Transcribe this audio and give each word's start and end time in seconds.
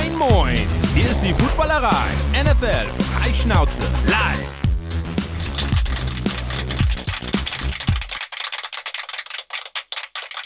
Moin, 0.00 0.16
moin! 0.16 0.68
Hier 0.94 1.10
ist 1.10 1.20
die 1.20 1.34
Footballerei. 1.34 2.06
NFL 2.32 2.86
Freischnauze 3.12 3.82
live. 4.06 4.48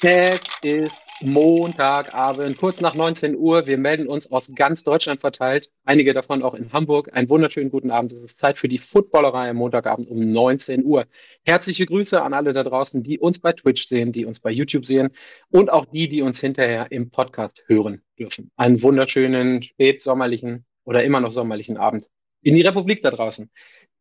Es 0.01 0.41
ist 0.63 1.04
Montagabend, 1.21 2.59
kurz 2.59 2.81
nach 2.81 2.95
19 2.95 3.37
Uhr. 3.37 3.67
Wir 3.67 3.79
melden 3.79 4.09
uns 4.09 4.33
aus 4.33 4.53
ganz 4.55 4.83
Deutschland 4.83 5.21
verteilt, 5.21 5.71
einige 5.85 6.13
davon 6.13 6.43
auch 6.43 6.55
in 6.55 6.73
Hamburg. 6.73 7.11
Einen 7.13 7.29
wunderschönen 7.29 7.71
guten 7.71 7.91
Abend. 7.93 8.13
Es 8.13 8.23
ist 8.23 8.39
Zeit 8.39 8.59
für 8.59 8.69
die 8.69 8.79
Footballerei 8.79 9.51
am 9.51 9.57
Montagabend 9.57 10.09
um 10.11 10.19
19 10.19 10.85
Uhr. 10.85 11.07
Herzliche 11.45 11.87
Grüße 11.87 12.21
an 12.21 12.35
alle 12.35 12.53
da 12.53 12.65
draußen, 12.65 13.03
die 13.05 13.19
uns 13.21 13.39
bei 13.39 13.53
Twitch 13.53 13.87
sehen, 13.87 14.13
die 14.13 14.25
uns 14.25 14.41
bei 14.41 14.51
YouTube 14.51 14.87
sehen 14.87 15.11
und 15.51 15.73
auch 15.73 15.87
die, 15.87 16.09
die 16.09 16.23
uns 16.23 16.41
hinterher 16.41 16.91
im 16.91 17.11
Podcast 17.11 17.63
hören 17.67 18.03
dürfen. 18.19 18.51
Einen 18.57 18.83
wunderschönen, 18.83 19.63
spätsommerlichen 19.63 20.65
oder 20.85 21.05
immer 21.05 21.21
noch 21.21 21.31
sommerlichen 21.31 21.77
Abend 21.77 22.09
in 22.43 22.55
die 22.55 22.63
Republik 22.63 23.03
da 23.03 23.11
draußen. 23.11 23.51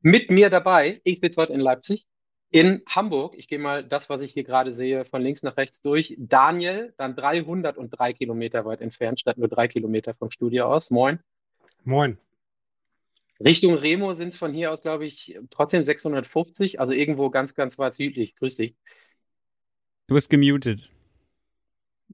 Mit 0.02 0.32
mir 0.32 0.50
dabei, 0.50 1.00
ich 1.04 1.20
sitze 1.20 1.40
heute 1.40 1.54
in 1.54 1.60
Leipzig, 1.60 2.06
in 2.54 2.84
Hamburg, 2.88 3.34
ich 3.36 3.48
gehe 3.48 3.58
mal 3.58 3.84
das, 3.84 4.12
was 4.12 4.22
ich 4.22 4.32
hier 4.32 4.44
gerade 4.44 4.76
sehe, 4.76 5.06
von 5.06 5.24
links 5.24 5.42
nach 5.42 5.58
rechts 5.58 5.82
durch. 5.82 6.16
Daniel, 6.20 6.94
dann 6.98 7.16
303 7.16 8.14
Kilometer 8.14 8.64
weit 8.64 8.80
entfernt, 8.80 9.20
statt 9.20 9.40
nur 9.40 9.48
drei 9.48 9.68
Kilometer 9.68 10.14
vom 10.14 10.30
Studio 10.30 10.66
aus. 10.66 10.92
Moin. 10.92 11.20
Moin. 11.84 12.20
Richtung 13.44 13.74
Remo 13.74 14.14
sind 14.14 14.28
es 14.28 14.38
von 14.38 14.54
hier 14.54 14.72
aus, 14.72 14.84
glaube 14.84 15.04
ich, 15.04 15.36
trotzdem 15.50 15.84
650, 15.84 16.80
also 16.80 16.94
irgendwo 16.94 17.32
ganz, 17.32 17.56
ganz 17.56 17.80
weit 17.80 17.96
südlich. 17.96 18.36
Grüß 18.36 18.58
dich. 18.58 18.76
Du 20.06 20.14
bist 20.14 20.30
gemutet. 20.30 20.92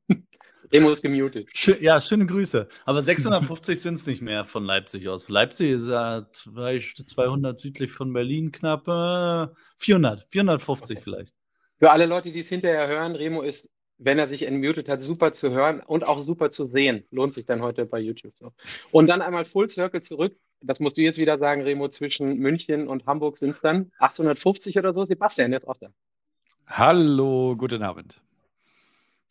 Remo 0.71 0.91
ist 0.91 1.01
gemutet. 1.01 1.49
Ja, 1.81 1.99
schöne 1.99 2.25
Grüße. 2.25 2.67
Aber 2.85 3.01
650 3.01 3.81
sind 3.81 3.95
es 3.95 4.05
nicht 4.05 4.21
mehr 4.21 4.45
von 4.45 4.63
Leipzig 4.63 5.07
aus. 5.07 5.29
Leipzig 5.29 5.71
ist 5.71 5.87
ja 5.87 6.27
200 6.31 7.59
südlich 7.59 7.91
von 7.91 8.13
Berlin, 8.13 8.51
knapp 8.51 8.87
äh, 8.87 9.53
400, 9.77 10.27
450 10.29 10.99
vielleicht. 10.99 11.33
Für 11.79 11.91
alle 11.91 12.05
Leute, 12.05 12.31
die 12.31 12.39
es 12.39 12.49
hinterher 12.49 12.87
hören, 12.87 13.15
Remo 13.15 13.41
ist, 13.41 13.71
wenn 13.97 14.19
er 14.19 14.27
sich 14.27 14.43
entmutet 14.43 14.89
hat, 14.89 15.01
super 15.01 15.33
zu 15.33 15.51
hören 15.51 15.81
und 15.81 16.05
auch 16.05 16.19
super 16.19 16.51
zu 16.51 16.65
sehen. 16.65 17.03
Lohnt 17.09 17.33
sich 17.33 17.45
dann 17.45 17.61
heute 17.61 17.85
bei 17.85 17.99
YouTube. 17.99 18.33
So. 18.37 18.53
Und 18.91 19.07
dann 19.07 19.21
einmal 19.21 19.45
Full 19.45 19.69
Circle 19.69 20.01
zurück. 20.01 20.35
Das 20.61 20.79
musst 20.79 20.97
du 20.97 21.01
jetzt 21.01 21.17
wieder 21.17 21.37
sagen, 21.37 21.61
Remo, 21.61 21.87
zwischen 21.87 22.37
München 22.37 22.87
und 22.87 23.05
Hamburg 23.05 23.37
sind 23.37 23.51
es 23.51 23.61
dann 23.61 23.91
850 23.99 24.77
oder 24.77 24.93
so. 24.93 25.03
Sebastian, 25.03 25.51
der 25.51 25.57
ist 25.57 25.67
auch 25.67 25.77
da. 25.77 25.87
Hallo, 26.67 27.55
guten 27.57 27.81
Abend. 27.81 28.21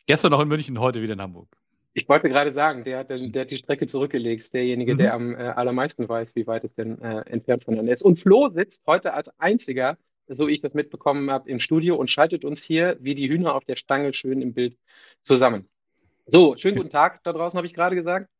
Gestern 0.09 0.31
noch 0.31 0.41
in 0.41 0.47
München, 0.47 0.79
heute 0.79 1.03
wieder 1.03 1.13
in 1.13 1.21
Hamburg. 1.21 1.55
Ich 1.93 2.09
wollte 2.09 2.29
gerade 2.29 2.51
sagen, 2.51 2.83
der 2.83 2.97
hat, 2.97 3.11
der 3.11 3.41
hat 3.41 3.51
die 3.51 3.57
Strecke 3.57 3.85
zurückgelegt. 3.85 4.51
Derjenige, 4.55 4.95
mhm. 4.95 4.97
der 4.97 5.13
am 5.13 5.35
äh, 5.35 5.49
allermeisten 5.49 6.09
weiß, 6.09 6.35
wie 6.35 6.47
weit 6.47 6.63
es 6.63 6.73
denn 6.73 6.99
äh, 6.99 7.19
entfernt 7.29 7.63
voneinander 7.63 7.93
ist. 7.93 8.01
Und 8.01 8.17
Flo 8.17 8.47
sitzt 8.47 8.87
heute 8.87 9.13
als 9.13 9.29
einziger, 9.39 9.99
so 10.27 10.47
ich 10.47 10.61
das 10.61 10.73
mitbekommen 10.73 11.29
habe, 11.29 11.47
im 11.47 11.59
Studio 11.59 11.95
und 11.95 12.09
schaltet 12.09 12.43
uns 12.43 12.63
hier 12.63 12.97
wie 12.99 13.13
die 13.13 13.29
Hühner 13.29 13.53
auf 13.53 13.65
der 13.65 13.75
Stange 13.75 14.11
schön 14.11 14.41
im 14.41 14.55
Bild 14.55 14.79
zusammen. 15.21 15.69
So, 16.25 16.57
schönen 16.57 16.77
guten 16.77 16.89
Tag 16.89 17.21
da 17.23 17.31
draußen, 17.31 17.55
habe 17.55 17.67
ich 17.67 17.75
gerade 17.75 17.95
gesagt. 17.95 18.31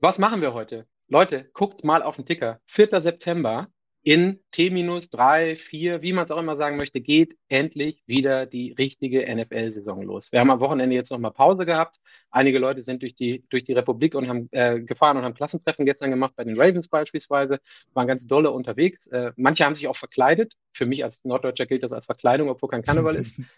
Was 0.00 0.16
machen 0.16 0.40
wir 0.40 0.54
heute? 0.54 0.86
Leute, 1.06 1.50
guckt 1.52 1.84
mal 1.84 2.02
auf 2.02 2.16
den 2.16 2.24
Ticker. 2.24 2.60
4. 2.64 2.98
September 3.02 3.68
in 4.08 4.40
T-3, 4.52 5.54
4, 5.54 6.00
wie 6.00 6.14
man 6.14 6.24
es 6.24 6.30
auch 6.30 6.38
immer 6.38 6.56
sagen 6.56 6.78
möchte, 6.78 7.02
geht 7.02 7.36
endlich 7.50 8.02
wieder 8.06 8.46
die 8.46 8.72
richtige 8.72 9.20
NFL-Saison 9.36 10.00
los. 10.00 10.32
Wir 10.32 10.40
haben 10.40 10.50
am 10.50 10.60
Wochenende 10.60 10.96
jetzt 10.96 11.10
nochmal 11.10 11.32
Pause 11.32 11.66
gehabt. 11.66 12.00
Einige 12.30 12.58
Leute 12.58 12.80
sind 12.80 13.02
durch 13.02 13.14
die, 13.14 13.44
durch 13.50 13.64
die 13.64 13.74
Republik 13.74 14.14
und 14.14 14.26
haben 14.26 14.48
äh, 14.52 14.80
gefahren 14.80 15.18
und 15.18 15.24
haben 15.24 15.34
Klassentreffen 15.34 15.84
gestern 15.84 16.08
gemacht, 16.08 16.32
bei 16.36 16.44
den 16.44 16.58
Ravens 16.58 16.88
beispielsweise, 16.88 17.60
waren 17.92 18.06
ganz 18.06 18.26
dolle 18.26 18.50
unterwegs. 18.50 19.08
Äh, 19.08 19.32
manche 19.36 19.66
haben 19.66 19.74
sich 19.74 19.88
auch 19.88 19.96
verkleidet. 19.98 20.54
Für 20.72 20.86
mich 20.86 21.04
als 21.04 21.26
Norddeutscher 21.26 21.66
gilt 21.66 21.82
das 21.82 21.92
als 21.92 22.06
Verkleidung, 22.06 22.48
obwohl 22.48 22.70
kein 22.70 22.82
Karneval 22.82 23.14
ist. 23.14 23.38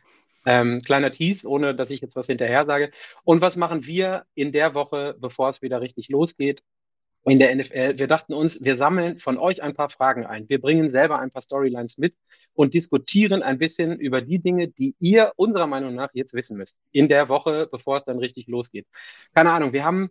Ähm, 0.47 0.81
kleiner 0.82 1.12
Tease, 1.12 1.47
ohne 1.47 1.75
dass 1.75 1.91
ich 1.91 2.00
jetzt 2.00 2.17
was 2.17 2.27
hinterher 2.27 2.65
sage. 2.65 2.93
Und 3.25 3.43
was 3.43 3.56
machen 3.56 3.84
wir 3.84 4.25
in 4.34 4.53
der 4.53 4.72
Woche, 4.72 5.15
bevor 5.21 5.50
es 5.50 5.61
wieder 5.61 5.82
richtig 5.82 6.09
losgeht? 6.09 6.62
In 7.25 7.38
der 7.38 7.54
NFL. 7.54 7.98
Wir 7.98 8.06
dachten 8.06 8.32
uns, 8.32 8.64
wir 8.64 8.76
sammeln 8.76 9.19
von 9.19 9.38
euch 9.38 9.62
ein 9.62 9.75
paar 9.75 9.91
Fragen 9.91 10.25
ein. 10.25 10.48
Wir 10.48 10.60
bringen 10.60 10.91
selber 10.91 11.19
ein 11.19 11.31
paar 11.31 11.42
Storylines 11.42 11.98
mit 11.98 12.14
und 12.54 12.75
diskutieren 12.75 13.42
ein 13.42 13.58
bisschen 13.58 13.98
über 13.98 14.22
die 14.22 14.38
Dinge, 14.38 14.69
die 14.69 14.94
ihr 15.00 15.32
unserer 15.36 15.66
Meinung 15.66 15.94
nach 15.94 16.10
jetzt 16.14 16.34
wissen 16.34 16.56
müsst. 16.56 16.78
In 16.92 17.08
der 17.08 17.28
Woche, 17.28 17.69
bevor 17.70 17.97
es 17.97 18.04
dann 18.04 18.19
richtig 18.19 18.47
losgeht. 18.47 18.86
Keine 19.34 19.50
Ahnung, 19.50 19.72
wir 19.72 19.84
haben, 19.84 20.10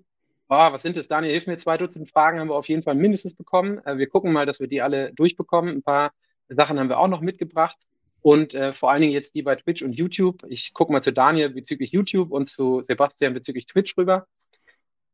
oh, 0.49 0.71
was 0.71 0.83
sind 0.83 0.97
es, 0.97 1.07
Daniel, 1.07 1.31
hilf 1.31 1.47
mir, 1.47 1.57
zwei 1.57 1.77
Dutzend 1.77 2.09
Fragen 2.09 2.39
haben 2.39 2.49
wir 2.49 2.55
auf 2.55 2.69
jeden 2.69 2.83
Fall 2.83 2.95
mindestens 2.95 3.35
bekommen. 3.35 3.79
Äh, 3.85 3.97
wir 3.97 4.07
gucken 4.07 4.31
mal, 4.31 4.45
dass 4.45 4.59
wir 4.59 4.67
die 4.67 4.81
alle 4.81 5.11
durchbekommen. 5.13 5.77
Ein 5.77 5.83
paar 5.83 6.11
Sachen 6.47 6.79
haben 6.79 6.89
wir 6.89 6.99
auch 6.99 7.07
noch 7.07 7.21
mitgebracht. 7.21 7.85
Und 8.21 8.53
äh, 8.53 8.73
vor 8.73 8.91
allen 8.91 9.01
Dingen 9.01 9.13
jetzt 9.13 9.33
die 9.35 9.43
bei 9.43 9.55
Twitch 9.55 9.81
und 9.81 9.93
YouTube. 9.93 10.43
Ich 10.49 10.73
gucke 10.73 10.91
mal 10.91 11.01
zu 11.01 11.13
Daniel 11.13 11.49
bezüglich 11.49 11.91
YouTube 11.91 12.31
und 12.31 12.47
zu 12.47 12.81
Sebastian 12.83 13.33
bezüglich 13.33 13.65
Twitch 13.65 13.97
rüber. 13.97 14.27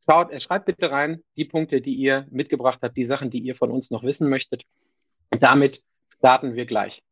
Schaut, 0.08 0.30
äh, 0.30 0.40
schreibt 0.40 0.66
bitte 0.66 0.90
rein 0.90 1.22
die 1.36 1.44
Punkte, 1.44 1.80
die 1.80 1.94
ihr 1.94 2.26
mitgebracht 2.30 2.80
habt, 2.82 2.96
die 2.96 3.04
Sachen, 3.04 3.30
die 3.30 3.38
ihr 3.38 3.56
von 3.56 3.70
uns 3.70 3.90
noch 3.90 4.02
wissen 4.02 4.28
möchtet. 4.28 4.64
Und 5.30 5.42
damit 5.42 5.82
starten 6.18 6.54
wir 6.54 6.66
gleich. 6.66 7.02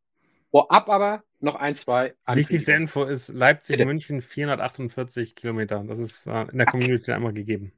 Vorab 0.51 0.89
aber 0.89 1.25
noch 1.41 1.57
ein, 1.57 1.75
zwei. 1.75 2.15
Wichtigste 2.27 2.73
Info 2.73 3.05
ist 3.05 3.29
Leipzig-München 3.29 4.23
448 4.23 5.35
Kilometer. 5.35 5.83
Das 5.87 5.99
ist 5.99 6.27
äh, 6.27 6.43
in 6.53 6.59
der 6.59 6.67
Community 6.67 7.11
einmal 7.11 7.33
gegeben. 7.33 7.73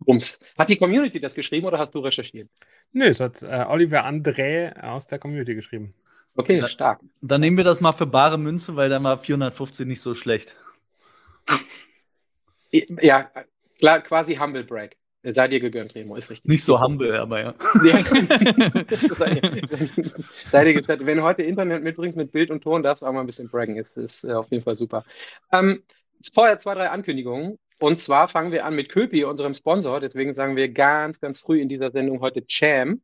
Bums. 0.00 0.40
Hat 0.58 0.68
die 0.68 0.76
Community 0.76 1.20
das 1.20 1.34
geschrieben 1.34 1.66
oder 1.66 1.78
hast 1.78 1.94
du 1.94 2.00
recherchiert? 2.00 2.48
Nö, 2.92 3.06
es 3.06 3.20
hat 3.20 3.42
äh, 3.42 3.64
Oliver 3.68 4.04
André 4.06 4.78
aus 4.80 5.06
der 5.06 5.18
Community 5.18 5.54
geschrieben. 5.54 5.94
Okay, 6.34 6.66
stark. 6.66 7.00
Dann 7.20 7.40
nehmen 7.40 7.56
wir 7.56 7.64
das 7.64 7.80
mal 7.80 7.92
für 7.92 8.06
bare 8.06 8.38
Münze, 8.38 8.76
weil 8.76 8.88
dann 8.88 9.04
war 9.04 9.18
450 9.18 9.86
nicht 9.86 10.00
so 10.00 10.14
schlecht. 10.14 10.56
Ja, 12.70 13.30
Klar, 13.80 14.00
quasi 14.02 14.36
Humble 14.36 14.64
Break. 14.64 14.96
Sei 15.22 15.48
dir 15.48 15.60
gegönnt, 15.60 15.94
Remo, 15.94 16.16
ist 16.16 16.30
richtig. 16.30 16.48
Nicht 16.48 16.64
so 16.64 16.80
humble, 16.80 17.14
aber 17.14 17.40
ja. 17.40 17.54
sei, 20.50 20.64
dir 20.64 20.72
gegönnt. 20.72 21.04
Wenn 21.04 21.18
du 21.18 21.22
heute 21.22 21.42
Internet 21.42 21.82
mitbringst 21.82 22.16
mit 22.16 22.32
Bild 22.32 22.50
und 22.50 22.62
Ton, 22.62 22.82
darfst 22.82 23.02
du 23.02 23.06
auch 23.06 23.12
mal 23.12 23.20
ein 23.20 23.26
bisschen 23.26 23.50
braggen. 23.50 23.76
Ist, 23.76 23.98
ist 23.98 24.24
äh, 24.24 24.32
auf 24.32 24.50
jeden 24.50 24.64
Fall 24.64 24.76
super. 24.76 25.04
Ähm, 25.52 25.82
vorher 26.32 26.58
zwei, 26.58 26.74
drei 26.74 26.88
Ankündigungen. 26.88 27.58
Und 27.78 28.00
zwar 28.00 28.28
fangen 28.28 28.50
wir 28.50 28.64
an 28.64 28.74
mit 28.74 28.88
Köpi, 28.88 29.24
unserem 29.24 29.52
Sponsor. 29.52 30.00
Deswegen 30.00 30.32
sagen 30.32 30.56
wir 30.56 30.72
ganz, 30.72 31.20
ganz 31.20 31.38
früh 31.38 31.60
in 31.60 31.68
dieser 31.68 31.90
Sendung 31.90 32.20
heute 32.20 32.46
Cham. 32.46 33.02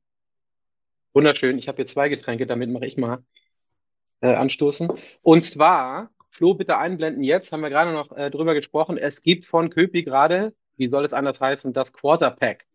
Wunderschön. 1.12 1.58
Ich 1.58 1.68
habe 1.68 1.76
hier 1.76 1.86
zwei 1.86 2.08
Getränke, 2.08 2.46
damit 2.46 2.70
mache 2.70 2.86
ich 2.86 2.96
mal 2.96 3.22
äh, 4.22 4.34
anstoßen. 4.34 4.90
Und 5.20 5.42
zwar, 5.42 6.10
Flo, 6.30 6.54
bitte 6.54 6.78
einblenden 6.78 7.22
jetzt, 7.22 7.52
haben 7.52 7.60
wir 7.60 7.70
gerade 7.70 7.92
noch 7.92 8.16
äh, 8.16 8.30
drüber 8.30 8.54
gesprochen. 8.54 8.96
Es 8.96 9.20
gibt 9.20 9.44
von 9.44 9.68
Köpi 9.68 10.02
gerade 10.02 10.54
wie 10.76 10.86
soll 10.86 11.04
es 11.04 11.12
anders 11.12 11.40
heißen, 11.40 11.72
das 11.72 11.92
Quarter 11.92 12.30
Pack. 12.30 12.66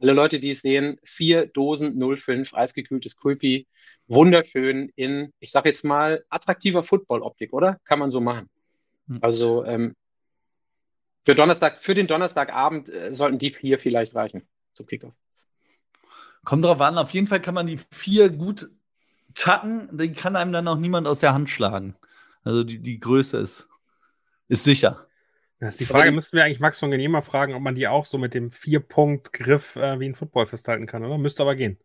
Alle 0.00 0.12
Leute, 0.12 0.40
die 0.40 0.50
es 0.50 0.62
sehen, 0.62 0.98
vier 1.04 1.46
Dosen 1.46 2.00
05 2.00 2.54
eisgekühltes 2.54 3.16
Kulpi. 3.16 3.66
Wunderschön 4.08 4.90
in, 4.96 5.32
ich 5.40 5.50
sag 5.50 5.66
jetzt 5.66 5.84
mal, 5.84 6.24
attraktiver 6.30 6.82
Football-Optik, 6.82 7.52
oder? 7.52 7.78
Kann 7.84 7.98
man 7.98 8.10
so 8.10 8.20
machen. 8.20 8.48
Hm. 9.06 9.18
Also 9.20 9.64
ähm, 9.64 9.94
für 11.24 11.34
Donnerstag, 11.34 11.82
für 11.82 11.94
den 11.94 12.06
Donnerstagabend 12.06 12.88
äh, 12.88 13.14
sollten 13.14 13.38
die 13.38 13.50
vier 13.50 13.78
vielleicht 13.78 14.14
reichen 14.14 14.48
zum 14.72 14.86
Kickoff. 14.86 15.12
Kommt 16.44 16.64
drauf 16.64 16.80
an, 16.80 16.96
auf 16.96 17.10
jeden 17.10 17.26
Fall 17.26 17.42
kann 17.42 17.54
man 17.54 17.66
die 17.66 17.78
vier 17.92 18.30
gut 18.30 18.70
tacken, 19.34 19.88
die 19.92 20.12
kann 20.12 20.36
einem 20.36 20.52
dann 20.52 20.66
auch 20.66 20.78
niemand 20.78 21.06
aus 21.06 21.20
der 21.20 21.34
Hand 21.34 21.50
schlagen. 21.50 21.94
Also 22.42 22.64
die, 22.64 22.78
die 22.78 22.98
Größe 22.98 23.38
ist, 23.38 23.68
ist 24.48 24.64
sicher. 24.64 25.06
Das 25.60 25.74
ist 25.74 25.80
die 25.80 25.84
Frage, 25.84 26.10
müssten 26.10 26.38
wir 26.38 26.44
eigentlich 26.44 26.58
Max 26.58 26.78
von 26.78 26.90
Genehmer 26.90 27.20
fragen, 27.20 27.54
ob 27.54 27.60
man 27.60 27.74
die 27.74 27.86
auch 27.86 28.06
so 28.06 28.16
mit 28.16 28.32
dem 28.32 28.50
Vier-Punkt-Griff 28.50 29.76
äh, 29.76 30.00
wie 30.00 30.06
ein 30.06 30.14
Football 30.14 30.46
festhalten 30.46 30.86
kann, 30.86 31.04
oder? 31.04 31.18
Müsste 31.18 31.42
aber 31.42 31.54
gehen. 31.54 31.78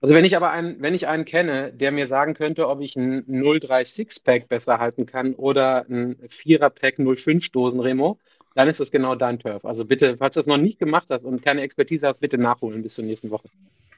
Also 0.00 0.14
wenn 0.14 0.24
ich 0.24 0.36
aber 0.36 0.50
einen, 0.52 0.80
wenn 0.80 0.94
ich 0.94 1.08
einen 1.08 1.24
kenne, 1.24 1.72
der 1.72 1.90
mir 1.90 2.06
sagen 2.06 2.34
könnte, 2.34 2.68
ob 2.68 2.80
ich 2.80 2.94
ein 2.94 3.24
03 3.26 3.84
Six-Pack 3.84 4.48
besser 4.48 4.78
halten 4.78 5.06
kann 5.06 5.34
oder 5.34 5.84
ein 5.88 6.16
4er-Pack 6.28 6.98
05 6.98 7.50
Dosen 7.50 7.80
Remo, 7.80 8.20
dann 8.54 8.68
ist 8.68 8.78
das 8.78 8.92
genau 8.92 9.16
dein 9.16 9.40
Turf. 9.40 9.64
Also 9.64 9.84
bitte, 9.84 10.16
falls 10.16 10.34
du 10.34 10.40
das 10.40 10.46
noch 10.46 10.58
nicht 10.58 10.78
gemacht 10.78 11.08
hast 11.10 11.24
und 11.24 11.42
keine 11.42 11.62
Expertise 11.62 12.06
hast, 12.06 12.20
bitte 12.20 12.38
nachholen 12.38 12.84
bis 12.84 12.94
zur 12.94 13.04
nächsten 13.04 13.30
Woche. 13.30 13.48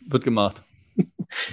Wird 0.07 0.25
gemacht. 0.25 0.63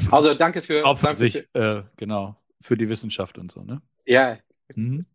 Also 0.09 0.33
danke 0.33 0.63
für. 0.63 0.85
Auch 0.85 0.97
für 0.97 1.07
danke 1.07 1.19
sich, 1.19 1.33
für, 1.51 1.59
äh, 1.59 1.83
genau, 1.97 2.35
für 2.61 2.77
die 2.77 2.89
Wissenschaft 2.89 3.37
und 3.37 3.51
so, 3.51 3.61
ne? 3.61 3.81
Ja. 4.05 4.39
Mhm. 4.73 5.05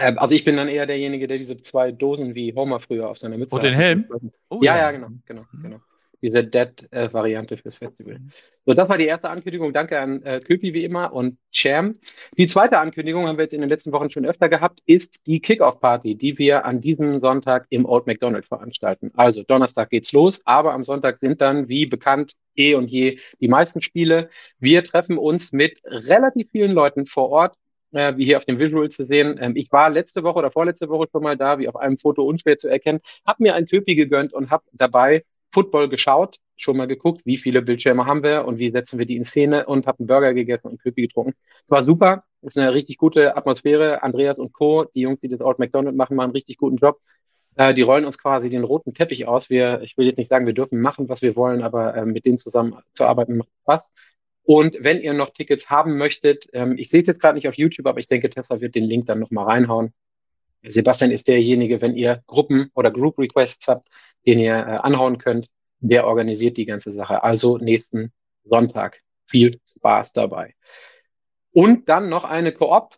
Ähm, 0.00 0.18
also 0.18 0.34
ich 0.34 0.44
bin 0.44 0.56
dann 0.56 0.68
eher 0.68 0.86
derjenige, 0.86 1.26
der 1.26 1.36
diese 1.36 1.58
zwei 1.58 1.92
Dosen 1.92 2.34
wie 2.34 2.54
Homer 2.54 2.80
früher 2.80 3.08
auf 3.08 3.18
seiner 3.18 3.36
Mütze 3.36 3.56
hat. 3.56 3.62
Und 3.62 3.70
den 3.70 3.78
Helm? 3.78 4.06
Oh, 4.48 4.60
ja, 4.62 4.78
ja, 4.78 4.90
genau, 4.90 5.08
genau, 5.26 5.42
mhm. 5.52 5.62
genau. 5.62 5.80
diese 6.22 6.42
Dead-Variante 6.42 7.58
fürs 7.58 7.76
Festival. 7.76 8.18
So, 8.64 8.72
das 8.72 8.88
war 8.88 8.96
die 8.96 9.06
erste 9.06 9.28
Ankündigung. 9.28 9.72
Danke 9.72 10.00
an 10.00 10.22
äh, 10.22 10.40
Köpi 10.40 10.72
wie 10.72 10.84
immer 10.84 11.12
und 11.12 11.36
Cham. 11.52 11.96
Die 12.38 12.46
zweite 12.46 12.78
Ankündigung 12.78 13.26
haben 13.26 13.36
wir 13.36 13.44
jetzt 13.44 13.54
in 13.54 13.60
den 13.60 13.68
letzten 13.68 13.92
Wochen 13.92 14.10
schon 14.10 14.24
öfter 14.24 14.48
gehabt, 14.48 14.80
ist 14.86 15.26
die 15.26 15.40
Kickoff-Party, 15.40 16.14
die 16.16 16.38
wir 16.38 16.64
an 16.64 16.80
diesem 16.80 17.18
Sonntag 17.18 17.66
im 17.68 17.84
Old 17.84 18.06
McDonald 18.06 18.46
veranstalten. 18.46 19.10
Also 19.14 19.42
Donnerstag 19.42 19.90
geht's 19.90 20.12
los, 20.12 20.42
aber 20.46 20.72
am 20.72 20.84
Sonntag 20.84 21.18
sind 21.18 21.42
dann, 21.42 21.68
wie 21.68 21.84
bekannt, 21.86 22.32
eh 22.56 22.74
und 22.74 22.90
je 22.90 23.18
die 23.40 23.48
meisten 23.48 23.80
Spiele. 23.80 24.30
Wir 24.58 24.82
treffen 24.84 25.18
uns 25.18 25.52
mit 25.52 25.80
relativ 25.84 26.50
vielen 26.50 26.72
Leuten 26.72 27.06
vor 27.06 27.30
Ort 27.30 27.56
äh, 27.92 28.16
wie 28.16 28.24
hier 28.24 28.38
auf 28.38 28.44
dem 28.44 28.58
Visual 28.58 28.88
zu 28.88 29.04
sehen. 29.04 29.38
Ähm, 29.40 29.56
ich 29.56 29.70
war 29.72 29.90
letzte 29.90 30.22
Woche 30.22 30.38
oder 30.38 30.50
vorletzte 30.50 30.88
Woche 30.88 31.08
schon 31.10 31.22
mal 31.22 31.36
da, 31.36 31.58
wie 31.58 31.68
auf 31.68 31.76
einem 31.76 31.98
Foto 31.98 32.24
unschwer 32.24 32.56
zu 32.56 32.68
erkennen, 32.68 33.00
habe 33.26 33.42
mir 33.42 33.54
ein 33.54 33.66
Köpi 33.66 33.94
gegönnt 33.94 34.32
und 34.32 34.50
habe 34.50 34.64
dabei 34.72 35.24
Football 35.52 35.88
geschaut, 35.88 36.38
schon 36.56 36.76
mal 36.76 36.86
geguckt, 36.86 37.22
wie 37.24 37.36
viele 37.36 37.62
Bildschirme 37.62 38.06
haben 38.06 38.22
wir 38.22 38.44
und 38.44 38.58
wie 38.58 38.70
setzen 38.70 38.98
wir 38.98 39.06
die 39.06 39.16
in 39.16 39.24
Szene 39.24 39.66
und 39.66 39.86
habe 39.86 40.00
einen 40.00 40.06
Burger 40.06 40.34
gegessen 40.34 40.68
und 40.70 40.82
Köpi 40.82 41.02
getrunken. 41.02 41.34
Es 41.64 41.70
war 41.70 41.82
super, 41.82 42.24
es 42.42 42.56
ist 42.56 42.58
eine 42.58 42.72
richtig 42.72 42.98
gute 42.98 43.36
Atmosphäre. 43.36 44.02
Andreas 44.02 44.38
und 44.38 44.52
Co., 44.52 44.84
die 44.94 45.00
Jungs, 45.00 45.18
die 45.20 45.28
das 45.28 45.40
Old 45.40 45.58
McDonald 45.58 45.96
machen, 45.96 46.16
machen 46.16 46.24
einen 46.24 46.32
richtig 46.32 46.58
guten 46.58 46.76
Job. 46.76 47.00
Äh, 47.56 47.74
die 47.74 47.82
rollen 47.82 48.04
uns 48.04 48.18
quasi 48.18 48.48
den 48.50 48.64
roten 48.64 48.94
Teppich 48.94 49.26
aus. 49.26 49.50
Wir, 49.50 49.82
ich 49.82 49.96
will 49.98 50.06
jetzt 50.06 50.18
nicht 50.18 50.28
sagen, 50.28 50.46
wir 50.46 50.54
dürfen 50.54 50.80
machen, 50.80 51.08
was 51.08 51.22
wir 51.22 51.36
wollen, 51.36 51.62
aber 51.62 51.96
äh, 51.96 52.06
mit 52.06 52.24
denen 52.24 52.38
zusammen 52.38 52.76
zu 52.92 53.04
arbeiten 53.04 53.36
macht 53.38 53.48
Spaß. 53.62 53.92
Und 54.50 54.78
wenn 54.80 55.00
ihr 55.00 55.12
noch 55.12 55.30
Tickets 55.30 55.70
haben 55.70 55.96
möchtet, 55.96 56.48
ähm, 56.54 56.76
ich 56.76 56.90
sehe 56.90 57.02
es 57.02 57.06
jetzt 57.06 57.20
gerade 57.20 57.36
nicht 57.36 57.46
auf 57.46 57.54
YouTube, 57.54 57.86
aber 57.86 58.00
ich 58.00 58.08
denke, 58.08 58.30
Tessa 58.30 58.60
wird 58.60 58.74
den 58.74 58.82
Link 58.82 59.06
dann 59.06 59.20
nochmal 59.20 59.44
reinhauen. 59.44 59.94
Sebastian 60.64 61.12
ist 61.12 61.28
derjenige, 61.28 61.80
wenn 61.80 61.94
ihr 61.94 62.24
Gruppen 62.26 62.68
oder 62.74 62.90
Group 62.90 63.16
Requests 63.20 63.68
habt, 63.68 63.86
den 64.26 64.40
ihr 64.40 64.54
äh, 64.54 64.78
anhauen 64.82 65.18
könnt, 65.18 65.46
der 65.78 66.04
organisiert 66.04 66.56
die 66.56 66.66
ganze 66.66 66.90
Sache. 66.90 67.22
Also 67.22 67.58
nächsten 67.58 68.12
Sonntag. 68.42 69.02
Viel 69.24 69.60
Spaß 69.66 70.14
dabei. 70.14 70.56
Und 71.52 71.88
dann 71.88 72.08
noch 72.08 72.24
eine 72.24 72.50
Koop. 72.50 72.96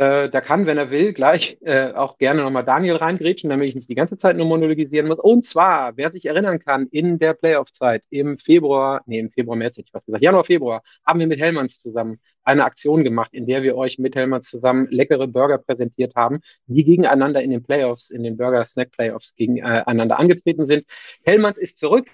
Äh, 0.00 0.30
da 0.30 0.40
kann, 0.40 0.64
wenn 0.64 0.78
er 0.78 0.90
will, 0.90 1.12
gleich 1.12 1.58
äh, 1.60 1.92
auch 1.92 2.16
gerne 2.16 2.42
nochmal 2.42 2.64
Daniel 2.64 2.96
reingrätschen, 2.96 3.50
damit 3.50 3.68
ich 3.68 3.74
nicht 3.74 3.90
die 3.90 3.94
ganze 3.94 4.16
Zeit 4.16 4.34
nur 4.34 4.46
monologisieren 4.46 5.06
muss. 5.06 5.20
Und 5.20 5.44
zwar, 5.44 5.98
wer 5.98 6.10
sich 6.10 6.24
erinnern 6.24 6.58
kann, 6.58 6.86
in 6.86 7.18
der 7.18 7.34
Playoff-Zeit 7.34 8.04
im 8.08 8.38
Februar, 8.38 9.02
nee, 9.04 9.18
im 9.18 9.30
Februar, 9.30 9.58
März 9.58 9.76
hätte 9.76 9.88
ich 9.88 9.92
was 9.92 10.06
gesagt, 10.06 10.24
Januar, 10.24 10.44
Februar, 10.44 10.82
haben 11.04 11.20
wir 11.20 11.26
mit 11.26 11.38
Hellmanns 11.38 11.82
zusammen 11.82 12.18
eine 12.44 12.64
Aktion 12.64 13.04
gemacht, 13.04 13.34
in 13.34 13.44
der 13.46 13.62
wir 13.62 13.76
euch 13.76 13.98
mit 13.98 14.16
Hellmanns 14.16 14.48
zusammen 14.48 14.88
leckere 14.90 15.26
Burger 15.26 15.58
präsentiert 15.58 16.14
haben, 16.16 16.40
die 16.66 16.84
gegeneinander 16.84 17.42
in 17.42 17.50
den 17.50 17.62
Playoffs, 17.62 18.08
in 18.08 18.22
den 18.22 18.38
Burger-Snack-Playoffs 18.38 19.34
gegeneinander 19.36 20.18
angetreten 20.18 20.64
sind. 20.64 20.86
Hellmanns 21.26 21.58
ist 21.58 21.76
zurück 21.76 22.06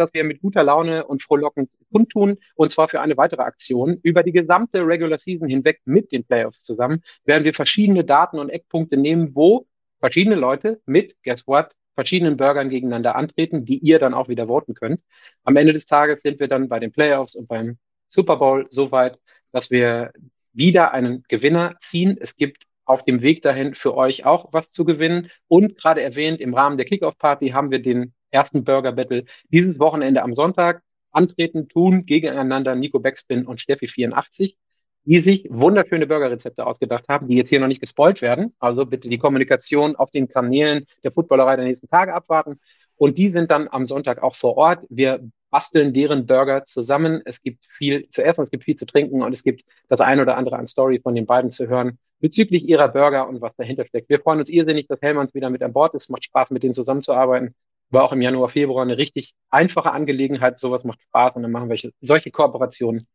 dass 0.00 0.14
wir 0.14 0.24
mit 0.24 0.40
guter 0.40 0.64
Laune 0.64 1.06
und 1.06 1.22
frohlockend 1.22 1.74
kundtun, 1.92 2.38
und 2.54 2.70
zwar 2.70 2.88
für 2.88 3.00
eine 3.00 3.16
weitere 3.16 3.42
Aktion. 3.42 3.98
Über 4.02 4.22
die 4.22 4.32
gesamte 4.32 4.86
Regular 4.86 5.18
Season 5.18 5.48
hinweg 5.48 5.80
mit 5.84 6.10
den 6.10 6.24
Playoffs 6.24 6.62
zusammen 6.62 7.02
werden 7.24 7.44
wir 7.44 7.54
verschiedene 7.54 8.04
Daten 8.04 8.38
und 8.38 8.50
Eckpunkte 8.50 8.96
nehmen, 8.96 9.34
wo 9.34 9.66
verschiedene 10.00 10.36
Leute 10.36 10.80
mit, 10.86 11.16
guess 11.22 11.46
what, 11.46 11.76
verschiedenen 11.94 12.36
Burgern 12.36 12.70
gegeneinander 12.70 13.14
antreten, 13.14 13.64
die 13.64 13.78
ihr 13.78 13.98
dann 13.98 14.14
auch 14.14 14.28
wieder 14.28 14.46
voten 14.46 14.74
könnt. 14.74 15.02
Am 15.44 15.56
Ende 15.56 15.72
des 15.72 15.86
Tages 15.86 16.22
sind 16.22 16.40
wir 16.40 16.48
dann 16.48 16.68
bei 16.68 16.80
den 16.80 16.92
Playoffs 16.92 17.34
und 17.34 17.46
beim 17.48 17.78
Super 18.06 18.36
Bowl 18.36 18.66
so 18.70 18.90
weit, 18.90 19.18
dass 19.52 19.70
wir 19.70 20.12
wieder 20.52 20.92
einen 20.92 21.24
Gewinner 21.28 21.76
ziehen. 21.80 22.16
Es 22.18 22.36
gibt 22.36 22.64
auf 22.84 23.04
dem 23.04 23.22
Weg 23.22 23.42
dahin 23.42 23.74
für 23.74 23.94
euch 23.96 24.24
auch 24.24 24.52
was 24.52 24.72
zu 24.72 24.84
gewinnen. 24.84 25.30
Und 25.46 25.76
gerade 25.76 26.02
erwähnt, 26.02 26.40
im 26.40 26.54
Rahmen 26.54 26.76
der 26.76 26.86
Kickoff-Party 26.86 27.50
haben 27.50 27.70
wir 27.70 27.80
den 27.80 28.14
ersten 28.30 28.64
Burger 28.64 28.92
Battle 28.92 29.24
dieses 29.50 29.78
Wochenende 29.78 30.22
am 30.22 30.34
Sonntag 30.34 30.82
antreten, 31.12 31.68
tun 31.68 32.06
gegeneinander 32.06 32.74
Nico 32.74 33.00
Backspin 33.00 33.46
und 33.46 33.60
Steffi 33.60 33.88
84, 33.88 34.56
die 35.04 35.20
sich 35.20 35.46
wunderschöne 35.50 36.06
Burgerrezepte 36.06 36.66
ausgedacht 36.66 37.08
haben, 37.08 37.28
die 37.28 37.36
jetzt 37.36 37.48
hier 37.48 37.60
noch 37.60 37.66
nicht 37.66 37.80
gespoilt 37.80 38.22
werden. 38.22 38.54
Also 38.58 38.86
bitte 38.86 39.08
die 39.08 39.18
Kommunikation 39.18 39.96
auf 39.96 40.10
den 40.10 40.28
Kanälen 40.28 40.86
der 41.02 41.12
Footballerei 41.12 41.56
der 41.56 41.64
nächsten 41.64 41.88
Tage 41.88 42.14
abwarten. 42.14 42.60
Und 42.96 43.18
die 43.18 43.30
sind 43.30 43.50
dann 43.50 43.68
am 43.70 43.86
Sonntag 43.86 44.22
auch 44.22 44.36
vor 44.36 44.56
Ort. 44.56 44.86
Wir 44.90 45.20
basteln 45.50 45.94
deren 45.94 46.26
Burger 46.26 46.64
zusammen. 46.64 47.22
Es 47.24 47.42
gibt 47.42 47.64
viel 47.66 48.08
zu 48.10 48.22
essen, 48.22 48.42
es 48.42 48.50
gibt 48.50 48.64
viel 48.64 48.76
zu 48.76 48.86
trinken 48.86 49.22
und 49.22 49.32
es 49.32 49.42
gibt 49.42 49.64
das 49.88 50.00
ein 50.00 50.20
oder 50.20 50.36
andere 50.36 50.56
an 50.56 50.66
Story 50.66 51.00
von 51.02 51.14
den 51.14 51.26
beiden 51.26 51.50
zu 51.50 51.66
hören 51.66 51.98
bezüglich 52.20 52.68
ihrer 52.68 52.88
Burger 52.88 53.26
und 53.26 53.40
was 53.40 53.56
dahinter 53.56 53.86
steckt. 53.86 54.10
Wir 54.10 54.20
freuen 54.20 54.38
uns 54.38 54.50
irrsinnig, 54.50 54.86
dass 54.86 55.00
Hellmanns 55.00 55.34
wieder 55.34 55.48
mit 55.48 55.62
an 55.62 55.72
Bord 55.72 55.94
ist. 55.94 56.10
Macht 56.10 56.24
Spaß, 56.24 56.50
mit 56.50 56.62
denen 56.62 56.74
zusammenzuarbeiten 56.74 57.54
war 57.90 58.04
auch 58.04 58.12
im 58.12 58.22
Januar, 58.22 58.48
Februar 58.48 58.82
eine 58.82 58.98
richtig 58.98 59.34
einfache 59.50 59.92
Angelegenheit. 59.92 60.58
Sowas 60.58 60.84
macht 60.84 61.02
Spaß 61.02 61.36
und 61.36 61.42
dann 61.42 61.52
machen 61.52 61.68
wir 61.68 61.92
solche 62.00 62.30
Kooperationen 62.30 63.06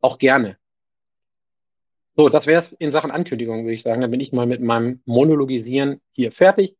auch 0.00 0.18
gerne. 0.18 0.56
So, 2.16 2.28
das 2.28 2.46
wäre 2.46 2.60
es 2.60 2.72
in 2.72 2.90
Sachen 2.90 3.10
Ankündigung, 3.10 3.64
würde 3.64 3.72
ich 3.72 3.82
sagen. 3.82 4.00
Dann 4.00 4.10
bin 4.10 4.20
ich 4.20 4.32
mal 4.32 4.46
mit 4.46 4.60
meinem 4.60 5.00
Monologisieren 5.04 6.00
hier 6.12 6.32
fertig. 6.32 6.76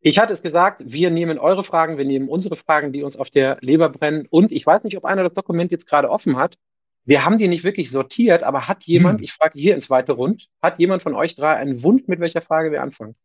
Ich 0.00 0.18
hatte 0.18 0.32
es 0.32 0.42
gesagt, 0.42 0.82
wir 0.84 1.10
nehmen 1.10 1.38
eure 1.38 1.64
Fragen, 1.64 1.96
wir 1.96 2.04
nehmen 2.04 2.28
unsere 2.28 2.56
Fragen, 2.56 2.92
die 2.92 3.02
uns 3.02 3.16
auf 3.16 3.30
der 3.30 3.58
Leber 3.60 3.88
brennen. 3.88 4.26
Und 4.28 4.52
ich 4.52 4.66
weiß 4.66 4.84
nicht, 4.84 4.96
ob 4.96 5.04
einer 5.04 5.22
das 5.22 5.34
Dokument 5.34 5.72
jetzt 5.72 5.88
gerade 5.88 6.10
offen 6.10 6.36
hat. 6.36 6.56
Wir 7.04 7.24
haben 7.24 7.38
die 7.38 7.48
nicht 7.48 7.64
wirklich 7.64 7.90
sortiert, 7.90 8.42
aber 8.42 8.68
hat 8.68 8.84
jemand, 8.84 9.20
hm. 9.20 9.24
ich 9.24 9.32
frage 9.32 9.58
hier 9.58 9.74
ins 9.74 9.86
zweite 9.86 10.12
Rund, 10.12 10.48
hat 10.60 10.78
jemand 10.78 11.02
von 11.02 11.14
euch 11.14 11.34
drei 11.34 11.54
einen 11.54 11.82
Wunsch, 11.82 12.06
mit 12.06 12.20
welcher 12.20 12.42
Frage 12.42 12.70
wir 12.70 12.82
anfangen? 12.82 13.16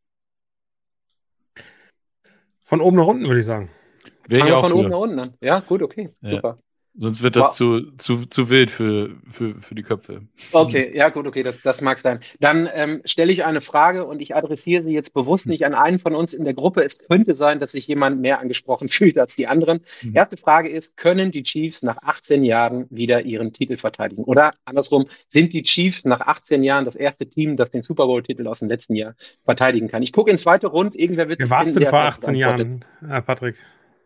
Von 2.68 2.82
oben 2.82 2.98
nach 2.98 3.08
unten, 3.08 3.26
würde 3.26 3.40
ich 3.40 3.46
sagen. 3.46 3.70
Wäre 4.28 4.46
ich 4.46 4.54
auch 4.54 4.64
von 4.64 4.72
für. 4.72 4.78
oben 4.80 4.90
nach 4.90 4.98
unten 4.98 5.20
an. 5.20 5.34
Ja, 5.40 5.62
gut, 5.62 5.82
okay, 5.82 6.10
ja. 6.20 6.30
super. 6.30 6.60
Sonst 7.00 7.22
wird 7.22 7.36
das 7.36 7.46
wow. 7.46 7.56
zu, 7.56 7.92
zu, 7.98 8.26
zu 8.26 8.50
wild 8.50 8.72
für, 8.72 9.12
für, 9.30 9.54
für 9.62 9.76
die 9.76 9.84
Köpfe. 9.84 10.24
Okay, 10.52 10.92
ja 10.96 11.10
gut, 11.10 11.28
okay, 11.28 11.44
das, 11.44 11.62
das 11.62 11.82
mag 11.82 12.00
sein. 12.00 12.22
Dann 12.40 12.68
ähm, 12.74 13.02
stelle 13.06 13.32
ich 13.32 13.46
eine 13.46 13.62
Frage 13.62 14.06
und 14.06 14.20
ich 14.20 14.36
adressiere 14.36 14.82
sie 14.82 14.94
jetzt 14.94 15.14
bewusst 15.14 15.46
hm. 15.46 15.52
nicht 15.52 15.66
an 15.66 15.76
einen 15.76 16.00
von 16.00 16.16
uns 16.16 16.34
in 16.34 16.44
der 16.44 16.56
Gruppe. 16.56 16.84
Es 16.84 17.08
könnte 17.08 17.36
sein, 17.36 17.60
dass 17.60 17.74
sich 17.74 17.86
jemand 17.86 18.20
mehr 18.20 18.40
angesprochen 18.40 18.90
fühlt 18.90 19.20
als 19.20 19.36
die 19.36 19.46
anderen. 19.46 19.82
Mhm. 20.02 20.16
Erste 20.16 20.38
Frage 20.38 20.70
ist, 20.70 20.98
können 20.98 21.32
die 21.32 21.44
Chiefs 21.44 21.84
nach 21.84 21.98
18 22.02 22.44
Jahren 22.44 22.88
wieder 22.90 23.22
ihren 23.22 23.54
Titel 23.54 23.78
verteidigen? 23.78 24.24
Oder 24.24 24.54
andersrum, 24.66 25.08
sind 25.28 25.54
die 25.54 25.64
Chiefs 25.64 26.04
nach 26.04 26.22
18 26.22 26.64
Jahren 26.64 26.86
das 26.86 26.96
erste 26.96 27.30
Team, 27.30 27.58
das 27.58 27.70
den 27.70 27.84
Super 27.84 28.08
Bowl-Titel 28.08 28.48
aus 28.48 28.60
dem 28.60 28.70
letzten 28.70 28.96
Jahr 28.96 29.14
verteidigen 29.46 29.88
kann? 29.88 30.02
Ich 30.02 30.14
gucke 30.14 30.32
ins 30.32 30.42
zweite 30.42 30.68
Rund, 30.68 30.96
irgendwer 30.96 31.30
wird 31.30 31.42
Wer 31.42 31.50
warst 31.52 31.76
denn 31.76 31.86
vor 31.86 32.02
18 32.02 32.34
Jahren, 32.36 32.86
Herr 33.06 33.22
Patrick? 33.22 33.56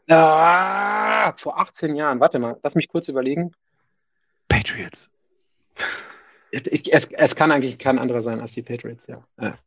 Ah, 0.08 1.34
vor 1.38 1.60
18 1.60 1.96
Jahren. 1.96 2.20
Warte 2.20 2.40
mal, 2.40 2.58
lass 2.64 2.76
mich 2.76 2.88
kurz 2.88 3.08
überlegen. 3.08 3.52
Patriots. 4.48 5.10
Ich, 6.52 6.94
es, 6.94 7.08
es, 7.12 7.36
kann 7.36 7.52
eigentlich 7.52 7.78
kein 7.78 7.98
anderer 7.98 8.22
sein 8.22 8.42
als 8.42 8.54
die 8.54 8.62
Patriots, 8.62 9.08
ja. 9.08 9.24
ja. 9.40 9.58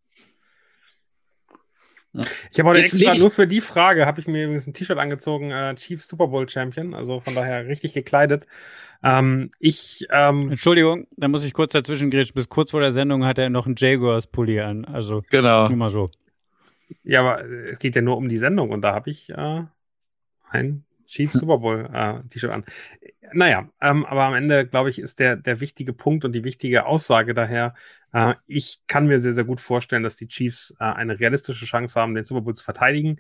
Ich 2.53 2.59
habe 2.59 2.69
heute 2.69 2.81
Jetzt 2.81 2.95
extra 2.95 3.15
nur 3.15 3.31
für 3.31 3.47
die 3.47 3.61
Frage, 3.61 4.07
habe 4.07 4.21
ich 4.21 4.29
mir 4.29 4.45
übrigens 4.45 4.67
ein 4.67 4.75
T-Shirt 4.75 4.99
angezogen, 4.99 5.51
äh, 5.51 5.75
Chiefs 5.75 6.07
Super 6.07 6.29
Bowl 6.29 6.49
Champion, 6.49 6.95
also 6.95 7.21
von 7.21 7.35
daher 7.35 7.67
richtig 7.67 7.95
gekleidet. 7.95 8.47
Ähm, 9.03 9.51
ich, 9.59 10.07
ähm, 10.11 10.51
Entschuldigung, 10.51 11.07
da 11.17 11.29
muss 11.29 11.45
ich 11.45 11.53
kurz 11.55 11.73
dazwischen 11.73 12.11
grätschen. 12.11 12.35
Bis 12.35 12.49
kurz 12.49 12.71
vor 12.71 12.81
der 12.81 12.93
Sendung 12.93 13.25
hat 13.25 13.39
er 13.39 13.51
noch 13.51 13.67
einen 13.67 13.75
Jaguars 13.77 14.27
Pulli 14.27 14.61
an, 14.61 14.85
also 14.85 15.23
genau. 15.31 15.69
nur 15.69 15.77
mal 15.77 15.91
so. 15.91 16.11
Ja, 17.03 17.21
aber 17.21 17.45
es 17.45 17.79
geht 17.79 17.97
ja 17.97 18.03
nur 18.03 18.17
um 18.17 18.29
die 18.29 18.39
Sendung 18.39 18.71
und 18.71 18.83
da 18.83 18.95
habe 18.95 19.11
ich 19.11 19.31
äh, 19.31 19.65
ein 20.55 20.85
Chief 21.07 21.33
Super 21.33 21.59
Bowl 21.59 21.89
äh, 21.93 22.23
T-Shirt 22.29 22.51
an. 22.51 22.65
Naja, 23.33 23.69
ähm, 23.81 24.05
aber 24.07 24.25
am 24.25 24.35
Ende, 24.35 24.67
glaube 24.67 24.91
ich, 24.91 24.99
ist 24.99 25.19
der, 25.19 25.37
der 25.37 25.61
wichtige 25.61 25.93
Punkt 25.93 26.25
und 26.25 26.33
die 26.33 26.45
wichtige 26.45 26.87
Aussage 26.87 27.35
daher, 27.35 27.75
äh, 28.13 28.35
ich 28.47 28.81
kann 28.87 29.07
mir 29.07 29.19
sehr, 29.19 29.33
sehr 29.33 29.45
gut 29.45 29.61
vorstellen, 29.61 30.03
dass 30.03 30.17
die 30.17 30.29
Chiefs 30.29 30.75
äh, 30.79 30.85
eine 30.85 31.19
realistische 31.19 31.65
Chance 31.67 32.01
haben, 32.01 32.15
den 32.15 32.25
Super 32.25 32.43
Bowl 32.43 32.55
zu 32.55 32.65
verteidigen. 32.65 33.19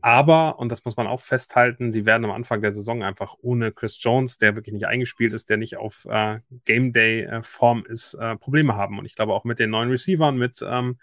Aber, 0.00 0.58
und 0.58 0.68
das 0.68 0.84
muss 0.84 0.98
man 0.98 1.06
auch 1.06 1.22
festhalten, 1.22 1.90
sie 1.90 2.04
werden 2.04 2.26
am 2.26 2.30
Anfang 2.30 2.60
der 2.60 2.74
Saison 2.74 3.02
einfach 3.02 3.36
ohne 3.40 3.72
Chris 3.72 3.96
Jones, 4.02 4.36
der 4.36 4.54
wirklich 4.54 4.74
nicht 4.74 4.86
eingespielt 4.86 5.32
ist, 5.32 5.48
der 5.48 5.56
nicht 5.56 5.78
auf 5.78 6.06
äh, 6.10 6.40
Game 6.66 6.92
Day 6.92 7.22
äh, 7.22 7.42
Form 7.42 7.86
ist, 7.88 8.12
äh, 8.12 8.36
Probleme 8.36 8.76
haben. 8.76 8.98
Und 8.98 9.06
ich 9.06 9.14
glaube 9.14 9.32
auch 9.32 9.44
mit 9.44 9.58
den 9.58 9.70
neuen 9.70 9.88
Receivern, 9.88 10.36
mit 10.36 10.62
ähm, 10.62 10.98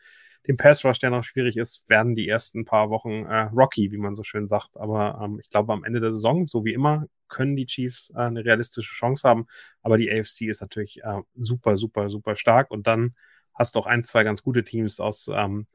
dem 0.47 0.57
Pass 0.57 0.83
Rush, 0.83 0.99
der 0.99 1.11
noch 1.11 1.23
schwierig 1.23 1.57
ist, 1.57 1.87
werden 1.89 2.15
die 2.15 2.27
ersten 2.27 2.65
paar 2.65 2.89
Wochen 2.89 3.25
äh, 3.25 3.49
rocky, 3.53 3.91
wie 3.91 3.97
man 3.97 4.15
so 4.15 4.23
schön 4.23 4.47
sagt. 4.47 4.77
Aber 4.77 5.19
ähm, 5.23 5.39
ich 5.39 5.49
glaube, 5.49 5.71
am 5.73 5.83
Ende 5.83 5.99
der 5.99 6.11
Saison, 6.11 6.47
so 6.47 6.65
wie 6.65 6.73
immer, 6.73 7.05
können 7.27 7.55
die 7.55 7.65
Chiefs 7.65 8.11
äh, 8.15 8.19
eine 8.19 8.43
realistische 8.43 8.93
Chance 8.93 9.27
haben. 9.27 9.45
Aber 9.83 9.97
die 9.97 10.11
AFC 10.11 10.41
ist 10.43 10.61
natürlich 10.61 11.03
äh, 11.03 11.21
super, 11.35 11.77
super, 11.77 12.09
super 12.09 12.35
stark. 12.35 12.71
Und 12.71 12.87
dann 12.87 13.15
hast 13.53 13.75
du 13.75 13.79
auch 13.79 13.85
ein, 13.85 14.01
zwei 14.01 14.23
ganz 14.23 14.41
gute 14.41 14.63
Teams 14.63 14.99
aus, 14.99 15.29
ähm, 15.31 15.67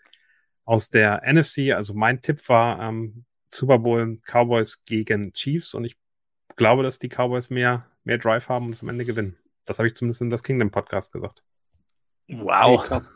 aus 0.65 0.91
der 0.91 1.23
NFC. 1.25 1.73
Also 1.73 1.95
mein 1.95 2.21
Tipp 2.21 2.49
war 2.49 2.81
ähm, 2.81 3.25
Super 3.49 3.79
Bowl 3.79 4.19
Cowboys 4.27 4.85
gegen 4.85 5.33
Chiefs. 5.33 5.75
Und 5.75 5.85
ich 5.85 5.97
glaube, 6.57 6.83
dass 6.83 6.99
die 6.99 7.09
Cowboys 7.09 7.51
mehr, 7.51 7.87
mehr 8.03 8.19
Drive 8.19 8.49
haben 8.49 8.67
und 8.67 8.73
es 8.73 8.83
am 8.83 8.89
Ende 8.89 9.05
gewinnen. 9.05 9.37
Das 9.65 9.79
habe 9.79 9.87
ich 9.87 9.95
zumindest 9.95 10.23
in 10.23 10.31
das 10.31 10.43
Kingdom 10.43 10.71
Podcast 10.71 11.13
gesagt. 11.13 11.45
Wow. 12.29 12.81
Hey, 12.81 12.89
krass. 12.89 13.13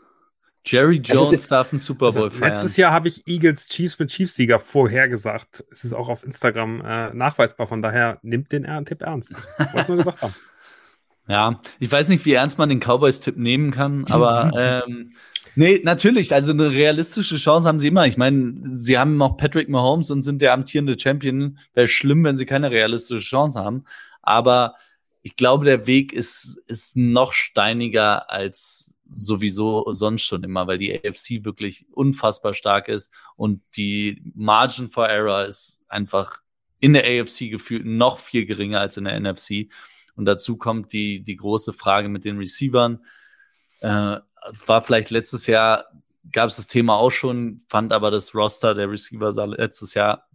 Jerry 0.63 0.99
Also 0.99 1.13
es 1.13 1.19
Jones 1.19 1.33
ist- 1.33 1.51
darf 1.51 1.71
einen 1.73 1.79
Super 1.79 2.05
Also, 2.07 2.19
Bowl 2.21 2.31
feiern. 2.31 2.49
letztes 2.51 2.77
Jahr 2.77 2.91
habe 2.91 3.07
ich 3.07 3.25
Eagles 3.27 3.67
Chiefs 3.67 3.97
mit 3.97 4.09
Chiefs-Sieger 4.09 4.59
vorhergesagt. 4.59 5.63
Es 5.71 5.83
ist 5.83 5.93
auch 5.93 6.07
auf 6.09 6.23
Instagram 6.23 6.81
äh, 6.85 7.13
nachweisbar. 7.13 7.67
Von 7.67 7.81
daher 7.81 8.19
nimmt 8.21 8.51
den 8.51 8.65
Tipp 8.85 9.01
ernst. 9.01 9.33
Was 9.73 9.89
wir 9.89 9.95
gesagt 9.97 10.21
haben. 10.21 10.35
Ja, 11.27 11.61
ich 11.79 11.89
weiß 11.89 12.09
nicht, 12.09 12.25
wie 12.25 12.33
ernst 12.33 12.57
man 12.57 12.67
den 12.67 12.79
Cowboys-Tipp 12.81 13.37
nehmen 13.37 13.71
kann, 13.71 14.05
aber 14.09 14.51
ähm, 14.87 15.13
nee, 15.55 15.79
natürlich, 15.81 16.33
also 16.33 16.51
eine 16.51 16.71
realistische 16.71 17.37
Chance 17.37 17.67
haben 17.67 17.77
sie 17.79 17.87
immer. 17.87 18.07
Ich 18.07 18.17
meine, 18.17 18.55
sie 18.77 18.97
haben 18.97 19.15
noch 19.17 19.37
Patrick 19.37 19.69
Mahomes 19.69 20.09
und 20.11 20.23
sind 20.23 20.41
der 20.41 20.51
amtierende 20.51 20.99
Champion. 20.99 21.59
Wäre 21.73 21.87
schlimm, 21.87 22.23
wenn 22.25 22.37
sie 22.37 22.47
keine 22.47 22.71
realistische 22.71 23.21
Chance 23.23 23.59
haben. 23.63 23.85
Aber 24.23 24.75
ich 25.21 25.35
glaube, 25.35 25.63
der 25.63 25.85
Weg 25.85 26.11
ist, 26.11 26.57
ist 26.67 26.97
noch 26.97 27.33
steiniger 27.33 28.29
als 28.31 28.90
sowieso 29.11 29.91
sonst 29.91 30.23
schon 30.23 30.43
immer, 30.43 30.67
weil 30.67 30.77
die 30.77 30.93
AFC 30.93 31.43
wirklich 31.43 31.85
unfassbar 31.91 32.53
stark 32.53 32.87
ist 32.87 33.11
und 33.35 33.61
die 33.75 34.23
Margin 34.33 34.89
for 34.89 35.07
Error 35.07 35.45
ist 35.45 35.81
einfach 35.87 36.41
in 36.79 36.93
der 36.93 37.03
AFC 37.05 37.49
gefühlt 37.49 37.85
noch 37.85 38.19
viel 38.19 38.45
geringer 38.45 38.79
als 38.79 38.97
in 38.97 39.03
der 39.03 39.19
NFC. 39.19 39.69
Und 40.15 40.25
dazu 40.25 40.57
kommt 40.57 40.93
die, 40.93 41.23
die 41.23 41.35
große 41.35 41.73
Frage 41.73 42.09
mit 42.09 42.25
den 42.25 42.37
Receivern. 42.37 43.05
Äh, 43.81 44.17
war 44.65 44.81
vielleicht 44.81 45.11
letztes 45.11 45.45
Jahr, 45.47 45.85
gab 46.31 46.49
es 46.49 46.55
das 46.55 46.67
Thema 46.67 46.95
auch 46.95 47.11
schon, 47.11 47.61
fand 47.67 47.93
aber 47.93 48.09
das 48.11 48.33
Roster 48.33 48.73
der 48.73 48.89
Receiver 48.89 49.33
sah 49.33 49.45
letztes 49.45 49.93
Jahr 49.93 50.27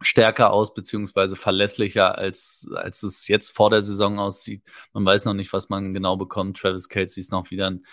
stärker 0.00 0.52
aus, 0.52 0.74
beziehungsweise 0.74 1.36
verlässlicher, 1.36 2.16
als, 2.18 2.68
als 2.74 3.02
es 3.02 3.28
jetzt 3.28 3.50
vor 3.50 3.70
der 3.70 3.82
Saison 3.82 4.18
aussieht. 4.18 4.62
Man 4.92 5.04
weiß 5.04 5.26
noch 5.26 5.34
nicht, 5.34 5.52
was 5.52 5.68
man 5.68 5.92
genau 5.92 6.16
bekommt. 6.16 6.56
Travis 6.56 6.88
Kelsey 6.88 7.20
ist 7.20 7.32
noch 7.32 7.50
wieder 7.50 7.70
ein 7.70 7.84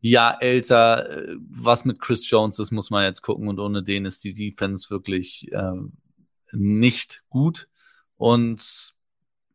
Jahr 0.00 0.42
älter. 0.42 1.28
Äh, 1.28 1.36
Was 1.48 1.84
mit 1.84 2.00
Chris 2.00 2.28
Jones 2.28 2.58
ist, 2.58 2.72
muss 2.72 2.90
man 2.90 3.04
jetzt 3.04 3.22
gucken. 3.22 3.48
Und 3.48 3.60
ohne 3.60 3.82
den 3.82 4.04
ist 4.04 4.24
die 4.24 4.34
Defense 4.34 4.90
wirklich 4.90 5.50
äh, 5.52 5.72
nicht 6.52 7.20
gut. 7.28 7.68
Und 8.16 8.94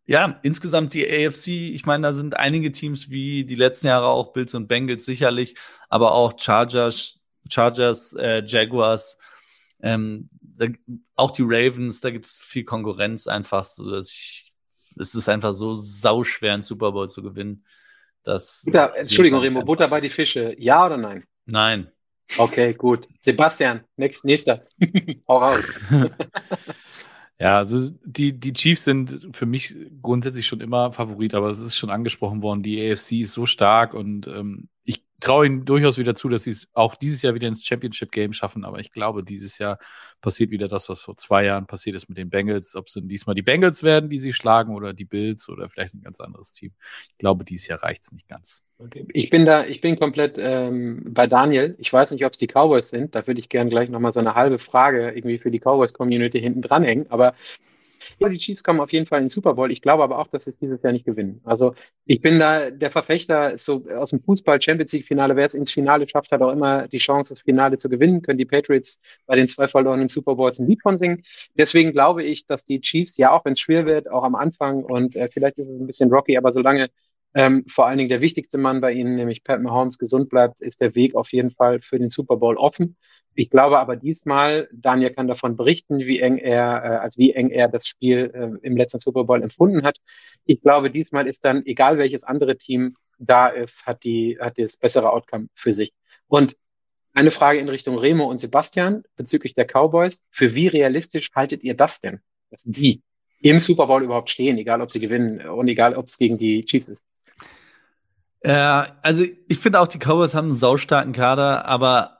ja, 0.06 0.40
insgesamt 0.42 0.94
die 0.94 1.06
AFC, 1.06 1.48
ich 1.48 1.86
meine, 1.86 2.08
da 2.08 2.14
sind 2.14 2.38
einige 2.38 2.72
Teams 2.72 3.10
wie 3.10 3.44
die 3.44 3.56
letzten 3.56 3.88
Jahre 3.88 4.08
auch 4.08 4.32
Bills 4.32 4.56
und 4.56 4.68
Bengals 4.68 5.04
sicherlich, 5.04 5.56
aber 5.90 6.14
auch 6.14 6.40
Chargers, 6.40 7.20
Chargers, 7.50 8.14
äh, 8.14 8.42
Jaguars, 8.46 9.18
ähm, 9.82 10.30
da, 10.58 10.68
auch 11.16 11.32
die 11.32 11.44
Ravens, 11.46 12.02
da 12.02 12.10
gibt's 12.10 12.38
viel 12.40 12.64
Konkurrenz 12.64 13.28
einfach, 13.28 13.64
so 13.66 13.90
dass 13.90 14.12
ich, 14.12 14.54
es 15.00 15.16
ist 15.16 15.30
einfach 15.30 15.54
so 15.54 15.74
sauschwer, 15.76 16.54
einen 16.54 16.62
Super 16.64 16.92
Bowl 16.92 17.10
zu 17.10 17.22
gewinnen. 17.24 17.66
Dass, 18.24 18.64
Butter, 18.66 18.80
das- 18.80 18.92
Entschuldigung, 18.92 19.40
Remo, 19.42 19.64
Butter 19.64 19.88
bei 19.88 20.02
die 20.02 20.10
Fische. 20.10 20.56
Ja 20.60 20.86
oder 20.86 20.98
nein? 20.98 21.24
Nein. 21.46 21.92
Okay, 22.38 22.74
gut. 22.74 23.08
Sebastian, 23.22 23.86
next, 23.96 24.26
nächster. 24.26 24.64
Hau 25.28 25.38
raus. 25.38 25.64
Ja, 27.40 27.58
also 27.58 27.92
die, 28.04 28.34
die 28.40 28.52
Chiefs 28.54 28.84
sind 28.84 29.28
für 29.32 29.46
mich 29.46 29.76
grundsätzlich 30.02 30.48
schon 30.48 30.60
immer 30.60 30.92
Favorit, 30.92 31.36
aber 31.36 31.50
es 31.50 31.60
ist 31.60 31.76
schon 31.76 31.92
angesprochen 31.92 32.42
worden, 32.42 32.64
die 32.64 32.82
AFC 32.92 33.12
ist 33.22 33.34
so 33.34 33.46
stark 33.46 33.94
und 33.94 34.26
ähm, 34.26 34.70
ich 34.84 35.04
traue 35.20 35.48
ihnen 35.48 35.66
durchaus 35.66 35.98
wieder 35.98 36.16
zu, 36.16 36.30
dass 36.30 36.44
sie 36.44 36.52
es 36.52 36.68
auch 36.74 36.96
dieses 36.96 37.22
Jahr 37.22 37.34
wieder 37.34 37.48
ins 37.48 37.66
Championship 37.66 38.12
Game 38.12 38.34
schaffen, 38.34 38.64
aber 38.64 38.80
ich 38.80 38.92
glaube, 38.92 39.24
dieses 39.24 39.58
Jahr 39.58 39.80
passiert 40.22 40.52
wieder 40.52 40.68
das, 40.68 40.90
was 40.90 41.02
vor 41.02 41.18
zwei 41.18 41.46
Jahren 41.46 41.68
passiert 41.68 41.96
ist 41.96 42.10
mit 42.10 42.18
den 42.18 42.30
Bengals. 42.30 42.76
Ob 42.76 42.88
es 42.88 42.94
denn 42.94 43.08
diesmal 43.08 43.36
die 43.36 43.42
Bengals 43.42 43.84
werden, 43.84 44.10
die 44.10 44.18
sie 44.18 44.34
schlagen 44.34 44.76
oder 44.76 44.94
die 44.94 45.06
Bills 45.06 45.50
oder 45.50 45.70
vielleicht 45.70 45.94
ein 45.94 46.02
ganz 46.02 46.20
anderes 46.20 46.54
Team. 46.54 46.72
Ich 47.10 47.18
glaube, 47.18 47.44
dieses 47.44 47.68
Jahr 47.68 47.84
reicht's 47.84 48.12
nicht 48.12 48.28
ganz. 48.28 48.64
Okay. 48.80 49.08
Ich 49.14 49.30
bin 49.30 49.46
da, 49.46 49.66
ich 49.66 49.82
bin 49.82 49.98
komplett 49.98 50.38
ähm, 50.40 51.04
bei 51.10 51.28
Daniel. 51.28 51.76
Ich 51.80 51.92
weiß 51.92 52.12
nicht, 52.12 52.26
ob 52.26 52.34
es 52.34 52.40
die 52.40 52.48
Cowboys 52.48 52.90
sind. 52.90 53.16
Da 53.16 53.26
würde 53.26 53.40
ich 53.40 53.50
gern 53.50 53.70
gleich 53.70 53.90
nochmal 53.90 54.14
so 54.14 54.20
eine 54.20 54.36
halbe 54.36 54.60
Frage 54.60 55.12
irgendwie 55.12 55.40
für 55.40 55.52
die 55.52 55.60
Cowboys-Community 55.60 56.40
hinten 56.40 56.62
dranhängen. 56.62 57.10
Aber 57.10 57.34
ja, 58.20 58.30
die 58.30 58.38
Chiefs 58.38 58.63
kommen 58.63 58.80
auf 58.80 58.92
jeden 58.92 59.06
Fall 59.06 59.20
in 59.20 59.25
den 59.25 59.30
Super 59.30 59.54
Bowl. 59.56 59.72
Ich 59.72 59.82
glaube 59.82 60.04
aber 60.04 60.20
auch, 60.20 60.27
dass 60.27 60.46
sie 60.46 60.51
es 60.51 60.58
dieses 60.58 60.82
Jahr 60.84 60.94
nicht 60.94 61.06
gewinnen. 61.06 61.42
Also 61.44 61.75
ich 62.06 62.22
bin 62.22 62.39
da 62.39 62.72
der 62.72 62.92
Verfechter, 62.92 63.58
so 63.58 63.86
aus 63.88 64.12
dem 64.12 64.22
Fußball 64.22 64.62
Champions 64.62 64.94
League 64.94 65.08
Finale, 65.08 65.36
wer 65.36 65.46
es 65.46 65.54
ins 65.54 65.72
Finale 65.72 66.08
schafft, 66.08 66.32
hat 66.32 66.42
auch 66.42 66.51
immer 66.51 66.88
die 66.88 66.98
Chance, 66.98 67.34
das 67.34 67.42
Finale 67.42 67.77
zu 67.77 67.89
gewinnen. 67.89 68.22
Können 68.22 68.38
die 68.38 68.46
Patriots 68.46 69.00
bei 69.25 69.36
den 69.36 69.48
zwei 69.48 69.68
verlorenen 69.68 70.08
Super 70.08 70.36
Bowls 70.36 70.60
ein 70.60 70.68
Lied 70.68 70.82
von 70.82 70.98
singen. 70.98 71.24
Deswegen 71.56 71.92
glaube 71.92 72.24
ich, 72.24 72.46
dass 72.46 72.66
die 72.66 72.82
Chiefs, 72.82 73.18
ja, 73.18 73.32
auch 73.32 73.46
wenn 73.46 73.54
es 73.54 73.60
schwer 73.60 73.86
wird, 73.86 74.10
auch 74.10 74.24
am 74.24 74.36
Anfang 74.36 74.84
und 74.84 75.16
äh, 75.16 75.30
vielleicht 75.32 75.58
ist 75.58 75.70
es 75.70 75.80
ein 75.80 75.88
bisschen 75.88 76.12
rocky, 76.12 76.38
aber 76.38 76.51
solange 76.51 76.89
ähm, 77.34 77.66
vor 77.68 77.86
allen 77.86 77.98
Dingen 77.98 78.10
der 78.10 78.22
wichtigste 78.22 78.58
Mann 78.58 78.82
bei 78.82 78.94
ihnen, 78.94 79.16
nämlich 79.16 79.44
Pat 79.44 79.62
Mahomes, 79.62 80.00
gesund 80.00 80.30
bleibt, 80.30 80.60
ist 80.62 80.82
der 80.82 80.96
Weg 80.96 81.16
auf 81.16 81.32
jeden 81.32 81.51
Fall 81.51 81.82
für 81.82 82.00
den 82.00 82.10
Super 82.10 82.38
Bowl 82.38 82.58
offen. 82.58 82.98
Ich 83.38 83.51
glaube 83.51 83.77
aber 83.77 83.96
diesmal, 83.96 84.67
Daniel 84.72 85.12
kann 85.12 85.27
davon 85.27 85.58
berichten, 85.58 86.00
wie 86.00 86.20
eng 86.20 86.39
er, 86.39 86.84
äh, 86.84 86.88
als 86.98 87.20
wie 87.20 87.34
eng 87.34 87.51
er 87.51 87.67
das 87.67 87.86
Spiel 87.86 88.32
äh, 88.34 88.65
im 88.65 88.75
letzten 88.75 88.98
Super 88.98 89.25
Bowl 89.25 89.44
empfunden 89.44 89.84
hat. 89.84 90.00
Ich 90.46 90.60
glaube, 90.60 90.89
diesmal 90.89 91.27
ist 91.27 91.46
dann, 91.46 91.63
egal 91.67 92.00
welches 92.00 92.24
andere 92.24 92.58
Team 92.58 92.96
da 93.20 93.48
ist, 93.48 93.86
hat 93.86 94.03
die, 94.03 94.39
hat 94.41 94.58
das 94.58 94.77
bessere 94.77 95.12
Outcome 95.12 95.50
für 95.53 95.72
sich. 95.72 95.94
Und 96.27 96.58
eine 97.13 97.29
Frage 97.29 97.60
in 97.60 97.70
Richtung 97.70 98.00
Remo 98.00 98.25
und 98.25 98.39
Sebastian 98.39 99.03
bezüglich 99.15 99.53
der 99.53 99.67
Cowboys. 99.67 100.24
Für 100.32 100.56
wie 100.56 100.67
realistisch 100.67 101.29
haltet 101.36 101.63
ihr 101.63 101.75
das 101.75 102.01
denn? 102.01 102.22
Dass 102.50 102.63
die 102.63 103.03
im 103.41 103.60
Super 103.60 103.86
Bowl 103.86 104.03
überhaupt 104.03 104.32
stehen, 104.32 104.58
egal 104.58 104.82
ob 104.82 104.91
sie 104.91 105.00
gewinnen 105.00 105.48
und 105.48 105.67
egal 105.67 105.94
ob 105.94 106.08
es 106.08 106.17
gegen 106.17 106.39
die 106.39 106.65
Chiefs 106.65 106.89
ist. 106.89 107.03
Äh, 108.39 108.51
also 109.03 109.25
ich 109.48 109.60
finde 109.60 109.79
auch, 109.79 109.88
die 109.88 110.00
Cowboys 110.00 110.34
haben 110.34 110.48
einen 110.48 110.56
saustarken 110.56 111.13
Kader, 111.13 111.65
aber 111.65 112.17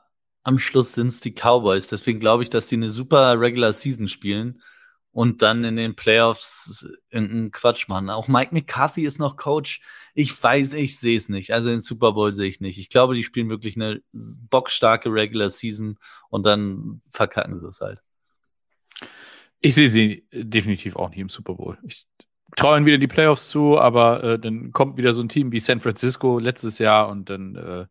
am 0.48 0.58
Schluss 0.58 0.94
sind 0.94 1.08
es 1.08 1.20
die 1.20 1.34
Cowboys. 1.34 1.88
Deswegen 1.88 2.20
glaube 2.20 2.42
ich, 2.42 2.48
dass 2.48 2.68
die 2.68 2.76
eine 2.76 2.88
super 2.88 3.38
Regular 3.38 3.74
Season 3.74 4.08
spielen 4.08 4.62
und 5.12 5.42
dann 5.42 5.62
in 5.62 5.76
den 5.76 5.94
Playoffs 5.94 6.86
irgendeinen 7.10 7.50
Quatsch 7.50 7.86
machen. 7.88 8.08
Auch 8.08 8.28
Mike 8.28 8.54
McCarthy 8.54 9.04
ist 9.04 9.18
noch 9.18 9.36
Coach. 9.36 9.82
Ich 10.14 10.42
weiß, 10.42 10.72
ich 10.72 10.98
sehe 10.98 11.18
es 11.18 11.28
nicht. 11.28 11.52
Also 11.52 11.68
den 11.68 11.82
Super 11.82 12.12
Bowl 12.14 12.32
sehe 12.32 12.48
ich 12.48 12.62
nicht. 12.62 12.78
Ich 12.78 12.88
glaube, 12.88 13.14
die 13.14 13.24
spielen 13.24 13.50
wirklich 13.50 13.76
eine 13.76 14.00
bockstarke 14.48 15.12
Regular 15.12 15.50
Season 15.50 15.98
und 16.30 16.44
dann 16.44 17.02
verkacken 17.10 17.58
sie 17.58 17.68
es 17.68 17.82
halt. 17.82 18.00
Ich 19.60 19.74
sehe 19.74 19.90
sie 19.90 20.26
definitiv 20.32 20.96
auch 20.96 21.10
nicht 21.10 21.18
im 21.18 21.28
Super 21.28 21.56
Bowl. 21.56 21.76
Ich 21.86 22.06
traue 22.56 22.78
ihnen 22.78 22.86
wieder 22.86 22.96
die 22.96 23.06
Playoffs 23.06 23.50
zu, 23.50 23.78
aber 23.78 24.24
äh, 24.24 24.38
dann 24.38 24.72
kommt 24.72 24.96
wieder 24.96 25.12
so 25.12 25.20
ein 25.20 25.28
Team 25.28 25.52
wie 25.52 25.60
San 25.60 25.80
Francisco 25.80 26.38
letztes 26.38 26.78
Jahr 26.78 27.10
und 27.10 27.28
dann 27.28 27.54
äh, 27.54 27.86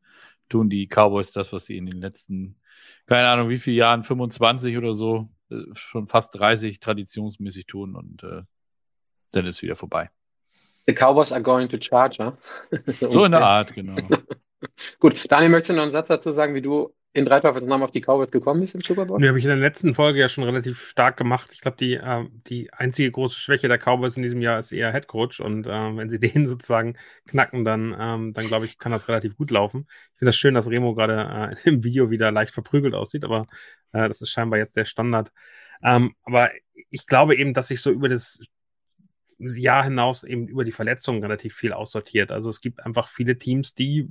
tun 0.50 0.70
die 0.70 0.88
Cowboys 0.88 1.32
das, 1.32 1.51
was 1.54 1.66
sie 1.66 1.77
in 1.77 1.86
den 1.86 2.00
letzten, 2.00 2.60
keine 3.06 3.27
Ahnung, 3.30 3.50
wie 3.50 3.58
viele 3.58 3.77
Jahren, 3.77 4.04
25 4.04 4.77
oder 4.77 4.94
so, 4.94 5.30
äh, 5.50 5.56
schon 5.74 6.08
fast 6.08 6.38
30 6.39 6.80
traditionsmäßig 6.80 7.66
tun 7.66 7.96
und 7.96 8.24
äh, 8.24 8.42
dann 9.32 9.46
ist 9.46 9.62
wieder 9.62 9.75
vorbei. 9.75 10.10
The 10.88 10.94
Cowboys 10.94 11.32
are 11.34 11.42
going 11.42 11.68
to 11.70 11.77
charge, 11.80 12.18
huh? 12.24 12.34
So 13.12 13.25
in 13.25 13.32
der 13.32 13.42
Art, 13.42 13.74
genau. 13.74 13.96
Gut, 15.00 15.25
Daniel, 15.30 15.51
möchtest 15.51 15.72
du 15.72 15.74
noch 15.74 15.84
einen 15.84 15.92
Satz 15.92 16.08
dazu 16.08 16.32
sagen, 16.32 16.56
wie 16.56 16.62
du 16.62 16.94
in 17.14 17.26
drei 17.26 17.40
Namen 17.40 17.84
auf 17.84 17.92
die 17.92 18.02
Cowboys 18.02 18.32
gekommen 18.32 18.62
bist 18.62 18.76
im 18.76 18.82
Super 18.82 19.06
Bowl? 19.06 19.20
Die 19.20 19.28
habe 19.28 19.40
ich 19.40 19.46
in 19.46 19.50
der 19.50 19.58
letzten 19.58 19.96
Folge 19.96 20.20
ja 20.20 20.30
schon 20.30 20.44
relativ 20.44 20.80
stark 20.82 21.18
gemacht. 21.18 21.50
Ich 21.52 21.62
glaube, 21.62 21.78
die, 21.78 21.96
äh, 21.96 22.26
die 22.48 22.72
einzige 22.74 23.10
große 23.10 23.40
Schwäche 23.40 23.68
der 23.68 23.80
Cowboys 23.80 24.18
in 24.18 24.24
diesem 24.24 24.42
Jahr 24.42 24.60
ist 24.60 24.72
eher 24.72 24.92
Head 24.92 25.08
Coach. 25.08 25.40
Und 25.40 25.66
äh, 25.66 25.98
wenn 25.98 26.10
sie 26.10 26.20
den 26.20 26.48
sozusagen 26.48 26.96
knacken, 27.28 27.66
dann, 27.66 27.96
ähm, 28.00 28.34
dann 28.34 28.48
glaube 28.48 28.66
ich, 28.66 28.78
kann 28.78 28.92
das 28.92 29.08
relativ 29.08 29.36
gut 29.36 29.52
laufen. 29.52 29.88
Ich 29.90 30.20
finde 30.20 30.30
das 30.30 30.38
schön, 30.38 30.54
dass 30.54 30.70
Remo 30.70 30.94
gerade 30.94 31.56
äh, 31.56 31.56
im 31.70 31.84
Video 31.84 32.12
wieder 32.12 32.32
leicht 32.32 32.54
verprügelt 32.54 32.94
aussieht, 32.94 33.26
aber 33.26 33.48
äh, 33.94 34.08
das 34.08 34.22
ist 34.22 34.30
scheinbar 34.30 34.60
jetzt 34.60 34.78
der 34.78 34.86
Standard. 34.86 35.32
Ähm, 35.84 36.14
aber 36.24 36.52
ich 36.90 37.08
glaube 37.08 37.36
eben, 37.36 37.54
dass 37.54 37.70
sich 37.70 37.82
so 37.82 37.92
über 37.92 38.10
das 38.10 38.40
Jahr 39.40 39.84
hinaus 39.84 40.24
eben 40.24 40.48
über 40.48 40.64
die 40.64 40.72
Verletzungen 40.72 41.22
relativ 41.22 41.56
viel 41.56 41.74
aussortiert. 41.74 42.32
Also 42.32 42.50
es 42.50 42.62
gibt 42.62 42.86
einfach 42.86 43.08
viele 43.08 43.38
Teams, 43.38 43.74
die 43.74 44.10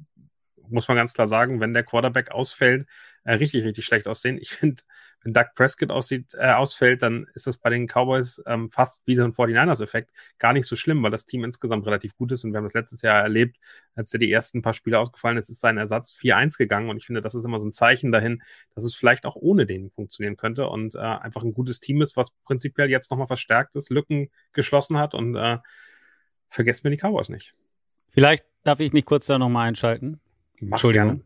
muss 0.68 0.88
man 0.88 0.96
ganz 0.96 1.12
klar 1.14 1.26
sagen, 1.26 1.60
wenn 1.60 1.74
der 1.74 1.84
Quarterback 1.84 2.30
ausfällt, 2.30 2.86
äh, 3.24 3.34
richtig, 3.34 3.64
richtig 3.64 3.84
schlecht 3.84 4.06
aussehen. 4.06 4.38
Ich 4.40 4.50
finde, 4.50 4.82
wenn 5.26 5.32
Doug 5.32 5.46
Prescott 5.56 5.90
aussieht, 5.90 6.34
äh, 6.34 6.52
ausfällt, 6.52 7.02
dann 7.02 7.26
ist 7.34 7.48
das 7.48 7.56
bei 7.56 7.68
den 7.68 7.88
Cowboys 7.88 8.40
ähm, 8.46 8.70
fast 8.70 9.04
wieder 9.08 9.24
ein 9.24 9.32
49ers-Effekt. 9.32 10.12
Gar 10.38 10.52
nicht 10.52 10.66
so 10.66 10.76
schlimm, 10.76 11.02
weil 11.02 11.10
das 11.10 11.26
Team 11.26 11.42
insgesamt 11.42 11.84
relativ 11.84 12.16
gut 12.16 12.30
ist 12.30 12.44
und 12.44 12.52
wir 12.52 12.58
haben 12.58 12.64
das 12.64 12.74
letztes 12.74 13.02
Jahr 13.02 13.22
erlebt, 13.22 13.56
als 13.96 14.10
der 14.10 14.20
die 14.20 14.30
ersten 14.30 14.62
paar 14.62 14.74
Spiele 14.74 15.00
ausgefallen 15.00 15.36
ist, 15.36 15.48
ist 15.48 15.60
sein 15.60 15.78
Ersatz 15.78 16.16
4-1 16.16 16.58
gegangen 16.58 16.90
und 16.90 16.96
ich 16.96 17.06
finde, 17.06 17.22
das 17.22 17.34
ist 17.34 17.44
immer 17.44 17.58
so 17.58 17.66
ein 17.66 17.72
Zeichen 17.72 18.12
dahin, 18.12 18.40
dass 18.76 18.84
es 18.84 18.94
vielleicht 18.94 19.26
auch 19.26 19.34
ohne 19.34 19.66
den 19.66 19.90
funktionieren 19.90 20.36
könnte 20.36 20.68
und 20.68 20.94
äh, 20.94 20.98
einfach 20.98 21.42
ein 21.42 21.54
gutes 21.54 21.80
Team 21.80 22.02
ist, 22.02 22.16
was 22.16 22.30
prinzipiell 22.44 22.88
jetzt 22.88 23.10
nochmal 23.10 23.26
verstärkt 23.26 23.74
ist, 23.74 23.90
Lücken 23.90 24.30
geschlossen 24.52 24.96
hat 24.96 25.14
und 25.14 25.34
äh, 25.34 25.58
vergesst 26.48 26.84
mir 26.84 26.90
die 26.90 26.98
Cowboys 26.98 27.30
nicht. 27.30 27.52
Vielleicht 28.10 28.44
darf 28.62 28.78
ich 28.78 28.92
mich 28.92 29.04
kurz 29.04 29.26
da 29.26 29.38
nochmal 29.38 29.68
einschalten. 29.68 30.20
Mach 30.60 30.76
Entschuldigung. 30.76 31.08
gerne. 31.08 31.20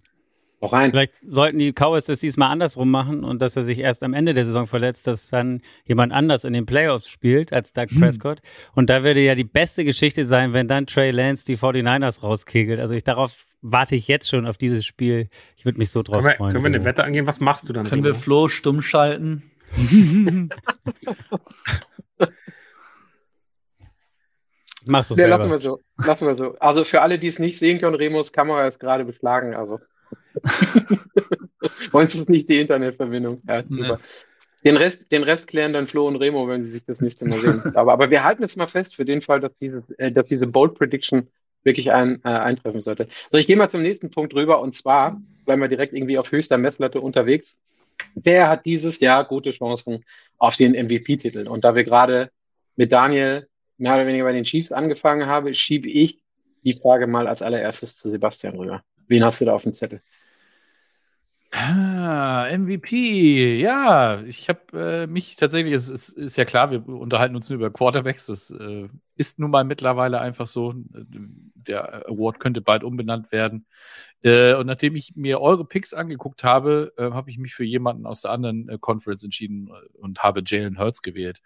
Noch 0.62 0.74
rein. 0.74 0.90
Vielleicht 0.90 1.14
sollten 1.26 1.58
die 1.58 1.72
Cowboys 1.72 2.04
das 2.04 2.20
diesmal 2.20 2.50
andersrum 2.50 2.90
machen 2.90 3.24
und 3.24 3.40
dass 3.40 3.56
er 3.56 3.62
sich 3.62 3.78
erst 3.78 4.02
am 4.02 4.12
Ende 4.12 4.34
der 4.34 4.44
Saison 4.44 4.66
verletzt, 4.66 5.06
dass 5.06 5.30
dann 5.30 5.62
jemand 5.86 6.12
anders 6.12 6.44
in 6.44 6.52
den 6.52 6.66
Playoffs 6.66 7.08
spielt 7.08 7.50
als 7.52 7.72
Doug 7.72 7.86
Prescott. 7.98 8.40
Und 8.74 8.90
da 8.90 9.02
würde 9.02 9.20
ja 9.20 9.34
die 9.34 9.44
beste 9.44 9.84
Geschichte 9.86 10.26
sein, 10.26 10.52
wenn 10.52 10.68
dann 10.68 10.86
Trey 10.86 11.12
Lance 11.12 11.46
die 11.46 11.56
49ers 11.56 12.22
rauskegelt. 12.22 12.78
Also 12.78 12.92
ich 12.92 13.04
darauf 13.04 13.46
warte 13.62 13.96
ich 13.96 14.06
jetzt 14.06 14.28
schon 14.28 14.46
auf 14.46 14.58
dieses 14.58 14.84
Spiel. 14.84 15.30
Ich 15.56 15.64
würde 15.64 15.78
mich 15.78 15.90
so 15.90 16.02
drauf 16.02 16.16
Können 16.16 16.26
wir, 16.26 16.36
freuen. 16.36 16.52
können 16.52 16.64
wir 16.64 16.74
eine 16.74 16.84
Wette 16.84 17.04
angehen? 17.04 17.26
Was 17.26 17.40
machst 17.40 17.66
du 17.66 17.72
dann? 17.72 17.86
Können 17.86 18.04
wir? 18.04 18.14
Flo 18.14 18.48
stumm 18.48 18.82
schalten? 18.82 19.50
Machst 24.86 25.10
du 25.10 25.14
Nee, 25.14 25.20
selber. 25.22 25.36
lassen 25.36 25.50
wir 25.50 25.58
so. 25.58 25.80
Lassen 25.98 26.26
wir 26.26 26.34
so. 26.34 26.56
Also 26.58 26.84
für 26.84 27.02
alle, 27.02 27.18
die 27.18 27.26
es 27.26 27.38
nicht 27.38 27.58
sehen 27.58 27.78
können, 27.78 27.94
Remus 27.94 28.32
Kamera 28.32 28.66
ist 28.66 28.78
gerade 28.78 29.04
beschlagen. 29.04 29.54
Also. 29.54 29.78
Uns 31.92 32.14
ist 32.14 32.28
nicht 32.28 32.48
die 32.48 32.60
Internetverbindung. 32.60 33.42
Ja, 33.46 33.62
super. 33.68 34.00
Den 34.64 34.76
Rest, 34.76 35.10
den 35.10 35.22
Rest 35.22 35.48
klären 35.48 35.72
dann 35.72 35.86
Flo 35.86 36.06
und 36.06 36.16
Remo, 36.16 36.46
wenn 36.48 36.62
sie 36.64 36.70
sich 36.70 36.84
das 36.84 37.00
nächste 37.00 37.24
Mal 37.24 37.38
sehen. 37.38 37.62
Aber, 37.74 37.92
aber 37.94 38.10
wir 38.10 38.24
halten 38.24 38.42
es 38.42 38.56
mal 38.56 38.66
fest 38.66 38.94
für 38.94 39.06
den 39.06 39.22
Fall, 39.22 39.40
dass 39.40 39.56
dieses, 39.56 39.90
äh, 39.92 40.12
dass 40.12 40.26
diese 40.26 40.46
Bold 40.46 40.74
Prediction 40.74 41.28
wirklich 41.62 41.92
ein, 41.92 42.20
äh, 42.24 42.28
eintreffen 42.28 42.82
sollte. 42.82 43.08
So, 43.30 43.38
ich 43.38 43.46
gehe 43.46 43.56
mal 43.56 43.70
zum 43.70 43.82
nächsten 43.82 44.10
Punkt 44.10 44.34
rüber 44.34 44.60
und 44.60 44.74
zwar 44.74 45.20
bleiben 45.46 45.62
wir 45.62 45.68
direkt 45.68 45.94
irgendwie 45.94 46.18
auf 46.18 46.30
höchster 46.30 46.58
Messlatte 46.58 47.00
unterwegs. 47.00 47.56
Wer 48.14 48.48
hat 48.48 48.66
dieses 48.66 49.00
Jahr 49.00 49.24
gute 49.26 49.50
Chancen 49.50 50.04
auf 50.38 50.56
den 50.56 50.72
MVP-Titel? 50.72 51.48
Und 51.48 51.64
da 51.64 51.74
wir 51.74 51.84
gerade 51.84 52.30
mit 52.76 52.92
Daniel 52.92 53.46
mehr 53.80 53.94
oder 53.94 54.06
weniger 54.06 54.24
bei 54.24 54.32
den 54.32 54.44
Chiefs 54.44 54.72
angefangen 54.72 55.26
haben, 55.26 55.52
schiebe 55.54 55.88
ich 55.88 56.20
die 56.62 56.74
Frage 56.74 57.06
mal 57.06 57.26
als 57.26 57.42
allererstes 57.42 57.96
zu 57.96 58.08
Sebastian 58.10 58.56
rüber. 58.56 58.84
Wen 59.08 59.24
hast 59.24 59.40
du 59.40 59.46
da 59.46 59.54
auf 59.54 59.62
dem 59.62 59.72
Zettel? 59.72 60.02
Ah, 61.52 62.46
MVP, 62.56 63.58
ja, 63.60 64.22
ich 64.22 64.48
habe 64.48 64.60
äh, 64.72 65.06
mich 65.08 65.34
tatsächlich, 65.34 65.72
es, 65.72 65.90
es 65.90 66.10
ist 66.10 66.36
ja 66.36 66.44
klar, 66.44 66.70
wir 66.70 66.86
unterhalten 66.86 67.34
uns 67.34 67.50
nur 67.50 67.56
über 67.56 67.72
Quarterbacks, 67.72 68.26
das 68.26 68.52
äh, 68.52 68.88
ist 69.16 69.40
nun 69.40 69.50
mal 69.50 69.64
mittlerweile 69.64 70.20
einfach 70.20 70.46
so. 70.46 70.74
Der 70.76 72.08
Award 72.08 72.38
könnte 72.38 72.60
bald 72.60 72.84
umbenannt 72.84 73.32
werden. 73.32 73.66
Äh, 74.22 74.54
und 74.54 74.66
nachdem 74.66 74.94
ich 74.94 75.16
mir 75.16 75.40
eure 75.40 75.64
Picks 75.64 75.92
angeguckt 75.92 76.44
habe, 76.44 76.92
äh, 76.96 77.10
habe 77.10 77.30
ich 77.30 77.38
mich 77.38 77.52
für 77.52 77.64
jemanden 77.64 78.06
aus 78.06 78.22
der 78.22 78.30
anderen 78.30 78.68
äh, 78.68 78.78
Conference 78.78 79.24
entschieden 79.24 79.68
äh, 79.68 79.98
und 79.98 80.20
habe 80.22 80.42
Jalen 80.46 80.78
Hurts 80.78 81.02
gewählt. 81.02 81.42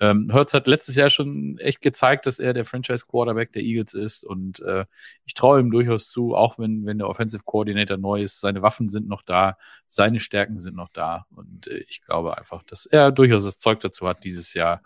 Ähm, 0.00 0.30
Hurts 0.32 0.54
hat 0.54 0.66
letztes 0.66 0.96
Jahr 0.96 1.08
schon 1.08 1.56
echt 1.58 1.80
gezeigt, 1.80 2.26
dass 2.26 2.40
er 2.40 2.52
der 2.52 2.64
Franchise-Quarterback 2.64 3.52
der 3.52 3.62
Eagles 3.62 3.94
ist 3.94 4.24
und 4.24 4.60
äh, 4.60 4.86
ich 5.24 5.34
traue 5.34 5.60
ihm 5.60 5.70
durchaus 5.70 6.10
zu, 6.10 6.34
auch 6.34 6.58
wenn, 6.58 6.84
wenn 6.84 6.98
der 6.98 7.08
Offensive 7.08 7.44
Coordinator 7.44 7.96
neu 7.96 8.22
ist, 8.22 8.40
seine 8.40 8.60
Waffen 8.62 8.88
sind 8.88 9.08
noch 9.08 9.22
da, 9.22 9.56
seine 9.86 10.18
Stärken 10.18 10.58
sind 10.58 10.74
noch 10.74 10.88
da 10.88 11.26
und 11.30 11.68
äh, 11.68 11.84
ich 11.88 12.02
glaube 12.02 12.36
einfach, 12.36 12.64
dass 12.64 12.86
er 12.86 13.12
durchaus 13.12 13.44
das 13.44 13.58
Zeug 13.58 13.80
dazu 13.80 14.08
hat, 14.08 14.24
dieses 14.24 14.52
Jahr 14.54 14.82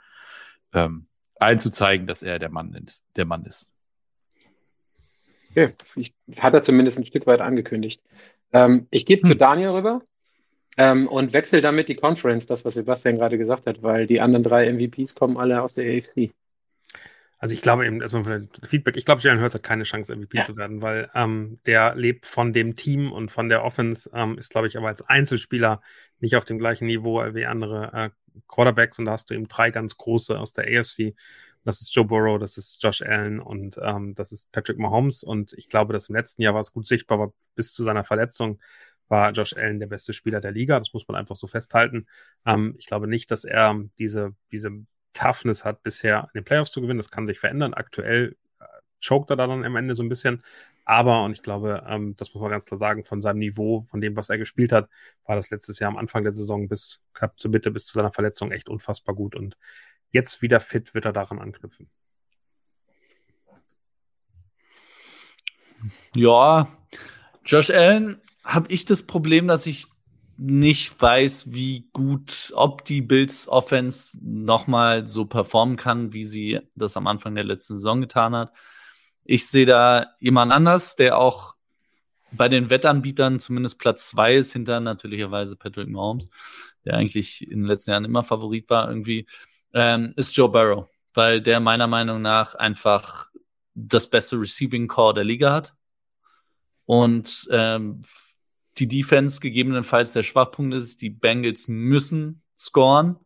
ähm, 0.75 1.07
einzuzeigen, 1.41 2.07
dass 2.07 2.23
er 2.23 2.39
der 2.39 2.51
Mann 2.51 2.75
ist. 2.75 3.05
Der 3.17 3.25
Mann 3.25 3.45
ist. 3.45 3.71
Okay, 5.51 5.75
ich, 5.97 6.13
hat 6.37 6.53
er 6.53 6.63
zumindest 6.63 6.99
ein 6.99 7.07
Stück 7.07 7.27
weit 7.27 7.41
angekündigt. 7.41 8.03
Ähm, 8.53 8.87
ich 8.91 9.07
gehe 9.07 9.21
zu 9.21 9.33
Hm. 9.33 9.39
Daniel 9.39 9.71
rüber 9.71 10.03
ähm, 10.79 11.09
und 11.09 11.33
wechsle 11.33 11.61
damit 11.61 11.89
die 11.89 11.97
Conference, 11.97 12.47
das, 12.47 12.65
was 12.65 12.75
Sebastian 12.75 13.17
gerade 13.17 13.37
gesagt 13.37 13.67
hat, 13.67 13.83
weil 13.83 14.07
die 14.07 14.21
anderen 14.21 14.45
drei 14.45 14.73
MVPs 14.73 15.17
kommen 15.17 15.37
alle 15.37 15.61
aus 15.61 15.75
der 15.75 15.85
AFC. 15.85 16.31
Also 17.41 17.55
ich 17.55 17.63
glaube 17.63 17.87
eben, 17.87 18.01
erstmal 18.01 18.25
von 18.25 18.49
der 18.61 18.69
Feedback, 18.69 18.97
ich 18.97 19.05
glaube, 19.05 19.21
Jalen 19.21 19.41
Hurts 19.41 19.55
hat 19.55 19.63
keine 19.63 19.85
Chance, 19.85 20.15
MVP 20.15 20.39
Ja. 20.39 20.45
zu 20.45 20.57
werden, 20.57 20.81
weil 20.81 21.11
ähm, 21.15 21.61
der 21.67 21.95
lebt 21.95 22.27
von 22.27 22.53
dem 22.53 22.75
Team 22.75 23.13
und 23.13 23.31
von 23.31 23.49
der 23.49 23.65
Offense, 23.65 24.11
ähm, 24.13 24.39
ist, 24.39 24.51
glaube 24.51 24.67
ich, 24.69 24.77
aber 24.77 24.89
als 24.89 25.03
Einzelspieler 25.03 25.81
nicht 26.21 26.37
auf 26.37 26.45
dem 26.45 26.59
gleichen 26.59 26.87
Niveau 26.87 27.23
wie 27.35 27.47
andere 27.47 27.93
äh, 27.93 28.41
Quarterbacks 28.49 28.99
und 28.99 29.05
da 29.05 29.13
hast 29.13 29.31
du 29.31 29.35
eben 29.35 29.49
drei 29.49 29.71
ganz 29.71 29.97
große 29.97 30.39
aus 30.39 30.53
der 30.53 30.65
AFC. 30.65 31.15
Das 31.65 31.81
ist 31.81 31.95
Joe 31.95 32.05
Burrow, 32.05 32.39
das 32.39 32.57
ist 32.57 32.83
Josh 32.83 33.03
Allen 33.03 33.41
und 33.41 33.79
ähm, 33.83 34.15
das 34.15 34.33
ist 34.33 34.51
Patrick 34.53 34.79
Mahomes 34.79 35.23
und 35.23 35.53
ich 35.55 35.69
glaube, 35.69 35.93
dass 35.93 36.09
im 36.09 36.15
letzten 36.17 36.43
Jahr 36.43 36.55
war 36.55 36.61
es 36.61 36.73
gut 36.73 36.87
sichtbar, 36.87 37.21
aber 37.21 37.33
bis 37.57 37.73
zu 37.73 37.85
seiner 37.85 38.05
Verletzung 38.05 38.61
war 39.09 39.33
Josh 39.33 39.55
Allen 39.55 39.81
der 39.81 39.87
beste 39.87 40.13
Spieler 40.13 40.41
der 40.41 40.53
Liga. 40.53 40.79
Das 40.79 40.93
muss 40.93 41.07
man 41.09 41.17
einfach 41.17 41.37
so 41.37 41.47
festhalten. 41.47 42.07
Ähm, 42.47 42.75
ich 42.79 42.87
glaube 42.87 43.09
nicht, 43.09 43.31
dass 43.31 43.45
er 43.45 43.79
diese, 43.99 44.35
diese 44.53 44.71
Toughness 45.15 45.65
hat, 45.65 45.83
bisher 45.83 46.29
in 46.33 46.41
den 46.41 46.45
Playoffs 46.45 46.73
zu 46.73 46.81
gewinnen. 46.81 46.99
Das 46.99 47.11
kann 47.11 47.27
sich 47.27 47.39
verändern. 47.39 47.75
Aktuell 47.75 48.37
äh, 48.61 48.65
choked 49.01 49.31
er 49.31 49.37
da 49.37 49.47
dann 49.47 49.65
am 49.65 49.77
Ende 49.77 49.95
so 49.95 50.03
ein 50.03 50.09
bisschen. 50.09 50.43
Aber, 50.85 51.23
und 51.25 51.33
ich 51.33 51.43
glaube, 51.43 51.85
ähm, 51.87 52.15
das 52.17 52.33
muss 52.33 52.41
man 52.41 52.51
ganz 52.51 52.65
klar 52.65 52.79
sagen, 52.79 53.05
von 53.05 53.21
seinem 53.21 53.39
Niveau, 53.39 53.83
von 53.83 54.01
dem, 54.01 54.17
was 54.17 54.31
er 54.31 54.39
gespielt 54.39 54.73
hat, 54.73 54.89
war 55.25 55.37
das 55.37 55.51
letztes 55.51 55.79
Jahr 55.79 55.91
am 55.91 55.99
Anfang 55.99 56.23
der 56.23 56.33
Saison 56.33 56.69
bis 56.69 57.03
knapp 57.13 57.39
zur 57.39 57.51
Mitte, 57.51 57.71
bis 57.71 57.87
zu 57.87 57.95
seiner 57.95 58.13
Verletzung 58.13 58.53
echt 58.53 58.69
unfassbar 58.69 59.15
gut. 59.15 59.35
Und 59.35 59.57
jetzt 60.11 60.41
wieder 60.41 60.61
fit 60.61 60.95
wird 60.95 61.05
er 61.05 61.13
daran 61.13 61.41
anknüpfen. 61.41 61.91
Ja, 66.15 66.69
Josh 67.45 67.71
Allen 67.71 68.21
habe 68.49 68.73
ich 68.73 68.87
das 68.87 69.03
Problem, 69.03 69.47
dass 69.47 69.67
ich 69.67 69.85
nicht 70.39 71.01
weiß, 71.01 71.53
wie 71.53 71.89
gut, 71.93 72.53
ob 72.55 72.85
die 72.85 73.03
Bills 73.03 73.47
Offense 73.49 74.19
nochmal 74.23 75.07
so 75.07 75.27
performen 75.27 75.77
kann, 75.77 76.15
wie 76.15 76.25
sie 76.25 76.61
das 76.75 76.97
am 76.97 77.07
Anfang 77.07 77.35
der 77.35 77.45
letzten 77.45 77.75
Saison 77.75 78.01
getan 78.01 78.35
hat. 78.35 78.53
Ich 79.25 79.49
sehe 79.49 79.67
da 79.67 80.07
jemand 80.19 80.53
anders, 80.53 80.97
der 80.97 81.19
auch 81.19 81.57
bei 82.33 82.49
den 82.49 82.71
Wettanbietern 82.71 83.39
zumindest 83.39 83.79
Platz 83.79 84.09
zwei 84.09 84.37
ist, 84.37 84.53
hinter 84.55 84.81
natürlicherweise 84.81 85.57
Patrick 85.57 85.89
Mahomes, 85.89 86.31
der 86.87 86.95
eigentlich 86.95 87.43
in 87.43 87.61
den 87.61 87.67
letzten 87.67 87.91
Jahren 87.91 88.05
immer 88.07 88.25
Favorit 88.25 88.71
war 88.71 88.89
irgendwie, 88.89 89.27
ähm, 89.75 90.15
ist 90.17 90.35
Joe 90.35 90.49
Burrow, 90.49 90.89
weil 91.13 91.43
der 91.43 91.61
meiner 91.61 91.87
Meinung 91.87 92.23
nach 92.23 92.55
einfach 92.55 93.29
das 93.75 94.09
beste 94.09 94.41
Receiving 94.41 94.89
Core 94.89 95.15
der 95.15 95.25
Liga 95.25 95.53
hat 95.53 95.75
und 96.87 97.47
ähm, 97.51 98.01
die 98.79 98.89
Defense 98.89 99.41
gegebenenfalls 99.41 100.13
der 100.13 100.23
Schwachpunkt 100.23 100.75
ist. 100.75 101.03
Die 101.03 101.11
Bengals 101.11 101.69
müssen 101.69 102.43
scoren. 102.57 103.17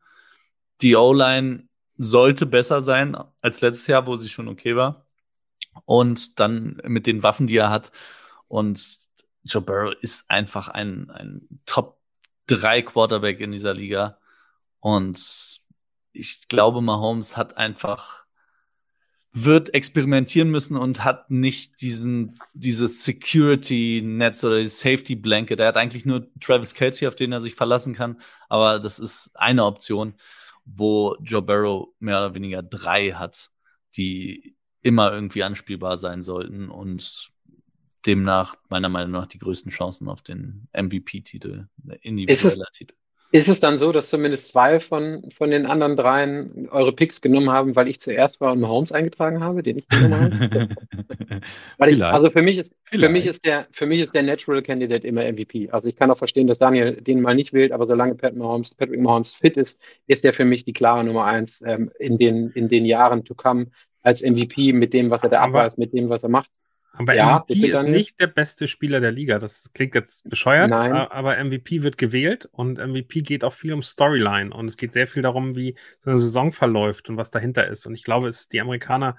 Die 0.80 0.96
O-Line 0.96 1.68
sollte 1.96 2.46
besser 2.46 2.82
sein 2.82 3.16
als 3.40 3.60
letztes 3.60 3.86
Jahr, 3.86 4.06
wo 4.06 4.16
sie 4.16 4.28
schon 4.28 4.48
okay 4.48 4.76
war. 4.76 5.06
Und 5.84 6.40
dann 6.40 6.80
mit 6.84 7.06
den 7.06 7.22
Waffen, 7.22 7.46
die 7.46 7.56
er 7.56 7.70
hat. 7.70 7.92
Und 8.48 8.98
Joe 9.44 9.62
Burrow 9.62 9.94
ist 10.00 10.28
einfach 10.30 10.68
ein, 10.68 11.10
ein 11.10 11.60
Top 11.66 12.00
3 12.46 12.82
Quarterback 12.82 13.40
in 13.40 13.52
dieser 13.52 13.74
Liga. 13.74 14.18
Und 14.80 15.60
ich 16.12 16.48
glaube, 16.48 16.80
Mahomes 16.80 17.36
hat 17.36 17.56
einfach 17.56 18.21
wird 19.32 19.72
experimentieren 19.72 20.50
müssen 20.50 20.76
und 20.76 21.04
hat 21.04 21.30
nicht 21.30 21.80
diesen, 21.80 22.38
dieses 22.52 23.02
Security-Netz 23.04 24.44
oder 24.44 24.58
dieses 24.58 24.80
Safety-Blanket. 24.80 25.58
Er 25.58 25.68
hat 25.68 25.76
eigentlich 25.76 26.04
nur 26.04 26.28
Travis 26.40 26.74
Kelsey, 26.74 27.08
auf 27.08 27.16
den 27.16 27.32
er 27.32 27.40
sich 27.40 27.54
verlassen 27.54 27.94
kann. 27.94 28.20
Aber 28.50 28.78
das 28.78 28.98
ist 28.98 29.30
eine 29.34 29.64
Option, 29.64 30.14
wo 30.66 31.16
Joe 31.22 31.40
Burrow 31.40 31.88
mehr 31.98 32.18
oder 32.18 32.34
weniger 32.34 32.62
drei 32.62 33.12
hat, 33.12 33.50
die 33.96 34.54
immer 34.82 35.12
irgendwie 35.12 35.42
anspielbar 35.44 35.96
sein 35.96 36.22
sollten 36.22 36.68
und 36.68 37.30
demnach 38.04 38.56
meiner 38.68 38.88
Meinung 38.88 39.12
nach 39.12 39.26
die 39.26 39.38
größten 39.38 39.72
Chancen 39.72 40.08
auf 40.08 40.22
den 40.22 40.68
MVP-Titel, 40.72 41.68
individueller 42.02 42.66
Titel. 42.72 42.94
Ist 43.34 43.48
es 43.48 43.60
dann 43.60 43.78
so, 43.78 43.92
dass 43.92 44.10
zumindest 44.10 44.48
zwei 44.48 44.78
von, 44.78 45.30
von 45.34 45.50
den 45.50 45.64
anderen 45.64 45.96
dreien 45.96 46.68
eure 46.70 46.92
Picks 46.92 47.22
genommen 47.22 47.48
haben, 47.48 47.74
weil 47.74 47.88
ich 47.88 47.98
zuerst 47.98 48.42
war 48.42 48.52
und 48.52 48.60
Mahomes 48.60 48.92
eingetragen 48.92 49.42
habe, 49.42 49.62
den 49.62 49.78
ich 49.78 49.88
genommen 49.88 50.38
habe? 50.38 50.68
weil 51.78 51.90
ich, 51.90 52.04
also 52.04 52.28
für 52.28 52.42
mich 52.42 52.58
ist, 52.58 52.74
für 52.84 53.08
mich 53.08 53.24
ist 53.24 53.46
der, 53.46 53.68
für 53.72 53.86
mich 53.86 54.02
ist 54.02 54.14
der 54.14 54.22
Natural 54.22 54.62
Candidate 54.62 55.06
immer 55.06 55.22
MVP. 55.24 55.70
Also 55.70 55.88
ich 55.88 55.96
kann 55.96 56.10
auch 56.10 56.18
verstehen, 56.18 56.46
dass 56.46 56.58
Daniel 56.58 57.00
den 57.00 57.22
mal 57.22 57.34
nicht 57.34 57.54
wählt, 57.54 57.72
aber 57.72 57.86
solange 57.86 58.16
Pat 58.16 58.36
Mahomes, 58.36 58.74
Patrick 58.74 59.00
Mahomes 59.00 59.34
fit 59.34 59.56
ist, 59.56 59.80
ist 60.06 60.24
der 60.24 60.34
für 60.34 60.44
mich 60.44 60.64
die 60.64 60.74
klare 60.74 61.02
Nummer 61.02 61.24
eins 61.24 61.62
ähm, 61.66 61.90
in 61.98 62.18
den, 62.18 62.50
in 62.50 62.68
den 62.68 62.84
Jahren 62.84 63.24
to 63.24 63.34
come 63.34 63.68
als 64.02 64.22
MVP 64.22 64.74
mit 64.74 64.92
dem, 64.92 65.08
was 65.08 65.22
er 65.22 65.30
da 65.30 65.40
abweist, 65.40 65.78
mit 65.78 65.94
dem, 65.94 66.10
was 66.10 66.22
er 66.22 66.28
macht. 66.28 66.50
Aber 66.94 67.14
Ja, 67.14 67.44
MVP 67.48 67.68
ist 67.70 67.84
nicht 67.84 68.20
der 68.20 68.26
beste 68.26 68.68
Spieler 68.68 69.00
der 69.00 69.12
Liga. 69.12 69.38
Das 69.38 69.70
klingt 69.72 69.94
jetzt 69.94 70.28
bescheuert, 70.28 70.70
Nein. 70.70 70.92
aber 70.92 71.42
MVP 71.42 71.82
wird 71.82 71.96
gewählt 71.96 72.48
und 72.52 72.78
MVP 72.78 73.22
geht 73.22 73.44
auch 73.44 73.52
viel 73.52 73.72
um 73.72 73.82
Storyline 73.82 74.54
und 74.54 74.68
es 74.68 74.76
geht 74.76 74.92
sehr 74.92 75.06
viel 75.06 75.22
darum, 75.22 75.56
wie 75.56 75.74
so 76.00 76.10
eine 76.10 76.18
Saison 76.18 76.52
verläuft 76.52 77.08
und 77.08 77.16
was 77.16 77.30
dahinter 77.30 77.66
ist. 77.66 77.86
Und 77.86 77.94
ich 77.94 78.02
glaube, 78.02 78.28
es 78.28 78.48
die 78.48 78.60
Amerikaner 78.60 79.16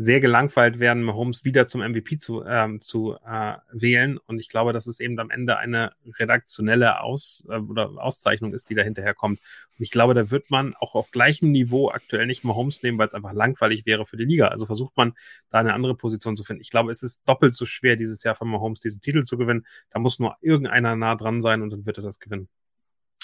sehr 0.00 0.20
gelangweilt 0.20 0.78
werden, 0.78 1.02
Mahomes 1.02 1.44
wieder 1.44 1.66
zum 1.66 1.80
MVP 1.80 2.18
zu, 2.18 2.44
ähm, 2.44 2.80
zu 2.80 3.16
äh, 3.26 3.56
wählen. 3.72 4.16
Und 4.16 4.38
ich 4.38 4.48
glaube, 4.48 4.72
dass 4.72 4.86
es 4.86 5.00
eben 5.00 5.18
am 5.18 5.28
Ende 5.28 5.58
eine 5.58 5.92
redaktionelle 6.20 7.00
Aus, 7.00 7.44
äh, 7.48 7.56
oder 7.56 7.90
Auszeichnung 7.96 8.54
ist, 8.54 8.70
die 8.70 8.76
da 8.76 8.82
hinterher 8.82 9.14
kommt. 9.14 9.40
Und 9.40 9.82
ich 9.82 9.90
glaube, 9.90 10.14
da 10.14 10.30
wird 10.30 10.52
man 10.52 10.76
auch 10.76 10.94
auf 10.94 11.10
gleichem 11.10 11.50
Niveau 11.50 11.90
aktuell 11.90 12.26
nicht 12.28 12.44
Mahomes 12.44 12.80
nehmen, 12.84 12.96
weil 12.96 13.08
es 13.08 13.14
einfach 13.14 13.32
langweilig 13.32 13.86
wäre 13.86 14.06
für 14.06 14.16
die 14.16 14.24
Liga. 14.24 14.46
Also 14.48 14.66
versucht 14.66 14.96
man 14.96 15.14
da 15.50 15.58
eine 15.58 15.74
andere 15.74 15.96
Position 15.96 16.36
zu 16.36 16.44
finden. 16.44 16.62
Ich 16.62 16.70
glaube, 16.70 16.92
es 16.92 17.02
ist 17.02 17.28
doppelt 17.28 17.54
so 17.54 17.66
schwer, 17.66 17.96
dieses 17.96 18.22
Jahr 18.22 18.36
von 18.36 18.48
Mahomes 18.48 18.78
diesen 18.78 19.00
Titel 19.00 19.24
zu 19.24 19.36
gewinnen. 19.36 19.66
Da 19.90 19.98
muss 19.98 20.20
nur 20.20 20.36
irgendeiner 20.40 20.94
nah 20.94 21.16
dran 21.16 21.40
sein 21.40 21.60
und 21.60 21.70
dann 21.70 21.86
wird 21.86 21.96
er 21.96 22.04
das 22.04 22.20
gewinnen. 22.20 22.48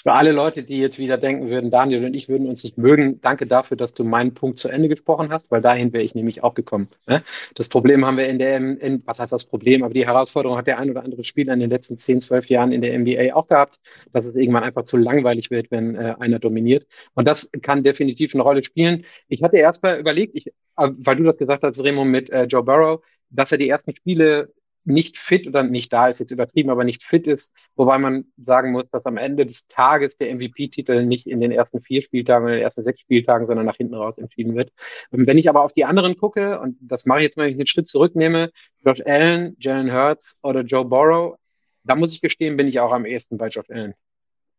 Für 0.05 0.13
alle 0.13 0.33
Leute, 0.33 0.61
die 0.61 0.77
jetzt 0.77 0.99
wieder 0.99 1.17
denken 1.17 1.49
würden, 1.49 1.71
Daniel 1.71 2.05
und 2.05 2.13
ich 2.13 2.29
würden 2.29 2.47
uns 2.47 2.63
nicht 2.63 2.77
mögen, 2.77 3.21
danke 3.21 3.47
dafür, 3.47 3.75
dass 3.75 3.95
du 3.95 4.03
meinen 4.03 4.35
Punkt 4.35 4.59
zu 4.59 4.69
Ende 4.69 4.87
gesprochen 4.87 5.31
hast, 5.31 5.49
weil 5.49 5.61
dahin 5.61 5.93
wäre 5.93 6.03
ich 6.03 6.13
nämlich 6.13 6.43
auch 6.43 6.53
gekommen. 6.53 6.89
Ne? 7.07 7.23
Das 7.55 7.69
Problem 7.69 8.05
haben 8.05 8.17
wir 8.17 8.27
in 8.27 8.37
der, 8.37 8.57
in, 8.57 9.01
was 9.07 9.19
heißt 9.19 9.31
das 9.31 9.45
Problem, 9.45 9.83
aber 9.83 9.95
die 9.95 10.05
Herausforderung 10.05 10.59
hat 10.59 10.67
der 10.67 10.77
ein 10.77 10.91
oder 10.91 11.03
andere 11.03 11.23
Spieler 11.23 11.53
in 11.55 11.59
den 11.59 11.71
letzten 11.71 11.97
10, 11.97 12.21
12 12.21 12.45
Jahren 12.49 12.71
in 12.71 12.83
der 12.83 12.95
NBA 12.99 13.33
auch 13.33 13.47
gehabt, 13.47 13.79
dass 14.11 14.27
es 14.27 14.35
irgendwann 14.35 14.61
einfach 14.61 14.83
zu 14.83 14.97
langweilig 14.97 15.49
wird, 15.49 15.71
wenn 15.71 15.95
äh, 15.95 16.13
einer 16.19 16.37
dominiert. 16.37 16.85
Und 17.15 17.27
das 17.27 17.49
kann 17.63 17.81
definitiv 17.81 18.35
eine 18.35 18.43
Rolle 18.43 18.61
spielen. 18.61 19.05
Ich 19.27 19.41
hatte 19.41 19.57
erst 19.57 19.81
mal 19.81 19.99
überlegt, 19.99 20.35
ich, 20.35 20.45
äh, 20.49 20.51
weil 20.75 21.15
du 21.15 21.23
das 21.23 21.39
gesagt 21.39 21.63
hast, 21.63 21.83
Remo, 21.83 22.05
mit 22.05 22.29
äh, 22.29 22.43
Joe 22.43 22.61
Burrow, 22.61 23.03
dass 23.31 23.51
er 23.51 23.57
die 23.57 23.69
ersten 23.69 23.95
Spiele 23.95 24.53
nicht 24.85 25.17
fit 25.17 25.47
oder 25.47 25.63
nicht 25.63 25.91
da 25.91 26.07
ist 26.07 26.19
jetzt 26.19 26.31
übertrieben, 26.31 26.69
aber 26.69 26.83
nicht 26.83 27.03
fit 27.03 27.27
ist, 27.27 27.53
wobei 27.75 27.97
man 27.97 28.25
sagen 28.37 28.71
muss, 28.71 28.89
dass 28.89 29.05
am 29.05 29.17
Ende 29.17 29.45
des 29.45 29.67
Tages 29.67 30.17
der 30.17 30.33
MVP-Titel 30.33 31.05
nicht 31.05 31.27
in 31.27 31.41
den 31.41 31.51
ersten 31.51 31.81
vier 31.81 32.01
Spieltagen 32.01 32.45
oder 32.45 32.55
den 32.55 32.63
ersten 32.63 32.83
sechs 32.83 33.01
Spieltagen, 33.01 33.47
sondern 33.47 33.65
nach 33.65 33.77
hinten 33.77 33.95
raus 33.95 34.17
entschieden 34.17 34.55
wird. 34.55 34.71
Wenn 35.11 35.37
ich 35.37 35.49
aber 35.49 35.63
auf 35.63 35.73
die 35.73 35.85
anderen 35.85 36.17
gucke, 36.17 36.59
und 36.59 36.77
das 36.81 37.05
mache 37.05 37.19
ich 37.19 37.23
jetzt 37.23 37.37
wenn 37.37 37.49
ich 37.49 37.55
einen 37.55 37.67
Schritt 37.67 37.87
zurücknehme, 37.87 38.51
Josh 38.85 39.01
Allen, 39.05 39.55
Jalen 39.59 39.91
Hurts 39.91 40.39
oder 40.43 40.61
Joe 40.61 40.85
Burrow, 40.85 41.37
da 41.83 41.95
muss 41.95 42.13
ich 42.13 42.21
gestehen, 42.21 42.55
bin 42.55 42.67
ich 42.67 42.79
auch 42.79 42.91
am 42.91 43.05
ehesten 43.05 43.37
bei 43.37 43.47
Josh 43.47 43.69
Allen. 43.69 43.95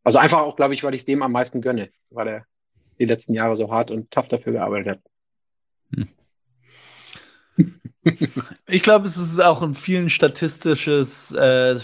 Also 0.03 0.19
einfach 0.19 0.41
auch, 0.41 0.57
glaube 0.57 0.75
ich, 0.75 0.85
weil 0.85 0.95
ich 0.95 1.03
es 1.03 1.05
dem 1.05 1.23
am 1.23 1.33
meisten 1.33 1.61
gönne, 1.61 1.91
weil 2.11 2.29
er 2.29 2.47
die 2.99 3.05
letzten 3.05 3.33
Jahre 3.33 3.57
so 3.57 3.71
hart 3.71 3.91
und 3.91 4.11
tough 4.11 4.29
dafür 4.29 4.53
gearbeitet 4.53 4.89
hat. 4.89 5.01
Hm. 5.95 6.09
Ich 8.66 8.83
glaube, 8.83 9.07
es 9.07 9.16
ist 9.16 9.40
auch 9.40 9.62
ein 9.62 9.75
vielen 9.75 10.11
statistisches 10.11 11.33
äh, 11.33 11.79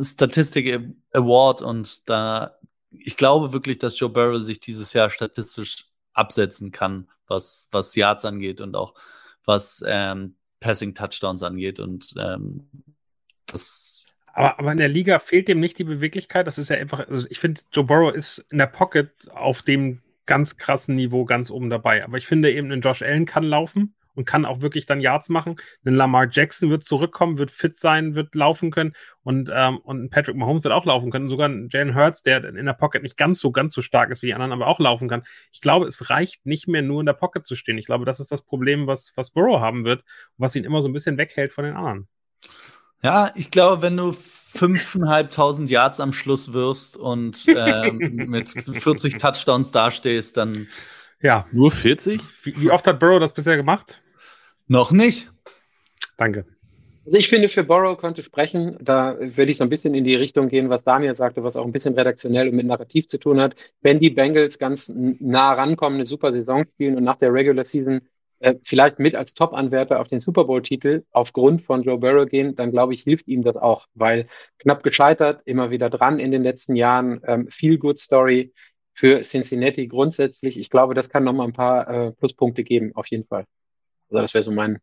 Statistik 0.00 0.80
Award 1.12 1.62
und 1.62 2.08
da 2.08 2.58
ich 2.90 3.16
glaube 3.16 3.52
wirklich, 3.52 3.78
dass 3.78 3.98
Joe 3.98 4.08
Burrow 4.08 4.42
sich 4.42 4.60
dieses 4.60 4.92
Jahr 4.92 5.10
statistisch 5.10 5.86
absetzen 6.12 6.72
kann, 6.72 7.08
was, 7.26 7.68
was 7.70 7.94
Yards 7.94 8.24
angeht 8.24 8.60
und 8.60 8.76
auch 8.76 8.94
was 9.44 9.82
ähm, 9.86 10.36
Passing 10.60 10.94
Touchdowns 10.94 11.42
angeht 11.42 11.80
und 11.80 12.14
ähm, 12.18 12.68
das 13.46 14.04
aber, 14.32 14.58
aber 14.58 14.72
in 14.72 14.78
der 14.78 14.88
Liga 14.88 15.18
fehlt 15.18 15.48
dem 15.48 15.58
nicht 15.58 15.78
die 15.78 15.84
Beweglichkeit. 15.84 16.46
Das 16.46 16.58
ist 16.58 16.68
ja 16.68 16.76
einfach, 16.76 17.08
also 17.08 17.26
ich 17.28 17.40
finde, 17.40 17.60
Joe 17.72 17.84
Burrow 17.84 18.14
ist 18.14 18.38
in 18.50 18.58
der 18.58 18.66
Pocket 18.66 19.10
auf 19.30 19.62
dem 19.62 20.00
ganz 20.26 20.58
krassen 20.58 20.94
Niveau 20.94 21.24
ganz 21.24 21.50
oben 21.50 21.70
dabei. 21.70 22.04
Aber 22.04 22.18
ich 22.18 22.26
finde 22.26 22.52
eben, 22.52 22.70
ein 22.70 22.80
Josh 22.80 23.02
Allen 23.02 23.26
kann 23.26 23.42
laufen 23.42 23.96
und 24.18 24.24
kann 24.24 24.44
auch 24.44 24.60
wirklich 24.60 24.84
dann 24.84 25.00
Yards 25.00 25.28
machen. 25.28 25.54
Ein 25.86 25.94
Lamar 25.94 26.26
Jackson 26.28 26.70
wird 26.70 26.82
zurückkommen, 26.82 27.38
wird 27.38 27.52
fit 27.52 27.76
sein, 27.76 28.16
wird 28.16 28.34
laufen 28.34 28.72
können 28.72 28.94
und, 29.22 29.48
ähm, 29.54 29.78
und 29.78 30.10
Patrick 30.10 30.34
Mahomes 30.34 30.64
wird 30.64 30.74
auch 30.74 30.84
laufen 30.84 31.12
können. 31.12 31.28
Sogar 31.28 31.48
ein 31.48 31.68
Jalen 31.70 31.94
Hurts, 31.94 32.24
der 32.24 32.44
in 32.44 32.66
der 32.66 32.72
Pocket 32.72 33.00
nicht 33.00 33.16
ganz 33.16 33.38
so, 33.38 33.52
ganz 33.52 33.72
so 33.72 33.80
stark 33.80 34.10
ist 34.10 34.22
wie 34.22 34.26
die 34.26 34.34
anderen, 34.34 34.52
aber 34.52 34.66
auch 34.66 34.80
laufen 34.80 35.08
kann. 35.08 35.22
Ich 35.52 35.60
glaube, 35.60 35.86
es 35.86 36.10
reicht 36.10 36.44
nicht 36.44 36.66
mehr 36.66 36.82
nur 36.82 36.98
in 36.98 37.06
der 37.06 37.12
Pocket 37.12 37.46
zu 37.46 37.54
stehen. 37.54 37.78
Ich 37.78 37.86
glaube, 37.86 38.04
das 38.04 38.18
ist 38.18 38.32
das 38.32 38.42
Problem, 38.42 38.88
was, 38.88 39.12
was 39.14 39.30
Burrow 39.30 39.60
haben 39.60 39.84
wird, 39.84 40.02
was 40.36 40.56
ihn 40.56 40.64
immer 40.64 40.82
so 40.82 40.88
ein 40.88 40.92
bisschen 40.92 41.16
weghält 41.16 41.52
von 41.52 41.64
den 41.64 41.76
anderen. 41.76 42.08
Ja, 43.04 43.30
ich 43.36 43.52
glaube, 43.52 43.82
wenn 43.82 43.96
du 43.96 44.12
fünfeinhalbtausend 44.12 45.70
Yards 45.70 46.00
am 46.00 46.10
Schluss 46.12 46.52
wirfst 46.52 46.96
und 46.96 47.46
ähm, 47.46 47.98
mit 48.28 48.50
40 48.50 49.18
Touchdowns 49.18 49.70
dastehst, 49.70 50.36
dann. 50.36 50.66
Ja. 51.20 51.46
Nur 51.52 51.70
40? 51.70 52.20
Wie, 52.42 52.60
wie 52.60 52.70
oft 52.70 52.84
hat 52.86 52.98
Burrow 52.98 53.20
das 53.20 53.32
bisher 53.32 53.56
gemacht? 53.56 54.02
Noch 54.68 54.92
nicht. 54.92 55.30
Danke. 56.16 56.44
Also 57.06 57.16
ich 57.16 57.28
finde, 57.28 57.48
für 57.48 57.64
Borrow 57.64 57.98
könnte 57.98 58.22
sprechen. 58.22 58.76
Da 58.82 59.16
würde 59.18 59.50
ich 59.50 59.56
so 59.56 59.64
ein 59.64 59.70
bisschen 59.70 59.94
in 59.94 60.04
die 60.04 60.14
Richtung 60.14 60.48
gehen, 60.48 60.68
was 60.68 60.84
Daniel 60.84 61.14
sagte, 61.14 61.42
was 61.42 61.56
auch 61.56 61.64
ein 61.64 61.72
bisschen 61.72 61.94
redaktionell 61.94 62.48
und 62.50 62.54
mit 62.54 62.66
Narrativ 62.66 63.06
zu 63.06 63.18
tun 63.18 63.40
hat. 63.40 63.56
Wenn 63.80 63.98
die 63.98 64.10
Bengals 64.10 64.58
ganz 64.58 64.92
nah 64.94 65.54
rankommen, 65.54 65.96
eine 65.96 66.04
super 66.04 66.32
Saison 66.32 66.66
spielen 66.74 66.98
und 66.98 67.04
nach 67.04 67.16
der 67.16 67.32
Regular 67.32 67.64
Season 67.64 68.02
äh, 68.40 68.56
vielleicht 68.62 68.98
mit 68.98 69.14
als 69.14 69.32
Top-Anwärter 69.34 70.00
auf 70.00 70.08
den 70.08 70.20
Super 70.20 70.44
Bowl-Titel 70.44 71.04
aufgrund 71.10 71.62
von 71.62 71.82
Joe 71.82 71.98
Burrow 71.98 72.28
gehen, 72.28 72.54
dann 72.54 72.70
glaube 72.70 72.94
ich, 72.94 73.02
hilft 73.02 73.26
ihm 73.26 73.42
das 73.42 73.56
auch, 73.56 73.86
weil 73.94 74.28
knapp 74.58 74.82
gescheitert, 74.82 75.40
immer 75.44 75.70
wieder 75.70 75.90
dran 75.90 76.18
in 76.18 76.30
den 76.30 76.42
letzten 76.42 76.76
Jahren, 76.76 77.20
ähm, 77.26 77.48
viel 77.50 77.78
Good 77.78 77.98
Story 77.98 78.52
für 78.92 79.22
Cincinnati 79.22 79.88
grundsätzlich. 79.88 80.58
Ich 80.58 80.70
glaube, 80.70 80.94
das 80.94 81.08
kann 81.08 81.24
nochmal 81.24 81.46
ein 81.46 81.52
paar 81.52 81.88
äh, 81.88 82.12
Pluspunkte 82.12 82.64
geben, 82.64 82.92
auf 82.94 83.06
jeden 83.06 83.24
Fall. 83.24 83.44
Also 84.10 84.22
das 84.22 84.34
wäre 84.34 84.44
so 84.44 84.50
mein, 84.50 84.78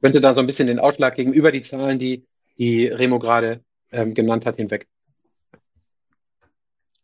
könnte 0.00 0.20
da 0.20 0.34
so 0.34 0.40
ein 0.40 0.46
bisschen 0.46 0.66
den 0.66 0.78
Ausschlag 0.78 1.14
gegenüber 1.14 1.52
die 1.52 1.62
Zahlen, 1.62 1.98
die, 1.98 2.26
die 2.58 2.86
Remo 2.86 3.18
gerade 3.18 3.60
ähm, 3.90 4.14
genannt 4.14 4.46
hat, 4.46 4.56
hinweg. 4.56 4.86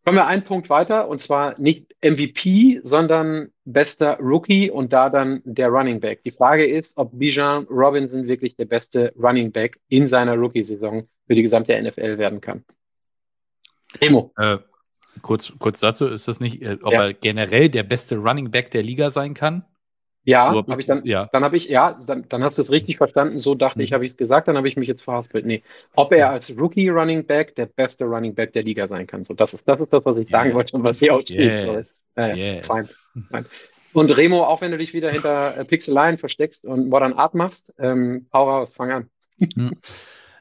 Kommen 0.05 0.16
wir 0.16 0.27
einen 0.27 0.44
Punkt 0.44 0.71
weiter 0.71 1.09
und 1.09 1.21
zwar 1.21 1.61
nicht 1.61 1.94
MVP, 2.03 2.81
sondern 2.83 3.51
bester 3.66 4.18
Rookie 4.18 4.71
und 4.71 4.92
da 4.92 5.11
dann 5.11 5.42
der 5.44 5.68
Running 5.68 6.01
Back. 6.01 6.23
Die 6.23 6.31
Frage 6.31 6.66
ist, 6.66 6.97
ob 6.97 7.18
Bijan 7.18 7.64
Robinson 7.64 8.27
wirklich 8.27 8.57
der 8.57 8.64
beste 8.64 9.12
Running 9.18 9.53
Back 9.53 9.79
in 9.88 10.09
seiner 10.09 10.35
Rookie-Saison 10.35 11.07
für 11.27 11.35
die 11.35 11.42
gesamte 11.42 11.79
NFL 11.79 12.16
werden 12.16 12.40
kann. 12.40 12.64
Remo. 14.01 14.33
Äh, 14.38 14.59
kurz, 15.21 15.53
kurz 15.59 15.81
dazu, 15.81 16.07
ist 16.07 16.27
das 16.27 16.40
nicht, 16.40 16.62
äh, 16.62 16.79
ob 16.83 16.94
ja. 16.94 17.09
er 17.09 17.12
generell 17.12 17.68
der 17.68 17.83
beste 17.83 18.16
Running 18.16 18.51
Back 18.51 18.71
der 18.71 18.83
Liga 18.83 19.11
sein 19.11 19.35
kann? 19.35 19.64
Ja, 20.29 20.53
so 20.53 20.59
hab 20.59 20.79
ich 20.79 20.85
dann, 20.85 21.07
ja. 21.07 21.27
dann 21.33 21.43
habe 21.43 21.57
ich, 21.57 21.71
ja, 21.71 21.99
dann, 22.07 22.29
dann 22.29 22.45
hast 22.45 22.59
du 22.59 22.62
es 22.62 22.71
richtig 22.71 22.99
verstanden. 22.99 23.38
So 23.38 23.55
dachte 23.55 23.79
mhm. 23.79 23.85
ich, 23.85 23.95
habe 23.95 24.05
ich 24.05 24.11
es 24.11 24.19
gesagt, 24.19 24.47
dann 24.47 24.59
habe 24.59 24.69
ich 24.69 24.77
mich 24.77 24.87
jetzt 24.87 25.01
verhaspelt. 25.01 25.47
Nee, 25.47 25.62
ob 25.95 26.12
er 26.12 26.29
als 26.29 26.55
Rookie 26.55 26.91
Running 26.91 27.25
Back 27.25 27.57
der 27.57 27.64
beste 27.64 28.05
Running 28.05 28.35
Back 28.35 28.53
der 28.53 28.62
Liga 28.62 28.87
sein 28.88 29.07
kann. 29.07 29.25
So, 29.25 29.33
das 29.33 29.55
ist, 29.55 29.67
das 29.67 29.81
ist 29.81 29.91
das, 29.91 30.05
was 30.05 30.19
ich 30.19 30.29
sagen 30.29 30.53
wollte 30.53 30.77
und 30.77 30.85
was 30.85 30.99
hier 30.99 31.14
auch 31.14 31.23
steht. 31.23 31.38
Yes. 31.38 31.62
So, 31.62 32.21
äh, 32.21 32.57
yes. 32.57 32.67
Fein, 32.67 32.91
fein. 33.31 33.47
Und 33.95 34.14
Remo, 34.14 34.45
auch 34.45 34.61
wenn 34.61 34.71
du 34.71 34.77
dich 34.77 34.93
wieder 34.93 35.11
hinter 35.11 35.57
äh, 35.57 35.64
Pixeleien 35.64 36.19
versteckst 36.19 36.67
und 36.67 36.91
Modern 36.91 37.14
Art 37.14 37.35
machst, 37.35 37.73
ähm, 37.79 38.27
hau 38.31 38.51
raus, 38.51 38.75
fang 38.75 38.91
an. 38.93 39.11
Mhm. 39.38 39.79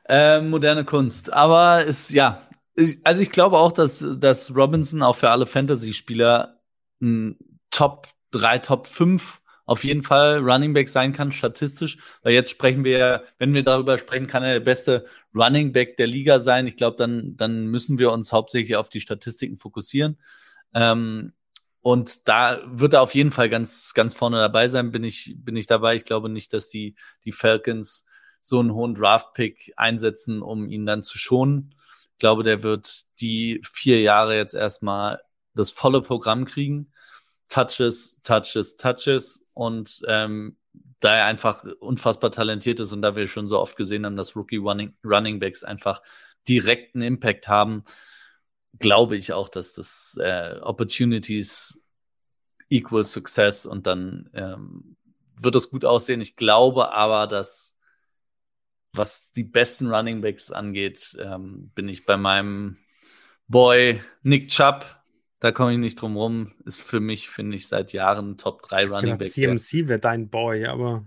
Äh, 0.10 0.42
moderne 0.42 0.84
Kunst. 0.84 1.32
Aber 1.32 1.86
ist, 1.86 2.12
ja, 2.12 2.42
ich, 2.76 3.00
also 3.06 3.22
ich 3.22 3.32
glaube 3.32 3.58
auch, 3.58 3.72
dass, 3.72 4.06
dass 4.20 4.54
Robinson 4.54 5.02
auch 5.02 5.16
für 5.16 5.30
alle 5.30 5.46
Fantasy-Spieler 5.46 6.60
ein 7.02 7.38
Top 7.72 8.10
3, 8.32 8.60
Top 8.60 8.88
5 8.88 9.40
auf 9.68 9.84
jeden 9.84 10.02
Fall 10.02 10.40
Running 10.40 10.74
Back 10.74 10.88
sein 10.88 11.12
kann, 11.12 11.34
statistisch. 11.34 11.98
Weil 12.24 12.34
jetzt 12.34 12.50
sprechen 12.50 12.86
wir, 12.86 13.26
wenn 13.38 13.54
wir 13.54 13.64
darüber 13.64 13.98
sprechen, 13.98 14.26
kann 14.26 14.42
er 14.42 14.54
der 14.54 14.60
beste 14.62 15.06
Running 15.36 15.74
Back 15.74 15.98
der 15.98 16.08
Liga 16.08 16.40
sein. 16.40 16.68
Ich 16.68 16.78
glaube, 16.78 16.96
dann, 16.98 17.36
dann 17.36 17.68
müssen 17.68 18.00
wir 18.00 18.12
uns 18.12 18.32
hauptsächlich 18.32 18.78
auf 18.78 18.88
die 18.88 19.02
Statistiken 19.02 19.58
fokussieren. 19.58 20.18
Ähm, 20.74 21.34
und 21.82 22.30
da 22.30 22.62
wird 22.66 22.94
er 22.94 23.02
auf 23.02 23.14
jeden 23.14 23.32
Fall 23.32 23.50
ganz, 23.50 23.94
ganz 23.94 24.14
vorne 24.14 24.38
dabei 24.38 24.70
sein, 24.70 24.92
bin 24.92 25.04
ich, 25.04 25.36
bin 25.38 25.58
ich 25.58 25.68
dabei. 25.68 25.96
Ich 25.96 26.06
glaube 26.06 26.30
nicht, 26.30 26.54
dass 26.54 26.70
die, 26.70 26.96
die 27.26 27.34
Falcons 27.34 28.06
so 28.42 28.62
einen 28.62 28.74
hohen 28.74 28.96
Draft-Pick 28.96 29.74
einsetzen, 29.76 30.42
um 30.42 30.70
ihn 30.70 30.86
dann 30.86 31.04
zu 31.04 31.18
schonen. 31.18 31.76
Ich 32.14 32.20
glaube, 32.20 32.44
der 32.44 32.64
wird 32.64 33.04
die 33.20 33.62
vier 33.64 34.00
Jahre 34.00 34.38
jetzt 34.38 34.54
erstmal 34.54 35.20
das 35.56 35.72
volle 35.72 36.02
Programm 36.02 36.46
kriegen. 36.46 36.94
Touches, 37.50 38.22
Touches, 38.24 38.78
Touches 38.78 39.47
und 39.58 40.04
ähm, 40.08 40.56
da 41.00 41.16
er 41.16 41.26
einfach 41.26 41.64
unfassbar 41.80 42.32
talentiert 42.32 42.80
ist 42.80 42.92
und 42.92 43.02
da 43.02 43.16
wir 43.16 43.26
schon 43.26 43.48
so 43.48 43.60
oft 43.60 43.76
gesehen 43.76 44.06
haben, 44.06 44.16
dass 44.16 44.36
Rookie 44.36 44.58
Running, 44.58 44.96
Running 45.04 45.40
Backs 45.40 45.64
einfach 45.64 46.04
direkten 46.48 47.02
Impact 47.02 47.48
haben, 47.48 47.84
glaube 48.78 49.18
ich 49.18 49.34
auch, 49.34 49.50
dass 49.50 49.74
das 49.74 50.16
äh, 50.22 50.60
Opportunities 50.62 51.82
equal 52.70 53.04
Success 53.04 53.66
und 53.66 53.88
dann 53.88 54.30
ähm, 54.34 54.96
wird 55.42 55.56
es 55.56 55.72
gut 55.72 55.86
aussehen. 55.86 56.22
Ich 56.22 56.36
glaube 56.36 56.94
aber, 56.94 57.26
dass 57.26 57.76
was 58.94 59.32
die 59.32 59.44
besten 59.44 59.88
Running 59.88 60.22
Backs 60.22 60.52
angeht, 60.52 61.18
ähm, 61.20 61.72
bin 61.74 61.90
ich 61.90 62.06
bei 62.06 62.18
meinem 62.18 62.78
Boy 63.48 64.02
Nick 64.22 64.50
Chubb 64.50 64.86
da 65.40 65.52
komme 65.52 65.74
ich 65.74 65.78
nicht 65.78 66.02
drum 66.02 66.18
rum. 66.18 66.54
Ist 66.66 66.82
für 66.82 67.00
mich, 67.00 67.30
finde 67.30 67.56
ich, 67.58 67.68
seit 67.68 67.94
Jahren 67.94 68.38
Top 68.38 68.64
3 68.64 68.88
Running 68.88 69.18
Back. 69.18 69.30
CMC 69.30 69.88
wäre 69.88 70.00
dein 70.00 70.30
Boy, 70.30 70.66
aber. 70.66 71.06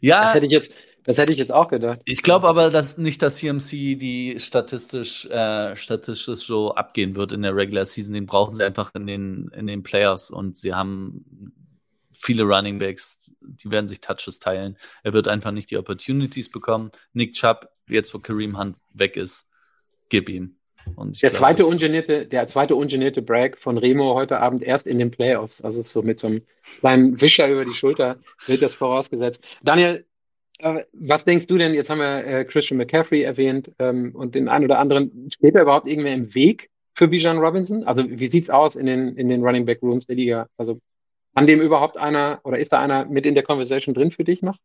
Ja. 0.00 0.24
Das 0.24 0.34
hätte 0.34 0.46
ich 0.46 0.52
jetzt, 0.52 0.72
das 1.04 1.18
hätte 1.18 1.32
ich 1.32 1.38
jetzt 1.38 1.52
auch 1.52 1.68
gedacht. 1.68 2.00
Ich 2.04 2.22
glaube 2.22 2.48
aber, 2.48 2.70
dass 2.70 2.98
nicht, 2.98 3.22
dass 3.22 3.36
CMC 3.36 3.70
die 3.96 4.36
statistisch, 4.38 5.26
äh, 5.26 5.76
statistisch 5.76 6.40
so 6.40 6.74
abgehen 6.74 7.14
wird 7.14 7.32
in 7.32 7.42
der 7.42 7.54
Regular 7.54 7.86
Season. 7.86 8.12
Den 8.12 8.26
brauchen 8.26 8.54
sie 8.54 8.64
einfach 8.64 8.94
in 8.94 9.06
den, 9.06 9.48
in 9.54 9.66
den 9.66 9.82
Playoffs 9.82 10.30
und 10.30 10.56
sie 10.56 10.74
haben 10.74 11.54
viele 12.12 12.42
Running 12.42 12.78
Backs, 12.78 13.32
die 13.40 13.70
werden 13.70 13.88
sich 13.88 14.00
Touches 14.00 14.40
teilen. 14.40 14.76
Er 15.02 15.12
wird 15.12 15.28
einfach 15.28 15.52
nicht 15.52 15.70
die 15.70 15.78
Opportunities 15.78 16.50
bekommen. 16.50 16.90
Nick 17.12 17.34
Chubb, 17.34 17.68
jetzt 17.88 18.12
wo 18.12 18.18
Kareem 18.18 18.58
Hunt 18.58 18.76
weg 18.92 19.16
ist, 19.16 19.48
gib 20.10 20.28
ihm 20.28 20.59
der, 21.22 21.32
zweite 21.32 21.66
ungenierte, 21.66 22.26
der 22.26 22.46
zweite 22.46 22.74
ungenierte 22.74 23.22
Brag 23.22 23.58
von 23.58 23.78
Remo 23.78 24.14
heute 24.14 24.38
Abend 24.40 24.62
erst 24.62 24.86
in 24.86 24.98
den 24.98 25.10
Playoffs, 25.10 25.60
also 25.60 25.82
so 25.82 26.02
mit 26.02 26.18
so 26.18 26.26
einem 26.28 26.42
kleinen 26.80 27.20
Wischer 27.20 27.48
über 27.48 27.64
die 27.64 27.72
Schulter 27.72 28.18
wird 28.46 28.62
das 28.62 28.74
vorausgesetzt. 28.74 29.42
Daniel, 29.62 30.04
äh, 30.58 30.84
was 30.92 31.24
denkst 31.24 31.46
du 31.46 31.58
denn? 31.58 31.74
Jetzt 31.74 31.90
haben 31.90 31.98
wir 31.98 32.24
äh, 32.26 32.44
Christian 32.44 32.78
McCaffrey 32.78 33.22
erwähnt 33.22 33.72
ähm, 33.78 34.14
und 34.14 34.34
den 34.34 34.48
einen 34.48 34.64
oder 34.64 34.78
anderen. 34.78 35.30
Steht 35.32 35.54
da 35.54 35.62
überhaupt 35.62 35.86
irgendwer 35.86 36.14
im 36.14 36.34
Weg 36.34 36.70
für 36.94 37.08
Bijan 37.08 37.38
Robinson? 37.38 37.84
Also 37.84 38.04
wie 38.08 38.28
sieht's 38.28 38.50
aus 38.50 38.76
in 38.76 38.86
den, 38.86 39.16
in 39.16 39.28
den 39.28 39.42
Running 39.42 39.64
Back 39.64 39.82
Rooms 39.82 40.06
der 40.06 40.16
Liga? 40.16 40.46
Also 40.56 40.78
an 41.34 41.46
dem 41.46 41.60
überhaupt 41.60 41.96
einer 41.96 42.40
oder 42.44 42.58
ist 42.58 42.72
da 42.72 42.80
einer 42.80 43.06
mit 43.06 43.26
in 43.26 43.34
der 43.34 43.44
Conversation 43.44 43.94
drin 43.94 44.10
für 44.10 44.24
dich 44.24 44.42
noch? 44.42 44.58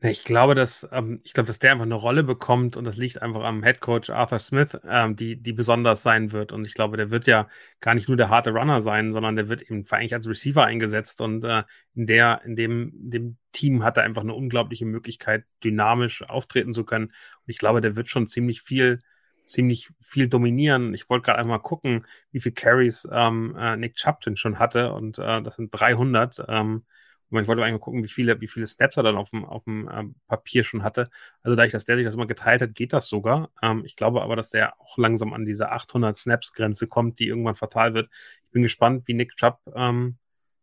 Ich 0.00 0.22
glaube, 0.24 0.54
dass, 0.54 0.86
ähm, 0.92 1.20
ich 1.24 1.32
glaube, 1.32 1.46
dass 1.46 1.58
der 1.58 1.72
einfach 1.72 1.86
eine 1.86 1.94
Rolle 1.94 2.24
bekommt 2.24 2.76
und 2.76 2.84
das 2.84 2.98
liegt 2.98 3.22
einfach 3.22 3.42
am 3.42 3.62
Head 3.62 3.80
Coach 3.80 4.10
Arthur 4.10 4.38
Smith, 4.38 4.76
ähm, 4.86 5.16
die, 5.16 5.36
die 5.36 5.52
besonders 5.54 6.02
sein 6.02 6.30
wird. 6.30 6.52
Und 6.52 6.66
ich 6.66 6.74
glaube, 6.74 6.98
der 6.98 7.10
wird 7.10 7.26
ja 7.26 7.48
gar 7.80 7.94
nicht 7.94 8.08
nur 8.08 8.18
der 8.18 8.28
harte 8.28 8.50
Runner 8.50 8.82
sein, 8.82 9.14
sondern 9.14 9.36
der 9.36 9.48
wird 9.48 9.62
eben 9.62 9.82
eigentlich 9.90 10.12
als 10.12 10.28
Receiver 10.28 10.64
eingesetzt 10.64 11.22
und 11.22 11.42
äh, 11.44 11.62
in 11.94 12.06
der, 12.06 12.42
in 12.44 12.54
dem, 12.54 12.92
dem 12.94 13.38
Team 13.52 13.82
hat 13.82 13.96
er 13.96 14.02
einfach 14.02 14.22
eine 14.22 14.34
unglaubliche 14.34 14.84
Möglichkeit, 14.84 15.46
dynamisch 15.62 16.22
auftreten 16.22 16.74
zu 16.74 16.84
können. 16.84 17.06
Und 17.06 17.46
ich 17.46 17.58
glaube, 17.58 17.80
der 17.80 17.96
wird 17.96 18.08
schon 18.08 18.26
ziemlich 18.26 18.60
viel, 18.60 19.00
ziemlich 19.46 19.88
viel 20.00 20.28
dominieren. 20.28 20.92
Ich 20.92 21.08
wollte 21.08 21.24
gerade 21.24 21.38
einmal 21.38 21.60
gucken, 21.60 22.04
wie 22.30 22.40
viel 22.40 22.52
Carries 22.52 23.08
ähm, 23.10 23.56
äh, 23.58 23.76
Nick 23.76 23.96
denn 24.26 24.36
schon 24.36 24.58
hatte 24.58 24.92
und 24.92 25.18
äh, 25.18 25.40
das 25.40 25.56
sind 25.56 25.70
300. 25.70 26.44
Ähm, 26.46 26.84
und 27.30 27.42
ich 27.42 27.48
wollte 27.48 27.60
mal 27.60 27.78
gucken, 27.78 28.04
wie 28.04 28.08
viele, 28.08 28.40
wie 28.40 28.46
viele 28.46 28.66
Steps 28.66 28.96
er 28.96 29.02
dann 29.02 29.16
auf 29.16 29.30
dem, 29.30 29.44
auf 29.44 29.64
dem 29.64 29.90
ähm, 29.92 30.14
Papier 30.28 30.64
schon 30.64 30.82
hatte. 30.82 31.10
Also 31.42 31.56
dadurch, 31.56 31.72
dass 31.72 31.84
der 31.84 31.96
sich 31.96 32.04
das 32.04 32.14
immer 32.14 32.26
geteilt 32.26 32.62
hat, 32.62 32.74
geht 32.74 32.92
das 32.92 33.08
sogar. 33.08 33.50
Ähm, 33.62 33.82
ich 33.84 33.96
glaube 33.96 34.22
aber, 34.22 34.36
dass 34.36 34.50
der 34.50 34.80
auch 34.80 34.98
langsam 34.98 35.32
an 35.32 35.44
diese 35.44 35.70
800 35.70 36.16
Snaps-Grenze 36.16 36.86
kommt, 36.86 37.18
die 37.18 37.26
irgendwann 37.26 37.56
fatal 37.56 37.94
wird. 37.94 38.08
Ich 38.44 38.50
bin 38.50 38.62
gespannt, 38.62 39.08
wie 39.08 39.14
Nick 39.14 39.34
Chubb 39.36 39.58
ähm, 39.74 40.16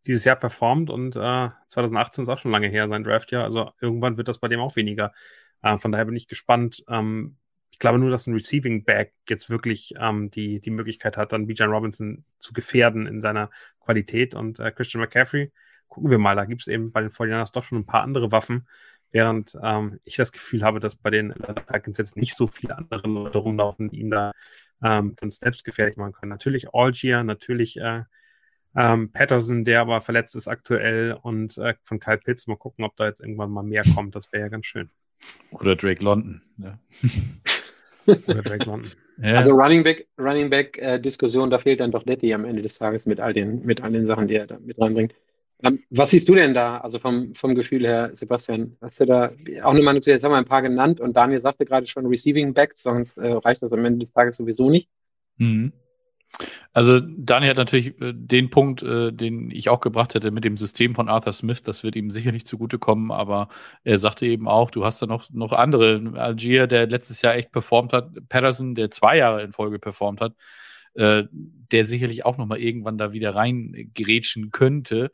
dieses 0.05 0.23
Jahr 0.23 0.35
performt 0.35 0.89
und 0.89 1.15
äh, 1.15 1.49
2018 1.67 2.23
ist 2.23 2.29
auch 2.29 2.37
schon 2.37 2.51
lange 2.51 2.67
her, 2.69 2.87
sein 2.87 3.03
Draftjahr. 3.03 3.43
Also 3.43 3.71
irgendwann 3.81 4.17
wird 4.17 4.27
das 4.27 4.39
bei 4.39 4.47
dem 4.47 4.59
auch 4.59 4.75
weniger. 4.75 5.13
Äh, 5.61 5.77
von 5.77 5.91
daher 5.91 6.05
bin 6.05 6.15
ich 6.15 6.27
gespannt. 6.27 6.83
Ähm, 6.87 7.37
ich 7.71 7.79
glaube 7.79 7.99
nur, 7.99 8.11
dass 8.11 8.27
ein 8.27 8.33
Receiving 8.33 8.83
Back 8.83 9.13
jetzt 9.27 9.49
wirklich 9.49 9.93
ähm, 9.99 10.29
die, 10.29 10.59
die 10.59 10.69
Möglichkeit 10.69 11.17
hat, 11.17 11.31
dann 11.31 11.47
Bijan 11.47 11.69
Robinson 11.69 12.25
zu 12.37 12.53
gefährden 12.53 13.07
in 13.07 13.21
seiner 13.21 13.49
Qualität 13.79 14.35
und 14.35 14.59
äh, 14.59 14.71
Christian 14.71 15.01
McCaffrey 15.01 15.51
gucken 15.91 16.09
wir 16.09 16.17
mal, 16.17 16.35
da 16.35 16.45
gibt 16.45 16.61
es 16.61 16.67
eben 16.67 16.91
bei 16.91 17.01
den 17.01 17.11
49ers 17.11 17.53
doch 17.53 17.63
schon 17.63 17.79
ein 17.79 17.85
paar 17.85 18.01
andere 18.01 18.31
Waffen, 18.31 18.65
während 19.11 19.57
ähm, 19.61 19.99
ich 20.05 20.15
das 20.15 20.31
Gefühl 20.31 20.63
habe, 20.63 20.79
dass 20.79 20.95
bei 20.95 21.09
den 21.09 21.33
Falcons 21.67 21.97
jetzt 21.97 22.15
nicht 22.15 22.35
so 22.35 22.47
viele 22.47 22.77
andere 22.77 23.07
Leute 23.07 23.37
rumlaufen, 23.37 23.89
die 23.89 23.99
ihm 23.99 24.09
da 24.09 24.31
ähm, 24.81 25.15
dann 25.19 25.29
Steps 25.29 25.63
gefährlich 25.63 25.97
machen 25.97 26.13
können. 26.13 26.29
Natürlich 26.29 26.73
Algier, 26.73 27.23
natürlich 27.23 27.77
äh, 27.77 28.03
ähm, 28.73 29.11
Patterson, 29.11 29.65
der 29.65 29.81
aber 29.81 29.99
verletzt 29.99 30.35
ist 30.35 30.47
aktuell 30.47 31.17
und 31.21 31.57
äh, 31.57 31.75
von 31.83 31.99
Kyle 31.99 32.17
Pitts. 32.17 32.47
Mal 32.47 32.55
gucken, 32.55 32.85
ob 32.85 32.95
da 32.95 33.05
jetzt 33.05 33.19
irgendwann 33.19 33.51
mal 33.51 33.63
mehr 33.63 33.83
kommt. 33.93 34.15
Das 34.15 34.31
wäre 34.31 34.43
ja 34.43 34.49
ganz 34.49 34.65
schön. 34.65 34.89
Oder 35.51 35.75
Drake 35.75 36.03
London. 36.03 36.41
Ja. 36.57 36.79
Oder 38.05 38.41
Drake 38.41 38.63
London. 38.63 38.91
Ja. 39.21 39.35
Also 39.35 39.51
Running 39.51 39.83
Back, 39.83 40.07
Running 40.17 40.49
Back 40.49 40.77
äh, 40.77 40.99
Diskussion, 40.99 41.49
da 41.49 41.59
fehlt 41.59 41.81
dann 41.81 41.91
doch 41.91 42.05
Letty 42.05 42.33
am 42.33 42.45
Ende 42.45 42.61
des 42.61 42.75
Tages 42.75 43.05
mit 43.05 43.19
all 43.19 43.33
den, 43.33 43.63
mit 43.65 43.81
all 43.81 43.91
den 43.91 44.07
Sachen, 44.07 44.27
die 44.27 44.35
er 44.35 44.47
da 44.47 44.57
mit 44.57 44.79
reinbringt. 44.79 45.13
Ähm, 45.63 45.83
was 45.89 46.11
siehst 46.11 46.27
du 46.27 46.35
denn 46.35 46.53
da, 46.53 46.77
also 46.77 46.99
vom, 46.99 47.33
vom 47.35 47.55
Gefühl 47.55 47.85
her, 47.85 48.11
Sebastian? 48.13 48.77
Hast 48.81 48.99
du 48.99 49.05
da 49.05 49.31
auch 49.63 49.71
eine 49.71 49.81
Meinung 49.81 50.01
zu, 50.01 50.09
jetzt 50.09 50.23
haben 50.23 50.31
wir 50.31 50.37
ein 50.37 50.45
paar 50.45 50.61
genannt 50.61 50.99
und 50.99 51.15
Daniel 51.15 51.41
sagte 51.41 51.65
gerade 51.65 51.85
schon 51.85 52.05
Receiving 52.05 52.53
Back, 52.53 52.73
sonst 52.75 53.17
äh, 53.17 53.31
reicht 53.31 53.61
das 53.61 53.73
am 53.73 53.85
Ende 53.85 53.99
des 53.99 54.11
Tages 54.11 54.37
sowieso 54.37 54.69
nicht. 54.69 54.89
Mhm. 55.37 55.73
Also 56.73 56.99
Daniel 56.99 57.51
hat 57.51 57.57
natürlich 57.57 57.99
äh, 58.01 58.13
den 58.15 58.49
Punkt, 58.49 58.81
äh, 58.83 59.11
den 59.11 59.51
ich 59.51 59.69
auch 59.69 59.81
gebracht 59.81 60.15
hätte 60.15 60.31
mit 60.31 60.45
dem 60.45 60.55
System 60.55 60.95
von 60.95 61.09
Arthur 61.09 61.33
Smith, 61.33 61.61
das 61.63 61.83
wird 61.83 61.95
ihm 61.95 62.09
sicher 62.09 62.31
nicht 62.31 62.47
zugutekommen, 62.47 63.11
aber 63.11 63.49
er 63.83 63.97
sagte 63.97 64.25
eben 64.25 64.47
auch, 64.47 64.71
du 64.71 64.85
hast 64.85 65.01
da 65.01 65.05
noch, 65.05 65.29
noch 65.31 65.51
andere, 65.51 66.13
Algier, 66.15 66.67
der 66.67 66.87
letztes 66.87 67.21
Jahr 67.21 67.35
echt 67.35 67.51
performt 67.51 67.91
hat, 67.91 68.11
Patterson, 68.29 68.75
der 68.75 68.91
zwei 68.91 69.17
Jahre 69.17 69.43
in 69.43 69.51
Folge 69.51 69.79
performt 69.79 70.21
hat, 70.21 70.33
äh, 70.93 71.23
der 71.31 71.85
sicherlich 71.85 72.25
auch 72.25 72.37
nochmal 72.37 72.59
irgendwann 72.59 72.97
da 72.97 73.11
wieder 73.11 73.35
reingrätschen 73.35 74.51
könnte. 74.51 75.11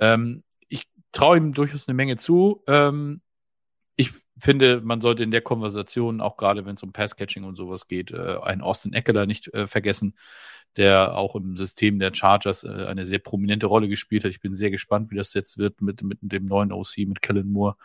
Ähm, 0.00 0.42
ich 0.68 0.88
traue 1.12 1.36
ihm 1.36 1.52
durchaus 1.52 1.88
eine 1.88 1.94
Menge 1.94 2.16
zu. 2.16 2.62
Ähm, 2.66 3.20
ich 3.96 4.10
finde, 4.38 4.80
man 4.80 5.00
sollte 5.00 5.22
in 5.22 5.30
der 5.30 5.42
Konversation, 5.42 6.20
auch 6.20 6.36
gerade 6.36 6.64
wenn 6.64 6.74
es 6.74 6.82
um 6.82 6.92
Passcatching 6.92 7.44
und 7.44 7.56
sowas 7.56 7.86
geht, 7.86 8.10
äh, 8.10 8.38
einen 8.42 8.62
Austin 8.62 8.92
Eckler 8.94 9.26
nicht 9.26 9.52
äh, 9.52 9.66
vergessen, 9.66 10.16
der 10.76 11.16
auch 11.16 11.34
im 11.36 11.56
System 11.56 11.98
der 11.98 12.14
Chargers 12.14 12.64
äh, 12.64 12.86
eine 12.86 13.04
sehr 13.04 13.18
prominente 13.18 13.66
Rolle 13.66 13.88
gespielt 13.88 14.24
hat. 14.24 14.30
Ich 14.30 14.40
bin 14.40 14.54
sehr 14.54 14.70
gespannt, 14.70 15.10
wie 15.10 15.16
das 15.16 15.34
jetzt 15.34 15.58
wird 15.58 15.82
mit, 15.82 16.02
mit 16.02 16.18
dem 16.22 16.46
neuen 16.46 16.72
OC, 16.72 16.98
mit 17.06 17.22
Kellen 17.22 17.52
Moore. 17.52 17.76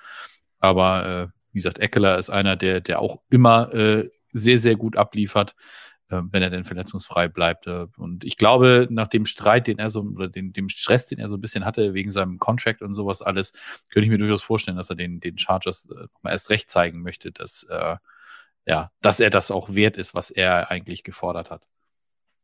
Aber 0.60 1.06
äh, 1.06 1.28
wie 1.52 1.60
gesagt, 1.60 1.80
Eckler 1.80 2.18
ist 2.18 2.30
einer, 2.30 2.56
der, 2.56 2.82
der 2.82 3.00
auch 3.00 3.22
immer 3.30 3.74
äh, 3.74 4.10
sehr, 4.32 4.58
sehr 4.58 4.76
gut 4.76 4.98
abliefert. 4.98 5.56
Äh, 6.10 6.22
wenn 6.32 6.44
er 6.44 6.52
denn 6.52 6.64
verletzungsfrei 6.64 7.28
bleibt. 7.28 7.66
Äh, 7.66 7.88
und 7.98 8.26
ich 8.26 8.38
glaube, 8.38 8.88
nach 8.92 9.08
dem 9.08 9.26
Streit, 9.26 9.66
den 9.66 9.80
er 9.80 9.90
so, 9.90 10.02
oder 10.02 10.28
den, 10.28 10.54
dem 10.54 10.70
Stress, 10.70 11.08
den 11.08 11.18
er 11.18 11.30
so 11.30 11.36
ein 11.36 11.42
bisschen 11.42 11.66
hatte, 11.66 11.96
wegen 11.96 12.12
seinem 12.12 12.38
Contract 12.38 12.84
und 12.84 12.94
sowas 12.94 13.24
alles, 13.24 13.54
könnte 13.90 14.06
ich 14.06 14.12
mir 14.12 14.20
durchaus 14.20 14.44
vorstellen, 14.44 14.78
dass 14.78 14.92
er 14.92 14.96
den, 14.96 15.20
den 15.20 15.40
Chargers 15.40 15.90
äh, 15.90 16.08
mal 16.22 16.30
erst 16.32 16.52
recht 16.52 16.70
zeigen 16.70 17.02
möchte, 17.02 17.32
dass, 17.32 17.64
äh, 17.64 17.96
ja, 18.68 18.92
dass 19.02 19.20
er 19.20 19.32
das 19.32 19.50
auch 19.50 19.74
wert 19.74 19.98
ist, 19.98 20.14
was 20.14 20.30
er 20.30 20.70
eigentlich 20.70 21.04
gefordert 21.04 21.50
hat. 21.50 21.68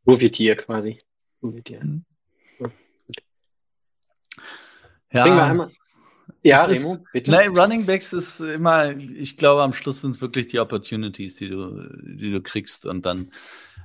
Profitier 0.04 0.56
quasi. 0.56 1.00
Profitier. 1.40 1.84
Mhm. 1.84 2.04
Ja. 5.12 5.22
Bringen 5.24 5.36
wir 5.36 5.44
einmal, 5.44 5.70
ja, 6.42 6.64
Remo, 6.64 6.98
bitte. 7.12 7.30
Nein, 7.30 7.56
Running 7.56 7.86
Backs 7.86 8.12
ist 8.12 8.40
immer, 8.40 8.96
ich 8.96 9.36
glaube, 9.36 9.62
am 9.62 9.72
Schluss 9.72 10.00
sind 10.00 10.10
es 10.10 10.20
wirklich 10.20 10.48
die 10.48 10.58
Opportunities, 10.58 11.36
die 11.36 11.48
du, 11.48 11.88
die 12.02 12.32
du 12.32 12.40
kriegst. 12.40 12.84
Und 12.84 13.06
dann, 13.06 13.30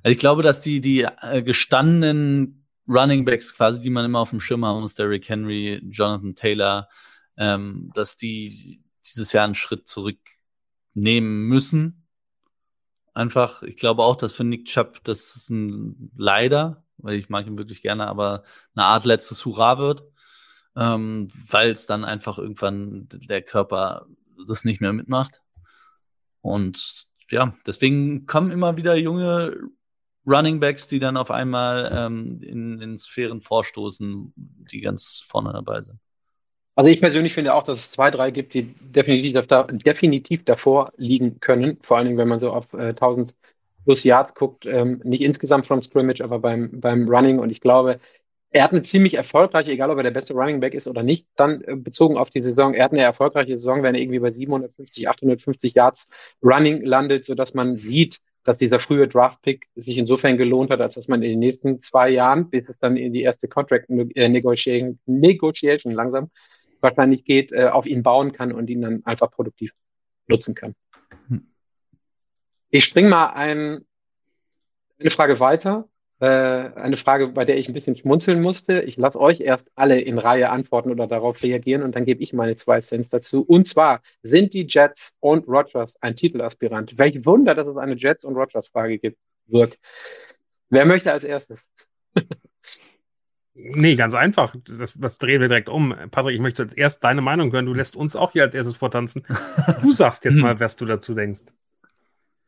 also 0.04 0.14
ich 0.14 0.18
glaube, 0.18 0.42
dass 0.44 0.62
die, 0.62 0.82
die 0.82 1.02
äh, 1.02 1.44
gestandenen 1.44 2.66
Running 2.88 3.26
Backs 3.26 3.56
quasi, 3.56 3.82
die 3.82 3.90
man 3.90 4.06
immer 4.06 4.20
auf 4.20 4.32
dem 4.32 4.40
Schirm 4.40 4.66
haben 4.66 4.82
muss, 4.82 4.96
Derrick 4.96 5.30
Henry, 5.30 5.82
Jonathan 5.90 6.36
Taylor, 6.36 6.90
ähm, 7.38 7.92
dass 7.94 8.18
die 8.18 8.82
dieses 9.06 9.34
Jahr 9.34 9.46
einen 9.46 9.56
Schritt 9.56 9.88
zurücknehmen 9.88 11.44
müssen. 11.48 12.08
Einfach, 13.14 13.64
ich 13.64 13.78
glaube 13.78 14.04
auch, 14.04 14.16
dass 14.16 14.34
für 14.34 14.44
Nick 14.44 14.66
Chubb 14.66 15.04
das 15.04 15.36
ist 15.36 15.50
ein 15.50 16.12
leider, 16.16 16.84
weil 16.98 17.16
ich 17.16 17.30
mag 17.30 17.46
ihn 17.46 17.58
wirklich 17.58 17.82
gerne, 17.82 18.08
aber 18.08 18.44
eine 18.76 18.86
Art 18.86 19.06
letztes 19.06 19.46
Hurra 19.46 19.78
wird 19.78 20.04
ähm, 20.78 21.30
weil 21.50 21.72
es 21.72 21.88
dann 21.88 22.06
einfach 22.06 22.38
irgendwann 22.38 23.08
der 23.12 23.42
Körper 23.42 24.06
das 24.48 24.64
nicht 24.64 24.80
mehr 24.82 24.94
mitmacht. 24.94 25.42
Und 26.42 27.08
ja, 27.30 27.54
deswegen 27.66 28.26
kommen 28.28 28.52
immer 28.52 28.78
wieder 28.78 28.96
junge 28.96 29.58
Running 30.26 30.60
Backs, 30.60 30.88
die 30.88 31.00
dann 31.00 31.18
auf 31.18 31.32
einmal 31.32 31.92
ähm, 31.94 32.42
in, 32.42 32.82
in 32.82 32.98
Sphären 32.98 33.42
vorstoßen, 33.42 34.34
die 34.36 34.82
ganz 34.82 35.24
vorne 35.26 35.54
dabei 35.54 35.82
sind. 35.82 36.00
Also 36.76 36.92
ich 36.92 37.00
persönlich 37.00 37.34
finde 37.34 37.56
auch, 37.56 37.64
dass 37.64 37.80
es 37.80 37.92
zwei, 37.92 38.12
drei 38.12 38.30
gibt, 38.30 38.54
die 38.54 38.76
definitiv, 38.80 39.48
da, 39.48 39.64
definitiv 39.64 40.46
davor 40.46 40.92
liegen 40.96 41.40
können. 41.40 41.80
Vor 41.82 41.98
allen 41.98 42.06
Dingen, 42.06 42.20
wenn 42.20 42.28
man 42.28 42.40
so 42.40 42.52
auf 42.52 42.72
äh, 42.74 42.90
1000 42.90 43.34
plus 43.84 44.04
Yards 44.04 44.36
guckt, 44.36 44.66
ähm, 44.66 45.02
nicht 45.04 45.22
insgesamt 45.22 45.66
vom 45.66 45.82
Scrimmage, 45.82 46.22
aber 46.22 46.40
beim, 46.40 46.80
beim 46.80 47.08
Running. 47.08 47.40
Und 47.40 47.50
ich 47.50 47.62
glaube, 47.62 48.00
er 48.50 48.64
hat 48.64 48.72
eine 48.72 48.82
ziemlich 48.82 49.16
erfolgreiche, 49.16 49.72
egal 49.72 49.90
ob 49.90 49.98
er 49.98 50.04
der 50.04 50.12
beste 50.12 50.34
Running 50.34 50.60
Back 50.60 50.74
ist 50.74 50.88
oder 50.88 51.04
nicht, 51.04 51.28
dann 51.36 51.62
äh, 51.62 51.76
bezogen 51.76 52.18
auf 52.18 52.30
die 52.30 52.42
Saison, 52.42 52.74
er 52.74 52.86
hat 52.86 52.94
eine 52.94 53.02
erfolgreiche 53.02 53.58
Saison, 53.58 53.84
wenn 53.84 53.96
er 53.96 54.02
irgendwie 54.02 54.20
bei 54.20 54.32
750, 54.32 55.10
850 55.10 55.74
Yards 55.74 56.10
Running 56.42 56.82
landet, 56.84 57.26
sodass 57.26 57.54
man 57.54 57.78
sieht, 57.78 58.20
dass 58.44 58.58
dieser 58.58 58.80
frühe 58.80 59.10
Draft-Pick 59.10 59.68
sich 59.76 59.98
insofern 59.98 60.38
gelohnt 60.38 60.72
hat, 60.72 60.80
als 60.80 60.96
dass 60.96 61.10
man 61.10 61.22
in 61.22 61.32
den 61.32 61.40
nächsten 61.40 61.82
zwei 61.82 62.10
Jahren, 62.10 62.50
bis 62.50 62.70
es 62.70 62.80
dann 62.80 62.96
in 62.96 63.12
die 63.12 63.22
erste 63.22 63.50
Contract 63.50 63.90
äh, 63.90 64.30
Negotiation, 64.30 65.92
langsam 65.92 66.32
wahrscheinlich 66.80 67.26
geht, 67.26 67.52
äh, 67.52 67.68
auf 67.68 67.86
ihn 67.86 68.04
bauen 68.04 68.32
kann 68.32 68.54
und 68.54 68.70
ihn 68.70 68.82
dann 68.82 69.06
einfach 69.06 69.32
produktiv 69.32 69.74
nutzen 70.28 70.56
kann. 70.56 70.76
Hm. 71.28 71.52
Ich 72.70 72.86
spring 72.86 73.10
mal 73.10 73.28
ein, 73.28 73.86
eine 75.00 75.10
Frage 75.10 75.42
weiter 75.42 75.90
äh, 76.20 76.26
eine 76.28 76.98
Frage, 76.98 77.28
bei 77.28 77.46
der 77.46 77.58
ich 77.58 77.68
ein 77.68 77.74
bisschen 77.74 77.96
schmunzeln 77.96 78.42
musste. 78.42 78.82
Ich 78.82 78.98
lasse 78.98 79.20
euch 79.20 79.40
erst 79.42 79.70
alle 79.76 80.02
in 80.02 80.18
Reihe 80.18 80.50
antworten 80.50 80.92
oder 80.92 81.08
darauf 81.08 81.44
reagieren 81.44 81.84
und 81.84 81.96
dann 81.96 82.06
gebe 82.06 82.24
ich 82.24 82.34
meine 82.34 82.56
zwei 82.56 82.82
Cents 82.82 83.10
dazu. 83.10 83.44
Und 83.44 83.68
zwar, 83.68 84.02
sind 84.24 84.54
die 84.54 84.66
Jets 84.68 85.16
und 85.20 85.48
Rogers 85.48 86.02
ein 86.02 86.16
Titelaspirant? 86.16 86.98
Welch 86.98 87.26
Wunder, 87.26 87.54
dass 87.56 87.68
es 87.68 87.78
eine 87.78 87.96
Jets 87.96 88.26
und 88.26 88.36
Rogers 88.36 88.68
Frage 88.68 88.98
gibt, 88.98 89.18
wird. 89.46 89.78
Wer 90.70 90.86
möchte 90.86 91.12
als 91.12 91.24
erstes? 91.24 91.70
Nee, 93.60 93.96
ganz 93.96 94.14
einfach. 94.14 94.56
Das, 94.66 94.94
das 94.94 95.18
drehen 95.18 95.42
wir 95.42 95.48
direkt 95.48 95.68
um. 95.68 95.96
Patrick, 96.12 96.36
ich 96.36 96.42
möchte 96.42 96.68
erst 96.76 97.04
deine 97.04 97.22
Meinung 97.22 97.52
hören. 97.52 97.66
Du 97.66 97.74
lässt 97.74 97.96
uns 97.96 98.16
auch 98.16 98.32
hier 98.32 98.44
als 98.44 98.54
erstes 98.54 98.76
vortanzen. 98.76 99.26
Du 99.82 99.92
sagst 99.92 100.26
jetzt 100.26 100.38
mal, 100.38 100.60
was 100.60 100.76
du 100.76 100.86
dazu 100.86 101.16
denkst. 101.16 101.42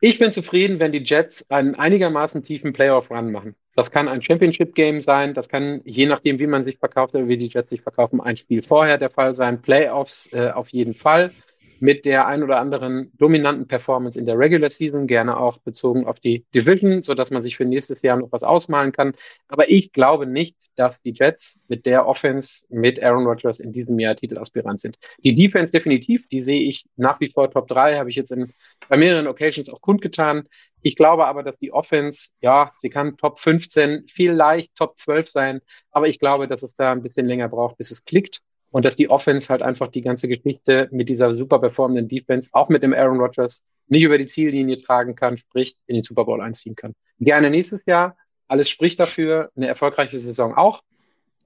Ich 0.02 0.18
bin 0.18 0.32
zufrieden, 0.32 0.80
wenn 0.80 0.92
die 0.92 1.04
Jets 1.04 1.50
einen 1.50 1.74
einigermaßen 1.74 2.42
tiefen 2.42 2.72
Playoff-Run 2.72 3.30
machen. 3.30 3.54
Das 3.76 3.90
kann 3.90 4.08
ein 4.08 4.22
Championship-Game 4.22 5.02
sein, 5.02 5.34
das 5.34 5.50
kann, 5.50 5.82
je 5.84 6.06
nachdem, 6.06 6.38
wie 6.38 6.46
man 6.46 6.64
sich 6.64 6.78
verkauft 6.78 7.14
oder 7.14 7.28
wie 7.28 7.36
die 7.36 7.48
Jets 7.48 7.68
sich 7.68 7.82
verkaufen, 7.82 8.18
ein 8.18 8.38
Spiel 8.38 8.62
vorher 8.62 8.96
der 8.96 9.10
Fall 9.10 9.36
sein. 9.36 9.60
Playoffs 9.60 10.30
äh, 10.32 10.52
auf 10.52 10.70
jeden 10.70 10.94
Fall. 10.94 11.32
Mit 11.80 12.04
der 12.04 12.26
ein 12.26 12.42
oder 12.42 12.60
anderen 12.60 13.10
dominanten 13.16 13.66
Performance 13.66 14.18
in 14.18 14.26
der 14.26 14.38
Regular 14.38 14.70
Season, 14.70 15.06
gerne 15.06 15.38
auch 15.38 15.58
bezogen 15.58 16.06
auf 16.06 16.20
die 16.20 16.44
Division, 16.54 17.02
so 17.02 17.14
dass 17.14 17.30
man 17.30 17.42
sich 17.42 17.56
für 17.56 17.64
nächstes 17.64 18.02
Jahr 18.02 18.18
noch 18.18 18.30
was 18.32 18.42
ausmalen 18.42 18.92
kann. 18.92 19.14
Aber 19.48 19.70
ich 19.70 19.92
glaube 19.92 20.26
nicht, 20.26 20.56
dass 20.76 21.02
die 21.02 21.12
Jets 21.12 21.60
mit 21.68 21.86
der 21.86 22.06
Offense 22.06 22.66
mit 22.68 23.02
Aaron 23.02 23.26
Rodgers 23.26 23.60
in 23.60 23.72
diesem 23.72 23.98
Jahr 23.98 24.14
Titelaspirant 24.14 24.80
sind. 24.80 24.98
Die 25.24 25.34
Defense 25.34 25.72
definitiv, 25.72 26.28
die 26.28 26.40
sehe 26.40 26.62
ich 26.62 26.84
nach 26.96 27.18
wie 27.20 27.30
vor 27.30 27.50
Top 27.50 27.66
3, 27.68 27.96
habe 27.96 28.10
ich 28.10 28.16
jetzt 28.16 28.30
in, 28.30 28.52
bei 28.88 28.96
mehreren 28.96 29.26
Occasions 29.26 29.70
auch 29.70 29.80
kundgetan. 29.80 30.48
Ich 30.82 30.96
glaube 30.96 31.26
aber, 31.26 31.42
dass 31.42 31.58
die 31.58 31.72
Offense, 31.72 32.30
ja, 32.40 32.72
sie 32.74 32.90
kann 32.90 33.16
Top 33.16 33.38
15, 33.38 34.06
vielleicht 34.08 34.76
Top 34.76 34.98
12 34.98 35.30
sein, 35.30 35.60
aber 35.90 36.08
ich 36.08 36.18
glaube, 36.18 36.46
dass 36.46 36.62
es 36.62 36.76
da 36.76 36.92
ein 36.92 37.02
bisschen 37.02 37.26
länger 37.26 37.48
braucht, 37.48 37.76
bis 37.78 37.90
es 37.90 38.04
klickt 38.04 38.42
und 38.70 38.84
dass 38.84 38.96
die 38.96 39.10
Offense 39.10 39.48
halt 39.48 39.62
einfach 39.62 39.88
die 39.88 40.00
ganze 40.00 40.28
Geschichte 40.28 40.88
mit 40.92 41.08
dieser 41.08 41.34
super 41.34 41.58
performenden 41.58 42.08
Defense, 42.08 42.50
auch 42.52 42.68
mit 42.68 42.82
dem 42.82 42.94
Aaron 42.94 43.18
Rodgers, 43.18 43.62
nicht 43.88 44.04
über 44.04 44.18
die 44.18 44.26
Ziellinie 44.26 44.78
tragen 44.78 45.14
kann, 45.14 45.36
sprich 45.36 45.76
in 45.86 45.96
den 45.96 46.02
Super 46.02 46.24
Bowl 46.24 46.40
einziehen 46.40 46.76
kann. 46.76 46.94
Gerne 47.18 47.50
nächstes 47.50 47.84
Jahr, 47.86 48.16
alles 48.46 48.68
spricht 48.68 49.00
dafür, 49.00 49.50
eine 49.56 49.66
erfolgreiche 49.66 50.18
Saison 50.18 50.54
auch, 50.54 50.82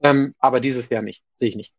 ähm, 0.01 0.35
aber 0.39 0.59
dieses 0.59 0.89
Jahr 0.89 1.01
nicht, 1.01 1.23
sehe 1.35 1.49
ich 1.49 1.55
nicht. 1.55 1.73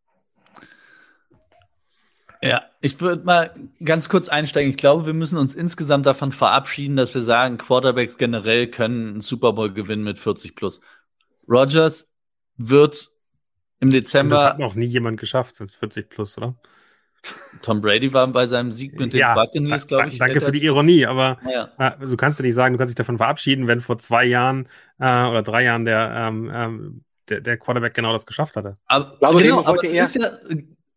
Ja, 2.43 2.63
ich 2.81 3.01
würde 3.01 3.25
mal 3.25 3.55
ganz 3.83 4.09
kurz 4.09 4.29
einsteigen. 4.29 4.71
Ich 4.71 4.77
glaube, 4.77 5.07
wir 5.07 5.15
müssen 5.15 5.39
uns 5.39 5.55
insgesamt 5.55 6.07
davon 6.07 6.33
verabschieden, 6.33 6.97
dass 6.97 7.15
wir 7.15 7.23
sagen, 7.23 7.57
Quarterbacks 7.57 8.19
generell 8.19 8.67
können 8.69 9.09
einen 9.09 9.21
Super 9.21 9.53
Bowl 9.53 9.73
gewinnen 9.73 10.05
mit 10.05 10.19
40 10.19 10.55
plus. 10.55 10.81
Rogers 11.49 12.11
wird 12.57 13.11
im 13.81 13.91
Dezember. 13.91 14.37
das 14.37 14.45
hat 14.45 14.59
noch 14.59 14.75
nie 14.75 14.87
jemand 14.87 15.21
geschafft, 15.21 15.62
40 15.79 16.09
plus, 16.09 16.39
oder? 16.39 16.55
Tom 17.62 17.81
Brady 17.81 18.12
war 18.12 18.27
bei 18.29 18.47
seinem 18.47 18.71
Sieg 18.71 18.99
mit 18.99 19.12
den 19.12 19.21
ja, 19.21 19.35
Buccaneers, 19.35 19.87
glaube 19.87 20.09
ich. 20.09 20.19
Danke 20.19 20.41
für 20.41 20.53
die 20.53 20.65
Ironie, 20.65 21.07
aber 21.07 21.39
ja. 21.51 21.71
äh, 21.79 22.07
so 22.07 22.17
kannst 22.17 22.39
du 22.39 22.43
nicht 22.43 22.55
sagen, 22.55 22.75
du 22.75 22.79
kannst 22.79 22.91
dich 22.91 22.97
davon 22.97 23.17
verabschieden, 23.17 23.67
wenn 23.67 23.81
vor 23.81 23.99
zwei 23.99 24.25
Jahren 24.25 24.69
äh, 24.99 25.25
oder 25.25 25.43
drei 25.43 25.65
Jahren 25.65 25.85
der, 25.85 26.12
ähm, 26.15 26.51
ähm, 26.55 27.05
der, 27.29 27.41
der, 27.41 27.57
Quarterback 27.57 27.95
genau 27.95 28.12
das 28.12 28.27
geschafft 28.27 28.57
hatte. 28.57 28.77
Aber, 28.87 29.17
glaube, 29.19 29.43
genau, 29.43 29.65
aber 29.65 29.83
es 29.83 29.93
ist 29.93 30.15
ja 30.15 30.31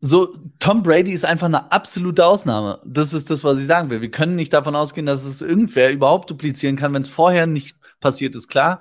so, 0.02 0.34
Tom 0.60 0.84
Brady 0.84 1.12
ist 1.12 1.26
einfach 1.26 1.48
eine 1.48 1.72
absolute 1.72 2.26
Ausnahme. 2.26 2.80
Das 2.86 3.14
ist 3.14 3.30
das, 3.30 3.44
was 3.44 3.60
ich 3.60 3.66
sagen 3.66 3.90
will. 3.90 4.02
Wir 4.02 4.12
können 4.12 4.36
nicht 4.36 4.54
davon 4.54 4.76
ausgehen, 4.76 5.06
dass 5.06 5.26
es 5.26 5.42
irgendwer 5.42 5.92
überhaupt 5.92 6.30
duplizieren 6.30 6.78
kann, 6.78 6.94
wenn 6.94 7.02
es 7.02 7.10
vorher 7.10 7.48
nicht 7.48 7.78
passiert 8.00 8.36
ist. 8.36 8.48
Klar, 8.48 8.80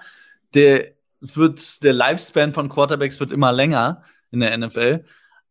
der 0.54 0.92
wird, 1.20 1.82
der 1.82 1.92
Lifespan 1.92 2.52
von 2.52 2.68
Quarterbacks 2.68 3.20
wird 3.20 3.32
immer 3.32 3.52
länger 3.52 4.02
in 4.30 4.40
der 4.40 4.56
NFL. 4.56 5.04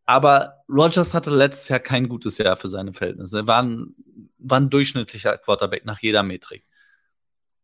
Aber 0.06 0.64
Rogers 0.70 1.14
hatte 1.14 1.30
letztes 1.30 1.68
Jahr 1.70 1.80
kein 1.80 2.08
gutes 2.08 2.38
Jahr 2.38 2.56
für 2.56 2.70
seine 2.70 2.94
Verhältnisse. 2.94 3.40
Er 3.40 3.48
war 3.48 3.64
ein, 3.64 3.96
war 4.38 4.60
ein 4.60 4.70
durchschnittlicher 4.70 5.38
Quarterback 5.38 5.86
nach 5.86 6.00
jeder 6.00 6.24
Metrik. 6.24 6.64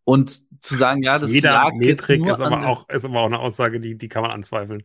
Und 0.04 0.44
zu 0.60 0.76
sagen, 0.76 1.02
ja, 1.02 1.18
das 1.18 1.32
jeder 1.32 1.72
Metrik 1.74 2.26
ist 2.26 2.42
aber, 2.42 2.68
auch, 2.68 2.90
ist 2.90 3.06
aber 3.06 3.22
auch 3.22 3.28
eine 3.28 3.40
Aussage, 3.40 3.80
die, 3.80 3.98
die 3.98 4.10
kann 4.10 4.22
man 4.22 4.32
anzweifeln. 4.32 4.84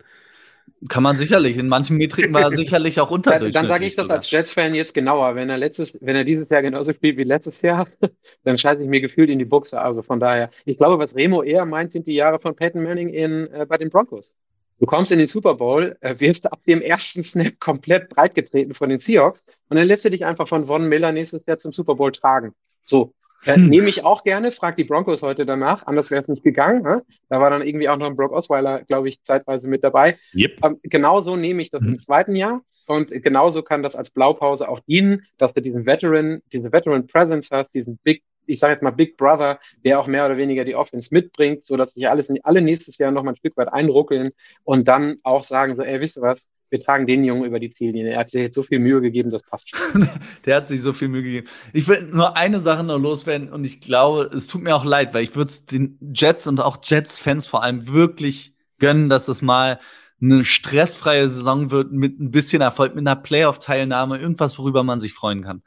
Kann 0.88 1.02
man 1.02 1.16
sicherlich. 1.16 1.56
In 1.56 1.68
manchen 1.68 1.96
Metriken 1.96 2.32
war 2.32 2.42
er 2.42 2.50
sicherlich 2.56 3.00
auch 3.00 3.10
unterdurchschnittlich. 3.10 3.54
Dann, 3.54 3.64
dann 3.64 3.68
sage 3.68 3.86
ich 3.86 3.96
das 3.96 4.08
als 4.10 4.30
Jets-Fan 4.30 4.74
jetzt 4.74 4.94
genauer. 4.94 5.34
Wenn 5.34 5.50
er 5.50 5.58
letztes, 5.58 5.98
wenn 6.00 6.16
er 6.16 6.24
dieses 6.24 6.48
Jahr 6.48 6.62
genauso 6.62 6.92
spielt 6.92 7.16
wie 7.16 7.24
letztes 7.24 7.62
Jahr, 7.62 7.88
dann 8.44 8.58
scheiße 8.58 8.82
ich 8.82 8.88
mir 8.88 9.00
gefühlt 9.00 9.30
in 9.30 9.38
die 9.38 9.44
Buchse. 9.44 9.80
Also 9.80 10.02
von 10.02 10.20
daher, 10.20 10.50
ich 10.64 10.76
glaube, 10.76 10.98
was 10.98 11.16
Remo 11.16 11.42
eher 11.42 11.64
meint, 11.64 11.92
sind 11.92 12.06
die 12.06 12.14
Jahre 12.14 12.38
von 12.38 12.54
Peyton 12.56 12.82
Manning 12.82 13.08
in, 13.08 13.52
äh, 13.52 13.66
bei 13.68 13.76
den 13.76 13.90
Broncos. 13.90 14.34
Du 14.80 14.86
kommst 14.86 15.10
in 15.10 15.18
den 15.18 15.26
Super 15.26 15.54
Bowl, 15.54 15.96
äh, 16.00 16.20
wirst 16.20 16.52
ab 16.52 16.60
dem 16.66 16.80
ersten 16.80 17.24
Snap 17.24 17.58
komplett 17.58 18.08
breitgetreten 18.08 18.74
von 18.74 18.88
den 18.88 19.00
Seahawks 19.00 19.44
und 19.68 19.76
dann 19.76 19.86
lässt 19.86 20.04
du 20.04 20.10
dich 20.10 20.24
einfach 20.24 20.46
von 20.46 20.66
Von 20.66 20.88
Miller 20.88 21.10
nächstes 21.10 21.46
Jahr 21.46 21.58
zum 21.58 21.72
Super 21.72 21.96
Bowl 21.96 22.12
tragen. 22.12 22.54
So, 22.84 23.12
äh, 23.44 23.54
hm. 23.54 23.68
Nehme 23.68 23.88
ich 23.88 24.04
auch 24.04 24.24
gerne, 24.24 24.52
frag 24.52 24.76
die 24.76 24.84
Broncos 24.84 25.22
heute 25.22 25.46
danach, 25.46 25.86
anders 25.86 26.10
wäre 26.10 26.20
es 26.20 26.28
nicht 26.28 26.42
gegangen. 26.42 26.82
Ne? 26.82 27.02
Da 27.28 27.40
war 27.40 27.50
dann 27.50 27.62
irgendwie 27.62 27.88
auch 27.88 27.96
noch 27.96 28.06
ein 28.06 28.16
Brock 28.16 28.32
Osweiler, 28.32 28.82
glaube 28.84 29.08
ich, 29.08 29.22
zeitweise 29.22 29.68
mit 29.68 29.84
dabei. 29.84 30.18
Yep. 30.34 30.64
Ähm, 30.64 30.80
genauso 30.82 31.36
nehme 31.36 31.62
ich 31.62 31.70
das 31.70 31.82
hm. 31.82 31.94
im 31.94 31.98
zweiten 31.98 32.36
Jahr 32.36 32.62
und 32.86 33.10
genauso 33.10 33.62
kann 33.62 33.82
das 33.82 33.96
als 33.96 34.10
Blaupause 34.10 34.68
auch 34.68 34.80
dienen, 34.80 35.26
dass 35.36 35.52
du 35.52 35.62
diesen 35.62 35.86
Veteran, 35.86 36.40
diese 36.52 36.72
Veteran 36.72 37.06
Presence 37.06 37.50
hast, 37.50 37.74
diesen 37.74 37.98
Big 38.02 38.22
ich 38.48 38.60
sage 38.60 38.72
jetzt 38.72 38.82
mal 38.82 38.90
Big 38.90 39.16
Brother, 39.16 39.60
der 39.84 40.00
auch 40.00 40.06
mehr 40.06 40.24
oder 40.24 40.38
weniger 40.38 40.64
die 40.64 40.74
Offense 40.74 41.10
mitbringt, 41.12 41.64
so 41.64 41.76
dass 41.76 41.92
sich 41.92 42.08
alles 42.08 42.32
alle 42.42 42.62
nächstes 42.62 42.96
Jahr 42.98 43.10
noch 43.10 43.22
mal 43.22 43.32
ein 43.32 43.36
Stück 43.36 43.56
weit 43.58 43.70
einruckeln 43.70 44.30
und 44.64 44.88
dann 44.88 45.18
auch 45.22 45.44
sagen 45.44 45.74
so, 45.74 45.82
ey, 45.82 46.00
wisst 46.00 46.16
ihr 46.16 46.22
was, 46.22 46.48
wir 46.70 46.80
tragen 46.80 47.06
den 47.06 47.24
Jungen 47.24 47.44
über 47.44 47.60
die 47.60 47.70
Ziellinie. 47.70 48.12
Er 48.12 48.20
hat 48.20 48.30
sich 48.30 48.40
jetzt 48.40 48.54
so 48.54 48.62
viel 48.62 48.78
Mühe 48.78 49.00
gegeben, 49.00 49.30
das 49.30 49.42
passt 49.42 49.70
schon. 49.70 50.08
Der 50.44 50.56
hat 50.56 50.68
sich 50.68 50.80
so 50.82 50.92
viel 50.92 51.08
Mühe 51.08 51.22
gegeben. 51.22 51.48
Ich 51.72 51.88
will 51.88 52.02
nur 52.02 52.36
eine 52.36 52.60
Sache 52.60 52.84
noch 52.84 52.98
loswerden 52.98 53.50
und 53.50 53.64
ich 53.64 53.80
glaube, 53.80 54.30
es 54.34 54.48
tut 54.48 54.62
mir 54.62 54.76
auch 54.76 54.84
leid, 54.84 55.14
weil 55.14 55.24
ich 55.24 55.34
würde 55.34 55.48
es 55.48 55.66
den 55.66 55.98
Jets 56.14 56.46
und 56.46 56.60
auch 56.60 56.78
Jets-Fans 56.82 57.46
vor 57.46 57.62
allem 57.62 57.88
wirklich 57.88 58.54
gönnen, 58.78 59.08
dass 59.08 59.26
das 59.26 59.42
mal 59.42 59.80
eine 60.20 60.44
stressfreie 60.44 61.28
Saison 61.28 61.70
wird 61.70 61.92
mit 61.92 62.20
ein 62.20 62.30
bisschen 62.30 62.60
Erfolg, 62.60 62.94
mit 62.94 63.06
einer 63.06 63.20
Playoff-Teilnahme, 63.20 64.18
irgendwas, 64.18 64.58
worüber 64.58 64.82
man 64.82 65.00
sich 65.00 65.14
freuen 65.14 65.42
kann. 65.42 65.62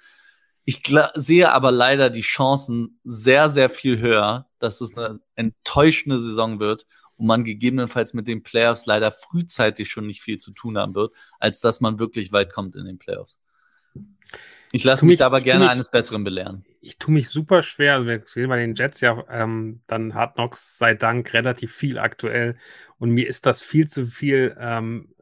Ich 0.66 0.82
sehe 1.16 1.52
aber 1.52 1.72
leider 1.72 2.10
die 2.10 2.22
Chancen 2.22 3.00
sehr, 3.04 3.50
sehr 3.50 3.70
viel 3.70 4.00
höher, 4.00 4.48
dass 4.60 4.82
es 4.82 4.96
eine 4.96 5.20
enttäuschende 5.36 6.20
Saison 6.20 6.60
wird 6.60 6.86
und 7.22 7.28
man 7.28 7.44
gegebenenfalls 7.44 8.16
mit 8.16 8.28
den 8.28 8.42
Playoffs 8.42 8.88
leider 8.88 9.12
frühzeitig 9.12 9.92
schon 9.92 10.08
nicht 10.08 10.24
viel 10.24 10.40
zu 10.40 10.54
tun 10.54 10.80
haben 10.80 10.96
wird, 10.96 11.14
als 11.40 11.60
dass 11.60 11.80
man 11.80 12.00
wirklich 12.00 12.32
weit 12.32 12.52
kommt 12.52 12.76
in 12.76 12.86
den 12.86 12.98
Playoffs. 12.98 13.40
Ich 14.72 14.84
lasse 14.84 15.06
mich, 15.06 15.20
mich 15.20 15.24
aber 15.24 15.40
gerne 15.40 15.66
mich, 15.66 15.72
eines 15.72 15.92
Besseren 15.92 16.24
belehren. 16.24 16.66
Ich 16.82 16.98
tue 16.98 17.14
mich 17.14 17.30
super 17.30 17.62
schwer. 17.62 17.94
Also 17.94 18.08
wir 18.08 18.24
sehen 18.26 18.50
bei 18.50 18.58
den 18.58 18.74
Jets 18.74 19.02
ja 19.02 19.24
ähm, 19.30 19.82
dann 19.86 20.16
Hard 20.16 20.34
Knocks 20.34 20.80
sei 20.80 20.96
Dank 20.96 21.32
relativ 21.34 21.76
viel 21.76 22.00
aktuell. 22.00 22.58
Und 22.98 23.12
mir 23.12 23.28
ist 23.28 23.46
das 23.46 23.62
viel 23.62 23.88
zu 23.88 24.08
viel 24.08 24.58
ähm, 24.60 25.14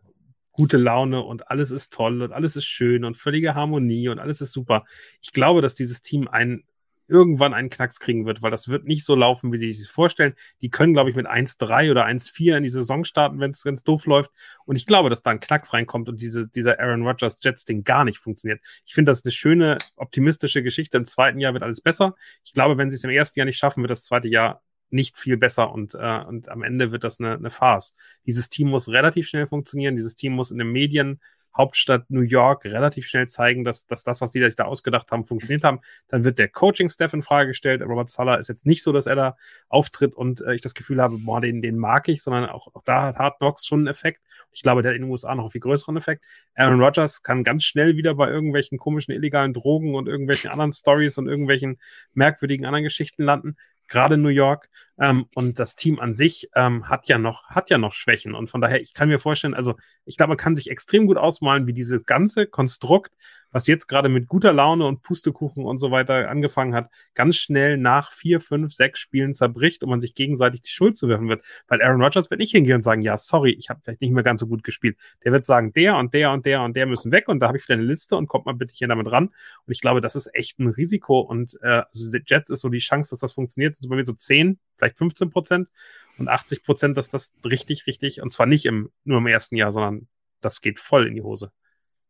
gute 0.54 0.78
Laune 0.78 1.22
und 1.22 1.52
alles 1.52 1.70
ist 1.72 1.92
toll 1.92 2.22
und 2.22 2.32
alles 2.32 2.56
ist 2.56 2.66
schön 2.66 3.04
und 3.04 3.18
völlige 3.18 3.56
Harmonie 3.56 4.08
und 4.08 4.20
alles 4.20 4.40
ist 4.40 4.54
super. 4.54 4.86
Ich 5.20 5.34
glaube, 5.34 5.62
dass 5.62 5.76
dieses 5.76 6.00
Team 6.00 6.30
ein 6.30 6.64
irgendwann 7.10 7.54
einen 7.54 7.70
Knacks 7.70 8.00
kriegen 8.00 8.26
wird, 8.26 8.42
weil 8.42 8.52
das 8.52 8.68
wird 8.68 8.86
nicht 8.86 9.06
so 9.06 9.16
laufen, 9.16 9.52
wie 9.52 9.58
sie 9.58 9.72
sich 9.72 9.90
vorstellen. 9.90 10.36
Die 10.62 10.70
können, 10.70 10.94
glaube 10.94 11.10
ich, 11.10 11.16
mit 11.16 11.28
1-3 11.28 11.92
oder 11.92 12.06
1-4 12.06 12.58
in 12.58 12.64
die 12.64 12.70
Saison 12.70 13.04
starten, 13.04 13.40
wenn 13.40 13.50
es 13.50 13.64
ganz 13.64 13.84
doof 13.84 14.06
läuft. 14.06 14.32
Und 14.66 14.76
ich 14.76 14.86
glaube, 14.86 15.10
dass 15.10 15.22
da 15.22 15.32
ein 15.32 15.40
Knacks 15.40 15.74
reinkommt 15.74 16.10
und 16.10 16.22
diese, 16.22 16.48
dieser 16.48 16.80
Aaron 16.80 17.06
Rodgers 17.06 17.40
Jets-Ding 17.42 17.84
gar 17.84 18.06
nicht 18.06 18.20
funktioniert. 18.20 18.62
Ich 18.86 18.94
finde, 18.94 19.12
das 19.12 19.20
ist 19.20 19.26
eine 19.26 19.32
schöne, 19.32 19.78
optimistische 19.96 20.64
Geschichte. 20.64 20.98
Im 20.98 21.06
zweiten 21.06 21.40
Jahr 21.40 21.54
wird 21.54 21.64
alles 21.64 21.82
besser. 21.82 22.16
Ich 22.44 22.54
glaube, 22.54 22.78
wenn 22.78 22.90
sie 22.90 22.96
es 22.96 23.04
im 23.04 23.10
ersten 23.10 23.40
Jahr 23.40 23.46
nicht 23.46 23.58
schaffen, 23.58 23.82
wird 23.82 23.92
das 23.92 24.04
zweite 24.04 24.28
Jahr 24.28 24.62
nicht 24.92 25.18
viel 25.18 25.38
besser 25.38 25.72
und, 25.72 25.94
äh, 25.94 26.24
und 26.28 26.50
am 26.50 26.64
Ende 26.64 26.92
wird 26.92 27.04
das 27.04 27.20
eine, 27.20 27.34
eine 27.34 27.52
Farce. 27.52 27.96
Dieses 28.26 28.50
Team 28.50 28.70
muss 28.70 28.90
relativ 28.90 29.28
schnell 29.28 29.48
funktionieren. 29.48 29.96
Dieses 29.96 30.16
Team 30.16 30.34
muss 30.34 30.52
in 30.52 30.58
den 30.58 30.72
Medien 30.72 31.20
Hauptstadt 31.60 32.10
New 32.10 32.22
York 32.22 32.64
relativ 32.64 33.06
schnell 33.06 33.28
zeigen, 33.28 33.66
dass, 33.66 33.86
dass 33.86 34.06
das, 34.06 34.22
was 34.22 34.32
die 34.32 34.40
sich 34.42 34.56
da 34.56 34.64
ausgedacht 34.64 35.12
haben, 35.12 35.26
funktioniert 35.26 35.66
haben. 35.66 35.82
Dann 36.08 36.24
wird 36.24 36.40
der 36.40 36.48
Coaching-Staff 36.48 37.12
in 37.12 37.22
Frage 37.22 37.50
gestellt. 37.50 37.82
Robert 37.82 38.10
Sala 38.10 38.36
ist 38.36 38.48
jetzt 38.48 38.66
nicht 38.66 38.82
so, 38.82 38.94
dass 38.94 39.08
er 39.08 39.16
da 39.16 39.38
auftritt 39.68 40.16
und 40.16 40.40
äh, 40.40 40.56
ich 40.56 40.62
das 40.62 40.74
Gefühl 40.74 41.02
habe, 41.02 41.18
boah, 41.18 41.42
den, 41.42 41.62
den 41.62 41.78
mag 41.78 42.08
ich, 42.08 42.24
sondern 42.24 42.46
auch, 42.46 42.74
auch 42.74 42.84
da 42.86 43.08
hat 43.08 43.18
Hard 43.18 43.40
Knocks 43.40 43.66
schon 43.66 43.80
einen 43.80 43.88
Effekt. 43.88 44.22
Ich 44.54 44.62
glaube, 44.62 44.82
der 44.82 44.92
hat 44.92 44.96
in 44.96 45.02
den 45.02 45.12
USA 45.12 45.36
noch 45.36 45.44
einen 45.44 45.52
viel 45.52 45.60
größeren 45.60 45.98
Effekt. 45.98 46.24
Aaron 46.56 46.82
Rodgers 46.82 47.24
kann 47.24 47.44
ganz 47.44 47.66
schnell 47.66 47.98
wieder 47.98 48.16
bei 48.16 48.30
irgendwelchen 48.30 48.78
komischen 48.78 49.14
illegalen 49.14 49.54
Drogen 49.54 49.96
und 49.96 50.08
irgendwelchen 50.08 50.50
anderen 50.50 50.72
Stories 50.72 51.18
und 51.18 51.28
irgendwelchen 51.28 51.78
merkwürdigen 52.14 52.66
anderen 52.66 52.86
Geschichten 52.86 53.24
landen 53.24 53.58
gerade 53.90 54.18
New 54.18 54.30
York. 54.30 54.70
Ähm, 55.00 55.26
und 55.36 55.60
das 55.60 55.76
Team 55.76 56.00
an 56.00 56.14
sich 56.14 56.50
ähm, 56.56 56.88
hat 56.88 57.08
ja 57.08 57.18
noch, 57.18 57.46
hat 57.46 57.70
ja 57.70 57.78
noch 57.78 57.94
Schwächen. 57.94 58.36
Und 58.36 58.50
von 58.50 58.62
daher, 58.62 58.82
ich 58.82 58.94
kann 58.94 59.10
mir 59.10 59.20
vorstellen, 59.20 59.54
also 59.54 59.76
ich 60.06 60.18
glaube, 60.18 60.30
man 60.30 60.38
kann 60.38 60.56
sich 60.56 60.70
extrem 60.70 61.08
gut 61.08 61.18
ausmalen, 61.18 61.68
wie 61.68 61.74
diese 61.74 62.02
ganze 62.02 62.48
Konstrukt 62.48 63.14
was 63.52 63.68
jetzt 63.68 63.88
gerade 63.88 64.10
mit 64.10 64.28
guter 64.28 64.54
Laune 64.54 64.86
und 64.86 65.02
Pustekuchen 65.02 65.66
und 65.66 65.80
so 65.80 65.92
weiter 65.92 66.30
angefangen 66.30 66.76
hat, 66.76 66.90
ganz 67.16 67.38
schnell 67.38 67.78
nach 67.78 68.12
vier, 68.12 68.40
fünf, 68.40 68.74
sechs 68.74 69.00
Spielen 69.00 69.34
zerbricht 69.34 69.84
und 69.84 69.90
man 69.90 70.00
sich 70.00 70.14
gegenseitig 70.14 70.62
die 70.62 70.72
Schuld 70.72 70.98
zuwerfen 70.98 71.30
wird. 71.30 71.44
Weil 71.68 71.82
Aaron 71.82 72.02
Rodgers 72.02 72.30
wird 72.30 72.40
nicht 72.40 72.52
hingehen 72.52 72.76
und 72.76 72.82
sagen, 72.82 73.02
ja, 73.02 73.18
sorry, 73.18 73.52
ich 73.52 73.70
habe 73.70 73.82
vielleicht 73.84 74.02
nicht 74.02 74.12
mehr 74.12 74.24
ganz 74.24 74.42
so 74.42 74.48
gut 74.48 74.64
gespielt. 74.64 74.98
Der 75.24 75.32
wird 75.32 75.46
sagen, 75.46 75.74
der 75.74 75.98
und 75.98 76.14
der 76.14 76.32
und 76.32 76.46
der 76.46 76.62
und 76.62 76.76
der 76.76 76.86
müssen 76.86 77.12
weg 77.12 77.28
und 77.28 77.40
da 77.40 77.48
habe 77.48 77.58
ich 77.58 77.64
wieder 77.68 77.76
eine 77.76 77.84
Liste 77.84 78.16
und 78.16 78.28
kommt 78.28 78.46
mal 78.46 78.54
bitte 78.54 78.74
hier 78.76 78.88
damit 78.88 79.12
ran. 79.12 79.26
Und 79.28 79.72
ich 79.72 79.82
glaube, 79.82 80.02
das 80.02 80.16
ist 80.16 80.34
echt 80.34 80.60
ein 80.60 80.68
Risiko 80.68 81.20
und 81.20 81.58
äh, 81.62 81.84
also 81.92 82.18
Jets 82.26 82.50
ist 82.50 82.62
so 82.62 82.70
die 82.70 82.80
Chance, 82.80 83.12
dass 83.12 83.20
das 83.20 83.34
funktioniert, 83.34 83.74
sind 83.74 83.84
so 83.84 83.90
bei 83.90 83.96
mir 83.96 84.06
so 84.06 84.14
10, 84.14 84.60
vielleicht 84.76 84.98
15 84.98 85.30
Prozent 85.30 85.70
und 86.18 86.28
80 86.28 86.64
Prozent, 86.64 86.98
dass 86.98 87.10
das 87.10 87.34
richtig, 87.44 87.88
richtig, 87.88 88.22
und 88.22 88.32
zwar 88.32 88.46
nicht 88.46 88.66
im, 88.66 88.92
nur 89.04 89.20
im 89.20 89.28
ersten 89.28 89.56
Jahr, 89.56 89.72
sondern 89.72 90.08
das 90.42 90.62
geht 90.62 90.80
voll 90.80 91.08
in 91.08 91.16
die 91.16 91.22
Hose. 91.22 91.52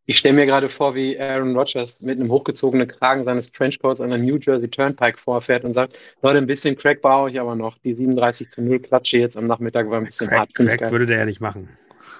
Ich 0.10 0.18
stelle 0.18 0.34
mir 0.34 0.48
gerade 0.48 0.70
vor, 0.70 0.96
wie 0.96 1.20
Aaron 1.20 1.56
Rodgers 1.56 2.02
mit 2.02 2.20
einem 2.20 2.32
hochgezogenen 2.32 2.88
Kragen 2.88 3.24
seines 3.24 3.52
Trenchcoats 3.52 4.02
an 4.02 4.10
der 4.10 4.18
New 4.18 4.38
Jersey 4.38 4.68
Turnpike 4.68 5.20
vorfährt 5.20 5.64
und 5.64 5.76
sagt, 5.76 6.00
Leute, 6.24 6.40
ein 6.40 6.48
bisschen 6.48 6.76
Crack 6.76 7.04
brauche 7.04 7.30
ich 7.30 7.40
aber 7.40 7.54
noch. 7.54 7.78
Die 7.78 7.94
37 7.94 8.50
zu 8.50 8.64
0 8.64 8.80
Klatsche 8.80 9.20
jetzt 9.20 9.38
am 9.38 9.46
Nachmittag 9.46 9.88
war 9.88 10.00
ein 10.00 10.06
bisschen 10.06 10.28
Crack, 10.28 10.40
hart. 10.40 10.56
Crack 10.56 10.92
würde 10.92 11.06
der 11.06 11.20
ja 11.20 11.26
nicht 11.26 11.42
machen. 11.42 11.70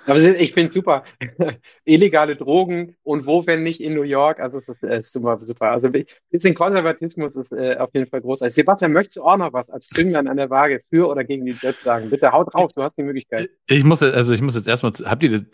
Aber 0.06 0.20
ich 0.20 0.54
finde 0.54 0.72
super. 0.72 1.04
Illegale 1.86 2.36
Drogen 2.36 2.96
und 3.04 3.26
wo, 3.26 3.46
wenn 3.46 3.64
nicht 3.64 3.82
in 3.82 3.94
New 3.94 4.04
York. 4.04 4.40
Also 4.40 4.58
es 4.58 4.68
ist, 4.68 4.84
ist 4.84 5.14
super, 5.14 5.38
super. 5.42 5.72
Also 5.72 5.88
ein 5.88 6.06
bisschen 6.32 6.54
Konservatismus 6.54 7.36
ist 7.36 7.52
äh, 7.52 7.78
auf 7.78 7.90
jeden 7.94 8.08
Fall 8.10 8.22
groß. 8.22 8.42
Also 8.42 8.56
Sebastian, 8.56 8.94
möchtest 8.94 9.18
du 9.18 9.24
auch 9.24 9.38
noch 9.38 9.54
was 9.54 9.70
als 9.70 9.88
Zünglein 9.88 10.28
an 10.28 10.38
der 10.38 10.50
Waage 10.50 10.82
für 10.90 11.08
oder 11.08 11.24
gegen 11.24 11.46
die 11.46 11.56
Jets 11.60 11.84
sagen? 11.84 12.10
Bitte 12.10 12.32
haut 12.32 12.54
drauf, 12.54 12.72
du 12.74 12.82
hast 12.82 12.98
die 12.98 13.04
Möglichkeit. 13.04 13.50
Ich 13.68 13.84
muss, 13.84 14.02
also 14.02 14.34
ich 14.34 14.42
muss 14.42 14.56
jetzt 14.56 14.68
erstmal, 14.68 14.92
habt 15.06 15.24
ihr 15.24 15.32
das, 15.32 15.46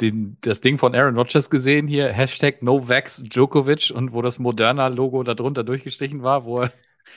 das 0.42 0.62
Ding 0.62 0.78
von 0.78 0.96
Aaron 0.96 1.18
Rodgers 1.18 1.50
gesehen 1.50 1.88
hier? 1.88 2.08
Hashtag 2.08 2.62
Novax 2.62 3.24
Djokovic 3.24 3.92
und 3.94 4.14
wo 4.14 4.22
das 4.22 4.40
Moderna-Logo 4.40 5.24
darunter 5.24 5.64
durchgestrichen 5.64 6.24
war, 6.24 6.46
wo 6.46 6.62
er, 6.62 6.72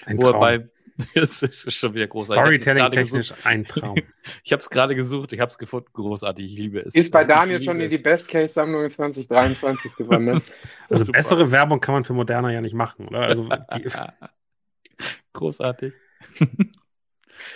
Ein 0.07 0.18
wo 0.20 0.26
er 0.26 0.32
Traum. 0.32 0.41
bei 0.41 0.64
Das 1.14 1.43
ist 1.43 1.72
schon 1.72 1.95
wieder 1.95 2.07
großartig. 2.07 2.62
Storytelling-technisch 2.62 3.34
ein 3.45 3.64
Traum. 3.64 3.97
Ich 4.45 4.53
habe 4.53 4.61
es 4.61 4.68
gerade 4.68 4.95
gesucht, 4.95 5.32
ich 5.32 5.41
habe 5.41 5.49
es 5.49 5.59
gefunden. 5.59 5.89
Großartig, 5.93 6.45
ich 6.45 6.59
liebe 6.59 6.80
es. 6.80 6.95
Ist 6.95 7.11
bei 7.11 7.24
Daniel 7.24 7.62
schon 7.62 7.80
in 7.80 7.89
die 7.89 7.99
Best-Case-Sammlung 7.99 8.84
in 8.84 8.91
2023 8.91 9.97
gewonnen. 9.97 10.24
Ne? 10.24 10.43
Also 10.91 11.05
Super. 11.05 11.18
bessere 11.18 11.51
Werbung 11.53 11.80
kann 11.80 11.95
man 11.95 12.05
für 12.05 12.14
Moderna 12.14 12.51
ja 12.51 12.61
nicht 12.61 12.74
machen, 12.74 13.09
oder? 13.09 13.20
Also 13.20 13.49
die, 13.74 13.86
Großartig. 15.34 15.93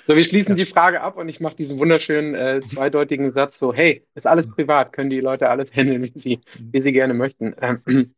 So, 0.06 0.16
wir 0.16 0.24
schließen 0.24 0.56
die 0.56 0.66
Frage 0.66 1.00
ab 1.00 1.16
und 1.16 1.28
ich 1.28 1.40
mache 1.40 1.56
diesen 1.56 1.78
wunderschönen 1.78 2.34
äh, 2.34 2.60
zweideutigen 2.60 3.30
Satz 3.30 3.58
so, 3.58 3.72
hey, 3.72 4.04
ist 4.14 4.26
alles 4.26 4.48
privat, 4.48 4.92
können 4.92 5.10
die 5.10 5.20
Leute 5.20 5.48
alles 5.48 5.74
handeln, 5.74 6.02
wie 6.02 6.12
sie, 6.14 6.40
wie 6.58 6.80
sie 6.80 6.92
gerne 6.92 7.14
möchten. 7.14 7.54
Ähm, 7.60 8.14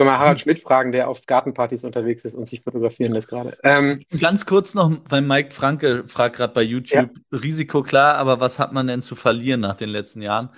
können 0.00 0.12
wir 0.12 0.18
Harald 0.18 0.40
Schmidt 0.40 0.62
fragen, 0.62 0.92
der 0.92 1.10
auf 1.10 1.26
Gartenpartys 1.26 1.84
unterwegs 1.84 2.24
ist 2.24 2.34
und 2.34 2.48
sich 2.48 2.62
fotografieren 2.62 3.12
lässt 3.12 3.28
gerade. 3.28 3.58
Ähm, 3.62 4.00
Ganz 4.18 4.46
kurz 4.46 4.72
noch, 4.72 4.90
weil 5.10 5.20
Mike 5.20 5.52
Franke 5.52 6.04
fragt 6.06 6.36
gerade 6.36 6.54
bei 6.54 6.62
YouTube, 6.62 7.10
Risiko 7.30 7.82
klar, 7.82 8.14
aber 8.14 8.40
was 8.40 8.58
hat 8.58 8.72
man 8.72 8.86
denn 8.86 9.02
zu 9.02 9.14
verlieren 9.14 9.60
nach 9.60 9.76
den 9.76 9.90
letzten 9.90 10.22
Jahren? 10.22 10.48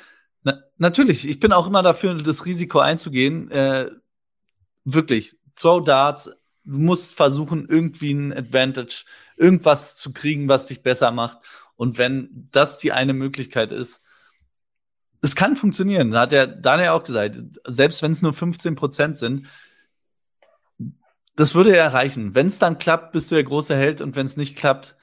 Na, 0.45 0.63
natürlich, 0.79 1.29
ich 1.29 1.41
bin 1.41 1.53
auch 1.53 1.67
immer 1.67 1.83
dafür, 1.83 2.15
das 2.15 2.47
Risiko 2.47 2.79
einzugehen. 2.79 3.51
Äh, 3.51 3.91
wirklich, 4.85 5.37
Throw 5.57 5.83
Darts, 5.83 6.27
du 6.63 6.79
musst 6.79 7.17
versuchen, 7.17 7.67
irgendwie 7.69 8.13
ein 8.13 8.33
Advantage, 8.33 9.07
irgendwas 9.37 9.97
zu 9.97 10.13
kriegen, 10.13 10.49
was 10.49 10.67
dich 10.67 10.85
besser 10.85 11.11
macht. 11.11 11.39
Und 11.75 11.99
wenn 11.99 12.49
das 12.53 12.79
die 12.79 12.93
eine 12.93 13.13
Möglichkeit 13.13 13.73
ist, 13.73 14.02
es 15.23 15.37
kann 15.37 15.57
funktionieren. 15.57 16.11
Da 16.11 16.23
hat 16.23 16.33
der 16.33 16.47
Daniel 16.47 16.91
auch 16.91 17.05
gesagt, 17.05 17.37
selbst 17.65 18.03
wenn 18.03 18.13
es 18.13 18.23
nur 18.23 18.35
15 18.35 18.75
Prozent 18.75 19.17
sind, 19.17 19.47
das 21.37 21.55
würde 21.55 21.75
er 21.75 21.85
erreichen. 21.85 22.35
Wenn 22.35 22.49
es 22.49 22.59
dann 22.59 22.79
klappt, 22.79 23.13
bist 23.13 23.31
du 23.31 23.37
der 23.37 23.45
große 23.45 23.75
Held 23.75 24.01
und 24.03 24.17
wenn 24.17 24.27
es 24.27 24.37
nicht 24.37 24.57
klappt, 24.57 24.97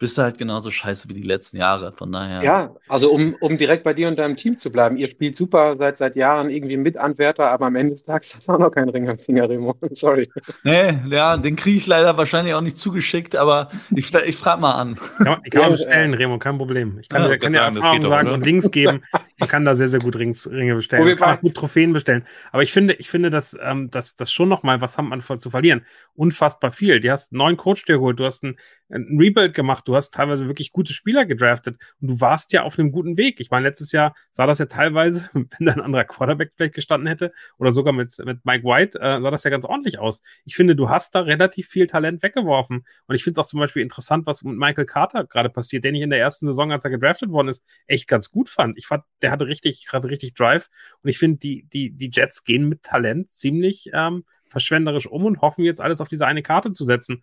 bist 0.00 0.16
du 0.18 0.22
halt 0.22 0.38
genauso 0.38 0.70
scheiße 0.70 1.08
wie 1.10 1.14
die 1.14 1.22
letzten 1.22 1.58
Jahre. 1.58 1.92
Von 1.92 2.10
daher. 2.10 2.42
ja, 2.42 2.74
also 2.88 3.12
um, 3.12 3.36
um 3.38 3.58
direkt 3.58 3.84
bei 3.84 3.94
dir 3.94 4.08
und 4.08 4.18
deinem 4.18 4.36
Team 4.36 4.56
zu 4.58 4.72
bleiben. 4.72 4.96
Ihr 4.96 5.06
spielt 5.08 5.36
super 5.36 5.76
seit, 5.76 5.98
seit 5.98 6.16
Jahren 6.16 6.50
irgendwie 6.50 6.78
Mitanwärter, 6.78 7.50
aber 7.50 7.66
am 7.66 7.76
Ende 7.76 7.92
des 7.92 8.04
Tages 8.04 8.34
hast 8.34 8.48
du 8.48 8.52
auch 8.52 8.58
noch 8.58 8.70
keinen 8.70 8.88
Ring 8.88 9.08
am 9.08 9.18
Finger, 9.18 9.48
Remo. 9.48 9.76
Sorry. 9.92 10.28
Nee, 10.64 10.98
ja, 11.10 11.36
den 11.36 11.54
kriege 11.54 11.76
ich 11.76 11.86
leider 11.86 12.16
wahrscheinlich 12.16 12.54
auch 12.54 12.62
nicht 12.62 12.78
zugeschickt, 12.78 13.36
aber 13.36 13.70
ich, 13.94 14.12
ich 14.14 14.36
frage 14.36 14.60
mal 14.62 14.72
an. 14.72 14.94
kann 14.96 15.26
man, 15.26 15.42
kann 15.44 15.62
Ja, 15.62 15.68
bestellen, 15.68 16.14
Remo, 16.14 16.38
kein 16.38 16.56
Problem. 16.56 16.98
Ich 16.98 17.08
kann, 17.08 17.22
Ja, 17.22 17.28
dir- 17.28 17.34
ich 17.34 17.40
kann 17.42 17.52
dir 17.52 17.58
sagen, 17.58 17.94
geht 17.96 18.04
doch, 18.04 18.08
sagen 18.08 18.26
oder? 18.28 18.34
und 18.34 18.44
Links 18.44 18.70
geben. 18.70 19.02
Man 19.38 19.48
kann 19.48 19.64
da 19.66 19.74
sehr, 19.74 19.88
sehr 19.88 20.00
gut 20.00 20.16
Rings, 20.16 20.50
Ringe 20.50 20.74
bestellen. 20.76 21.04
Man 21.04 21.16
kann 21.16 21.36
auch 21.36 21.40
gut 21.42 21.54
Trophäen 21.54 21.92
bestellen. 21.92 22.24
Aber 22.52 22.62
ich 22.62 22.72
finde, 22.72 22.94
ich 22.94 23.10
finde, 23.10 23.30
dass 23.30 23.56
ähm, 23.62 23.90
das, 23.90 24.14
das 24.16 24.32
schon 24.32 24.48
noch 24.48 24.62
mal 24.62 24.80
was 24.80 24.96
haben 24.96 25.08
man 25.10 25.22
zu 25.22 25.50
verlieren. 25.50 25.84
Unfassbar 26.14 26.72
viel. 26.72 27.00
Du 27.00 27.10
hast 27.10 27.32
einen 27.32 27.38
neuen 27.38 27.56
Coach 27.58 27.84
dir 27.84 27.94
geholt, 27.94 28.18
du 28.18 28.24
hast 28.24 28.42
ein, 28.44 28.56
ein 28.90 29.18
Rebuild 29.18 29.54
gemacht, 29.54 29.86
du 29.86 29.94
hast 29.94 30.10
teilweise 30.10 30.46
wirklich 30.46 30.72
gute 30.72 30.92
Spieler 30.92 31.24
gedraftet 31.24 31.78
und 32.00 32.10
du 32.10 32.20
warst 32.20 32.52
ja 32.52 32.62
auf 32.62 32.78
einem 32.78 32.92
guten 32.92 33.16
Weg. 33.16 33.40
Ich 33.40 33.50
meine, 33.50 33.66
letztes 33.66 33.92
Jahr 33.92 34.14
sah 34.30 34.46
das 34.46 34.58
ja 34.58 34.66
teilweise, 34.66 35.28
wenn 35.32 35.48
da 35.60 35.72
ein 35.72 35.80
anderer 35.80 36.04
Quarterback 36.04 36.52
vielleicht 36.56 36.74
gestanden 36.74 37.06
hätte 37.06 37.32
oder 37.58 37.72
sogar 37.72 37.92
mit, 37.92 38.16
mit 38.24 38.44
Mike 38.44 38.64
White, 38.64 39.00
äh, 39.00 39.20
sah 39.20 39.30
das 39.30 39.44
ja 39.44 39.50
ganz 39.50 39.64
ordentlich 39.64 39.98
aus. 39.98 40.22
Ich 40.44 40.56
finde, 40.56 40.76
du 40.76 40.88
hast 40.88 41.14
da 41.14 41.20
relativ 41.20 41.68
viel 41.68 41.86
Talent 41.86 42.22
weggeworfen. 42.22 42.84
Und 43.06 43.14
ich 43.14 43.22
finde 43.22 43.40
es 43.40 43.46
auch 43.46 43.48
zum 43.48 43.60
Beispiel 43.60 43.82
interessant, 43.82 44.26
was 44.26 44.42
mit 44.42 44.56
Michael 44.56 44.86
Carter 44.86 45.24
gerade 45.24 45.50
passiert, 45.50 45.84
den 45.84 45.94
ich 45.94 46.02
in 46.02 46.10
der 46.10 46.18
ersten 46.18 46.46
Saison, 46.46 46.72
als 46.72 46.84
er 46.84 46.90
gedraftet 46.90 47.30
worden 47.30 47.48
ist, 47.48 47.64
echt 47.86 48.08
ganz 48.08 48.30
gut 48.30 48.48
fand. 48.48 48.76
Ich 48.78 48.86
fand, 48.86 49.04
der 49.22 49.30
hatte 49.30 49.46
richtig, 49.46 49.88
hatte 49.92 50.08
richtig 50.08 50.34
Drive. 50.34 50.68
Und 51.02 51.10
ich 51.10 51.18
finde, 51.18 51.38
die, 51.38 51.66
die, 51.72 51.90
die 51.90 52.10
Jets 52.12 52.44
gehen 52.44 52.68
mit 52.68 52.82
Talent 52.82 53.30
ziemlich 53.30 53.90
ähm, 53.92 54.24
verschwenderisch 54.46 55.06
um 55.06 55.24
und 55.24 55.40
hoffen 55.40 55.64
jetzt 55.64 55.80
alles 55.80 56.00
auf 56.00 56.08
diese 56.08 56.26
eine 56.26 56.42
Karte 56.42 56.72
zu 56.72 56.84
setzen. 56.84 57.22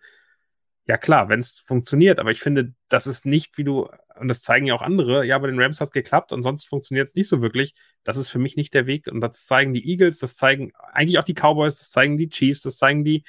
Ja 0.88 0.96
klar, 0.96 1.28
wenn 1.28 1.40
es 1.40 1.60
funktioniert, 1.60 2.18
aber 2.18 2.30
ich 2.30 2.40
finde, 2.40 2.72
das 2.88 3.06
ist 3.06 3.26
nicht, 3.26 3.58
wie 3.58 3.64
du, 3.64 3.90
und 4.18 4.28
das 4.28 4.40
zeigen 4.40 4.64
ja 4.64 4.74
auch 4.74 4.80
andere, 4.80 5.22
ja, 5.26 5.38
bei 5.38 5.46
den 5.46 5.60
Rams 5.60 5.82
hat 5.82 5.92
geklappt 5.92 6.32
und 6.32 6.42
sonst 6.42 6.64
funktioniert 6.64 7.08
es 7.08 7.14
nicht 7.14 7.28
so 7.28 7.42
wirklich. 7.42 7.74
Das 8.04 8.16
ist 8.16 8.30
für 8.30 8.38
mich 8.38 8.56
nicht 8.56 8.72
der 8.72 8.86
Weg. 8.86 9.06
Und 9.06 9.20
das 9.20 9.44
zeigen 9.44 9.74
die 9.74 9.86
Eagles, 9.86 10.18
das 10.18 10.36
zeigen 10.36 10.72
eigentlich 10.94 11.18
auch 11.18 11.24
die 11.24 11.34
Cowboys, 11.34 11.76
das 11.76 11.90
zeigen 11.90 12.16
die 12.16 12.30
Chiefs, 12.30 12.62
das 12.62 12.78
zeigen 12.78 13.04
die 13.04 13.22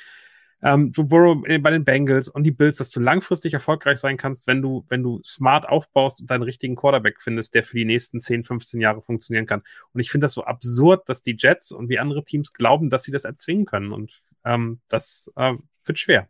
ähm, 0.62 0.92
Burrow 0.92 1.46
äh, 1.48 1.58
bei 1.58 1.72
den 1.72 1.84
Bengals 1.84 2.30
und 2.30 2.44
die 2.44 2.52
Bills, 2.52 2.78
dass 2.78 2.92
du 2.92 3.02
langfristig 3.02 3.54
erfolgreich 3.54 4.00
sein 4.00 4.16
kannst, 4.16 4.48
wenn 4.48 4.62
du, 4.62 4.86
wenn 4.88 5.04
du 5.04 5.22
smart 5.26 5.68
aufbaust 5.68 6.22
und 6.22 6.30
deinen 6.30 6.44
richtigen 6.44 6.78
Quarterback 6.78 7.22
findest, 7.22 7.56
der 7.56 7.66
für 7.66 7.78
die 7.78 7.86
nächsten 7.86 8.22
10, 8.22 8.44
15 8.46 8.80
Jahre 8.80 9.02
funktionieren 9.02 9.46
kann. 9.46 9.64
Und 9.94 10.00
ich 10.00 10.12
finde 10.12 10.26
das 10.26 10.34
so 10.34 10.46
absurd, 10.46 11.10
dass 11.10 11.22
die 11.22 11.36
Jets 11.38 11.74
und 11.74 11.90
wie 11.90 12.00
andere 12.00 12.24
Teams 12.24 12.54
glauben, 12.54 12.90
dass 12.90 13.04
sie 13.04 13.12
das 13.12 13.26
erzwingen 13.26 13.66
können. 13.66 13.92
Und 13.92 14.14
ähm, 14.46 14.80
das 14.88 15.30
äh, 15.36 15.56
wird 15.84 16.00
schwer. 16.00 16.30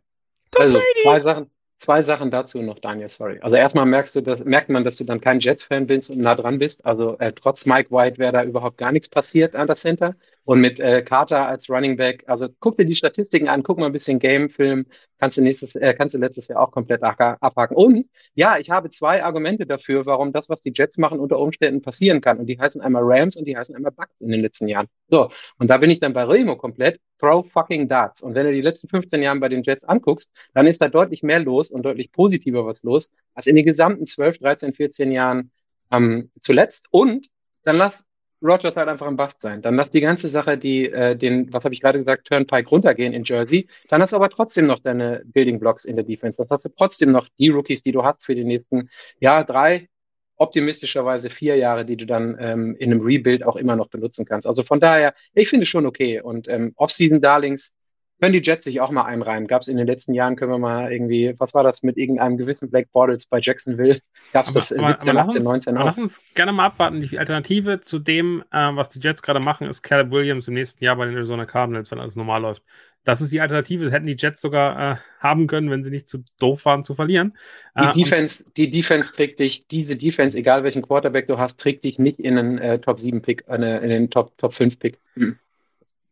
Also 0.58 0.80
zwei 1.02 1.20
Sachen, 1.20 1.50
zwei 1.78 2.02
Sachen 2.02 2.30
dazu 2.30 2.60
noch, 2.62 2.78
Daniel, 2.78 3.08
sorry. 3.08 3.38
Also 3.40 3.56
erstmal 3.56 3.86
merkst 3.86 4.16
du, 4.16 4.20
dass, 4.20 4.44
merkt 4.44 4.68
man, 4.68 4.84
dass 4.84 4.96
du 4.96 5.04
dann 5.04 5.20
kein 5.20 5.40
Jets-Fan 5.40 5.86
bist 5.86 6.10
und 6.10 6.18
nah 6.18 6.34
dran 6.34 6.58
bist. 6.58 6.84
Also 6.84 7.18
äh, 7.18 7.32
trotz 7.32 7.66
Mike 7.66 7.90
White 7.90 8.18
wäre 8.18 8.32
da 8.32 8.44
überhaupt 8.44 8.78
gar 8.78 8.92
nichts 8.92 9.08
passiert 9.08 9.56
an 9.56 9.66
der 9.66 9.76
Center. 9.76 10.14
Und 10.44 10.60
mit 10.60 10.80
äh, 10.80 11.02
Carter 11.02 11.46
als 11.46 11.68
Running 11.68 11.96
Back, 11.96 12.24
also 12.26 12.48
guck 12.60 12.76
dir 12.76 12.84
die 12.84 12.94
Statistiken 12.94 13.48
an, 13.48 13.62
guck 13.62 13.78
mal 13.78 13.86
ein 13.86 13.92
bisschen 13.92 14.18
Game-Film, 14.18 14.86
kannst 15.18 15.36
du 15.36 15.42
nächstes, 15.42 15.76
äh, 15.76 15.94
kannst 15.94 16.14
du 16.14 16.18
letztes 16.18 16.48
Jahr 16.48 16.60
auch 16.60 16.70
komplett 16.72 17.02
abha- 17.02 17.36
abhaken. 17.40 17.76
Und 17.76 18.06
ja, 18.34 18.58
ich 18.58 18.70
habe 18.70 18.90
zwei 18.90 19.22
Argumente 19.22 19.66
dafür, 19.66 20.06
warum 20.06 20.32
das, 20.32 20.48
was 20.48 20.60
die 20.62 20.72
Jets 20.74 20.98
machen, 20.98 21.20
unter 21.20 21.38
Umständen 21.38 21.82
passieren 21.82 22.20
kann. 22.20 22.38
Und 22.38 22.46
die 22.46 22.58
heißen 22.58 22.80
einmal 22.80 23.02
Rams 23.04 23.36
und 23.36 23.44
die 23.44 23.56
heißen 23.56 23.76
einmal 23.76 23.92
Bucks 23.92 24.20
in 24.20 24.30
den 24.30 24.40
letzten 24.40 24.66
Jahren. 24.66 24.86
So, 25.08 25.30
und 25.58 25.68
da 25.68 25.76
bin 25.78 25.90
ich 25.90 26.00
dann 26.00 26.12
bei 26.12 26.24
Remo 26.24 26.56
komplett. 26.56 27.00
Throw 27.18 27.46
fucking 27.50 27.88
darts. 27.88 28.22
Und 28.22 28.34
wenn 28.34 28.46
du 28.46 28.52
die 28.52 28.62
letzten 28.62 28.88
15 28.88 29.22
Jahre 29.22 29.38
bei 29.40 29.48
den 29.50 29.62
Jets 29.62 29.84
anguckst, 29.84 30.32
dann 30.54 30.66
ist 30.66 30.80
da 30.80 30.88
deutlich 30.88 31.22
mehr 31.22 31.38
los 31.38 31.70
und 31.70 31.82
deutlich 31.82 32.12
positiver 32.12 32.64
was 32.64 32.82
los, 32.82 33.10
als 33.34 33.46
in 33.46 33.56
den 33.56 33.66
gesamten 33.66 34.06
12, 34.06 34.38
13, 34.38 34.72
14 34.72 35.12
Jahren 35.12 35.50
ähm, 35.90 36.30
zuletzt. 36.40 36.86
Und 36.90 37.28
dann 37.62 37.76
lass 37.76 38.06
Rogers 38.42 38.76
halt 38.76 38.88
einfach 38.88 39.06
im 39.06 39.16
Bast 39.16 39.40
sein. 39.40 39.62
Dann 39.62 39.74
lass 39.74 39.90
die 39.90 40.00
ganze 40.00 40.28
Sache, 40.28 40.56
die 40.56 40.86
äh, 40.86 41.16
den, 41.16 41.52
was 41.52 41.64
habe 41.64 41.74
ich 41.74 41.80
gerade 41.80 41.98
gesagt, 41.98 42.26
Turnpike 42.26 42.68
runtergehen 42.68 43.12
in 43.12 43.24
Jersey. 43.24 43.68
Dann 43.88 44.00
hast 44.02 44.12
du 44.12 44.16
aber 44.16 44.30
trotzdem 44.30 44.66
noch 44.66 44.80
deine 44.80 45.22
Building 45.26 45.60
Blocks 45.60 45.84
in 45.84 45.96
der 45.96 46.04
Defense. 46.04 46.42
Das 46.42 46.50
hast 46.50 46.64
du 46.64 46.70
trotzdem 46.70 47.12
noch 47.12 47.28
die 47.38 47.50
Rookies, 47.50 47.82
die 47.82 47.92
du 47.92 48.02
hast 48.02 48.24
für 48.24 48.34
die 48.34 48.44
nächsten, 48.44 48.88
ja, 49.20 49.44
drei, 49.44 49.88
optimistischerweise 50.36 51.28
vier 51.28 51.56
Jahre, 51.56 51.84
die 51.84 51.96
du 51.96 52.06
dann 52.06 52.36
ähm, 52.40 52.76
in 52.78 52.90
einem 52.90 53.02
Rebuild 53.02 53.44
auch 53.44 53.56
immer 53.56 53.76
noch 53.76 53.88
benutzen 53.88 54.24
kannst. 54.24 54.46
Also 54.46 54.62
von 54.62 54.80
daher, 54.80 55.14
ich 55.34 55.50
finde 55.50 55.64
es 55.64 55.68
schon 55.68 55.84
okay. 55.84 56.20
Und 56.20 56.48
ähm, 56.48 56.72
Off-Season-Darlings 56.76 57.74
können 58.20 58.32
die 58.34 58.42
Jets 58.42 58.64
sich 58.64 58.80
auch 58.80 58.90
mal 58.90 59.04
einreihen. 59.04 59.46
Gab 59.46 59.62
es 59.62 59.68
in 59.68 59.76
den 59.78 59.86
letzten 59.86 60.14
Jahren, 60.14 60.36
können 60.36 60.52
wir 60.52 60.58
mal 60.58 60.92
irgendwie, 60.92 61.34
was 61.38 61.54
war 61.54 61.64
das 61.64 61.82
mit 61.82 61.96
irgendeinem 61.96 62.36
gewissen 62.38 62.70
Black 62.70 62.92
Bortles 62.92 63.26
bei 63.26 63.40
Jacksonville? 63.40 64.00
Gab 64.32 64.46
es 64.46 64.52
das 64.52 64.70
äh, 64.72 64.84
17, 64.84 65.14
lass 65.14 65.28
18, 65.28 65.42
uns, 65.42 65.44
19 65.44 65.76
aber 65.76 65.86
auch? 65.86 65.86
lass 65.86 65.98
uns 65.98 66.22
gerne 66.34 66.52
mal 66.52 66.66
abwarten. 66.66 67.00
Die 67.00 67.18
Alternative 67.18 67.80
zu 67.80 67.98
dem, 67.98 68.44
äh, 68.52 68.74
was 68.76 68.88
die 68.90 69.00
Jets 69.00 69.22
gerade 69.22 69.40
machen, 69.40 69.68
ist 69.68 69.82
Caleb 69.82 70.10
Williams 70.10 70.48
im 70.48 70.54
nächsten 70.54 70.84
Jahr 70.84 70.96
bei 70.96 71.06
den 71.06 71.16
Arizona 71.16 71.46
Cardinals, 71.46 71.90
wenn 71.90 72.00
alles 72.00 72.16
normal 72.16 72.42
läuft. 72.42 72.64
Das 73.04 73.20
ist 73.22 73.32
die 73.32 73.40
Alternative. 73.40 73.84
Das 73.84 73.92
hätten 73.92 74.06
die 74.06 74.16
Jets 74.18 74.40
sogar 74.40 74.92
äh, 74.92 74.96
haben 75.20 75.46
können, 75.46 75.70
wenn 75.70 75.82
sie 75.82 75.90
nicht 75.90 76.08
zu 76.08 76.22
doof 76.38 76.64
waren 76.66 76.84
zu 76.84 76.94
verlieren. 76.94 77.36
Die 77.78 77.88
Äh, 77.88 77.92
Defense, 77.92 78.44
die 78.56 78.70
Defense 78.70 79.12
trägt 79.14 79.40
dich, 79.40 79.66
diese 79.68 79.96
Defense, 79.96 80.36
egal 80.36 80.64
welchen 80.64 80.82
Quarterback 80.82 81.26
du 81.26 81.38
hast, 81.38 81.60
trägt 81.60 81.84
dich 81.84 81.98
nicht 81.98 82.20
in 82.20 82.36
einen 82.38 82.58
äh, 82.58 82.78
Top 82.80 83.00
7 83.00 83.22
Pick, 83.22 83.44
äh, 83.48 83.54
in 83.54 83.88
den 83.88 84.10
Top, 84.10 84.36
Top 84.38 84.54
5 84.54 84.78
Pick. 84.78 84.98
Hm. 85.14 85.38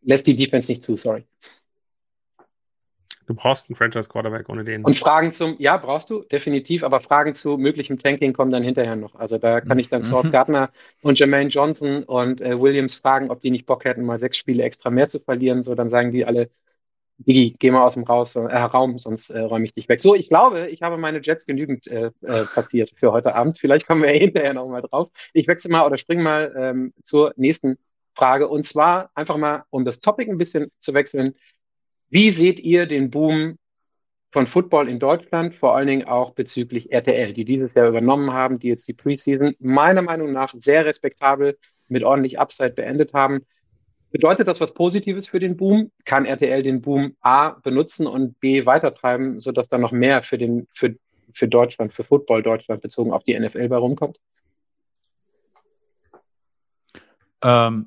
Lässt 0.02 0.26
die 0.26 0.36
Defense 0.36 0.70
nicht 0.70 0.82
zu, 0.82 0.96
sorry. 0.96 1.24
Du 3.28 3.34
brauchst 3.34 3.68
einen 3.68 3.76
Franchise-Quarterback 3.76 4.48
ohne 4.48 4.64
den. 4.64 4.84
Und 4.84 4.98
Fragen 4.98 5.32
zum, 5.34 5.56
ja, 5.58 5.76
brauchst 5.76 6.08
du, 6.08 6.22
definitiv, 6.24 6.82
aber 6.82 7.00
Fragen 7.00 7.34
zu 7.34 7.58
möglichem 7.58 7.98
Tanking 7.98 8.32
kommen 8.32 8.50
dann 8.50 8.62
hinterher 8.62 8.96
noch. 8.96 9.14
Also 9.16 9.36
da 9.36 9.60
kann 9.60 9.78
ich 9.78 9.90
dann 9.90 10.00
Mhm. 10.00 10.04
Source 10.04 10.30
Gardner 10.30 10.70
und 11.02 11.18
Jermaine 11.18 11.50
Johnson 11.50 12.04
und 12.04 12.40
äh, 12.40 12.58
Williams 12.58 12.94
fragen, 12.94 13.30
ob 13.30 13.42
die 13.42 13.50
nicht 13.50 13.66
Bock 13.66 13.84
hätten, 13.84 14.02
mal 14.04 14.18
sechs 14.18 14.38
Spiele 14.38 14.62
extra 14.62 14.88
mehr 14.88 15.10
zu 15.10 15.20
verlieren. 15.20 15.62
So, 15.62 15.74
dann 15.74 15.90
sagen 15.90 16.10
die 16.10 16.24
alle, 16.24 16.50
Digi, 17.18 17.56
geh 17.58 17.70
mal 17.70 17.82
aus 17.84 17.94
dem 17.94 18.04
Raus, 18.04 18.36
äh, 18.36 18.40
Raum, 18.40 18.98
sonst 18.98 19.30
äh, 19.30 19.40
räume 19.40 19.66
ich 19.66 19.72
dich 19.74 19.88
weg. 19.88 20.00
So, 20.00 20.14
ich 20.14 20.28
glaube, 20.28 20.68
ich 20.68 20.82
habe 20.82 20.98
meine 20.98 21.20
Jets 21.22 21.46
genügend 21.46 21.86
äh, 21.88 22.12
äh, 22.22 22.46
platziert 22.46 22.92
für 22.96 23.12
heute 23.12 23.34
Abend. 23.34 23.58
Vielleicht 23.58 23.86
kommen 23.86 24.02
wir 24.02 24.14
ja 24.14 24.20
hinterher 24.20 24.54
noch 24.54 24.68
mal 24.68 24.82
drauf. 24.82 25.08
Ich 25.34 25.48
wechsle 25.48 25.70
mal 25.72 25.86
oder 25.86 25.98
spring 25.98 26.22
mal 26.22 26.54
ähm, 26.56 26.94
zur 27.02 27.34
nächsten 27.36 27.76
Frage. 28.14 28.48
Und 28.48 28.64
zwar 28.64 29.10
einfach 29.14 29.36
mal, 29.36 29.64
um 29.70 29.84
das 29.84 30.00
Topic 30.00 30.30
ein 30.30 30.38
bisschen 30.38 30.72
zu 30.78 30.94
wechseln. 30.94 31.34
Wie 32.10 32.30
seht 32.30 32.60
ihr 32.60 32.86
den 32.86 33.10
Boom 33.10 33.58
von 34.30 34.46
Football 34.46 34.88
in 34.88 34.98
Deutschland, 34.98 35.54
vor 35.54 35.74
allen 35.74 35.86
Dingen 35.86 36.06
auch 36.06 36.32
bezüglich 36.32 36.92
RTL, 36.92 37.32
die 37.32 37.44
dieses 37.44 37.74
Jahr 37.74 37.88
übernommen 37.88 38.32
haben, 38.32 38.58
die 38.58 38.68
jetzt 38.68 38.86
die 38.88 38.94
Preseason 38.94 39.54
meiner 39.58 40.02
Meinung 40.02 40.32
nach 40.32 40.52
sehr 40.54 40.84
respektabel 40.84 41.58
mit 41.88 42.04
ordentlich 42.04 42.38
Upside 42.38 42.70
beendet 42.70 43.14
haben. 43.14 43.46
Bedeutet 44.10 44.48
das 44.48 44.60
was 44.60 44.72
Positives 44.72 45.28
für 45.28 45.38
den 45.38 45.56
Boom? 45.56 45.90
Kann 46.04 46.24
RTL 46.24 46.62
den 46.62 46.80
Boom 46.80 47.16
A 47.20 47.50
benutzen 47.50 48.06
und 48.06 48.38
B 48.40 48.64
weitertreiben, 48.64 49.38
sodass 49.38 49.68
da 49.68 49.78
noch 49.78 49.92
mehr 49.92 50.22
für, 50.22 50.38
den, 50.38 50.66
für, 50.74 50.94
für 51.32 51.48
Deutschland, 51.48 51.92
für 51.92 52.04
Football 52.04 52.42
Deutschland 52.42 52.80
bezogen 52.80 53.12
auf 53.12 53.24
die 53.24 53.38
NFL 53.38 53.68
bei 53.68 53.76
rumkommt? 53.76 54.18
Ähm, 57.42 57.86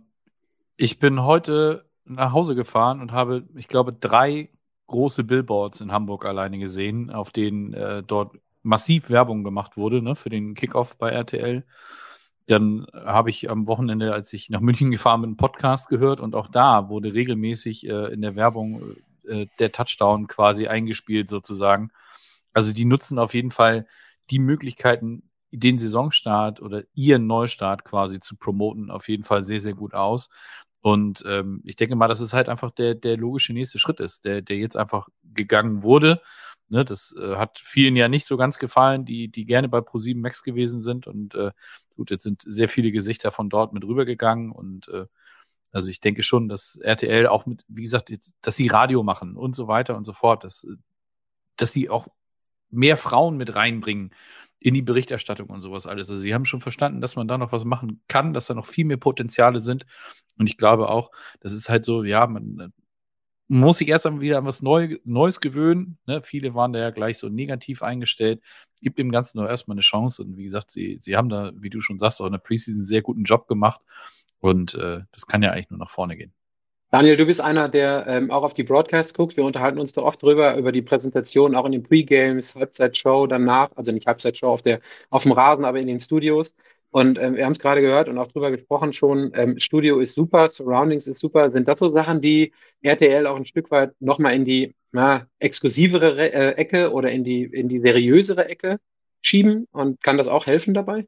ich 0.77 0.99
bin 0.99 1.23
heute 1.23 1.85
nach 2.11 2.33
Hause 2.33 2.55
gefahren 2.55 3.01
und 3.01 3.11
habe, 3.11 3.47
ich 3.55 3.67
glaube, 3.67 3.93
drei 3.93 4.49
große 4.87 5.23
Billboards 5.23 5.81
in 5.81 5.91
Hamburg 5.91 6.25
alleine 6.25 6.59
gesehen, 6.59 7.09
auf 7.09 7.31
denen 7.31 7.73
äh, 7.73 8.03
dort 8.03 8.35
massiv 8.63 9.09
Werbung 9.09 9.43
gemacht 9.43 9.77
wurde 9.77 10.01
ne, 10.01 10.15
für 10.15 10.29
den 10.29 10.53
Kickoff 10.53 10.97
bei 10.97 11.09
RTL. 11.09 11.65
Dann 12.47 12.85
habe 12.93 13.29
ich 13.29 13.49
am 13.49 13.67
Wochenende, 13.67 14.13
als 14.13 14.33
ich 14.33 14.49
nach 14.49 14.59
München 14.59 14.91
gefahren 14.91 15.21
bin, 15.21 15.29
einen 15.31 15.37
Podcast 15.37 15.87
gehört 15.89 16.19
und 16.19 16.35
auch 16.35 16.47
da 16.47 16.89
wurde 16.89 17.13
regelmäßig 17.13 17.87
äh, 17.87 18.13
in 18.13 18.21
der 18.21 18.35
Werbung 18.35 18.81
äh, 19.25 19.47
der 19.59 19.71
Touchdown 19.71 20.27
quasi 20.27 20.67
eingespielt 20.67 21.29
sozusagen. 21.29 21.91
Also 22.53 22.73
die 22.73 22.85
nutzen 22.85 23.19
auf 23.19 23.33
jeden 23.33 23.51
Fall 23.51 23.87
die 24.29 24.39
Möglichkeiten, 24.39 25.23
den 25.51 25.77
Saisonstart 25.79 26.61
oder 26.61 26.83
ihren 26.93 27.27
Neustart 27.27 27.83
quasi 27.83 28.19
zu 28.19 28.35
promoten, 28.35 28.89
auf 28.89 29.09
jeden 29.09 29.23
Fall 29.23 29.43
sehr, 29.43 29.61
sehr 29.61 29.73
gut 29.73 29.93
aus. 29.93 30.29
Und 30.81 31.23
ähm, 31.27 31.61
ich 31.63 31.75
denke 31.75 31.95
mal, 31.95 32.07
dass 32.07 32.19
es 32.19 32.33
halt 32.33 32.49
einfach 32.49 32.71
der, 32.71 32.95
der 32.95 33.15
logische 33.17 33.53
nächste 33.53 33.79
Schritt 33.79 33.99
ist, 33.99 34.25
der, 34.25 34.41
der 34.41 34.57
jetzt 34.57 34.75
einfach 34.75 35.09
gegangen 35.23 35.83
wurde. 35.83 36.21
Ne, 36.69 36.85
das 36.85 37.15
äh, 37.21 37.35
hat 37.35 37.59
vielen 37.59 37.95
ja 37.95 38.07
nicht 38.07 38.25
so 38.25 38.37
ganz 38.37 38.57
gefallen, 38.57 39.05
die, 39.05 39.27
die 39.27 39.45
gerne 39.45 39.69
bei 39.69 39.79
Pro7 39.79 40.17
Max 40.17 40.41
gewesen 40.41 40.81
sind. 40.81 41.05
Und 41.05 41.35
äh, 41.35 41.51
gut, 41.95 42.09
jetzt 42.11 42.23
sind 42.23 42.43
sehr 42.45 42.69
viele 42.69 42.91
Gesichter 42.91 43.31
von 43.31 43.49
dort 43.49 43.73
mit 43.73 43.83
rübergegangen. 43.83 44.51
Und 44.51 44.87
äh, 44.87 45.05
also 45.71 45.89
ich 45.89 45.99
denke 45.99 46.23
schon, 46.23 46.49
dass 46.49 46.77
RTL 46.77 47.27
auch 47.27 47.45
mit, 47.45 47.63
wie 47.67 47.83
gesagt, 47.83 48.09
jetzt, 48.09 48.33
dass 48.41 48.55
sie 48.55 48.67
Radio 48.67 49.03
machen 49.03 49.35
und 49.35 49.55
so 49.55 49.67
weiter 49.67 49.97
und 49.97 50.05
so 50.05 50.13
fort, 50.13 50.43
dass, 50.43 50.65
dass 51.57 51.73
sie 51.73 51.89
auch 51.89 52.07
mehr 52.69 52.97
Frauen 52.97 53.37
mit 53.37 53.53
reinbringen 53.53 54.13
in 54.61 54.75
die 54.75 54.83
Berichterstattung 54.83 55.49
und 55.49 55.61
sowas 55.61 55.87
alles. 55.87 56.09
Also 56.09 56.21
sie 56.21 56.35
haben 56.35 56.45
schon 56.45 56.61
verstanden, 56.61 57.01
dass 57.01 57.15
man 57.15 57.27
da 57.27 57.37
noch 57.39 57.51
was 57.51 57.65
machen 57.65 58.03
kann, 58.07 58.31
dass 58.31 58.45
da 58.45 58.53
noch 58.53 58.67
viel 58.67 58.85
mehr 58.85 58.97
Potenziale 58.97 59.59
sind. 59.59 59.87
Und 60.37 60.47
ich 60.47 60.55
glaube 60.55 60.87
auch, 60.87 61.09
das 61.39 61.51
ist 61.51 61.67
halt 61.67 61.83
so, 61.83 62.03
ja, 62.03 62.27
man, 62.27 62.71
man 63.47 63.59
muss 63.59 63.79
sich 63.79 63.87
erst 63.87 64.05
einmal 64.05 64.21
wieder 64.21 64.37
an 64.37 64.45
was 64.45 64.61
Neu 64.61 64.99
Neues 65.03 65.39
gewöhnen. 65.39 65.97
Ne? 66.05 66.21
Viele 66.21 66.53
waren 66.53 66.73
da 66.73 66.79
ja 66.79 66.91
gleich 66.91 67.17
so 67.17 67.27
negativ 67.27 67.81
eingestellt. 67.81 68.39
Gibt 68.81 68.99
dem 68.99 69.11
Ganzen 69.11 69.39
noch 69.39 69.47
erstmal 69.47 69.75
eine 69.75 69.81
Chance. 69.81 70.21
Und 70.21 70.37
wie 70.37 70.43
gesagt, 70.43 70.69
sie, 70.69 70.99
sie 71.01 71.17
haben 71.17 71.29
da, 71.29 71.51
wie 71.55 71.71
du 71.71 71.81
schon 71.81 71.97
sagst, 71.97 72.21
auch 72.21 72.27
in 72.27 72.33
der 72.33 72.39
Preseason 72.39 72.81
einen 72.81 72.85
sehr 72.85 73.01
guten 73.01 73.23
Job 73.23 73.47
gemacht. 73.47 73.81
Und 74.41 74.75
äh, 74.75 75.01
das 75.11 75.25
kann 75.25 75.41
ja 75.41 75.51
eigentlich 75.51 75.71
nur 75.71 75.79
nach 75.79 75.89
vorne 75.89 76.17
gehen. 76.17 76.33
Daniel, 76.91 77.15
du 77.15 77.25
bist 77.25 77.39
einer, 77.39 77.69
der 77.69 78.05
ähm, 78.07 78.31
auch 78.31 78.43
auf 78.43 78.53
die 78.53 78.63
Broadcasts 78.63 79.13
guckt. 79.13 79.37
Wir 79.37 79.45
unterhalten 79.45 79.79
uns 79.79 79.93
da 79.93 80.01
oft 80.01 80.21
drüber, 80.21 80.57
über 80.57 80.73
die 80.73 80.81
Präsentation, 80.81 81.55
auch 81.55 81.65
in 81.65 81.71
den 81.71 81.83
Pre-Games, 81.83 82.53
Halbzeitshow 82.53 83.27
danach, 83.27 83.69
also 83.77 83.93
nicht 83.93 84.07
Halbzeitshow 84.07 84.47
auf, 84.47 84.61
auf 85.09 85.23
dem 85.23 85.31
Rasen, 85.31 85.63
aber 85.63 85.79
in 85.79 85.87
den 85.87 86.01
Studios. 86.01 86.53
Und 86.89 87.17
ähm, 87.17 87.37
wir 87.37 87.45
haben 87.45 87.53
es 87.53 87.59
gerade 87.59 87.79
gehört 87.79 88.09
und 88.09 88.17
auch 88.17 88.27
drüber 88.27 88.51
gesprochen 88.51 88.91
schon, 88.91 89.31
ähm, 89.35 89.57
Studio 89.57 89.99
ist 90.01 90.13
super, 90.13 90.49
Surroundings 90.49 91.07
ist 91.07 91.21
super. 91.21 91.49
Sind 91.49 91.69
das 91.69 91.79
so 91.79 91.87
Sachen, 91.87 92.19
die 92.19 92.51
RTL 92.81 93.25
auch 93.25 93.37
ein 93.37 93.45
Stück 93.45 93.71
weit 93.71 93.93
nochmal 94.01 94.35
in 94.35 94.43
die 94.43 94.75
na, 94.91 95.27
exklusivere 95.39 96.29
äh, 96.29 96.55
Ecke 96.55 96.91
oder 96.91 97.09
in 97.09 97.23
die, 97.23 97.43
in 97.43 97.69
die 97.69 97.79
seriösere 97.79 98.49
Ecke 98.49 98.81
schieben? 99.21 99.65
Und 99.71 100.03
kann 100.03 100.17
das 100.17 100.27
auch 100.27 100.45
helfen 100.45 100.73
dabei? 100.73 101.07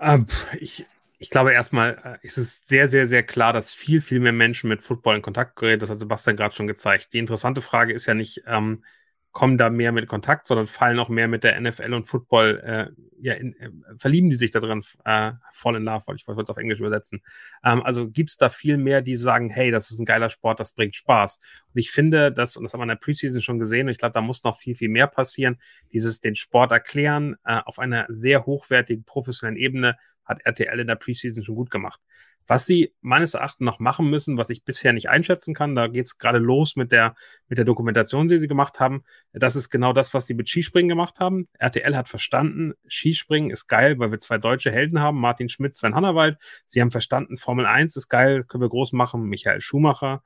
Ähm, 0.00 0.26
ich, 0.60 0.86
ich 1.22 1.30
glaube 1.30 1.52
erstmal 1.52 2.18
äh, 2.22 2.26
ist 2.26 2.36
es 2.36 2.66
sehr, 2.66 2.88
sehr, 2.88 3.06
sehr 3.06 3.22
klar, 3.22 3.52
dass 3.52 3.72
viel, 3.74 4.00
viel 4.00 4.18
mehr 4.18 4.32
Menschen 4.32 4.68
mit 4.68 4.82
Football 4.82 5.16
in 5.16 5.22
Kontakt 5.22 5.54
geraten. 5.56 5.78
Das 5.78 5.88
hat 5.90 5.98
Sebastian 5.98 6.36
gerade 6.36 6.54
schon 6.54 6.66
gezeigt. 6.66 7.12
Die 7.12 7.18
interessante 7.18 7.62
Frage 7.62 7.92
ist 7.94 8.06
ja 8.06 8.14
nicht, 8.14 8.42
ähm, 8.46 8.84
kommen 9.32 9.56
da 9.56 9.70
mehr 9.70 9.92
mit 9.92 10.06
Kontakt, 10.08 10.46
sondern 10.46 10.66
fallen 10.66 10.98
auch 10.98 11.08
mehr 11.08 11.26
mit 11.26 11.42
der 11.42 11.58
NFL 11.58 11.94
und 11.94 12.06
Football, 12.06 12.60
äh, 12.64 13.02
ja, 13.20 13.32
in, 13.32 13.54
äh, 13.58 13.70
verlieben 13.98 14.28
die 14.28 14.36
sich 14.36 14.50
da 14.50 14.60
drin, 14.60 14.84
äh, 15.04 15.32
voll 15.52 15.76
in 15.76 15.84
love, 15.84 16.04
ich 16.14 16.28
wollte 16.28 16.42
es 16.42 16.50
auf 16.50 16.58
Englisch 16.58 16.80
übersetzen. 16.80 17.22
Ähm, 17.64 17.82
also 17.82 18.08
gibt's 18.08 18.36
da 18.36 18.50
viel 18.50 18.76
mehr, 18.76 19.00
die 19.00 19.16
sagen, 19.16 19.48
hey, 19.48 19.70
das 19.70 19.90
ist 19.90 19.98
ein 19.98 20.04
geiler 20.04 20.28
Sport, 20.28 20.60
das 20.60 20.74
bringt 20.74 20.94
Spaß. 20.94 21.40
Und 21.72 21.78
ich 21.78 21.90
finde, 21.90 22.30
das, 22.30 22.56
und 22.56 22.64
das 22.64 22.74
haben 22.74 22.80
wir 22.80 22.84
in 22.84 22.88
der 22.90 22.96
Preseason 22.96 23.40
schon 23.40 23.58
gesehen, 23.58 23.86
und 23.86 23.92
ich 23.92 23.98
glaube, 23.98 24.12
da 24.12 24.20
muss 24.20 24.44
noch 24.44 24.56
viel, 24.56 24.74
viel 24.74 24.90
mehr 24.90 25.06
passieren, 25.06 25.58
dieses 25.92 26.20
den 26.20 26.36
Sport 26.36 26.70
erklären 26.70 27.36
äh, 27.44 27.60
auf 27.64 27.78
einer 27.78 28.06
sehr 28.10 28.44
hochwertigen, 28.44 29.04
professionellen 29.04 29.56
Ebene, 29.56 29.96
hat 30.24 30.40
RTL 30.44 30.78
in 30.78 30.86
der 30.86 30.96
Preseason 30.96 31.44
schon 31.44 31.56
gut 31.56 31.70
gemacht. 31.70 32.00
Was 32.46 32.66
sie 32.66 32.94
meines 33.00 33.34
Erachtens 33.34 33.64
noch 33.64 33.78
machen 33.78 34.10
müssen, 34.10 34.36
was 34.36 34.50
ich 34.50 34.64
bisher 34.64 34.92
nicht 34.92 35.08
einschätzen 35.08 35.54
kann, 35.54 35.74
da 35.74 35.86
geht 35.86 36.06
es 36.06 36.18
gerade 36.18 36.38
los 36.38 36.76
mit 36.76 36.92
der, 36.92 37.14
mit 37.48 37.58
der 37.58 37.64
Dokumentation, 37.64 38.26
die 38.26 38.38
sie 38.38 38.48
gemacht 38.48 38.80
haben. 38.80 39.04
Das 39.32 39.56
ist 39.56 39.70
genau 39.70 39.92
das, 39.92 40.14
was 40.14 40.26
sie 40.26 40.34
mit 40.34 40.48
Skispringen 40.48 40.88
gemacht 40.88 41.20
haben. 41.20 41.48
RTL 41.58 41.96
hat 41.96 42.08
verstanden, 42.08 42.74
Skispringen 42.88 43.50
ist 43.50 43.68
geil, 43.68 43.98
weil 43.98 44.10
wir 44.10 44.18
zwei 44.18 44.38
deutsche 44.38 44.72
Helden 44.72 45.00
haben, 45.00 45.18
Martin 45.18 45.48
Schmidt, 45.48 45.74
Sven 45.74 45.94
Hannawald. 45.94 46.38
Sie 46.66 46.80
haben 46.80 46.90
verstanden, 46.90 47.36
Formel 47.36 47.66
1 47.66 47.96
ist 47.96 48.08
geil, 48.08 48.44
können 48.44 48.62
wir 48.62 48.68
groß 48.68 48.92
machen, 48.92 49.22
Michael 49.24 49.60
Schumacher 49.60 50.22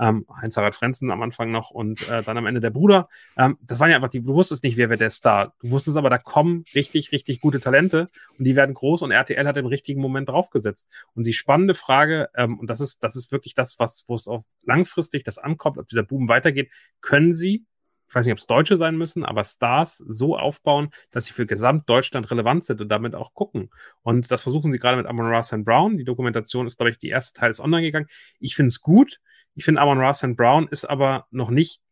ähm, 0.00 0.26
Heinz-Harald 0.40 0.74
Frenzen 0.74 1.10
am 1.10 1.22
Anfang 1.22 1.50
noch 1.50 1.70
und 1.70 2.08
äh, 2.08 2.22
dann 2.22 2.38
am 2.38 2.46
Ende 2.46 2.60
der 2.60 2.70
Bruder. 2.70 3.08
Ähm, 3.36 3.58
das 3.60 3.78
waren 3.78 3.90
ja 3.90 3.96
einfach 3.96 4.08
die, 4.08 4.22
du 4.22 4.34
wusstest 4.34 4.64
nicht, 4.64 4.76
wer 4.76 4.88
wird 4.88 5.00
der 5.00 5.10
Star. 5.10 5.54
Du 5.60 5.70
wusstest 5.70 5.96
aber, 5.96 6.10
da 6.10 6.18
kommen 6.18 6.64
richtig, 6.74 7.12
richtig 7.12 7.40
gute 7.40 7.60
Talente 7.60 8.08
und 8.38 8.44
die 8.44 8.56
werden 8.56 8.74
groß 8.74 9.02
und 9.02 9.10
RTL 9.10 9.46
hat 9.46 9.56
im 9.58 9.66
richtigen 9.66 10.00
Moment 10.00 10.28
draufgesetzt. 10.30 10.88
Und 11.14 11.24
die 11.24 11.34
spannende 11.34 11.74
Frage, 11.74 12.30
ähm, 12.34 12.58
und 12.58 12.70
das 12.70 12.80
ist, 12.80 13.04
das 13.04 13.14
ist 13.14 13.30
wirklich 13.30 13.54
das, 13.54 13.78
was, 13.78 14.04
wo 14.08 14.14
es 14.14 14.26
auf 14.26 14.44
langfristig 14.64 15.22
das 15.24 15.38
ankommt, 15.38 15.78
ob 15.78 15.86
dieser 15.86 16.02
Boom 16.02 16.28
weitergeht, 16.28 16.70
können 17.00 17.34
sie 17.34 17.66
ich 18.10 18.14
weiß 18.16 18.26
nicht, 18.26 18.32
ob 18.32 18.38
es 18.38 18.46
Deutsche 18.46 18.76
sein 18.76 18.98
müssen, 18.98 19.24
aber 19.24 19.44
Stars 19.44 19.98
so 19.98 20.36
aufbauen, 20.36 20.90
dass 21.12 21.26
sie 21.26 21.32
für 21.32 21.46
Gesamtdeutschland 21.46 22.28
relevant 22.32 22.64
sind 22.64 22.80
und 22.80 22.88
damit 22.88 23.14
auch 23.14 23.34
gucken. 23.34 23.70
Und 24.02 24.32
das 24.32 24.42
versuchen 24.42 24.72
sie 24.72 24.80
gerade 24.80 24.96
mit 24.96 25.06
Amon 25.06 25.32
Ross 25.32 25.54
Brown. 25.58 25.96
Die 25.96 26.02
Dokumentation 26.02 26.66
ist, 26.66 26.76
glaube 26.76 26.90
ich, 26.90 26.98
die 26.98 27.08
erste 27.08 27.38
Teil 27.38 27.50
ist 27.50 27.60
online 27.60 27.82
gegangen. 27.82 28.08
Ich 28.40 28.56
finde 28.56 28.66
es 28.66 28.80
gut. 28.80 29.20
Ich 29.60 29.64
finde, 29.64 29.82
Amon 29.82 29.98
Ra 29.98 30.12
Brown 30.28 30.68
ist 30.68 30.86
aber 30.86 31.26
noch 31.30 31.50
nicht 31.50 31.82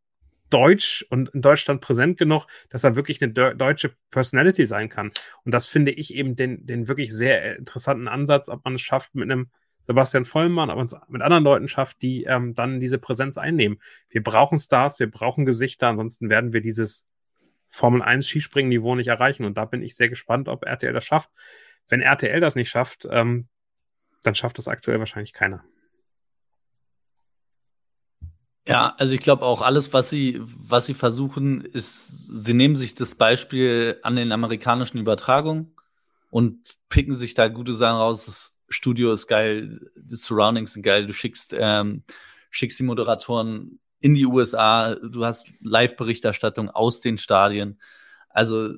deutsch 0.48 1.04
und 1.10 1.28
in 1.34 1.42
Deutschland 1.42 1.82
präsent 1.82 2.16
genug, 2.16 2.46
dass 2.70 2.82
er 2.82 2.96
wirklich 2.96 3.20
eine 3.20 3.30
de 3.30 3.54
deutsche 3.54 3.94
Personality 4.10 4.64
sein 4.64 4.88
kann. 4.88 5.12
Und 5.44 5.52
das 5.52 5.68
finde 5.68 5.92
ich 5.92 6.14
eben 6.14 6.34
den, 6.34 6.64
den 6.64 6.88
wirklich 6.88 7.14
sehr 7.14 7.58
interessanten 7.58 8.08
Ansatz, 8.08 8.48
ob 8.48 8.64
man 8.64 8.76
es 8.76 8.80
schafft 8.80 9.14
mit 9.14 9.30
einem 9.30 9.50
Sebastian 9.82 10.24
Vollmann, 10.24 10.70
ob 10.70 10.76
man 10.76 10.86
es 10.86 10.96
mit 11.08 11.20
anderen 11.20 11.44
Leuten 11.44 11.68
schafft, 11.68 12.00
die 12.00 12.24
ähm, 12.24 12.54
dann 12.54 12.80
diese 12.80 12.96
Präsenz 12.96 13.36
einnehmen. 13.36 13.82
Wir 14.08 14.22
brauchen 14.22 14.58
Stars, 14.58 14.98
wir 14.98 15.10
brauchen 15.10 15.44
Gesichter, 15.44 15.88
ansonsten 15.88 16.30
werden 16.30 16.54
wir 16.54 16.62
dieses 16.62 17.06
Formel 17.68 18.00
1 18.00 18.26
Skispringen-Niveau 18.26 18.94
nicht 18.94 19.08
erreichen. 19.08 19.44
Und 19.44 19.58
da 19.58 19.66
bin 19.66 19.82
ich 19.82 19.94
sehr 19.94 20.08
gespannt, 20.08 20.48
ob 20.48 20.64
RTL 20.64 20.94
das 20.94 21.04
schafft. 21.04 21.28
Wenn 21.86 22.00
RTL 22.00 22.40
das 22.40 22.54
nicht 22.54 22.70
schafft, 22.70 23.06
ähm, 23.10 23.46
dann 24.22 24.34
schafft 24.34 24.56
das 24.56 24.68
aktuell 24.68 25.00
wahrscheinlich 25.00 25.34
keiner. 25.34 25.64
Ja, 28.68 28.94
also 28.98 29.14
ich 29.14 29.20
glaube 29.20 29.46
auch 29.46 29.62
alles, 29.62 29.94
was 29.94 30.10
sie, 30.10 30.40
was 30.42 30.84
sie 30.86 30.92
versuchen, 30.94 31.62
ist, 31.64 32.26
sie 32.44 32.52
nehmen 32.52 32.76
sich 32.76 32.94
das 32.94 33.14
Beispiel 33.14 33.98
an 34.02 34.14
den 34.14 34.30
amerikanischen 34.30 34.98
Übertragungen 34.98 35.74
und 36.30 36.58
picken 36.90 37.14
sich 37.14 37.32
da 37.32 37.48
gute 37.48 37.72
Sachen 37.72 37.96
raus. 37.96 38.26
Das 38.26 38.58
Studio 38.68 39.12
ist 39.12 39.26
geil, 39.26 39.90
die 39.96 40.16
Surroundings 40.16 40.74
sind 40.74 40.82
geil, 40.82 41.06
du 41.06 41.14
schickst, 41.14 41.54
ähm, 41.58 42.02
schickst 42.50 42.78
die 42.78 42.82
Moderatoren 42.84 43.80
in 44.00 44.14
die 44.14 44.26
USA, 44.26 44.94
du 44.96 45.24
hast 45.24 45.50
Live-Berichterstattung 45.62 46.68
aus 46.70 47.00
den 47.00 47.16
Stadien. 47.16 47.80
Also 48.28 48.74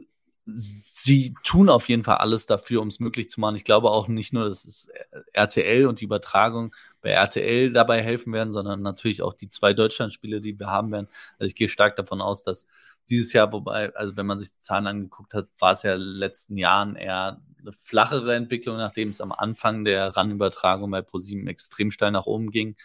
sie 0.47 1.35
tun 1.43 1.69
auf 1.69 1.89
jeden 1.89 2.05
Fall 2.05 2.17
alles 2.19 2.47
dafür, 2.47 2.81
um 2.83 2.89
es 2.89 3.01
möglich 3.01 3.29
zu 3.29 3.41
machen. 3.41 3.57
Ich 3.57 3.65
glaube 3.65 3.91
auch 3.91 4.09
nicht 4.09 4.33
nur, 4.33 4.49
dass 4.49 4.65
es 4.65 4.89
RTL 5.33 5.87
und 5.87 6.01
die 6.01 6.05
Übertragung 6.05 6.75
bei 7.01 7.11
RTL 7.11 7.73
dabei 7.73 8.03
helfen 8.03 8.33
werden, 8.33 8.51
sondern 8.51 8.83
natürlich 8.83 9.23
auch 9.23 9.35
die 9.35 9.49
zwei 9.49 9.73
Deutschlandspiele, 9.73 10.41
die 10.41 10.59
wir 10.59 10.69
haben 10.69 10.93
werden. 10.93 11.09
Also 11.39 11.49
ich 11.49 11.55
gehe 11.55 11.69
stark 11.69 11.97
davon 11.97 12.21
aus, 12.21 12.43
dass 12.43 12.67
dieses 13.09 13.33
Jahr, 13.33 13.53
wobei, 13.53 13.95
also 13.95 14.17
wenn 14.17 14.27
man 14.27 14.39
sich 14.39 14.53
die 14.53 14.61
Zahlen 14.61 14.87
angeguckt 14.87 15.35
hat, 15.35 15.49
war 15.59 15.73
es 15.73 15.83
ja 15.83 15.95
in 15.95 16.01
den 16.01 16.09
letzten 16.09 16.57
Jahren 16.57 16.97
eher 16.97 17.41
eine 17.61 17.73
flachere 17.73 18.35
Entwicklung, 18.35 18.77
nachdem 18.77 19.09
es 19.09 19.21
am 19.21 19.33
Anfang 19.33 19.85
der 19.85 20.09
RAN-Übertragung 20.17 20.91
bei 20.91 21.03
ProSieben 21.03 21.47
extrem 21.49 21.91
steil 21.91 22.13
nach 22.13 22.27
oben 22.27 22.51
ging 22.51 22.77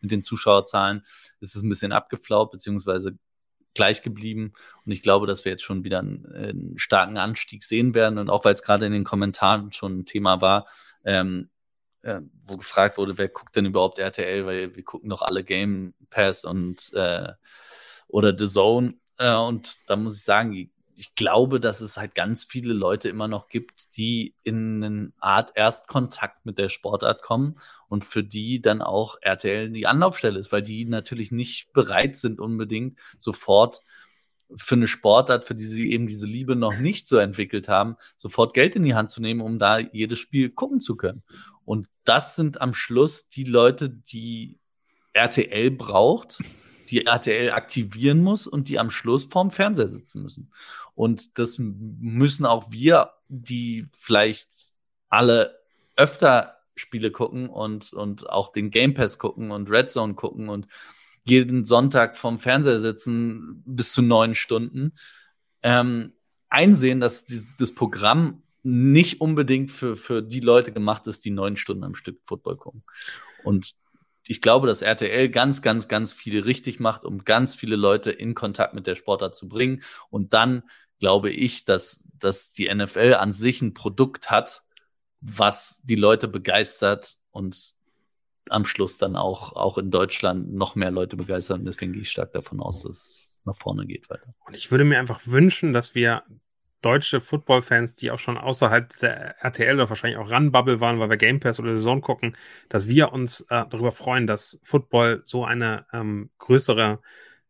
mit 0.00 0.10
den 0.10 0.22
Zuschauerzahlen, 0.22 1.02
ist 1.40 1.56
es 1.56 1.62
ein 1.62 1.68
bisschen 1.68 1.92
abgeflaut, 1.92 2.50
beziehungsweise 2.50 3.18
gleich 3.74 4.02
geblieben. 4.02 4.52
Und 4.84 4.92
ich 4.92 5.02
glaube, 5.02 5.26
dass 5.26 5.44
wir 5.44 5.52
jetzt 5.52 5.62
schon 5.62 5.84
wieder 5.84 6.00
einen, 6.00 6.26
einen 6.26 6.78
starken 6.78 7.16
Anstieg 7.16 7.64
sehen 7.64 7.94
werden. 7.94 8.18
Und 8.18 8.30
auch 8.30 8.44
weil 8.44 8.52
es 8.52 8.62
gerade 8.62 8.86
in 8.86 8.92
den 8.92 9.04
Kommentaren 9.04 9.72
schon 9.72 10.00
ein 10.00 10.06
Thema 10.06 10.40
war, 10.40 10.66
ähm, 11.04 11.48
äh, 12.02 12.20
wo 12.46 12.56
gefragt 12.56 12.98
wurde, 12.98 13.18
wer 13.18 13.28
guckt 13.28 13.56
denn 13.56 13.66
überhaupt 13.66 13.98
RTL, 13.98 14.46
weil 14.46 14.74
wir 14.76 14.84
gucken 14.84 15.10
doch 15.10 15.22
alle 15.22 15.44
Game 15.44 15.94
Pass 16.10 16.44
und 16.44 16.92
äh, 16.94 17.32
oder 18.08 18.36
The 18.36 18.46
Zone. 18.46 18.94
äh, 19.18 19.34
und 19.34 19.88
da 19.88 19.96
muss 19.96 20.16
ich 20.16 20.24
sagen, 20.24 20.70
ich 20.94 21.14
glaube, 21.14 21.58
dass 21.58 21.80
es 21.80 21.96
halt 21.96 22.14
ganz 22.14 22.44
viele 22.44 22.74
Leute 22.74 23.08
immer 23.08 23.26
noch 23.26 23.48
gibt, 23.48 23.96
die 23.96 24.34
in 24.42 24.84
eine 24.84 25.12
Art 25.18 25.52
Erstkontakt 25.56 26.44
mit 26.44 26.58
der 26.58 26.68
Sportart 26.68 27.22
kommen 27.22 27.56
und 27.88 28.04
für 28.04 28.22
die 28.22 28.60
dann 28.60 28.82
auch 28.82 29.16
RTL 29.20 29.70
die 29.70 29.86
Anlaufstelle 29.86 30.38
ist, 30.38 30.52
weil 30.52 30.62
die 30.62 30.84
natürlich 30.84 31.32
nicht 31.32 31.72
bereit 31.72 32.16
sind, 32.16 32.40
unbedingt 32.40 32.98
sofort 33.18 33.82
für 34.54 34.74
eine 34.74 34.86
Sportart, 34.86 35.46
für 35.46 35.54
die 35.54 35.64
sie 35.64 35.90
eben 35.90 36.06
diese 36.06 36.26
Liebe 36.26 36.56
noch 36.56 36.76
nicht 36.76 37.08
so 37.08 37.16
entwickelt 37.16 37.68
haben, 37.68 37.96
sofort 38.16 38.54
Geld 38.54 38.76
in 38.76 38.82
die 38.82 38.94
Hand 38.94 39.10
zu 39.10 39.22
nehmen, 39.22 39.40
um 39.40 39.58
da 39.58 39.78
jedes 39.78 40.18
Spiel 40.18 40.50
gucken 40.50 40.80
zu 40.80 40.96
können. 40.96 41.22
Und 41.64 41.88
das 42.04 42.36
sind 42.36 42.60
am 42.60 42.74
Schluss 42.74 43.28
die 43.28 43.44
Leute, 43.44 43.88
die 43.88 44.58
RTL 45.12 45.70
braucht, 45.70 46.42
die 46.88 47.06
RTL 47.06 47.52
aktivieren 47.52 48.20
muss 48.20 48.46
und 48.46 48.68
die 48.68 48.78
am 48.78 48.90
Schluss 48.90 49.24
vorm 49.24 49.50
Fernseher 49.50 49.88
sitzen 49.88 50.22
müssen. 50.22 50.52
Und 50.94 51.38
das 51.38 51.56
müssen 51.58 52.46
auch 52.46 52.70
wir, 52.70 53.12
die 53.28 53.88
vielleicht 53.92 54.48
alle 55.08 55.58
öfter 55.96 56.58
Spiele 56.74 57.10
gucken 57.10 57.48
und, 57.48 57.92
und 57.92 58.28
auch 58.28 58.52
den 58.52 58.70
Game 58.70 58.94
Pass 58.94 59.18
gucken 59.18 59.50
und 59.50 59.70
Red 59.70 59.90
Zone 59.90 60.14
gucken 60.14 60.48
und 60.48 60.66
jeden 61.24 61.64
Sonntag 61.64 62.16
vorm 62.16 62.38
Fernseher 62.38 62.80
sitzen 62.80 63.62
bis 63.64 63.92
zu 63.92 64.02
neun 64.02 64.34
Stunden, 64.34 64.94
ähm, 65.62 66.14
einsehen, 66.48 67.00
dass 67.00 67.24
die, 67.24 67.42
das 67.58 67.74
Programm 67.74 68.42
nicht 68.62 69.20
unbedingt 69.20 69.70
für, 69.72 69.96
für 69.96 70.22
die 70.22 70.40
Leute 70.40 70.72
gemacht 70.72 71.06
ist, 71.06 71.24
die 71.24 71.30
neun 71.30 71.56
Stunden 71.56 71.84
am 71.84 71.94
Stück 71.94 72.20
Football 72.22 72.56
gucken. 72.56 72.84
Und 73.44 73.74
ich 74.26 74.40
glaube, 74.40 74.66
dass 74.66 74.82
RTL 74.82 75.28
ganz, 75.28 75.62
ganz, 75.62 75.88
ganz 75.88 76.12
viel 76.12 76.40
richtig 76.40 76.78
macht, 76.78 77.04
um 77.04 77.24
ganz 77.24 77.54
viele 77.54 77.76
Leute 77.76 78.12
in 78.12 78.34
Kontakt 78.34 78.74
mit 78.74 78.86
der 78.86 78.94
Sportart 78.94 79.34
zu 79.34 79.48
bringen. 79.48 79.82
Und 80.10 80.32
dann 80.32 80.62
glaube 81.00 81.30
ich, 81.30 81.64
dass, 81.64 82.04
dass 82.18 82.52
die 82.52 82.72
NFL 82.72 83.14
an 83.14 83.32
sich 83.32 83.62
ein 83.62 83.74
Produkt 83.74 84.30
hat, 84.30 84.62
was 85.20 85.80
die 85.82 85.96
Leute 85.96 86.28
begeistert 86.28 87.18
und 87.30 87.74
am 88.48 88.64
Schluss 88.64 88.98
dann 88.98 89.16
auch, 89.16 89.52
auch 89.54 89.78
in 89.78 89.90
Deutschland 89.90 90.52
noch 90.52 90.74
mehr 90.74 90.90
Leute 90.90 91.16
begeistert. 91.16 91.60
Und 91.60 91.64
deswegen 91.64 91.92
gehe 91.92 92.02
ich 92.02 92.10
stark 92.10 92.32
davon 92.32 92.60
aus, 92.60 92.82
dass 92.82 92.96
es 92.96 93.42
nach 93.44 93.56
vorne 93.56 93.86
geht 93.86 94.08
weiter. 94.10 94.34
Und 94.46 94.56
ich 94.56 94.70
würde 94.70 94.84
mir 94.84 94.98
einfach 94.98 95.20
wünschen, 95.26 95.72
dass 95.72 95.94
wir 95.94 96.22
deutsche 96.82 97.20
Football-Fans, 97.20 97.94
die 97.94 98.10
auch 98.10 98.18
schon 98.18 98.36
außerhalb 98.36 98.90
der 99.00 99.36
RTL 99.42 99.74
oder 99.76 99.88
wahrscheinlich 99.88 100.18
auch 100.18 100.30
Runbubble 100.30 100.80
waren, 100.80 101.00
weil 101.00 101.10
wir 101.10 101.16
Game 101.16 101.40
Pass 101.40 101.60
oder 101.60 101.76
Zone 101.76 102.00
gucken, 102.00 102.36
dass 102.68 102.88
wir 102.88 103.12
uns 103.12 103.40
äh, 103.42 103.64
darüber 103.70 103.92
freuen, 103.92 104.26
dass 104.26 104.60
Football 104.62 105.22
so 105.24 105.44
eine 105.44 105.86
ähm, 105.92 106.30
größere 106.38 107.00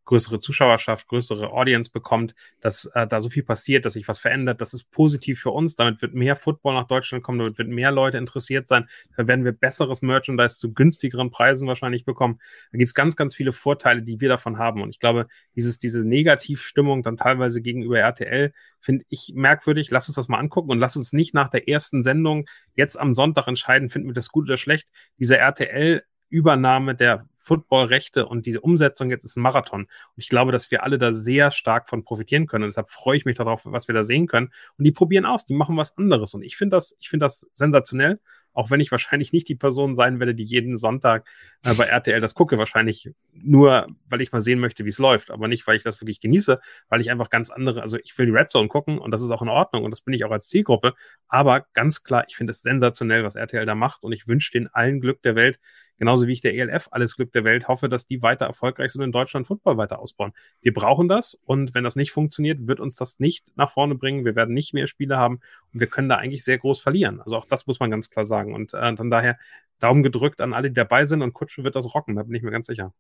größere 0.05 0.39
Zuschauerschaft, 0.39 1.09
größere 1.09 1.53
Audience 1.53 1.91
bekommt, 1.91 2.35
dass 2.61 2.87
äh, 2.95 3.07
da 3.07 3.21
so 3.21 3.29
viel 3.29 3.43
passiert, 3.43 3.85
dass 3.85 3.95
sich 3.95 4.09
was 4.09 4.19
verändert. 4.19 4.61
Das 4.61 4.75
ist 4.75 4.91
positiv 4.91 5.41
für 5.41 5.51
uns. 5.51 5.77
Damit 5.77 6.03
wird 6.03 6.15
mehr 6.15 6.37
Football 6.37 6.75
nach 6.75 6.87
Deutschland 6.87 7.23
kommen, 7.23 7.39
damit 7.39 7.59
wird 7.59 7.69
mehr 7.69 7.93
Leute 7.93 8.19
interessiert 8.19 8.69
sein. 8.69 8.89
Da 9.17 9.27
werden 9.27 9.45
wir 9.45 9.53
besseres 9.53 10.03
Merchandise 10.03 10.59
zu 10.59 10.73
günstigeren 10.73 11.31
Preisen 11.31 11.69
wahrscheinlich 11.69 12.05
bekommen. 12.05 12.41
Da 12.73 12.79
gibt's 12.79 12.95
ganz, 12.95 13.17
ganz 13.17 13.35
viele 13.35 13.53
Vorteile, 13.53 14.03
die 14.03 14.21
wir 14.21 14.29
davon 14.29 14.59
haben. 14.59 14.83
Und 14.83 14.91
ich 14.91 14.99
glaube, 14.99 15.29
dieses, 15.55 15.79
diese 15.79 16.07
Negativstimmung 16.07 17.03
dann 17.03 17.17
teilweise 17.17 17.63
gegenüber 17.63 17.99
RTL 17.99 18.53
finde 18.81 19.05
ich 19.09 19.33
merkwürdig. 19.35 19.91
Lass 19.91 20.09
uns 20.09 20.17
das 20.17 20.29
mal 20.29 20.39
angucken 20.39 20.71
und 20.71 20.79
lass 20.79 20.97
uns 20.97 21.13
nicht 21.13 21.35
nach 21.35 21.49
der 21.49 21.69
ersten 21.69 22.03
Sendung 22.03 22.47
jetzt 22.75 22.99
am 22.99 23.15
Sonntag 23.15 23.47
entscheiden, 23.47 23.89
finden 23.89 24.09
wir 24.09 24.15
das 24.15 24.31
gut 24.31 24.45
oder 24.45 24.57
schlecht. 24.57 24.89
Diese 25.19 25.37
RTL 25.37 26.03
Übernahme 26.33 26.95
der 26.95 27.29
Footballrechte 27.43 28.27
und 28.27 28.47
diese 28.47 28.61
Umsetzung 28.61 29.11
jetzt 29.11 29.25
ist 29.25 29.37
ein 29.37 29.43
Marathon. 29.43 29.83
Und 29.83 29.89
ich 30.17 30.29
glaube, 30.29 30.53
dass 30.53 30.71
wir 30.71 30.83
alle 30.85 30.99
da 30.99 31.13
sehr 31.13 31.51
stark 31.51 31.89
von 31.89 32.05
profitieren 32.05 32.47
können. 32.47 32.65
Und 32.65 32.71
deshalb 32.71 32.89
freue 32.89 33.17
ich 33.17 33.25
mich 33.25 33.37
darauf, 33.37 33.63
was 33.65 33.89
wir 33.89 33.95
da 33.95 34.05
sehen 34.05 34.27
können. 34.27 34.53
Und 34.79 34.85
die 34.85 34.93
probieren 34.93 35.27
aus, 35.27 35.45
die 35.45 35.55
machen 35.55 35.77
was 35.77 35.97
anderes. 35.99 36.35
Und 36.35 36.43
ich 36.43 36.57
finde 36.57 36.77
das, 36.77 36.97
ich 37.01 37.09
finde 37.09 37.27
das 37.27 37.51
sensationell 37.53 38.21
auch 38.55 38.71
wenn 38.71 38.81
ich 38.81 38.91
wahrscheinlich 38.91 39.33
nicht 39.33 39.49
die 39.49 39.55
Person 39.55 39.95
sein 39.95 40.19
werde, 40.19 40.35
die 40.35 40.45
jeden 40.45 40.77
Sonntag 40.77 41.27
äh, 41.65 41.75
bei 41.75 41.85
RTL 41.85 42.21
das 42.21 42.35
gucke, 42.35 42.59
wahrscheinlich 42.59 43.11
nur, 43.33 43.87
weil 44.09 44.21
ich 44.21 44.33
mal 44.33 44.41
sehen 44.41 44.59
möchte, 44.59 44.85
wie 44.85 44.91
es 44.91 44.99
läuft, 44.99 45.31
aber 45.31 45.49
nicht, 45.49 45.67
weil 45.67 45.77
ich 45.77 45.83
das 45.83 46.01
wirklich 46.01 46.21
genieße, 46.21 46.61
weil 46.89 47.01
ich 47.01 47.11
einfach 47.11 47.31
ganz 47.31 47.51
andere, 47.51 47.83
also 47.83 47.99
ich 47.99 48.17
will 48.19 48.27
die 48.27 48.33
Red 48.33 48.51
Zone 48.51 48.69
gucken 48.69 48.99
und 48.99 49.11
das 49.11 49.23
ist 49.23 49.31
auch 49.31 49.43
in 49.43 49.49
Ordnung 49.49 49.85
und 49.85 49.91
das 49.91 50.03
bin 50.03 50.15
ich 50.15 50.25
auch 50.25 50.31
als 50.31 50.49
Zielgruppe, 50.49 50.95
aber 51.29 51.67
ganz 51.73 52.05
klar, 52.05 52.25
ich 52.29 52.37
finde 52.37 52.53
es 52.53 52.63
sensationell, 52.63 53.25
was 53.25 53.35
RTL 53.35 53.67
da 53.67 53.75
macht 53.75 54.03
und 54.03 54.13
ich 54.13 54.29
wünsche 54.29 54.53
den 54.53 54.69
allen 54.69 55.01
Glück 55.01 55.23
der 55.23 55.35
Welt, 55.35 55.59
genauso 56.03 56.27
wie 56.27 56.33
ich 56.33 56.41
der 56.41 56.57
ELF 56.57 56.89
alles 56.91 57.15
Glück 57.15 57.31
der 57.31 57.45
Welt 57.45 57.69
hoffe, 57.69 57.89
dass 57.89 58.07
die 58.07 58.23
weiter 58.23 58.45
erfolgreich 58.45 58.91
sind 58.91 59.03
und 59.03 59.11
in 59.11 59.13
Deutschland 59.13 59.47
Football 59.47 59.77
weiter 59.77 60.01
ausbauen. 60.01 60.33
Wir 60.61 60.75
brauchen 60.75 61.07
das 61.07 61.41
und 61.45 61.77
wenn 61.77 61.85
das 61.85 61.95
nicht 61.95 62.11
funktioniert, 62.11 62.67
wird 62.67 62.81
uns 62.81 62.97
das 62.97 63.21
nicht 63.21 63.45
nach 63.55 63.71
vorne 63.71 63.95
bringen. 63.95 64.25
Wir 64.25 64.35
werden 64.35 64.53
nicht 64.53 64.75
mehr 64.75 64.89
Spiele 64.89 65.17
haben 65.17 65.39
und 65.73 65.79
wir 65.79 65.87
können 65.87 66.09
da 66.09 66.17
eigentlich 66.17 66.43
sehr 66.43 66.59
groß 66.59 66.81
verlieren. 66.81 67.21
Also 67.21 67.37
auch 67.37 67.47
das 67.47 67.69
muss 67.69 67.79
man 67.79 67.89
ganz 67.93 68.11
klar 68.11 68.27
sagen. 68.27 68.53
Und 68.53 68.75
äh, 68.75 68.93
dann 68.97 69.11
daher 69.13 69.39
Daumen 69.79 70.03
gedrückt 70.03 70.41
an 70.41 70.55
alle, 70.55 70.71
die 70.71 70.75
dabei 70.75 71.07
sind 71.07 71.23
und 71.23 71.35
Kutsche 71.35 71.63
wird 71.63 71.77
das 71.77 71.95
rocken, 71.95 72.17
da 72.17 72.25
bin 72.25 72.35
ich 72.35 72.43
mir 72.43 72.51
ganz 72.51 72.67
sicher. 72.67 72.93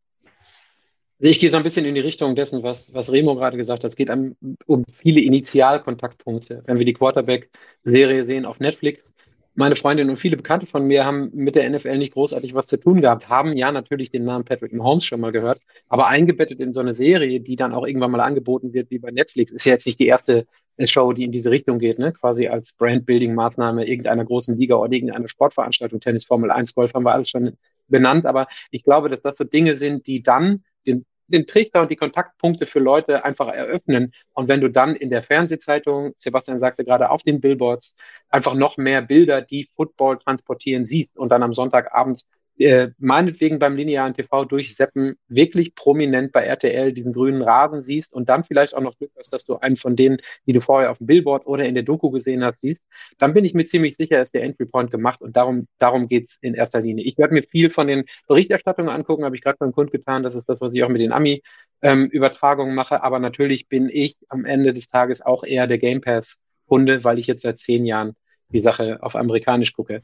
Ich 1.18 1.40
gehe 1.40 1.50
so 1.50 1.57
ein 1.57 1.64
bisschen 1.64 1.84
in 1.84 1.96
die 1.96 2.00
Richtung 2.00 2.36
dessen, 2.36 2.62
was, 2.62 2.94
was 2.94 3.11
Remo 3.11 3.34
gerade 3.34 3.57
gesagt 3.57 3.82
hat. 3.82 3.88
Es 3.88 3.96
geht 3.96 4.11
um, 4.11 4.36
um 4.66 4.84
viele 4.94 5.22
Initialkontaktpunkte. 5.22 6.62
Wenn 6.66 6.78
wir 6.78 6.84
die 6.84 6.92
Quarterback-Serie 6.94 8.22
sehen 8.22 8.44
auf 8.44 8.61
Netflix, 8.61 9.12
meine 9.55 9.76
Freundin 9.76 10.09
und 10.09 10.16
viele 10.16 10.36
Bekannte 10.36 10.66
von 10.66 10.86
mir 10.86 11.05
haben 11.05 11.30
mit 11.34 11.57
der 11.57 11.68
NFL 11.68 11.98
nicht 11.98 12.14
großartig 12.14 12.55
was 12.55 12.66
zu 12.66 12.78
tun 12.78 13.00
gehabt, 13.00 13.28
haben 13.28 13.57
ja 13.57 13.70
natürlich 13.70 14.11
den 14.11 14.24
Namen 14.24 14.44
Patrick 14.44 14.72
Mahomes 14.72 15.05
schon 15.05 15.20
mal 15.20 15.32
gehört, 15.32 15.61
aber 15.88 16.07
eingebettet 16.07 16.61
in 16.61 16.72
so 16.72 16.80
eine 16.80 16.94
Serie, 16.94 17.40
die 17.40 17.57
dann 17.57 17.74
auch 17.74 17.86
irgendwann 17.86 18.11
mal 18.11 18.20
angeboten 18.20 18.72
wird, 18.72 18.90
wie 18.90 18.98
bei 18.98 19.11
Netflix, 19.11 19.53
ist 19.53 19.66
ja 19.66 19.74
jetzt 19.74 19.86
nicht 19.86 20.00
die 20.00 20.07
erste 20.07 20.46
äh, 20.78 20.86
Show, 20.86 21.12
die 21.12 21.24
in 21.24 21.32
diese 21.32 21.50
Richtung 21.50 21.78
geht, 21.78 21.98
ne? 21.98 22.12
quasi 22.12 22.48
als 22.48 22.74
Brandbuilding-Maßnahme 22.78 23.84
irgendeiner 23.84 24.24
großen 24.24 24.57
Liga 24.57 24.76
oder 24.76 24.92
irgendeiner 24.92 25.28
Sportveranstaltung, 25.28 26.00
Tennis, 26.00 26.24
Formel 26.24 26.50
1, 26.50 26.74
Golf 26.74 26.94
haben 26.94 27.05
wir 27.05 27.12
alles 27.12 27.28
schon 27.28 27.57
benannt, 27.88 28.24
aber 28.24 28.48
ich 28.70 28.84
glaube, 28.84 29.11
dass 29.11 29.20
das 29.20 29.36
so 29.36 29.44
Dinge 29.44 29.76
sind, 29.76 30.07
die 30.07 30.22
dann 30.22 30.64
den 30.86 31.05
den 31.33 31.47
Trichter 31.47 31.83
und 31.83 31.91
die 31.91 31.97
Kontaktpunkte 31.97 32.66
für 32.66 32.78
Leute 32.78 33.24
einfach 33.24 33.49
eröffnen. 33.49 34.12
Und 34.33 34.49
wenn 34.49 34.61
du 34.61 34.68
dann 34.68 34.95
in 34.97 35.11
der 35.11 35.22
Fernsehzeitung, 35.22 36.12
Sebastian 36.16 36.61
sagte 36.61 36.85
gerade, 36.85 37.11
auf 37.11 37.22
den 37.22 37.41
Billboards 37.41 37.97
einfach 38.28 38.55
noch 38.55 38.76
mehr 38.76 39.03
Bilder, 39.03 39.43
die 39.43 39.68
Football 39.76 40.18
transportieren, 40.18 40.85
siehst 40.85 41.18
und 41.18 41.30
dann 41.30 41.43
am 41.43 41.55
Sonntagabend 41.55 42.22
äh, 42.64 42.92
meinetwegen 42.98 43.58
beim 43.58 43.76
linearen 43.76 44.14
TV 44.14 44.44
durchseppen, 44.44 45.16
wirklich 45.28 45.74
prominent 45.74 46.32
bei 46.32 46.44
RTL 46.44 46.92
diesen 46.92 47.12
grünen 47.12 47.42
Rasen 47.42 47.82
siehst 47.82 48.12
und 48.12 48.28
dann 48.28 48.44
vielleicht 48.44 48.74
auch 48.74 48.80
noch 48.80 48.96
Glück 48.96 49.10
hast, 49.16 49.32
dass 49.32 49.44
du 49.44 49.56
einen 49.56 49.76
von 49.76 49.96
denen, 49.96 50.18
die 50.46 50.52
du 50.52 50.60
vorher 50.60 50.90
auf 50.90 50.98
dem 50.98 51.06
Billboard 51.06 51.46
oder 51.46 51.64
in 51.64 51.74
der 51.74 51.84
Doku 51.84 52.10
gesehen 52.10 52.44
hast, 52.44 52.60
siehst, 52.60 52.86
dann 53.18 53.34
bin 53.34 53.44
ich 53.44 53.54
mir 53.54 53.64
ziemlich 53.64 53.96
sicher, 53.96 54.20
ist 54.20 54.34
der 54.34 54.42
Entry 54.42 54.66
Point 54.66 54.90
gemacht 54.90 55.22
und 55.22 55.36
darum, 55.36 55.66
darum 55.78 56.08
geht's 56.08 56.38
in 56.40 56.54
erster 56.54 56.80
Linie. 56.80 57.04
Ich 57.04 57.18
werde 57.18 57.34
mir 57.34 57.42
viel 57.42 57.70
von 57.70 57.86
den 57.86 58.04
Berichterstattungen 58.26 58.90
angucken, 58.90 59.24
habe 59.24 59.36
ich 59.36 59.42
gerade 59.42 59.58
beim 59.58 59.72
Kund 59.72 59.90
getan, 59.90 60.22
das 60.22 60.34
ist 60.34 60.48
das, 60.48 60.60
was 60.60 60.74
ich 60.74 60.82
auch 60.84 60.88
mit 60.88 61.00
den 61.00 61.12
Ami-Übertragungen 61.12 62.70
ähm, 62.70 62.76
mache, 62.76 63.02
aber 63.02 63.18
natürlich 63.18 63.68
bin 63.68 63.88
ich 63.88 64.16
am 64.28 64.44
Ende 64.44 64.74
des 64.74 64.88
Tages 64.88 65.22
auch 65.22 65.44
eher 65.44 65.66
der 65.66 65.78
Game 65.78 66.00
Pass-Kunde, 66.00 67.04
weil 67.04 67.18
ich 67.18 67.26
jetzt 67.26 67.42
seit 67.42 67.58
zehn 67.58 67.84
Jahren 67.84 68.14
die 68.52 68.60
Sache 68.60 68.98
auf 69.02 69.16
amerikanisch 69.16 69.72
gucke. 69.72 70.02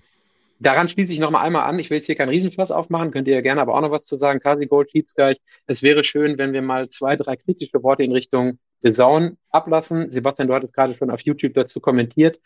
Daran 0.60 0.88
schließe 0.88 1.12
ich 1.12 1.20
nochmal 1.20 1.44
einmal 1.46 1.68
an. 1.68 1.78
Ich 1.78 1.90
will 1.90 1.98
jetzt 1.98 2.06
hier 2.06 2.16
keinen 2.16 2.30
Riesenfass 2.30 2.72
aufmachen, 2.72 3.10
könnt 3.10 3.28
ihr 3.28 3.34
ja 3.34 3.40
gerne 3.40 3.60
aber 3.60 3.74
auch 3.74 3.80
noch 3.80 3.90
was 3.90 4.06
zu 4.06 4.16
sagen. 4.16 4.40
Kasi 4.40 4.66
Gold, 4.66 4.90
Schiebsgeich. 4.90 5.38
Es 5.66 5.82
wäre 5.82 6.02
schön, 6.02 6.38
wenn 6.38 6.52
wir 6.52 6.62
mal 6.62 6.88
zwei, 6.90 7.16
drei 7.16 7.36
kritische 7.36 7.82
Worte 7.82 8.02
in 8.02 8.12
Richtung 8.12 8.58
The 8.82 8.92
Zone 8.92 9.36
ablassen. 9.50 10.10
Sebastian, 10.10 10.48
du 10.48 10.54
hattest 10.54 10.74
gerade 10.74 10.94
schon 10.94 11.10
auf 11.10 11.20
YouTube 11.20 11.54
dazu 11.54 11.80
kommentiert. 11.80 12.40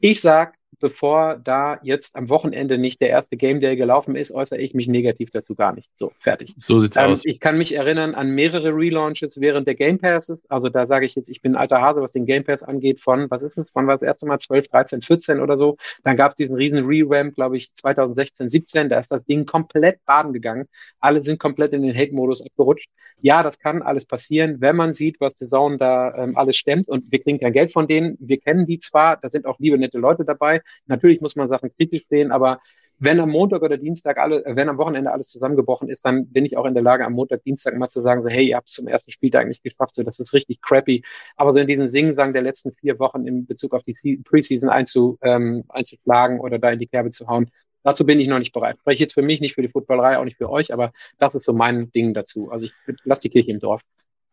Ich 0.00 0.20
sag, 0.20 0.54
bevor 0.82 1.36
da 1.36 1.78
jetzt 1.82 2.16
am 2.16 2.28
Wochenende 2.28 2.76
nicht 2.76 3.00
der 3.00 3.08
erste 3.08 3.36
Game 3.36 3.60
Day 3.60 3.76
gelaufen 3.76 4.16
ist, 4.16 4.32
äußere 4.32 4.60
ich 4.60 4.74
mich 4.74 4.88
negativ 4.88 5.30
dazu 5.30 5.54
gar 5.54 5.72
nicht. 5.72 5.90
So, 5.94 6.12
fertig. 6.18 6.54
So 6.58 6.80
sieht's 6.80 6.96
ähm, 6.96 7.04
aus. 7.04 7.24
Ich 7.24 7.40
kann 7.40 7.56
mich 7.56 7.74
erinnern 7.74 8.14
an 8.14 8.30
mehrere 8.30 8.74
Relaunches 8.74 9.40
während 9.40 9.66
der 9.68 9.76
Game 9.76 9.98
Passes. 9.98 10.44
Also 10.50 10.68
da 10.68 10.86
sage 10.86 11.06
ich 11.06 11.14
jetzt, 11.14 11.30
ich 11.30 11.40
bin 11.40 11.52
ein 11.52 11.56
alter 11.56 11.80
Hase, 11.80 12.02
was 12.02 12.10
den 12.12 12.26
Game 12.26 12.44
Pass 12.44 12.64
angeht, 12.64 13.00
von, 13.00 13.30
was 13.30 13.44
ist 13.44 13.56
es, 13.58 13.70
von 13.70 13.86
war 13.86 13.94
das 13.94 14.02
erste 14.02 14.26
Mal 14.26 14.40
12, 14.40 14.66
13, 14.66 15.02
14 15.02 15.40
oder 15.40 15.56
so. 15.56 15.76
Dann 16.02 16.16
gab 16.16 16.32
es 16.32 16.36
diesen 16.36 16.56
riesen 16.56 16.84
Revamp, 16.84 17.36
glaube 17.36 17.56
ich, 17.56 17.72
2016, 17.74 18.50
17. 18.50 18.88
Da 18.88 18.98
ist 18.98 19.12
das 19.12 19.24
Ding 19.24 19.46
komplett 19.46 20.04
baden 20.04 20.32
gegangen. 20.32 20.66
Alle 20.98 21.22
sind 21.22 21.38
komplett 21.38 21.72
in 21.72 21.82
den 21.82 21.96
Hate-Modus 21.96 22.44
abgerutscht. 22.44 22.90
Ja, 23.20 23.44
das 23.44 23.60
kann 23.60 23.82
alles 23.82 24.04
passieren, 24.04 24.60
wenn 24.60 24.74
man 24.74 24.92
sieht, 24.92 25.20
was 25.20 25.34
die 25.34 25.46
Zone 25.46 25.78
da 25.78 26.12
ähm, 26.16 26.36
alles 26.36 26.56
stemmt. 26.56 26.88
Und 26.88 27.12
wir 27.12 27.22
kriegen 27.22 27.38
kein 27.38 27.52
Geld 27.52 27.72
von 27.72 27.86
denen. 27.86 28.16
Wir 28.18 28.40
kennen 28.40 28.66
die 28.66 28.80
zwar, 28.80 29.16
da 29.16 29.28
sind 29.28 29.46
auch 29.46 29.60
liebe, 29.60 29.78
nette 29.78 29.98
Leute 29.98 30.24
dabei. 30.24 30.60
Natürlich 30.86 31.20
muss 31.20 31.36
man 31.36 31.48
Sachen 31.48 31.70
kritisch 31.70 32.06
sehen, 32.06 32.32
aber 32.32 32.60
wenn 32.98 33.18
am 33.18 33.30
Montag 33.30 33.62
oder 33.62 33.78
Dienstag 33.78 34.18
alle, 34.18 34.44
wenn 34.46 34.68
am 34.68 34.78
Wochenende 34.78 35.10
alles 35.10 35.26
zusammengebrochen 35.26 35.88
ist, 35.88 36.04
dann 36.04 36.28
bin 36.28 36.44
ich 36.44 36.56
auch 36.56 36.64
in 36.66 36.74
der 36.74 36.84
Lage, 36.84 37.04
am 37.04 37.14
Montag, 37.14 37.42
Dienstag 37.42 37.76
mal 37.76 37.88
zu 37.88 38.00
sagen, 38.00 38.22
so, 38.22 38.28
hey, 38.28 38.46
ihr 38.46 38.56
habt 38.56 38.68
es 38.68 38.74
zum 38.74 38.86
ersten 38.86 39.10
Spieltag 39.10 39.48
nicht 39.48 39.64
geschafft, 39.64 39.96
so, 39.96 40.04
das 40.04 40.20
ist 40.20 40.32
richtig 40.32 40.60
crappy. 40.62 41.02
Aber 41.36 41.52
so 41.52 41.58
in 41.58 41.66
diesen 41.66 41.88
Singsang 41.88 42.32
der 42.32 42.42
letzten 42.42 42.72
vier 42.72 43.00
Wochen 43.00 43.26
in 43.26 43.44
Bezug 43.44 43.74
auf 43.74 43.82
die 43.82 44.22
Preseason 44.24 44.70
einzu, 44.70 45.18
ähm, 45.22 45.64
einzuschlagen 45.68 46.38
oder 46.38 46.60
da 46.60 46.70
in 46.70 46.78
die 46.78 46.86
Kerbe 46.86 47.10
zu 47.10 47.26
hauen, 47.26 47.50
dazu 47.82 48.06
bin 48.06 48.20
ich 48.20 48.28
noch 48.28 48.38
nicht 48.38 48.52
bereit. 48.52 48.76
Spreche 48.78 49.02
jetzt 49.02 49.14
für 49.14 49.22
mich, 49.22 49.40
nicht 49.40 49.56
für 49.56 49.62
die 49.62 49.68
Footballerei, 49.68 50.18
auch 50.18 50.24
nicht 50.24 50.38
für 50.38 50.48
euch, 50.48 50.72
aber 50.72 50.92
das 51.18 51.34
ist 51.34 51.44
so 51.44 51.52
mein 51.52 51.90
Ding 51.90 52.14
dazu. 52.14 52.50
Also 52.50 52.66
ich 52.66 52.72
lasse 53.02 53.22
die 53.22 53.30
Kirche 53.30 53.50
im 53.50 53.58
Dorf. 53.58 53.82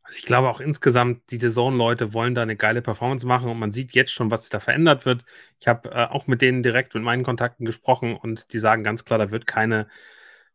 Also 0.10 0.18
ich 0.18 0.26
glaube 0.26 0.50
auch 0.50 0.60
insgesamt, 0.60 1.30
die 1.30 1.38
Zone-Leute 1.38 2.16
wollen 2.16 2.34
da 2.34 2.42
eine 2.42 2.56
geile 2.56 2.82
Performance 2.82 3.28
machen 3.28 3.48
und 3.48 3.60
man 3.60 3.72
sieht 3.72 3.94
jetzt 3.94 4.12
schon, 4.12 4.32
was 4.32 4.50
da 4.50 4.60
verändert 4.60 5.06
wird. 5.06 5.24
Ich 5.60 5.68
habe 5.68 5.92
äh, 5.92 6.06
auch 6.08 6.26
mit 6.26 6.42
denen 6.42 6.64
direkt 6.64 6.96
mit 6.96 7.04
meinen 7.04 7.22
Kontakten 7.24 7.64
gesprochen 7.64 8.18
und 8.18 8.52
die 8.52 8.58
sagen 8.58 8.84
ganz 8.84 9.06
klar, 9.06 9.20
da 9.20 9.30
wird 9.30 9.46
keine 9.46 9.88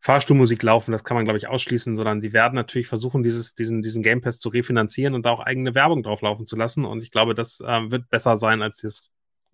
Fahrstuhlmusik 0.00 0.60
laufen, 0.64 0.90
das 0.90 1.04
kann 1.04 1.14
man, 1.14 1.24
glaube 1.24 1.38
ich, 1.38 1.46
ausschließen, 1.46 1.94
sondern 1.94 2.20
sie 2.20 2.32
werden 2.32 2.56
natürlich 2.56 2.88
versuchen, 2.88 3.22
dieses, 3.22 3.54
diesen, 3.54 3.80
diesen 3.80 4.02
Game 4.02 4.22
Pass 4.22 4.40
zu 4.40 4.48
refinanzieren 4.48 5.14
und 5.14 5.24
da 5.24 5.30
auch 5.30 5.38
eigene 5.38 5.72
Werbung 5.76 6.02
drauf 6.02 6.20
laufen 6.20 6.48
zu 6.48 6.56
lassen. 6.56 6.84
Und 6.84 7.04
ich 7.04 7.12
glaube, 7.12 7.36
das 7.36 7.60
äh, 7.60 7.90
wird 7.92 8.10
besser 8.10 8.36
sein 8.36 8.60
als 8.60 8.78
das 8.78 9.12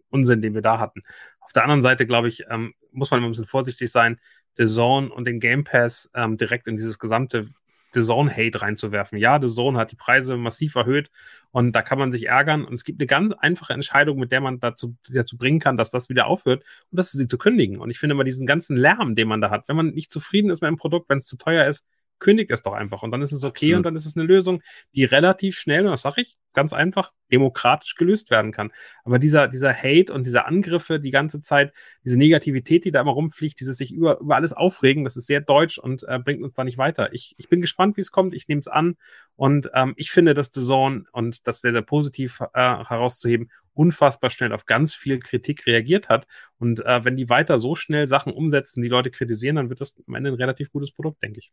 Unsinn, 0.09 0.41
den 0.41 0.55
wir 0.55 0.63
da 0.63 0.79
hatten. 0.79 1.03
Auf 1.41 1.53
der 1.53 1.65
anderen 1.65 1.83
Seite, 1.83 2.07
glaube 2.07 2.29
ich, 2.29 2.45
ähm, 2.49 2.73
muss 2.91 3.11
man 3.11 3.19
immer 3.19 3.29
ein 3.29 3.33
bisschen 3.33 3.45
vorsichtig 3.45 3.91
sein, 3.91 4.19
The 4.57 4.65
Zone 4.65 5.13
und 5.13 5.27
den 5.27 5.41
Game 5.41 5.65
Pass 5.65 6.11
ähm, 6.15 6.39
direkt 6.39 6.67
in 6.69 6.77
dieses 6.77 6.99
gesamte 6.99 7.51
The 7.95 8.03
Zone 8.03 8.31
Hate 8.31 8.63
reinzuwerfen. 8.63 9.19
Ja, 9.19 9.41
The 9.41 9.53
Zone 9.53 9.79
hat 9.79 9.93
die 9.93 9.97
Preise 9.97 10.37
massiv 10.37 10.75
erhöht 10.75 11.11
und 11.51 11.73
da 11.73 11.83
kann 11.83 11.99
man 11.99 12.11
sich 12.11 12.27
ärgern. 12.27 12.65
Und 12.65 12.75
es 12.75 12.85
gibt 12.85 13.01
eine 13.01 13.07
ganz 13.07 13.33
einfache 13.33 13.73
Entscheidung, 13.73 14.19
mit 14.19 14.33
der 14.33 14.41
man 14.41 14.61
dazu, 14.61 14.97
dazu 15.09 15.37
bringen 15.37 15.61
kann, 15.61 15.77
dass 15.77 15.91
das 15.91 16.09
wieder 16.09 16.27
aufhört 16.27 16.65
und 16.91 16.99
das 16.99 17.13
ist 17.13 17.21
sie 17.21 17.27
zu 17.27 17.39
kündigen. 17.39 17.79
Und 17.79 17.91
ich 17.91 17.99
finde 17.99 18.15
immer 18.15 18.25
diesen 18.25 18.47
ganzen 18.47 18.77
Lärm, 18.77 19.15
den 19.15 19.29
man 19.29 19.41
da 19.41 19.51
hat, 19.51 19.65
wenn 19.69 19.77
man 19.77 19.91
nicht 19.91 20.11
zufrieden 20.11 20.51
ist 20.51 20.63
mit 20.63 20.69
einem 20.69 20.77
Produkt, 20.77 21.09
wenn 21.09 21.19
es 21.19 21.27
zu 21.27 21.37
teuer 21.37 21.67
ist, 21.67 21.87
kündigt 22.21 22.51
es 22.51 22.63
doch 22.63 22.73
einfach 22.73 23.03
und 23.03 23.11
dann 23.11 23.23
ist 23.23 23.33
es 23.33 23.45
okay 23.45 23.67
Absolut. 23.67 23.77
und 23.77 23.83
dann 23.85 23.97
ist 23.97 24.07
es 24.07 24.17
eine 24.17 24.25
Lösung, 24.25 24.63
die 24.95 25.05
relativ 25.05 25.59
schnell, 25.59 25.85
und 25.85 25.91
das 25.91 26.03
sage 26.03 26.23
ich 26.23 26.37
ganz 26.53 26.73
einfach, 26.73 27.13
demokratisch 27.31 27.95
gelöst 27.95 28.31
werden 28.31 28.53
kann. 28.53 28.73
Aber 29.05 29.19
dieser, 29.19 29.49
dieser 29.49 29.73
Hate 29.73 30.13
und 30.13 30.27
diese 30.27 30.47
Angriffe 30.47 30.99
die 30.99 31.11
ganze 31.11 31.41
Zeit, 31.41 31.73
diese 32.05 32.19
Negativität, 32.19 32.85
die 32.85 32.91
da 32.91 33.01
immer 33.01 33.13
rumfliegt, 33.13 33.61
dieses 33.61 33.77
sich 33.77 33.93
über, 33.93 34.19
über 34.21 34.37
alles 34.37 34.53
aufregen, 34.53 35.05
das 35.05 35.17
ist 35.17 35.27
sehr 35.27 35.41
deutsch 35.41 35.79
und 35.79 36.03
äh, 36.09 36.19
bringt 36.19 36.43
uns 36.43 36.55
da 36.55 36.65
nicht 36.65 36.79
weiter. 36.79 37.13
Ich, 37.13 37.35
ich 37.39 37.49
bin 37.49 37.61
gespannt, 37.61 37.97
wie 37.97 38.01
es 38.01 38.11
kommt. 38.11 38.35
Ich 38.35 38.49
nehme 38.49 38.61
es 38.61 38.67
an 38.67 38.97
und 39.37 39.71
ähm, 39.75 39.95
ich 39.97 40.11
finde, 40.11 40.35
dass 40.35 40.51
The 40.53 40.65
Zone 40.65 41.05
und 41.13 41.47
das 41.47 41.61
sehr, 41.61 41.73
sehr 41.73 41.83
positiv 41.83 42.41
äh, 42.53 42.61
herauszuheben, 42.61 43.51
unfassbar 43.75 44.31
schnell 44.31 44.53
auf 44.53 44.67
ganz 44.67 44.93
viel 44.93 45.21
Kritik 45.21 45.67
reagiert 45.67 46.09
hat. 46.09 46.27
Und 46.59 46.85
äh, 46.85 47.05
wenn 47.05 47.17
die 47.17 47.29
weiter 47.29 47.59
so 47.59 47.75
schnell 47.75 48.09
Sachen 48.09 48.33
umsetzen, 48.33 48.83
die 48.83 48.89
Leute 48.89 49.11
kritisieren, 49.11 49.57
dann 49.57 49.71
wird 49.71 49.81
das 49.81 49.97
am 50.07 50.15
Ende 50.15 50.31
ein 50.31 50.35
relativ 50.35 50.73
gutes 50.73 50.91
Produkt, 50.91 51.23
denke 51.23 51.39
ich. 51.39 51.53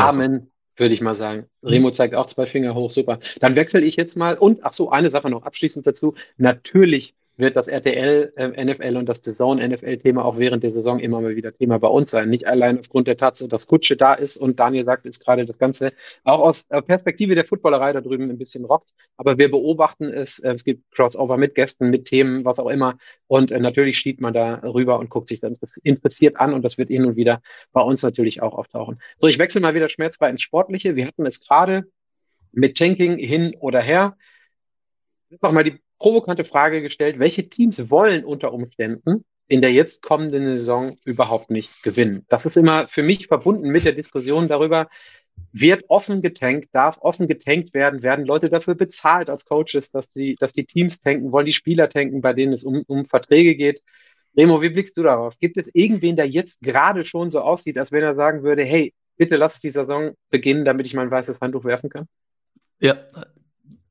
Amen, 0.00 0.50
würde 0.76 0.94
ich 0.94 1.00
mal 1.00 1.14
sagen. 1.14 1.46
Remo 1.62 1.90
zeigt 1.90 2.14
auch 2.14 2.26
zwei 2.26 2.46
Finger 2.46 2.74
hoch, 2.74 2.90
super. 2.90 3.18
Dann 3.40 3.56
wechsle 3.56 3.80
ich 3.80 3.96
jetzt 3.96 4.16
mal 4.16 4.38
und, 4.38 4.64
ach 4.64 4.72
so, 4.72 4.90
eine 4.90 5.10
Sache 5.10 5.30
noch 5.30 5.42
abschließend 5.42 5.86
dazu. 5.86 6.14
Natürlich 6.36 7.14
wird 7.36 7.56
das 7.56 7.66
RTL 7.66 8.32
äh, 8.36 8.64
NFL 8.64 8.96
und 8.96 9.08
das 9.08 9.22
DAZN 9.22 9.56
NFL 9.56 9.98
Thema 9.98 10.24
auch 10.24 10.38
während 10.38 10.62
der 10.62 10.70
Saison 10.70 10.98
immer 10.98 11.20
mal 11.20 11.34
wieder 11.34 11.52
Thema 11.52 11.78
bei 11.78 11.88
uns 11.88 12.10
sein. 12.10 12.28
Nicht 12.28 12.46
allein 12.46 12.78
aufgrund 12.78 13.08
der 13.08 13.16
Tatsache, 13.16 13.48
dass 13.48 13.66
Kutsche 13.66 13.96
da 13.96 14.14
ist 14.14 14.36
und 14.36 14.60
Daniel 14.60 14.84
sagt, 14.84 15.06
ist 15.06 15.24
gerade 15.24 15.46
das 15.46 15.58
Ganze 15.58 15.92
auch 16.24 16.40
aus 16.40 16.66
äh, 16.70 16.82
Perspektive 16.82 17.34
der 17.34 17.44
Footballerei 17.44 17.92
da 17.92 18.00
drüben 18.00 18.30
ein 18.30 18.38
bisschen 18.38 18.64
rockt. 18.64 18.90
Aber 19.16 19.38
wir 19.38 19.50
beobachten 19.50 20.12
es. 20.12 20.38
Äh, 20.40 20.52
es 20.52 20.64
gibt 20.64 20.90
Crossover 20.92 21.36
mit 21.36 21.54
Gästen, 21.54 21.90
mit 21.90 22.04
Themen, 22.04 22.44
was 22.44 22.58
auch 22.58 22.68
immer. 22.68 22.98
Und 23.26 23.50
äh, 23.50 23.60
natürlich 23.60 23.98
schiebt 23.98 24.20
man 24.20 24.34
da 24.34 24.56
rüber 24.62 24.98
und 24.98 25.10
guckt 25.10 25.28
sich 25.28 25.40
dann 25.40 25.54
interessiert 25.82 26.36
an 26.36 26.52
und 26.52 26.62
das 26.62 26.78
wird 26.78 26.88
hin 26.88 27.06
und 27.06 27.16
wieder 27.16 27.40
bei 27.72 27.80
uns 27.80 28.02
natürlich 28.02 28.42
auch 28.42 28.52
auftauchen. 28.54 29.00
So, 29.16 29.26
ich 29.26 29.38
wechsle 29.38 29.60
mal 29.60 29.74
wieder 29.74 29.88
schmerzfrei 29.88 30.28
ins 30.30 30.42
Sportliche. 30.42 30.96
Wir 30.96 31.06
hatten 31.06 31.26
es 31.26 31.46
gerade 31.46 31.84
mit 32.52 32.76
Tanking 32.76 33.16
hin 33.16 33.56
oder 33.58 33.80
her. 33.80 34.16
Einfach 35.30 35.52
mal 35.52 35.64
die 35.64 35.81
provokante 36.02 36.44
Frage 36.44 36.82
gestellt, 36.82 37.18
welche 37.18 37.48
Teams 37.48 37.90
wollen 37.90 38.24
unter 38.24 38.52
Umständen 38.52 39.24
in 39.46 39.60
der 39.60 39.72
jetzt 39.72 40.02
kommenden 40.02 40.56
Saison 40.56 40.98
überhaupt 41.04 41.50
nicht 41.50 41.82
gewinnen? 41.82 42.26
Das 42.28 42.44
ist 42.44 42.56
immer 42.56 42.88
für 42.88 43.02
mich 43.02 43.28
verbunden 43.28 43.70
mit 43.70 43.84
der 43.84 43.92
Diskussion 43.92 44.48
darüber, 44.48 44.88
wird 45.52 45.84
offen 45.88 46.20
getankt, 46.20 46.70
darf 46.72 46.98
offen 47.00 47.28
getankt 47.28 47.72
werden, 47.72 48.02
werden 48.02 48.26
Leute 48.26 48.50
dafür 48.50 48.74
bezahlt 48.74 49.30
als 49.30 49.44
Coaches, 49.44 49.90
dass 49.92 50.08
die, 50.08 50.34
dass 50.36 50.52
die 50.52 50.64
Teams 50.64 51.00
tanken, 51.00 51.30
wollen 51.30 51.46
die 51.46 51.52
Spieler 51.52 51.88
tanken, 51.88 52.20
bei 52.20 52.32
denen 52.32 52.52
es 52.52 52.64
um, 52.64 52.82
um 52.86 53.06
Verträge 53.06 53.54
geht. 53.54 53.80
Remo, 54.36 54.60
wie 54.60 54.70
blickst 54.70 54.96
du 54.96 55.02
darauf? 55.02 55.38
Gibt 55.38 55.56
es 55.56 55.70
irgendwen, 55.72 56.16
der 56.16 56.26
jetzt 56.26 56.62
gerade 56.62 57.04
schon 57.04 57.30
so 57.30 57.40
aussieht, 57.40 57.78
als 57.78 57.92
wenn 57.92 58.02
er 58.02 58.14
sagen 58.14 58.42
würde, 58.42 58.64
hey, 58.64 58.92
bitte 59.16 59.36
lass 59.36 59.60
die 59.60 59.70
Saison 59.70 60.14
beginnen, 60.30 60.64
damit 60.64 60.86
ich 60.86 60.94
mein 60.94 61.10
weißes 61.10 61.40
Handtuch 61.40 61.64
werfen 61.64 61.90
kann? 61.90 62.08
Ja, 62.80 63.06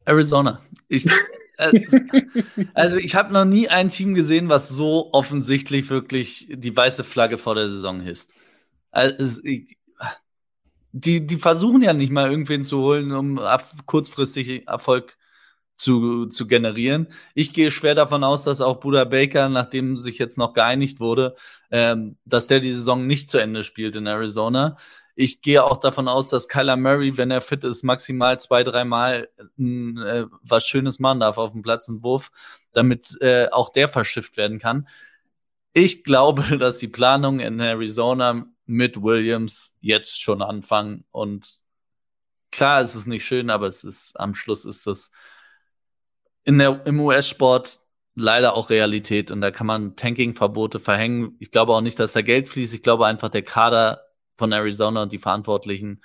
Arizona. 0.04 0.62
Ich, 0.90 1.08
also 2.74 2.98
ich 2.98 3.16
habe 3.16 3.34
noch 3.34 3.46
nie 3.46 3.68
ein 3.70 3.90
Team 3.90 4.14
gesehen, 4.14 4.50
was 4.50 4.70
so 4.70 5.14
offensichtlich 5.14 5.90
wirklich 5.90 6.48
die 6.52 6.76
weiße 6.76 7.04
Flagge 7.04 7.38
vor 7.38 7.56
der 7.56 7.70
Saison 7.70 8.02
hisst. 8.02 8.34
Also, 8.92 9.42
ich, 9.44 9.78
die, 10.92 11.26
die 11.26 11.38
versuchen 11.38 11.82
ja 11.82 11.94
nicht 11.94 12.12
mal 12.12 12.30
irgendwen 12.30 12.64
zu 12.64 12.80
holen, 12.82 13.12
um 13.12 13.40
kurzfristig 13.86 14.68
Erfolg 14.68 15.18
zu, 15.76 16.28
zu 16.28 16.48
generieren. 16.48 17.08
Ich 17.34 17.54
gehe 17.54 17.72
schwer 17.72 17.96
davon 17.96 18.24
aus, 18.24 18.44
dass 18.44 18.62
auch 18.62 18.80
Buda 18.80 19.06
Baker, 19.06 19.50
nachdem 19.50 19.98
sich 19.98 20.20
jetzt 20.20 20.38
noch 20.38 20.54
geeinigt 20.54 21.00
wurde, 21.00 21.36
ähm, 21.72 22.18
dass 22.26 22.48
der 22.48 22.60
die 22.60 22.74
Saison 22.74 23.08
nicht 23.08 23.30
zu 23.30 23.40
Ende 23.40 23.64
spielt 23.64 23.96
in 23.96 24.06
Arizona. 24.06 24.78
Ich 25.16 25.42
gehe 25.42 25.64
auch 25.64 25.78
davon 25.78 26.08
aus, 26.08 26.30
dass 26.30 26.48
Kyler 26.48 26.78
Murray, 26.78 27.18
wenn 27.18 27.32
er 27.32 27.42
fit 27.42 27.64
ist, 27.64 27.84
maximal 27.84 28.40
zwei, 28.40 28.64
dreimal 28.64 29.30
äh, 29.58 30.26
was 30.42 30.66
Schönes 30.66 31.00
machen 31.00 31.20
darf 31.20 31.38
auf 31.38 31.52
dem 31.52 31.62
Platz, 31.62 31.90
einen 31.90 32.04
Wurf, 32.04 32.32
damit 32.72 33.18
äh, 33.22 33.50
auch 33.50 33.70
der 33.70 33.88
verschifft 33.88 34.38
werden 34.38 34.60
kann. 34.60 34.88
Ich 35.74 36.04
glaube, 36.04 36.58
dass 36.60 36.80
die 36.80 36.88
Planungen 36.88 37.40
in 37.40 37.60
Arizona 37.60 38.46
mit 38.66 39.02
Williams 39.02 39.76
jetzt 39.82 40.22
schon 40.22 40.42
anfangen 40.42 41.06
und 41.12 41.62
klar, 42.52 42.82
es 42.82 42.96
ist 42.96 43.08
nicht 43.08 43.26
schön, 43.26 43.50
aber 43.50 43.68
es 43.68 43.84
ist 43.84 44.20
am 44.20 44.36
Schluss 44.36 44.66
ist 44.66 44.88
das 44.88 45.12
in 46.44 46.58
der, 46.58 46.86
im 46.86 47.00
US-Sport 47.00 47.80
leider 48.16 48.54
auch 48.56 48.70
Realität 48.70 49.32
und 49.32 49.42
da 49.42 49.52
kann 49.52 49.68
man 49.68 49.96
Tanking-Verbote 49.96 50.80
verhängen. 50.80 51.36
Ich 51.40 51.52
glaube 51.52 51.74
auch 51.74 51.82
nicht, 51.82 52.00
dass 52.00 52.14
da 52.14 52.22
Geld 52.22 52.50
fließt. 52.50 52.74
Ich 52.74 52.84
glaube 52.84 53.06
einfach, 53.06 53.30
der 53.30 53.44
Kader 53.44 54.11
von 54.38 54.52
Arizona 54.52 55.04
und 55.04 55.12
die 55.12 55.20
Verantwortlichen 55.20 56.02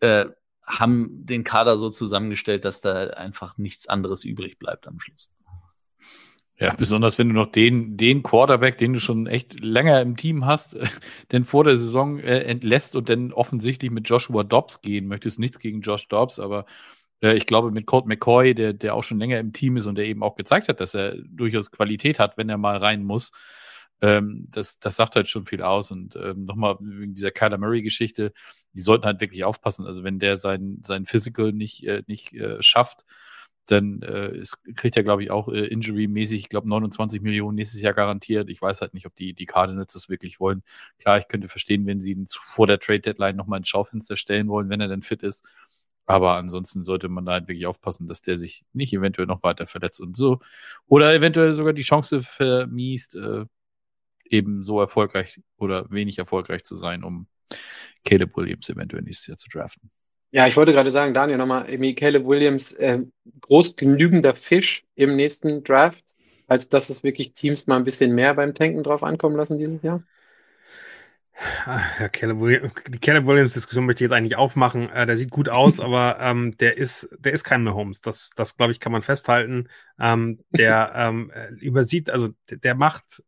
äh, 0.00 0.26
haben 0.64 1.26
den 1.26 1.44
Kader 1.44 1.76
so 1.76 1.90
zusammengestellt, 1.90 2.64
dass 2.64 2.80
da 2.80 3.08
einfach 3.08 3.58
nichts 3.58 3.88
anderes 3.88 4.24
übrig 4.24 4.58
bleibt 4.58 4.86
am 4.86 5.00
Schluss. 5.00 5.30
Ja, 6.58 6.74
besonders 6.74 7.18
wenn 7.18 7.28
du 7.28 7.34
noch 7.34 7.50
den, 7.50 7.96
den 7.96 8.22
Quarterback, 8.22 8.78
den 8.78 8.92
du 8.92 9.00
schon 9.00 9.26
echt 9.26 9.58
länger 9.60 10.00
im 10.00 10.16
Team 10.16 10.46
hast, 10.46 10.76
denn 11.32 11.44
vor 11.44 11.64
der 11.64 11.76
Saison 11.76 12.20
äh, 12.20 12.40
entlässt 12.44 12.94
und 12.94 13.08
dann 13.08 13.32
offensichtlich 13.32 13.90
mit 13.90 14.08
Joshua 14.08 14.44
Dobbs 14.44 14.80
gehen 14.80 15.08
möchtest. 15.08 15.40
Nichts 15.40 15.58
gegen 15.58 15.80
Josh 15.80 16.06
Dobbs, 16.06 16.38
aber 16.38 16.66
äh, 17.20 17.36
ich 17.36 17.46
glaube 17.46 17.72
mit 17.72 17.86
Colt 17.86 18.06
McCoy, 18.06 18.54
der, 18.54 18.74
der 18.74 18.94
auch 18.94 19.02
schon 19.02 19.18
länger 19.18 19.40
im 19.40 19.52
Team 19.52 19.76
ist 19.76 19.86
und 19.86 19.96
der 19.96 20.04
eben 20.04 20.22
auch 20.22 20.36
gezeigt 20.36 20.68
hat, 20.68 20.78
dass 20.78 20.94
er 20.94 21.16
durchaus 21.24 21.72
Qualität 21.72 22.20
hat, 22.20 22.36
wenn 22.36 22.48
er 22.48 22.58
mal 22.58 22.76
rein 22.76 23.02
muss, 23.02 23.32
ähm, 24.02 24.48
das, 24.50 24.78
das 24.80 24.96
sagt 24.96 25.16
halt 25.16 25.28
schon 25.28 25.46
viel 25.46 25.62
aus. 25.62 25.90
Und 25.90 26.16
ähm, 26.16 26.44
nochmal 26.44 26.76
wegen 26.80 27.14
dieser 27.14 27.30
Kyler 27.30 27.58
Murray-Geschichte, 27.58 28.32
die 28.74 28.80
sollten 28.80 29.06
halt 29.06 29.20
wirklich 29.20 29.44
aufpassen. 29.44 29.86
Also 29.86 30.04
wenn 30.04 30.18
der 30.18 30.36
sein, 30.36 30.80
sein 30.84 31.06
Physical 31.06 31.52
nicht, 31.52 31.86
äh, 31.86 32.02
nicht 32.08 32.34
äh, 32.34 32.60
schafft, 32.60 33.04
dann 33.66 34.02
äh, 34.02 34.36
ist, 34.36 34.58
kriegt 34.76 34.96
er, 34.96 35.04
glaube 35.04 35.22
ich, 35.22 35.30
auch 35.30 35.48
äh, 35.48 35.66
Injury-mäßig, 35.66 36.40
ich 36.40 36.48
glaube, 36.48 36.68
29 36.68 37.22
Millionen 37.22 37.54
nächstes 37.54 37.80
Jahr 37.80 37.94
garantiert. 37.94 38.50
Ich 38.50 38.60
weiß 38.60 38.80
halt 38.80 38.92
nicht, 38.92 39.06
ob 39.06 39.14
die, 39.14 39.34
die 39.34 39.46
Cardinals 39.46 39.92
das 39.92 40.08
wirklich 40.08 40.40
wollen. 40.40 40.62
Klar, 40.98 41.18
ich 41.18 41.28
könnte 41.28 41.48
verstehen, 41.48 41.86
wenn 41.86 42.00
sie 42.00 42.12
ihn 42.12 42.26
vor 42.28 42.66
der 42.66 42.80
Trade-Deadline 42.80 43.36
nochmal 43.36 43.58
ins 43.58 43.68
Schaufenster 43.68 44.16
stellen 44.16 44.48
wollen, 44.48 44.68
wenn 44.68 44.80
er 44.80 44.88
dann 44.88 45.02
fit 45.02 45.22
ist. 45.22 45.48
Aber 46.06 46.36
ansonsten 46.36 46.82
sollte 46.82 47.08
man 47.08 47.24
da 47.24 47.32
halt 47.32 47.48
wirklich 47.48 47.66
aufpassen, 47.66 48.08
dass 48.08 48.22
der 48.22 48.36
sich 48.36 48.64
nicht 48.72 48.92
eventuell 48.92 49.26
noch 49.28 49.44
weiter 49.44 49.66
verletzt 49.66 50.00
und 50.00 50.16
so. 50.16 50.40
Oder 50.88 51.14
eventuell 51.14 51.54
sogar 51.54 51.72
die 51.72 51.82
Chance 51.82 52.22
vermiest, 52.22 53.14
äh, 53.14 53.44
eben 54.32 54.62
so 54.62 54.80
erfolgreich 54.80 55.40
oder 55.58 55.90
wenig 55.90 56.18
erfolgreich 56.18 56.64
zu 56.64 56.76
sein, 56.76 57.04
um 57.04 57.26
Caleb 58.04 58.36
Williams 58.36 58.68
eventuell 58.68 59.02
nächstes 59.02 59.26
Jahr 59.28 59.36
zu 59.36 59.48
draften. 59.48 59.90
Ja, 60.30 60.46
ich 60.46 60.56
wollte 60.56 60.72
gerade 60.72 60.90
sagen, 60.90 61.12
Daniel, 61.12 61.36
nochmal, 61.36 61.66
Caleb 61.94 62.26
Williams, 62.26 62.72
äh, 62.72 63.00
groß 63.42 63.76
genügender 63.76 64.34
Fisch 64.34 64.84
im 64.94 65.14
nächsten 65.14 65.62
Draft, 65.62 66.02
als 66.46 66.70
dass 66.70 66.88
es 66.88 67.02
wirklich 67.02 67.34
Teams 67.34 67.66
mal 67.66 67.76
ein 67.76 67.84
bisschen 67.84 68.14
mehr 68.14 68.34
beim 68.34 68.54
Tanken 68.54 68.82
drauf 68.82 69.02
ankommen 69.02 69.36
lassen 69.36 69.58
dieses 69.58 69.82
Jahr? 69.82 70.02
Ja, 71.98 72.08
Caleb 72.08 72.40
Williams, 72.40 72.72
die 72.88 72.98
Caleb 72.98 73.26
Williams-Diskussion 73.26 73.86
möchte 73.86 74.04
ich 74.04 74.10
jetzt 74.10 74.16
eigentlich 74.16 74.36
aufmachen. 74.36 74.90
Äh, 74.90 75.06
der 75.06 75.16
sieht 75.16 75.30
gut 75.30 75.48
aus, 75.48 75.80
aber 75.80 76.18
ähm, 76.20 76.56
der 76.58 76.76
ist, 76.76 77.08
der 77.18 77.32
ist 77.32 77.44
kein 77.44 77.62
Mahomes. 77.62 78.00
Das, 78.00 78.30
das 78.36 78.56
glaube 78.56 78.72
ich, 78.72 78.80
kann 78.80 78.92
man 78.92 79.02
festhalten. 79.02 79.68
Ähm, 79.98 80.40
der 80.50 80.92
ähm, 80.94 81.30
äh, 81.34 81.52
übersieht, 81.54 82.10
also 82.10 82.30
der, 82.48 82.58
der 82.58 82.74
macht 82.74 83.22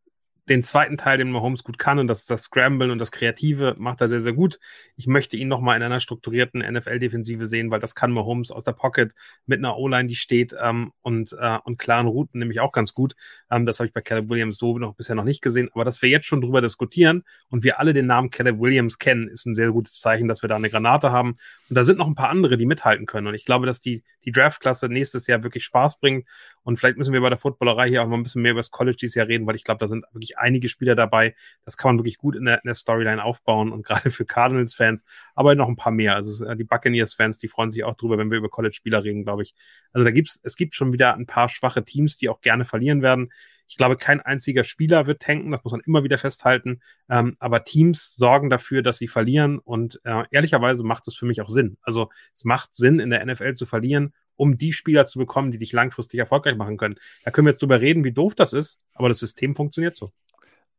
den 0.47 0.61
zweiten 0.63 0.97
Teil, 0.97 1.17
den 1.17 1.31
Mahomes 1.31 1.63
gut 1.63 1.77
kann, 1.79 1.99
und 1.99 2.07
das, 2.07 2.25
das 2.25 2.43
Scramblen 2.43 2.91
und 2.91 2.99
das 2.99 3.11
Kreative 3.11 3.75
macht 3.77 4.01
er 4.01 4.07
sehr, 4.07 4.21
sehr 4.21 4.33
gut. 4.33 4.59
Ich 4.95 5.07
möchte 5.07 5.37
ihn 5.37 5.47
nochmal 5.47 5.75
in 5.77 5.83
einer 5.83 5.99
strukturierten 5.99 6.61
NFL-Defensive 6.61 7.45
sehen, 7.47 7.71
weil 7.71 7.79
das 7.79 7.95
kann 7.95 8.11
Mahomes 8.11 8.51
aus 8.51 8.63
der 8.63 8.73
Pocket 8.73 9.13
mit 9.45 9.59
einer 9.59 9.77
O-Line, 9.77 10.07
die 10.07 10.15
steht, 10.15 10.55
ähm, 10.61 10.91
und, 11.01 11.35
äh, 11.39 11.57
und 11.63 11.77
klaren 11.77 12.07
Routen 12.07 12.39
nämlich 12.39 12.59
auch 12.59 12.71
ganz 12.71 12.93
gut. 12.93 13.15
Ähm, 13.49 13.65
das 13.65 13.79
habe 13.79 13.87
ich 13.87 13.93
bei 13.93 14.01
Caleb 14.01 14.29
Williams 14.29 14.57
so 14.57 14.77
noch 14.77 14.95
bisher 14.95 15.15
noch 15.15 15.23
nicht 15.23 15.41
gesehen. 15.41 15.69
Aber 15.73 15.83
dass 15.83 16.01
wir 16.01 16.09
jetzt 16.09 16.27
schon 16.27 16.41
drüber 16.41 16.61
diskutieren 16.61 17.23
und 17.49 17.63
wir 17.63 17.79
alle 17.79 17.93
den 17.93 18.05
Namen 18.05 18.29
Caleb 18.29 18.59
Williams 18.59 18.99
kennen, 18.99 19.27
ist 19.27 19.45
ein 19.45 19.55
sehr 19.55 19.71
gutes 19.71 19.99
Zeichen, 19.99 20.27
dass 20.27 20.43
wir 20.43 20.49
da 20.49 20.55
eine 20.55 20.69
Granate 20.69 21.11
haben. 21.11 21.37
Und 21.69 21.75
da 21.75 21.83
sind 21.83 21.97
noch 21.97 22.07
ein 22.07 22.15
paar 22.15 22.29
andere, 22.29 22.57
die 22.57 22.65
mithalten 22.65 23.05
können. 23.05 23.27
Und 23.27 23.35
ich 23.35 23.45
glaube, 23.45 23.65
dass 23.65 23.79
die, 23.79 24.03
die 24.25 24.31
Draft-Klasse 24.31 24.89
nächstes 24.89 25.27
Jahr 25.27 25.43
wirklich 25.43 25.63
Spaß 25.63 25.99
bringt. 25.99 26.27
Und 26.63 26.77
vielleicht 26.77 26.97
müssen 26.97 27.13
wir 27.13 27.21
bei 27.21 27.29
der 27.29 27.37
Footballerei 27.37 27.89
hier 27.89 28.03
auch 28.03 28.07
mal 28.07 28.17
ein 28.17 28.23
bisschen 28.23 28.41
mehr 28.41 28.51
über 28.51 28.59
das 28.59 28.71
College 28.71 28.97
dieses 28.99 29.15
Jahr 29.15 29.27
reden, 29.27 29.45
weil 29.45 29.55
ich 29.55 29.63
glaube, 29.63 29.77
da 29.77 29.87
sind 29.87 30.03
wirklich 30.11 30.37
einige 30.37 30.67
Spieler 30.67 30.95
dabei. 30.95 31.35
Das 31.63 31.77
kann 31.77 31.89
man 31.89 31.99
wirklich 31.99 32.17
gut 32.17 32.35
in 32.35 32.45
der, 32.45 32.55
in 32.55 32.67
der 32.67 32.73
Storyline 32.73 33.23
aufbauen 33.23 33.71
und 33.71 33.85
gerade 33.85 34.11
für 34.11 34.25
Cardinals-Fans, 34.25 35.05
aber 35.35 35.55
noch 35.55 35.69
ein 35.69 35.75
paar 35.75 35.91
mehr. 35.91 36.15
Also 36.15 36.53
die 36.55 36.63
Buccaneers-Fans, 36.63 37.39
die 37.39 37.47
freuen 37.47 37.71
sich 37.71 37.83
auch 37.83 37.95
drüber, 37.95 38.17
wenn 38.17 38.31
wir 38.31 38.37
über 38.37 38.49
College-Spieler 38.49 39.03
reden, 39.03 39.23
glaube 39.23 39.43
ich. 39.43 39.53
Also 39.93 40.03
da 40.03 40.11
gibt's, 40.11 40.39
es 40.43 40.55
gibt 40.55 40.73
schon 40.73 40.91
wieder 40.91 41.13
ein 41.15 41.27
paar 41.27 41.49
schwache 41.49 41.83
Teams, 41.83 42.17
die 42.17 42.29
auch 42.29 42.41
gerne 42.41 42.65
verlieren 42.65 43.01
werden. 43.01 43.31
Ich 43.67 43.77
glaube, 43.77 43.97
kein 43.97 44.21
einziger 44.21 44.63
Spieler 44.63 45.07
wird 45.07 45.21
tanken, 45.21 45.51
das 45.51 45.63
muss 45.63 45.71
man 45.71 45.81
immer 45.81 46.03
wieder 46.03 46.17
festhalten. 46.17 46.81
Ähm, 47.09 47.35
aber 47.39 47.63
Teams 47.63 48.15
sorgen 48.15 48.49
dafür, 48.49 48.81
dass 48.81 48.97
sie 48.97 49.07
verlieren. 49.07 49.59
Und 49.59 49.99
äh, 50.03 50.23
ehrlicherweise 50.31 50.83
macht 50.83 51.07
es 51.07 51.15
für 51.15 51.25
mich 51.25 51.41
auch 51.41 51.49
Sinn. 51.49 51.77
Also 51.81 52.09
es 52.33 52.45
macht 52.45 52.75
Sinn, 52.75 52.99
in 52.99 53.09
der 53.09 53.25
NFL 53.25 53.53
zu 53.55 53.65
verlieren, 53.65 54.13
um 54.35 54.57
die 54.57 54.73
Spieler 54.73 55.07
zu 55.07 55.19
bekommen, 55.19 55.51
die 55.51 55.57
dich 55.57 55.71
langfristig 55.71 56.19
erfolgreich 56.19 56.55
machen 56.55 56.77
können. 56.77 56.95
Da 57.23 57.31
können 57.31 57.47
wir 57.47 57.51
jetzt 57.51 57.61
drüber 57.61 57.81
reden, 57.81 58.03
wie 58.03 58.11
doof 58.11 58.35
das 58.35 58.53
ist, 58.53 58.79
aber 58.93 59.09
das 59.09 59.19
System 59.19 59.55
funktioniert 59.55 59.95
so. 59.95 60.11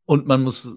Und 0.05 0.27
man 0.27 0.43
muss 0.43 0.75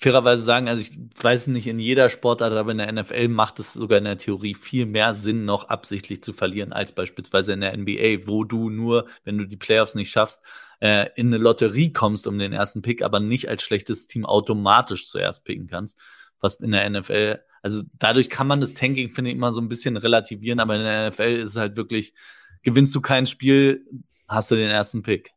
fairerweise 0.00 0.42
sagen, 0.42 0.68
also 0.68 0.80
ich 0.80 0.92
weiß 1.22 1.48
nicht 1.48 1.66
in 1.66 1.78
jeder 1.78 2.08
Sportart, 2.08 2.54
aber 2.54 2.72
in 2.72 2.78
der 2.78 2.90
NFL 2.90 3.28
macht 3.28 3.58
es 3.58 3.74
sogar 3.74 3.98
in 3.98 4.04
der 4.04 4.16
Theorie 4.16 4.54
viel 4.54 4.86
mehr 4.86 5.12
Sinn, 5.12 5.44
noch 5.44 5.68
absichtlich 5.68 6.22
zu 6.22 6.32
verlieren, 6.32 6.72
als 6.72 6.92
beispielsweise 6.92 7.52
in 7.52 7.60
der 7.60 7.76
NBA, 7.76 8.26
wo 8.26 8.44
du 8.44 8.70
nur, 8.70 9.06
wenn 9.24 9.36
du 9.36 9.44
die 9.44 9.58
Playoffs 9.58 9.94
nicht 9.94 10.10
schaffst, 10.10 10.42
äh, 10.80 11.08
in 11.14 11.28
eine 11.28 11.38
Lotterie 11.38 11.92
kommst 11.92 12.26
um 12.26 12.38
den 12.38 12.52
ersten 12.52 12.82
Pick, 12.82 13.02
aber 13.02 13.20
nicht 13.20 13.48
als 13.48 13.62
schlechtes 13.62 14.06
Team 14.06 14.26
automatisch 14.26 15.08
zuerst 15.08 15.44
picken 15.44 15.66
kannst. 15.66 15.98
Was 16.40 16.56
in 16.56 16.72
der 16.72 16.88
NFL, 16.88 17.40
also 17.62 17.82
dadurch 17.98 18.30
kann 18.30 18.46
man 18.46 18.60
das 18.60 18.74
Tanking, 18.74 19.10
finde 19.10 19.30
ich, 19.30 19.36
immer 19.36 19.52
so 19.52 19.60
ein 19.60 19.68
bisschen 19.68 19.96
relativieren, 19.96 20.58
aber 20.58 20.76
in 20.76 20.82
der 20.82 21.10
NFL 21.10 21.36
ist 21.36 21.50
es 21.50 21.56
halt 21.56 21.76
wirklich, 21.76 22.14
gewinnst 22.62 22.94
du 22.94 23.00
kein 23.00 23.26
Spiel, 23.26 23.86
hast 24.26 24.50
du 24.50 24.56
den 24.56 24.70
ersten 24.70 25.02
Pick. 25.02 25.32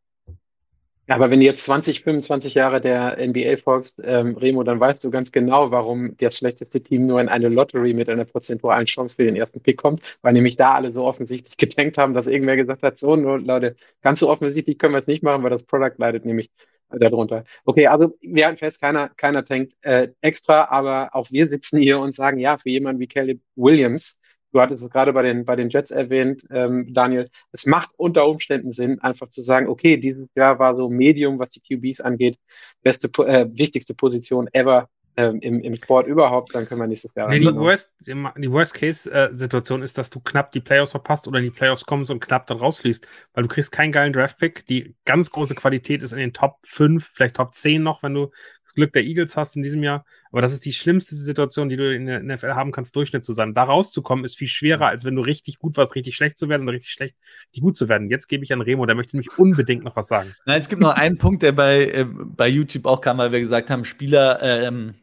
Aber 1.08 1.30
wenn 1.30 1.40
du 1.42 1.46
jetzt 1.46 1.66
20, 1.66 2.04
25 2.04 2.54
Jahre 2.54 2.80
der 2.80 3.18
NBA 3.20 3.58
folgst, 3.58 4.00
ähm, 4.04 4.38
Remo, 4.38 4.64
dann 4.64 4.80
weißt 4.80 5.04
du 5.04 5.12
ganz 5.12 5.34
genau, 5.34 5.70
warum 5.70 6.16
das 6.18 6.38
schlechteste 6.38 6.82
Team 6.82 7.08
nur 7.08 7.20
in 7.20 7.28
eine 7.28 7.50
Lottery 7.50 7.94
mit 7.94 8.08
einer 8.10 8.24
prozentualen 8.24 8.86
Chance 8.86 9.16
für 9.16 9.26
den 9.26 9.36
ersten 9.36 9.60
Pick 9.60 9.78
kommt, 9.78 10.02
weil 10.22 10.32
nämlich 10.34 10.56
da 10.56 10.74
alle 10.74 10.92
so 10.92 11.04
offensichtlich 11.04 11.58
getankt 11.58 11.98
haben, 11.98 12.14
dass 12.14 12.28
irgendwer 12.28 12.56
gesagt 12.56 12.84
hat, 12.84 13.00
so, 13.00 13.18
nur, 13.18 13.40
Leute, 13.40 13.76
ganz 14.02 14.22
so 14.22 14.30
offensichtlich 14.30 14.80
können 14.80 14.94
wir 14.94 15.00
es 15.00 15.08
nicht 15.08 15.24
machen, 15.24 15.44
weil 15.44 15.50
das 15.50 15.64
Product 15.64 15.96
leidet 15.98 16.26
nämlich 16.26 16.50
darunter. 16.90 17.44
Okay, 17.66 17.88
also 17.88 18.16
wir 18.22 18.46
halten 18.46 18.58
fest, 18.58 18.80
keiner, 18.80 19.10
keiner 19.10 19.44
tankt 19.44 19.74
äh, 19.82 20.10
extra, 20.22 20.66
aber 20.70 21.16
auch 21.16 21.32
wir 21.32 21.48
sitzen 21.48 21.80
hier 21.80 22.00
und 22.00 22.14
sagen, 22.14 22.40
ja, 22.40 22.58
für 22.58 22.70
jemanden 22.70 23.00
wie 23.00 23.08
Caleb 23.08 23.42
Williams, 23.56 24.20
du 24.54 24.62
hattest 24.62 24.84
es 24.84 24.90
gerade 24.90 25.12
bei 25.14 25.24
den, 25.24 25.46
bei 25.46 25.56
den 25.56 25.70
Jets 25.70 25.92
erwähnt, 25.92 26.46
ähm, 26.52 26.94
Daniel, 26.94 27.30
es 27.52 27.66
macht 27.66 27.90
unter 27.98 28.28
Umständen 28.28 28.72
Sinn, 28.72 29.00
einfach 29.02 29.30
zu 29.30 29.42
sagen, 29.42 29.68
okay, 29.68 29.98
dieses 29.98 30.30
Jahr 30.36 30.60
war 30.60 30.76
so 30.76 30.90
Medium, 30.90 31.40
was 31.40 31.52
die 31.52 31.60
QBs 31.60 32.02
angeht, 32.02 32.38
beste, 32.82 33.08
äh, 33.26 33.48
wichtigste 33.52 33.96
Position 33.96 34.48
ever 34.54 34.90
ähm, 35.16 35.40
im, 35.42 35.60
im 35.62 35.76
Sport 35.76 36.08
überhaupt, 36.08 36.56
dann 36.56 36.66
können 36.66 36.82
wir 36.82 36.88
nächstes 36.88 37.14
Jahr. 37.14 37.30
Nee, 37.30 37.40
die 37.40 37.46
Worst, 37.54 37.92
die 38.00 38.52
Worst-Case-Situation 38.52 39.82
ist, 39.82 39.98
dass 39.98 40.10
du 40.10 40.20
knapp 40.20 40.52
die 40.52 40.60
Playoffs 40.60 40.92
verpasst 40.92 41.28
oder 41.28 41.40
in 41.40 41.46
die 41.46 41.52
Playoffs 41.52 41.86
kommst 41.86 42.10
und 42.10 42.20
knapp 42.20 42.48
dann 42.48 42.58
rausfließt, 42.58 43.08
weil 43.34 43.44
du 43.44 43.50
kriegst 43.50 43.72
keinen 43.72 43.92
geilen 43.92 44.14
Draft-Pick. 44.14 44.66
Die 44.66 44.96
ganz 45.06 45.30
große 45.30 45.56
Qualität 45.56 46.02
ist 46.02 46.14
in 46.14 46.20
den 46.20 46.34
Top 46.34 46.58
5, 46.64 47.06
vielleicht 47.06 47.36
Top 47.36 47.54
10 47.54 47.84
noch, 47.84 48.02
wenn 48.02 48.14
du 48.14 48.32
Glück 48.74 48.94
der 48.94 49.04
Eagles 49.04 49.38
hast 49.38 49.56
in 49.56 49.64
diesem 49.64 49.84
Jahr. 49.84 50.06
Aber 50.32 50.42
das 50.42 50.54
ist 50.54 50.66
die 50.66 50.74
schlimmste 50.74 51.16
Situation, 51.16 51.70
die 51.70 51.78
du 51.78 51.94
in 51.94 52.06
der 52.06 52.24
NFL 52.24 52.54
haben 52.54 52.72
kannst, 52.72 52.96
Durchschnitt 52.96 53.24
zu 53.24 53.34
sein. 53.34 53.54
Da 53.54 53.64
rauszukommen 53.64 54.26
ist 54.26 54.38
viel 54.38 54.48
schwerer, 54.48 54.88
als 54.88 55.06
wenn 55.06 55.16
du 55.16 55.22
richtig 55.22 55.60
gut 55.60 55.78
warst, 55.78 55.96
richtig 55.96 56.16
schlecht 56.16 56.38
zu 56.38 56.50
werden 56.50 56.64
und 56.64 56.70
richtig 56.70 56.92
schlecht, 56.92 57.16
richtig 57.48 57.62
gut 57.62 57.78
zu 57.78 57.90
werden. 57.90 58.10
Jetzt 58.10 58.28
gebe 58.28 58.44
ich 58.44 58.52
an 58.54 58.62
Remo, 58.62 58.86
der 58.86 58.96
möchte 58.96 59.16
nämlich 59.16 59.38
unbedingt 59.38 59.84
noch 59.84 59.96
was 59.96 60.08
sagen. 60.08 60.34
Nein, 60.46 60.60
es 60.60 60.70
gibt 60.70 60.82
noch 60.82 60.92
einen 60.92 61.18
Punkt, 61.18 61.44
der 61.44 61.52
bei, 61.52 61.86
äh, 61.86 62.06
bei 62.06 62.48
YouTube 62.48 62.86
auch 62.86 63.02
kam, 63.02 63.18
weil 63.18 63.32
wir 63.32 63.40
gesagt 63.40 63.70
haben, 63.70 63.86
Spieler, 63.86 64.42
ähm, 64.42 64.96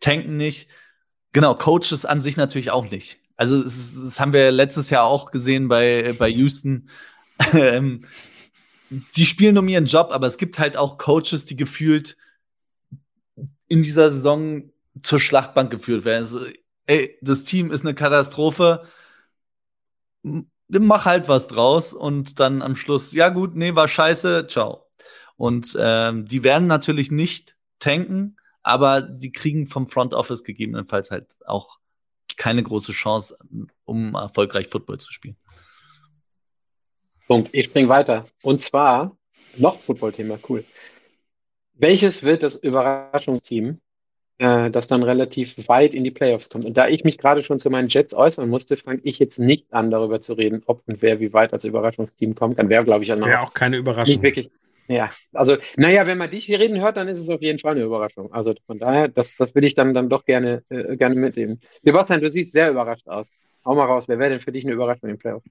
tanken 0.00 0.36
nicht. 0.36 0.68
Genau, 1.32 1.54
Coaches 1.54 2.04
an 2.04 2.20
sich 2.20 2.36
natürlich 2.36 2.70
auch 2.70 2.90
nicht. 2.90 3.18
Also 3.36 3.62
das, 3.62 3.94
das 3.94 4.20
haben 4.20 4.32
wir 4.32 4.50
letztes 4.50 4.90
Jahr 4.90 5.04
auch 5.04 5.30
gesehen 5.30 5.68
bei, 5.68 6.14
bei 6.18 6.28
Houston. 6.28 6.88
Ähm, 7.54 8.04
die 9.16 9.24
spielen 9.24 9.56
um 9.56 9.66
ihren 9.68 9.86
Job, 9.86 10.08
aber 10.10 10.26
es 10.26 10.36
gibt 10.36 10.58
halt 10.58 10.76
auch 10.76 10.98
Coaches, 10.98 11.46
die 11.46 11.56
gefühlt 11.56 12.18
in 13.70 13.82
dieser 13.82 14.10
Saison 14.10 14.70
zur 15.00 15.20
Schlachtbank 15.20 15.70
geführt 15.70 16.04
werden. 16.04 16.22
Also, 16.24 16.44
ey, 16.86 17.16
das 17.22 17.44
Team 17.44 17.70
ist 17.70 17.86
eine 17.86 17.94
Katastrophe. 17.94 18.86
Mach 20.68 21.06
halt 21.06 21.28
was 21.28 21.48
draus 21.48 21.94
und 21.94 22.38
dann 22.40 22.60
am 22.60 22.74
Schluss, 22.74 23.12
ja 23.12 23.30
gut, 23.30 23.54
nee, 23.56 23.74
war 23.74 23.88
scheiße, 23.88 24.46
ciao. 24.48 24.86
Und 25.36 25.76
ähm, 25.80 26.26
die 26.26 26.44
werden 26.44 26.66
natürlich 26.66 27.10
nicht 27.10 27.56
tanken, 27.78 28.36
aber 28.62 29.14
sie 29.14 29.32
kriegen 29.32 29.66
vom 29.66 29.86
Front 29.86 30.12
Office 30.12 30.44
gegebenenfalls 30.44 31.10
halt 31.10 31.36
auch 31.46 31.78
keine 32.36 32.62
große 32.62 32.92
Chance, 32.92 33.38
um 33.84 34.14
erfolgreich 34.14 34.68
Football 34.68 34.98
zu 34.98 35.12
spielen. 35.12 35.36
Punkt. 37.26 37.50
Ich 37.52 37.66
spring 37.66 37.88
weiter. 37.88 38.26
Und 38.42 38.60
zwar 38.60 39.16
noch 39.56 39.80
Football-Thema, 39.80 40.40
cool. 40.48 40.64
Welches 41.80 42.22
wird 42.22 42.42
das 42.42 42.56
Überraschungsteam, 42.56 43.80
äh, 44.38 44.70
das 44.70 44.86
dann 44.86 45.02
relativ 45.02 45.56
weit 45.68 45.94
in 45.94 46.04
die 46.04 46.10
Playoffs 46.10 46.50
kommt? 46.50 46.66
Und 46.66 46.76
da 46.76 46.88
ich 46.88 47.04
mich 47.04 47.16
gerade 47.16 47.42
schon 47.42 47.58
zu 47.58 47.70
meinen 47.70 47.88
Jets 47.88 48.14
äußern 48.14 48.48
musste, 48.48 48.76
fange 48.76 49.00
ich 49.04 49.18
jetzt 49.18 49.38
nicht 49.38 49.72
an, 49.72 49.90
darüber 49.90 50.20
zu 50.20 50.34
reden, 50.34 50.62
ob 50.66 50.82
und 50.86 51.00
wer 51.00 51.20
wie 51.20 51.32
weit 51.32 51.52
als 51.52 51.64
Überraschungsteam 51.64 52.34
kommt. 52.34 52.58
Dann 52.58 52.68
wäre, 52.68 52.84
glaube 52.84 53.02
ich, 53.02 53.08
das 53.08 53.18
wäre 53.20 53.40
auch 53.40 53.54
keine 53.54 53.78
Überraschung. 53.78 54.12
Nicht 54.12 54.22
wirklich, 54.22 54.50
ja, 54.88 55.08
also, 55.32 55.56
naja, 55.76 56.06
wenn 56.06 56.18
man 56.18 56.30
dich 56.30 56.46
hier 56.46 56.58
reden 56.58 56.80
hört, 56.80 56.96
dann 56.96 57.06
ist 57.06 57.20
es 57.20 57.30
auf 57.30 57.40
jeden 57.40 57.60
Fall 57.60 57.76
eine 57.76 57.84
Überraschung. 57.84 58.32
Also 58.32 58.54
von 58.66 58.78
daher, 58.78 59.06
das, 59.08 59.36
das 59.36 59.54
würde 59.54 59.68
ich 59.68 59.74
dann, 59.74 59.94
dann 59.94 60.08
doch 60.08 60.24
gerne, 60.24 60.64
äh, 60.68 60.96
gerne 60.96 61.14
mitnehmen. 61.14 61.60
Sebastian, 61.84 62.20
du 62.20 62.28
siehst 62.28 62.52
sehr 62.52 62.70
überrascht 62.70 63.06
aus. 63.06 63.30
Hau 63.64 63.74
mal 63.74 63.84
raus, 63.84 64.04
wer 64.08 64.18
wäre 64.18 64.30
denn 64.30 64.40
für 64.40 64.52
dich 64.52 64.64
eine 64.64 64.74
Überraschung 64.74 65.08
im 65.08 65.18
Playoff? 65.18 65.44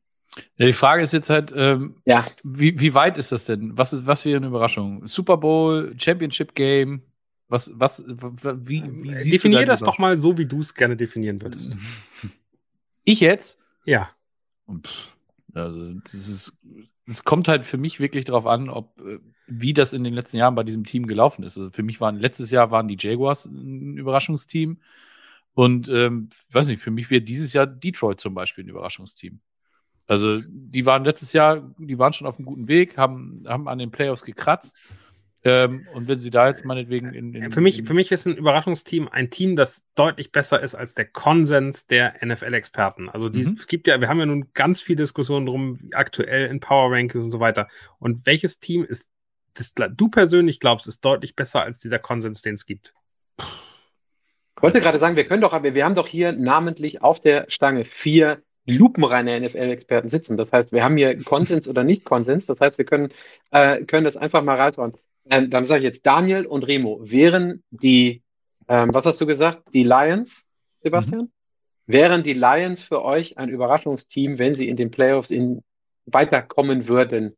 Ja, 0.57 0.65
die 0.65 0.73
Frage 0.73 1.01
ist 1.01 1.13
jetzt 1.13 1.29
halt, 1.29 1.53
ähm, 1.55 1.95
ja. 2.05 2.27
wie, 2.43 2.79
wie 2.79 2.93
weit 2.93 3.17
ist 3.17 3.31
das 3.31 3.45
denn? 3.45 3.77
Was, 3.77 3.93
ist, 3.93 4.05
was 4.05 4.25
wäre 4.25 4.37
eine 4.37 4.47
Überraschung? 4.47 5.05
Super 5.07 5.37
Bowl, 5.37 5.93
Championship 5.97 6.55
Game? 6.55 7.01
Was, 7.47 7.71
was, 7.75 8.03
wie, 8.07 8.83
wie 9.03 9.13
siehst 9.13 9.43
Definier 9.43 9.65
das 9.65 9.79
doch 9.79 9.97
mal 9.97 10.17
so, 10.17 10.37
wie 10.37 10.45
du 10.45 10.59
es 10.59 10.75
gerne 10.75 10.95
definieren 10.95 11.41
würdest. 11.41 11.71
Ich 13.05 13.21
jetzt? 13.21 13.57
Ja. 13.85 14.11
Also, 15.55 15.93
das 16.03 16.13
ist 16.13 16.53
es 17.09 17.23
kommt 17.23 17.47
halt 17.47 17.65
für 17.65 17.77
mich 17.77 17.99
wirklich 17.99 18.25
darauf 18.25 18.45
an, 18.45 18.69
ob 18.69 18.99
äh, 19.01 19.19
wie 19.47 19.73
das 19.73 19.93
in 19.93 20.03
den 20.03 20.13
letzten 20.13 20.37
Jahren 20.37 20.55
bei 20.55 20.63
diesem 20.63 20.83
Team 20.83 21.07
gelaufen 21.07 21.43
ist. 21.43 21.57
Also 21.57 21.71
für 21.71 21.83
mich 21.83 21.99
waren 21.99 22.17
letztes 22.17 22.51
Jahr 22.51 22.71
waren 22.71 22.87
die 22.87 22.97
Jaguars 22.99 23.45
ein 23.45 23.97
Überraschungsteam 23.97 24.79
und 25.53 25.89
ähm, 25.89 26.29
ich 26.47 26.55
weiß 26.55 26.67
nicht, 26.67 26.81
für 26.81 26.91
mich 26.91 27.09
wird 27.09 27.27
dieses 27.27 27.53
Jahr 27.53 27.65
Detroit 27.65 28.19
zum 28.19 28.33
Beispiel 28.33 28.63
ein 28.63 28.69
Überraschungsteam. 28.69 29.39
Also 30.09 30.39
die 30.45 30.85
waren 30.85 31.05
letztes 31.05 31.31
Jahr, 31.31 31.73
die 31.77 31.97
waren 31.97 32.11
schon 32.11 32.27
auf 32.27 32.37
einem 32.37 32.45
guten 32.45 32.67
Weg, 32.67 32.97
haben 32.97 33.43
haben 33.47 33.69
an 33.69 33.77
den 33.77 33.91
Playoffs 33.91 34.23
gekratzt 34.23 34.81
ähm, 35.43 35.87
und 35.93 36.09
wenn 36.09 36.19
sie 36.19 36.31
da 36.31 36.47
jetzt 36.47 36.65
meinetwegen 36.65 37.13
in, 37.13 37.33
in 37.33 37.51
für 37.51 37.61
mich, 37.61 37.83
für 37.83 37.93
mich 37.93 38.11
ist 38.11 38.25
ein 38.25 38.35
Überraschungsteam 38.35 39.07
ein 39.07 39.29
Team, 39.29 39.55
das 39.55 39.85
deutlich 39.95 40.33
besser 40.33 40.61
ist 40.61 40.75
als 40.75 40.95
der 40.95 41.05
Konsens 41.05 41.87
der 41.87 42.15
NFL-Experten. 42.23 43.07
Also 43.07 43.29
die, 43.29 43.43
mhm. 43.43 43.55
es 43.57 43.67
gibt 43.67 43.87
ja, 43.87 44.01
wir 44.01 44.09
haben 44.09 44.19
ja 44.19 44.25
nun 44.25 44.49
ganz 44.53 44.81
viel 44.81 44.97
Diskussionen 44.97 45.45
drum, 45.45 45.79
aktuell 45.93 46.47
in 46.47 46.59
Power 46.59 46.91
Rankings 46.91 47.23
und 47.23 47.31
so 47.31 47.39
weiter. 47.39 47.69
Und 47.99 48.25
welches 48.25 48.59
Team 48.59 48.83
ist, 48.83 49.09
das 49.53 49.73
du 49.73 50.09
persönlich 50.09 50.59
glaubst, 50.59 50.87
ist 50.87 51.05
deutlich 51.05 51.35
besser 51.37 51.61
als 51.61 51.79
dieser 51.79 51.99
Konsens, 51.99 52.41
den 52.41 52.55
es 52.55 52.65
gibt? 52.65 52.93
Ich 53.37 54.61
wollte 54.61 54.81
gerade 54.81 54.97
sagen, 54.97 55.15
wir 55.15 55.25
können 55.25 55.41
doch, 55.41 55.53
aber 55.53 55.73
wir 55.73 55.85
haben 55.85 55.95
doch 55.95 56.07
hier 56.07 56.33
namentlich 56.33 57.01
auf 57.01 57.21
der 57.21 57.45
Stange 57.47 57.85
vier 57.85 58.41
lupenreine 58.65 59.39
NFL-Experten 59.39 60.09
sitzen. 60.09 60.37
Das 60.37 60.51
heißt, 60.51 60.71
wir 60.71 60.83
haben 60.83 60.97
hier 60.97 61.17
Konsens 61.23 61.67
oder 61.67 61.83
nicht 61.83 62.05
Konsens. 62.05 62.45
Das 62.45 62.61
heißt, 62.61 62.77
wir 62.77 62.85
können, 62.85 63.09
äh, 63.51 63.83
können 63.85 64.05
das 64.05 64.17
einfach 64.17 64.43
mal 64.43 64.59
raushauen. 64.59 64.93
Ähm, 65.29 65.49
dann 65.49 65.65
sage 65.65 65.79
ich 65.79 65.85
jetzt 65.85 66.05
Daniel 66.05 66.45
und 66.45 66.63
Remo. 66.63 66.99
Wären 67.03 67.63
die, 67.71 68.21
ähm, 68.67 68.93
was 68.93 69.05
hast 69.05 69.21
du 69.21 69.25
gesagt? 69.25 69.63
Die 69.73 69.83
Lions, 69.83 70.45
Sebastian? 70.81 71.21
Mhm. 71.21 71.31
Wären 71.87 72.23
die 72.23 72.33
Lions 72.33 72.83
für 72.83 73.03
euch 73.03 73.37
ein 73.37 73.49
Überraschungsteam, 73.49 74.37
wenn 74.37 74.55
sie 74.55 74.69
in 74.69 74.75
den 74.75 74.91
Playoffs 74.91 75.31
in, 75.31 75.63
weiterkommen 76.05 76.87
würden? 76.87 77.35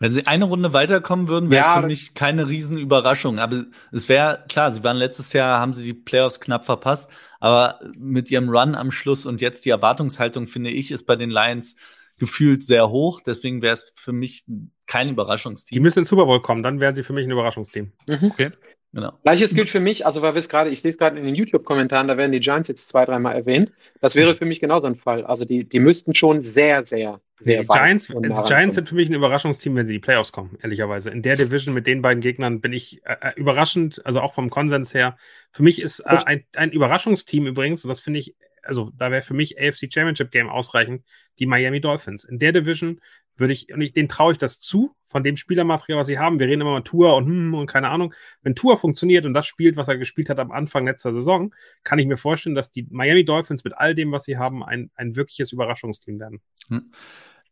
Wenn 0.00 0.12
sie 0.12 0.26
eine 0.26 0.44
Runde 0.44 0.72
weiterkommen 0.72 1.28
würden, 1.28 1.50
wäre 1.50 1.62
es 1.62 1.66
Ja, 1.66 1.80
für 1.80 1.86
mich 1.86 2.14
keine 2.14 2.48
Riesenüberraschung. 2.48 3.38
Aber 3.40 3.64
es 3.90 4.08
wäre, 4.08 4.44
klar, 4.48 4.72
sie 4.72 4.84
waren 4.84 4.96
letztes 4.96 5.32
Jahr, 5.32 5.60
haben 5.60 5.72
sie 5.72 5.82
die 5.82 5.94
Playoffs 5.94 6.38
knapp 6.40 6.64
verpasst, 6.66 7.10
aber 7.40 7.80
mit 7.96 8.30
ihrem 8.30 8.48
Run 8.48 8.74
am 8.76 8.90
Schluss 8.92 9.26
und 9.26 9.40
jetzt 9.40 9.64
die 9.64 9.70
Erwartungshaltung, 9.70 10.46
finde 10.46 10.70
ich, 10.70 10.92
ist 10.92 11.04
bei 11.04 11.16
den 11.16 11.30
Lions 11.30 11.74
gefühlt 12.16 12.62
sehr 12.62 12.90
hoch. 12.90 13.20
Deswegen 13.26 13.60
wäre 13.62 13.74
es 13.74 13.92
für 13.96 14.12
mich 14.12 14.44
kein 14.86 15.08
Die 15.08 15.12
Überraschungsteam. 15.14 15.82
müssen 15.82 16.00
ins 16.00 16.08
Super 16.08 16.26
Bowl 16.26 16.42
kommen, 16.42 16.62
dann 16.62 16.80
wären 16.80 16.94
sie 16.94 17.02
für 17.02 17.12
mich 17.12 17.24
ein 17.26 17.30
Überraschungsteam. 17.30 17.92
Okay. 18.08 18.50
Genau. 18.94 19.12
Gleiches 19.22 19.54
gilt 19.54 19.68
für 19.68 19.80
mich, 19.80 20.06
also 20.06 20.22
weil 20.22 20.34
wir 20.34 20.38
es 20.38 20.48
gerade, 20.48 20.70
ich 20.70 20.80
sehe 20.80 20.90
es 20.90 20.96
gerade 20.96 21.18
in 21.18 21.24
den 21.24 21.34
YouTube-Kommentaren, 21.34 22.08
da 22.08 22.16
werden 22.16 22.32
die 22.32 22.40
Giants 22.40 22.68
jetzt 22.68 22.88
zwei, 22.88 23.04
dreimal 23.04 23.34
erwähnt. 23.34 23.70
Das 24.00 24.16
wäre 24.16 24.34
für 24.34 24.46
mich 24.46 24.60
genauso 24.60 24.86
ein 24.86 24.96
Fall. 24.96 25.26
Also 25.26 25.44
die, 25.44 25.68
die 25.68 25.78
müssten 25.78 26.14
schon 26.14 26.40
sehr, 26.40 26.86
sehr, 26.86 27.20
sehr 27.38 27.60
Die 27.60 27.66
Giants, 27.66 28.08
und 28.08 28.24
die 28.24 28.42
Giants 28.44 28.76
sind 28.76 28.88
für 28.88 28.94
mich 28.94 29.10
ein 29.10 29.14
Überraschungsteam, 29.14 29.76
wenn 29.76 29.86
sie 29.86 29.94
in 29.94 30.00
die 30.00 30.04
Playoffs 30.04 30.32
kommen, 30.32 30.56
ehrlicherweise. 30.62 31.10
In 31.10 31.20
der 31.20 31.36
Division 31.36 31.74
mit 31.74 31.86
den 31.86 32.00
beiden 32.00 32.22
Gegnern 32.22 32.62
bin 32.62 32.72
ich 32.72 33.04
äh, 33.04 33.16
äh, 33.20 33.32
überraschend, 33.36 34.04
also 34.06 34.20
auch 34.20 34.32
vom 34.32 34.48
Konsens 34.48 34.94
her. 34.94 35.18
Für 35.52 35.62
mich 35.62 35.82
ist 35.82 36.00
äh, 36.00 36.20
ein, 36.24 36.44
ein 36.56 36.72
Überraschungsteam 36.72 37.46
übrigens, 37.46 37.84
und 37.84 37.90
das 37.90 38.00
finde 38.00 38.20
ich, 38.20 38.36
also 38.62 38.90
da 38.96 39.10
wäre 39.10 39.22
für 39.22 39.34
mich 39.34 39.60
AFC 39.60 39.92
Championship 39.92 40.30
Game 40.30 40.48
ausreichend, 40.48 41.04
die 41.38 41.46
Miami 41.46 41.82
Dolphins. 41.82 42.24
In 42.24 42.38
der 42.38 42.52
Division 42.52 43.00
würde 43.38 43.52
ich, 43.52 43.72
und 43.72 43.80
ich, 43.80 43.92
denen 43.92 44.08
traue 44.08 44.32
ich 44.32 44.38
das 44.38 44.60
zu, 44.60 44.94
von 45.08 45.22
dem 45.22 45.36
Spielermaterial, 45.36 45.98
was 45.98 46.06
sie 46.06 46.18
haben. 46.18 46.38
Wir 46.38 46.46
reden 46.46 46.60
immer 46.60 46.72
mal 46.72 46.82
Tour 46.82 47.16
und 47.16 47.26
hm 47.26 47.54
und 47.54 47.66
keine 47.66 47.88
Ahnung. 47.88 48.14
Wenn 48.42 48.54
Tour 48.54 48.78
funktioniert 48.78 49.24
und 49.24 49.34
das 49.34 49.46
spielt, 49.46 49.76
was 49.76 49.88
er 49.88 49.96
gespielt 49.96 50.28
hat 50.28 50.38
am 50.38 50.52
Anfang 50.52 50.86
letzter 50.86 51.14
Saison, 51.14 51.54
kann 51.82 51.98
ich 51.98 52.06
mir 52.06 52.18
vorstellen, 52.18 52.54
dass 52.54 52.70
die 52.70 52.86
Miami 52.90 53.24
Dolphins 53.24 53.64
mit 53.64 53.74
all 53.76 53.94
dem, 53.94 54.12
was 54.12 54.24
sie 54.24 54.36
haben, 54.36 54.62
ein, 54.62 54.90
ein 54.94 55.16
wirkliches 55.16 55.52
Überraschungsteam 55.52 56.20
werden. 56.20 56.40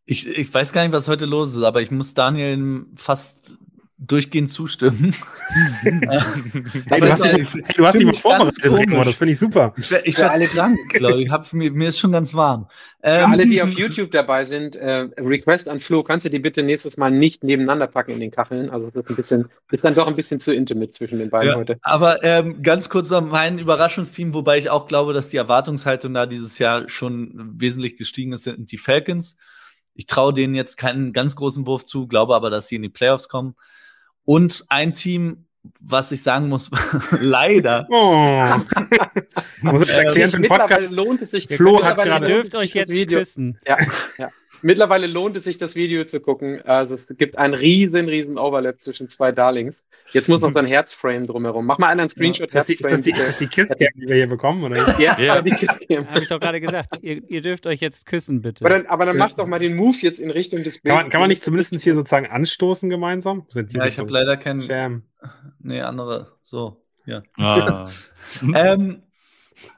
Ich, 0.04 0.28
ich 0.28 0.52
weiß 0.52 0.72
gar 0.72 0.82
nicht, 0.82 0.92
was 0.92 1.08
heute 1.08 1.24
los 1.24 1.56
ist, 1.56 1.62
aber 1.62 1.80
ich 1.80 1.90
muss 1.90 2.14
Daniel 2.14 2.86
fast 2.94 3.58
durchgehend 3.98 4.50
zustimmen. 4.50 5.14
Hey, 5.82 5.92
Aber 6.90 7.06
du 7.06 7.12
hast 7.12 7.24
es 7.24 7.36
dich, 7.36 7.54
hey, 7.54 7.74
du 7.76 7.86
hast 7.86 7.94
dich 7.94 8.04
mal 8.04 8.12
vorbereitet, 8.12 9.06
das 9.06 9.16
finde 9.16 9.30
ich 9.30 9.38
super. 9.38 9.72
Ich, 9.76 9.92
ich 9.92 10.18
werde 10.18 10.44
krank, 10.46 10.76
glaube 10.88 11.22
ich. 11.22 11.30
Hab, 11.30 11.52
mir, 11.52 11.70
mir 11.70 11.88
ist 11.88 12.00
schon 12.00 12.10
ganz 12.10 12.34
warm. 12.34 12.66
Für 13.00 13.08
Ähm, 13.08 13.30
alle, 13.30 13.46
die 13.46 13.62
auf 13.62 13.70
YouTube 13.70 14.10
dabei 14.10 14.44
sind, 14.44 14.74
äh, 14.74 15.08
Request 15.18 15.68
an 15.68 15.78
Flo, 15.78 16.02
kannst 16.02 16.26
du 16.26 16.30
die 16.30 16.40
bitte 16.40 16.64
nächstes 16.64 16.96
Mal 16.96 17.12
nicht 17.12 17.44
nebeneinander 17.44 17.86
packen 17.86 18.10
in 18.10 18.20
den 18.20 18.32
Kacheln? 18.32 18.70
Also 18.70 18.88
es 18.88 18.96
ist 18.96 19.08
ein 19.08 19.14
bisschen, 19.14 19.48
ist 19.70 19.84
dann 19.84 19.94
doch 19.94 20.08
ein 20.08 20.16
bisschen 20.16 20.40
zu 20.40 20.52
intimate 20.52 20.90
zwischen 20.90 21.20
den 21.20 21.30
beiden 21.30 21.52
Ja, 21.52 21.56
heute. 21.56 21.78
Aber 21.82 22.24
ähm, 22.24 22.62
ganz 22.62 22.88
kurz 22.88 23.10
noch 23.10 23.22
mein 23.22 23.58
Überraschungsteam, 23.58 24.34
wobei 24.34 24.58
ich 24.58 24.68
auch 24.68 24.86
glaube, 24.86 25.12
dass 25.12 25.28
die 25.28 25.36
Erwartungshaltung 25.36 26.12
da 26.12 26.26
dieses 26.26 26.58
Jahr 26.58 26.88
schon 26.88 27.52
wesentlich 27.56 27.96
gestiegen 27.96 28.32
ist, 28.32 28.44
sind 28.44 28.72
die 28.72 28.78
Falcons. 28.78 29.36
Ich 29.94 30.06
traue 30.06 30.34
denen 30.34 30.56
jetzt 30.56 30.76
keinen 30.76 31.12
ganz 31.12 31.36
großen 31.36 31.66
Wurf 31.66 31.84
zu, 31.84 32.08
glaube 32.08 32.34
aber, 32.34 32.50
dass 32.50 32.66
sie 32.66 32.76
in 32.76 32.82
die 32.82 32.88
Playoffs 32.88 33.28
kommen. 33.28 33.54
Und 34.26 34.64
ein 34.68 34.92
Team, 34.92 35.46
was 35.80 36.12
ich 36.12 36.22
sagen 36.22 36.48
muss, 36.48 36.70
leider. 37.20 37.86
Oh. 37.90 38.44
Muss 39.62 39.88
erklären 39.88 40.40
Mittlerweile 40.40 40.68
Podcast. 40.68 40.92
lohnt 40.92 41.22
es 41.22 41.30
sich. 41.30 41.48
Flo 41.48 41.82
hat 41.82 41.96
gerade- 41.96 42.26
Ihr 42.28 42.34
dürft 42.42 42.54
euch 42.54 42.74
jetzt 42.74 42.90
Video. 42.90 43.18
küssen. 43.20 43.58
Ja, 43.66 43.78
ja. 44.18 44.28
Mittlerweile 44.62 45.06
lohnt 45.06 45.36
es 45.36 45.44
sich, 45.44 45.58
das 45.58 45.74
Video 45.74 46.04
zu 46.04 46.20
gucken. 46.20 46.60
Also 46.62 46.94
es 46.94 47.14
gibt 47.18 47.38
einen 47.38 47.54
riesen, 47.54 48.08
riesen 48.08 48.38
Overlap 48.38 48.80
zwischen 48.80 49.08
zwei 49.08 49.32
Darlings. 49.32 49.84
Jetzt 50.12 50.28
muss 50.28 50.40
noch 50.40 50.52
so 50.52 50.58
ein 50.58 50.66
Herzframe 50.66 51.26
drumherum. 51.26 51.66
Mach 51.66 51.78
mal 51.78 51.88
einen 51.88 52.08
Screenshot 52.08 52.46
Ist 52.48 52.54
das 52.54 52.66
die, 52.66 52.74
ist 52.74 52.84
das 52.84 53.02
die, 53.02 53.10
ist 53.12 53.40
die 53.40 53.46
Kisscam, 53.46 53.88
die 53.94 54.08
wir 54.08 54.16
hier 54.16 54.28
bekommen? 54.28 54.64
Oder? 54.64 54.76
Ja, 54.98 55.18
Ja. 55.18 55.42
die 55.42 55.50
Kisscam. 55.50 56.08
Habe 56.08 56.20
ich 56.22 56.28
doch 56.28 56.40
gerade 56.40 56.60
gesagt. 56.60 56.98
Ihr, 57.02 57.22
ihr 57.28 57.40
dürft 57.40 57.66
euch 57.66 57.80
jetzt 57.80 58.06
küssen, 58.06 58.42
bitte. 58.42 58.64
Aber 58.64 58.74
dann, 58.74 58.86
aber 58.86 59.06
dann 59.06 59.16
mach 59.16 59.32
doch 59.34 59.46
mal 59.46 59.58
den 59.58 59.76
Move 59.76 59.96
jetzt 60.00 60.20
in 60.20 60.30
Richtung 60.30 60.62
des 60.64 60.82
Kann 60.82 60.90
man, 60.92 60.96
Bildes. 61.04 61.12
kann 61.12 61.20
man 61.20 61.28
nicht 61.28 61.42
zumindest 61.44 61.74
hier 61.82 61.94
sozusagen 61.94 62.26
anstoßen 62.26 62.88
gemeinsam? 62.90 63.46
Sind 63.50 63.72
die 63.72 63.76
Ja, 63.76 63.86
ich 63.86 63.98
habe 63.98 64.10
leider 64.10 64.36
keinen. 64.36 64.60
Sham. 64.60 65.02
Nee, 65.60 65.80
andere. 65.80 66.32
So, 66.42 66.80
ja. 67.04 67.22
Ah. 67.36 67.88
Ähm, 68.54 69.02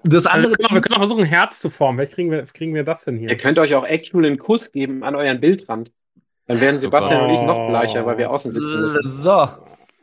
das 0.04 0.26
Also, 0.26 0.28
andere 0.28 0.52
wir, 0.52 0.56
können 0.56 0.66
auch, 0.66 0.70
wir 0.70 0.74
Team. 0.76 0.82
können 0.82 0.94
auch 0.94 0.98
versuchen, 0.98 1.20
ein 1.22 1.26
Herz 1.28 1.60
zu 1.60 1.70
formen. 1.70 1.98
Vielleicht 1.98 2.14
kriegen 2.14 2.30
wir, 2.30 2.42
kriegen 2.46 2.74
wir 2.74 2.84
das 2.84 3.04
denn 3.04 3.16
Ihr 3.20 3.28
hier. 3.28 3.36
könnt 3.38 3.58
euch 3.58 3.74
auch 3.74 3.84
actual 3.84 4.24
einen 4.26 4.38
Kuss 4.38 4.72
geben 4.72 5.04
an 5.04 5.14
euren 5.14 5.40
Bildrand. 5.40 5.92
Dann 6.46 6.60
werden 6.60 6.78
Sebastian 6.78 7.26
und 7.26 7.30
ich 7.34 7.42
noch 7.42 7.58
Oh. 7.58 7.68
bleicher, 7.68 8.06
weil 8.06 8.16
wir 8.18 8.30
außen 8.30 8.50
sitzen 8.52 8.80
müssen. 8.80 9.00
So, 9.04 9.48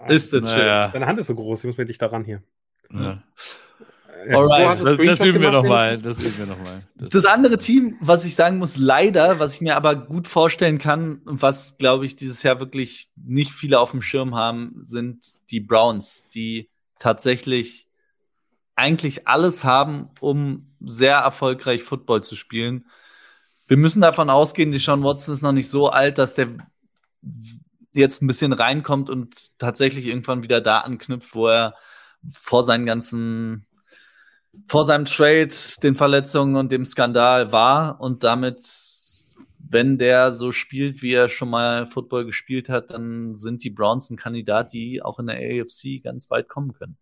ist 0.08 0.32
das 0.34 0.40
schön. 0.52 0.60
naja. 0.60 0.88
Deine 0.90 1.08
Hand 1.08 1.18
ist 1.20 1.28
so 1.28 1.36
groß, 1.36 1.60
ich 1.60 1.66
muss 1.66 1.78
mir 1.78 1.86
dich 1.86 1.98
daran 1.98 2.24
hier. 2.24 2.44
Ja. 2.94 3.02
Ja. 4.28 4.38
Alright. 4.38 4.82
Das, 4.84 4.98
das 4.98 5.24
üben 5.26 5.40
wir 5.42 5.52
nochmal. 5.52 6.00
Das 6.02 6.20
üben 6.24 6.38
wir 6.40 6.46
nochmal. 6.48 6.82
Das, 6.96 7.10
Das 7.10 7.26
andere 7.26 7.58
Team, 7.60 7.96
was 8.00 8.26
ich 8.26 8.34
sagen 8.36 8.58
muss, 8.58 8.76
leider, 8.78 9.40
was 9.40 9.56
ich 9.56 9.62
mir 9.62 9.76
aber 9.76 9.96
gut 9.96 10.28
vorstellen 10.28 10.80
kann 10.80 11.22
und 11.26 11.42
was, 11.44 11.78
glaube 11.78 12.06
ich, 12.06 12.16
dieses 12.16 12.42
Jahr 12.42 12.60
wirklich 12.60 13.10
nicht 13.16 13.52
viele 13.52 13.80
auf 13.80 13.92
dem 13.92 14.02
Schirm 14.02 14.34
haben, 14.34 14.80
sind 14.82 15.20
die 15.52 15.60
Browns, 15.60 16.24
die 16.34 16.70
tatsächlich 16.98 17.85
eigentlich 18.76 19.28
alles 19.28 19.64
haben, 19.64 20.10
um 20.20 20.76
sehr 20.82 21.18
erfolgreich 21.18 21.84
Football 21.84 22.24
zu 22.24 22.36
spielen. 22.36 22.86
Wir 23.68 23.78
müssen 23.78 24.02
davon 24.02 24.30
ausgehen, 24.30 24.72
die 24.72 24.80
Sean 24.80 25.04
Watson 25.04 25.34
ist 25.34 25.42
noch 25.42 25.52
nicht 25.52 25.70
so 25.70 25.90
alt, 25.90 26.18
dass 26.18 26.36
der 26.36 26.50
jetzt 27.94 28.22
ein 28.22 28.28
bisschen 28.28 28.54
reinkommt 28.54 29.10
und 29.10 29.58
tatsächlich 29.58 30.08
irgendwann 30.08 30.44
wieder 30.44 30.62
da 30.62 30.80
anknüpft, 30.80 31.34
wo 31.34 31.48
er 31.48 31.76
vor 32.32 32.64
seinen 32.64 32.86
ganzen 32.86 33.66
vor 34.68 34.86
seinem 34.86 35.06
Trade, 35.06 35.54
den 35.84 35.96
Verletzungen 35.96 36.56
und 36.56 36.72
dem 36.72 36.86
Skandal 36.86 37.52
war 37.52 38.00
und 38.00 38.24
damit, 38.24 38.66
wenn 39.60 39.98
der 39.98 40.34
so 40.34 40.52
spielt, 40.52 41.02
wie 41.02 41.14
er 41.14 41.30
schon 41.30 41.50
mal 41.50 41.86
Football 41.88 42.26
gespielt 42.26 42.70
hat, 42.70 42.92
dann 42.92 43.36
sind 43.36 43.64
die 43.64 43.70
Browns 43.70 44.10
ein 44.10 44.18
Kandidat, 44.18 44.74
die 44.74 45.02
auch 45.02 45.20
in 45.20 45.28
der 45.28 45.38
AFC 45.38 46.02
ganz 46.04 46.30
weit 46.30 46.48
kommen 46.48 46.74
können. 46.74 46.98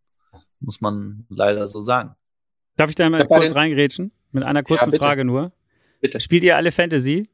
Muss 0.64 0.82
man 0.82 1.26
leider 1.30 1.68
so 1.68 1.82
sagen. 1.82 2.16
Darf 2.78 2.90
ich 2.90 2.96
da 2.96 3.08
mal 3.10 3.20
Ja, 3.20 3.26
kurz 3.28 3.50
den- 3.50 3.54
reingrätschen? 3.54 4.12
Mit 4.32 4.44
einer 4.44 4.64
kurzen 4.64 4.90
bitte. 4.90 4.98
Frage 5.04 5.26
nur. 5.26 5.52
Bitte. 6.02 6.20
Spielt 6.20 6.44
ihr 6.44 6.56
alle 6.58 6.72
Fantasy? 6.72 7.28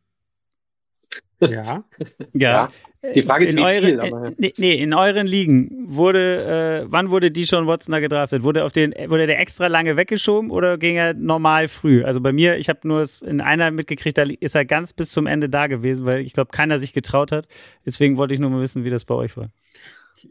Ja. 1.39 1.85
Ja. 2.33 2.69
Die 3.15 3.21
Frage 3.21 3.45
ist, 3.45 3.51
in 3.51 3.57
wie 3.59 3.61
euren, 3.63 3.85
viel, 3.85 3.99
aber 4.01 4.23
ja. 4.25 4.29
äh, 4.31 4.35
nee, 4.37 4.53
nee, 4.57 4.73
in 4.75 4.93
euren 4.93 5.25
Ligen 5.25 5.85
wurde, 5.87 6.83
äh, 6.83 6.91
wann 6.91 7.09
wurde 7.11 7.31
Deshaun 7.31 7.65
Watson 7.65 7.93
da 7.93 8.01
gedraftet? 8.01 8.43
Wurde 8.43 8.65
auf 8.65 8.73
den, 8.73 8.93
wurde 9.07 9.25
der 9.25 9.39
extra 9.39 9.67
lange 9.67 9.95
weggeschoben 9.95 10.51
oder 10.51 10.77
ging 10.77 10.97
er 10.97 11.13
normal 11.13 11.69
früh? 11.69 12.03
Also 12.03 12.19
bei 12.19 12.33
mir, 12.33 12.57
ich 12.57 12.67
habe 12.67 12.85
nur 12.85 12.99
es 12.99 13.21
in 13.21 13.39
einer 13.39 13.71
mitgekriegt, 13.71 14.17
da 14.17 14.23
ist 14.23 14.53
er 14.55 14.65
ganz 14.65 14.91
bis 14.91 15.11
zum 15.11 15.27
Ende 15.27 15.47
da 15.47 15.67
gewesen, 15.67 16.05
weil 16.05 16.19
ich 16.21 16.33
glaube, 16.33 16.51
keiner 16.51 16.77
sich 16.77 16.91
getraut 16.91 17.31
hat. 17.31 17.47
Deswegen 17.85 18.17
wollte 18.17 18.33
ich 18.33 18.39
nur 18.41 18.49
mal 18.49 18.59
wissen, 18.61 18.83
wie 18.83 18.89
das 18.89 19.05
bei 19.05 19.15
euch 19.15 19.37
war. 19.37 19.47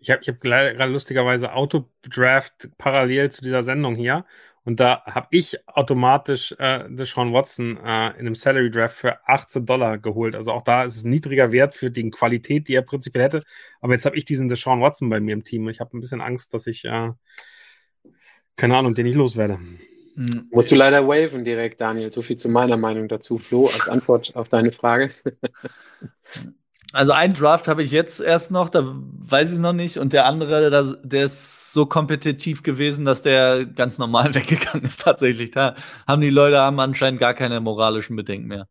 Ich 0.00 0.10
habe 0.10 0.20
ich 0.22 0.28
hab 0.28 0.40
gerade 0.40 0.84
lustigerweise 0.86 1.52
Autodraft 1.52 2.68
parallel 2.78 3.30
zu 3.30 3.42
dieser 3.42 3.62
Sendung 3.62 3.96
hier. 3.96 4.24
Und 4.64 4.80
da 4.80 5.02
habe 5.06 5.28
ich 5.30 5.56
automatisch 5.66 6.54
äh, 6.58 6.84
Deshaun 6.90 7.32
Watson 7.32 7.78
äh, 7.78 8.10
in 8.10 8.26
einem 8.26 8.34
Salary 8.34 8.70
Draft 8.70 8.98
für 8.98 9.26
18 9.26 9.64
Dollar 9.64 9.96
geholt. 9.96 10.34
Also 10.34 10.52
auch 10.52 10.62
da 10.62 10.84
ist 10.84 10.96
es 10.96 11.04
ein 11.04 11.10
niedriger 11.10 11.52
Wert 11.52 11.74
für 11.74 11.90
die 11.90 12.10
Qualität, 12.10 12.68
die 12.68 12.74
er 12.74 12.82
prinzipiell 12.82 13.24
hätte. 13.24 13.44
Aber 13.80 13.94
jetzt 13.94 14.04
habe 14.04 14.18
ich 14.18 14.26
diesen 14.26 14.48
Deshaun 14.48 14.82
Watson 14.82 15.08
bei 15.08 15.20
mir 15.20 15.32
im 15.32 15.42
Team. 15.42 15.64
Und 15.64 15.70
ich 15.70 15.80
habe 15.80 15.96
ein 15.96 16.02
bisschen 16.02 16.20
Angst, 16.20 16.52
dass 16.52 16.66
ich, 16.66 16.84
äh, 16.84 17.12
keine 18.56 18.76
Ahnung, 18.76 18.94
den 18.94 19.06
nicht 19.06 19.16
loswerde. 19.16 19.58
Hm. 20.16 20.48
Musst 20.50 20.70
du 20.70 20.76
leider 20.76 21.08
waven 21.08 21.44
direkt, 21.44 21.80
Daniel. 21.80 22.12
So 22.12 22.20
viel 22.20 22.36
zu 22.36 22.50
meiner 22.50 22.76
Meinung 22.76 23.08
dazu, 23.08 23.38
Flo, 23.38 23.68
als 23.68 23.88
Antwort 23.88 24.36
auf 24.36 24.50
deine 24.50 24.72
Frage. 24.72 25.12
Also 26.92 27.12
einen 27.12 27.34
Draft 27.34 27.68
habe 27.68 27.82
ich 27.82 27.90
jetzt 27.90 28.18
erst 28.20 28.50
noch, 28.50 28.70
da 28.70 28.82
weiß 28.84 29.48
ich 29.48 29.54
es 29.56 29.60
noch 29.60 29.74
nicht. 29.74 29.98
Und 29.98 30.12
der 30.12 30.24
andere, 30.24 30.70
da, 30.70 30.94
der 31.02 31.24
ist 31.24 31.72
so 31.72 31.84
kompetitiv 31.84 32.62
gewesen, 32.62 33.04
dass 33.04 33.22
der 33.22 33.66
ganz 33.66 33.98
normal 33.98 34.34
weggegangen 34.34 34.84
ist 34.84 35.02
tatsächlich. 35.02 35.50
Da 35.50 35.74
haben 36.06 36.22
die 36.22 36.30
Leute 36.30 36.58
haben 36.58 36.80
anscheinend 36.80 37.20
gar 37.20 37.34
keine 37.34 37.60
moralischen 37.60 38.16
Bedenken 38.16 38.48
mehr. 38.48 38.68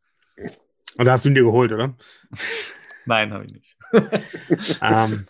Und 0.97 1.05
da 1.05 1.11
hast 1.11 1.25
du 1.25 1.29
ihn 1.29 1.35
dir 1.35 1.43
geholt, 1.43 1.71
oder? 1.71 1.95
Nein, 3.05 3.31
habe 3.31 3.45
ich 3.45 3.53
nicht. 3.53 3.77
ähm, 4.81 5.27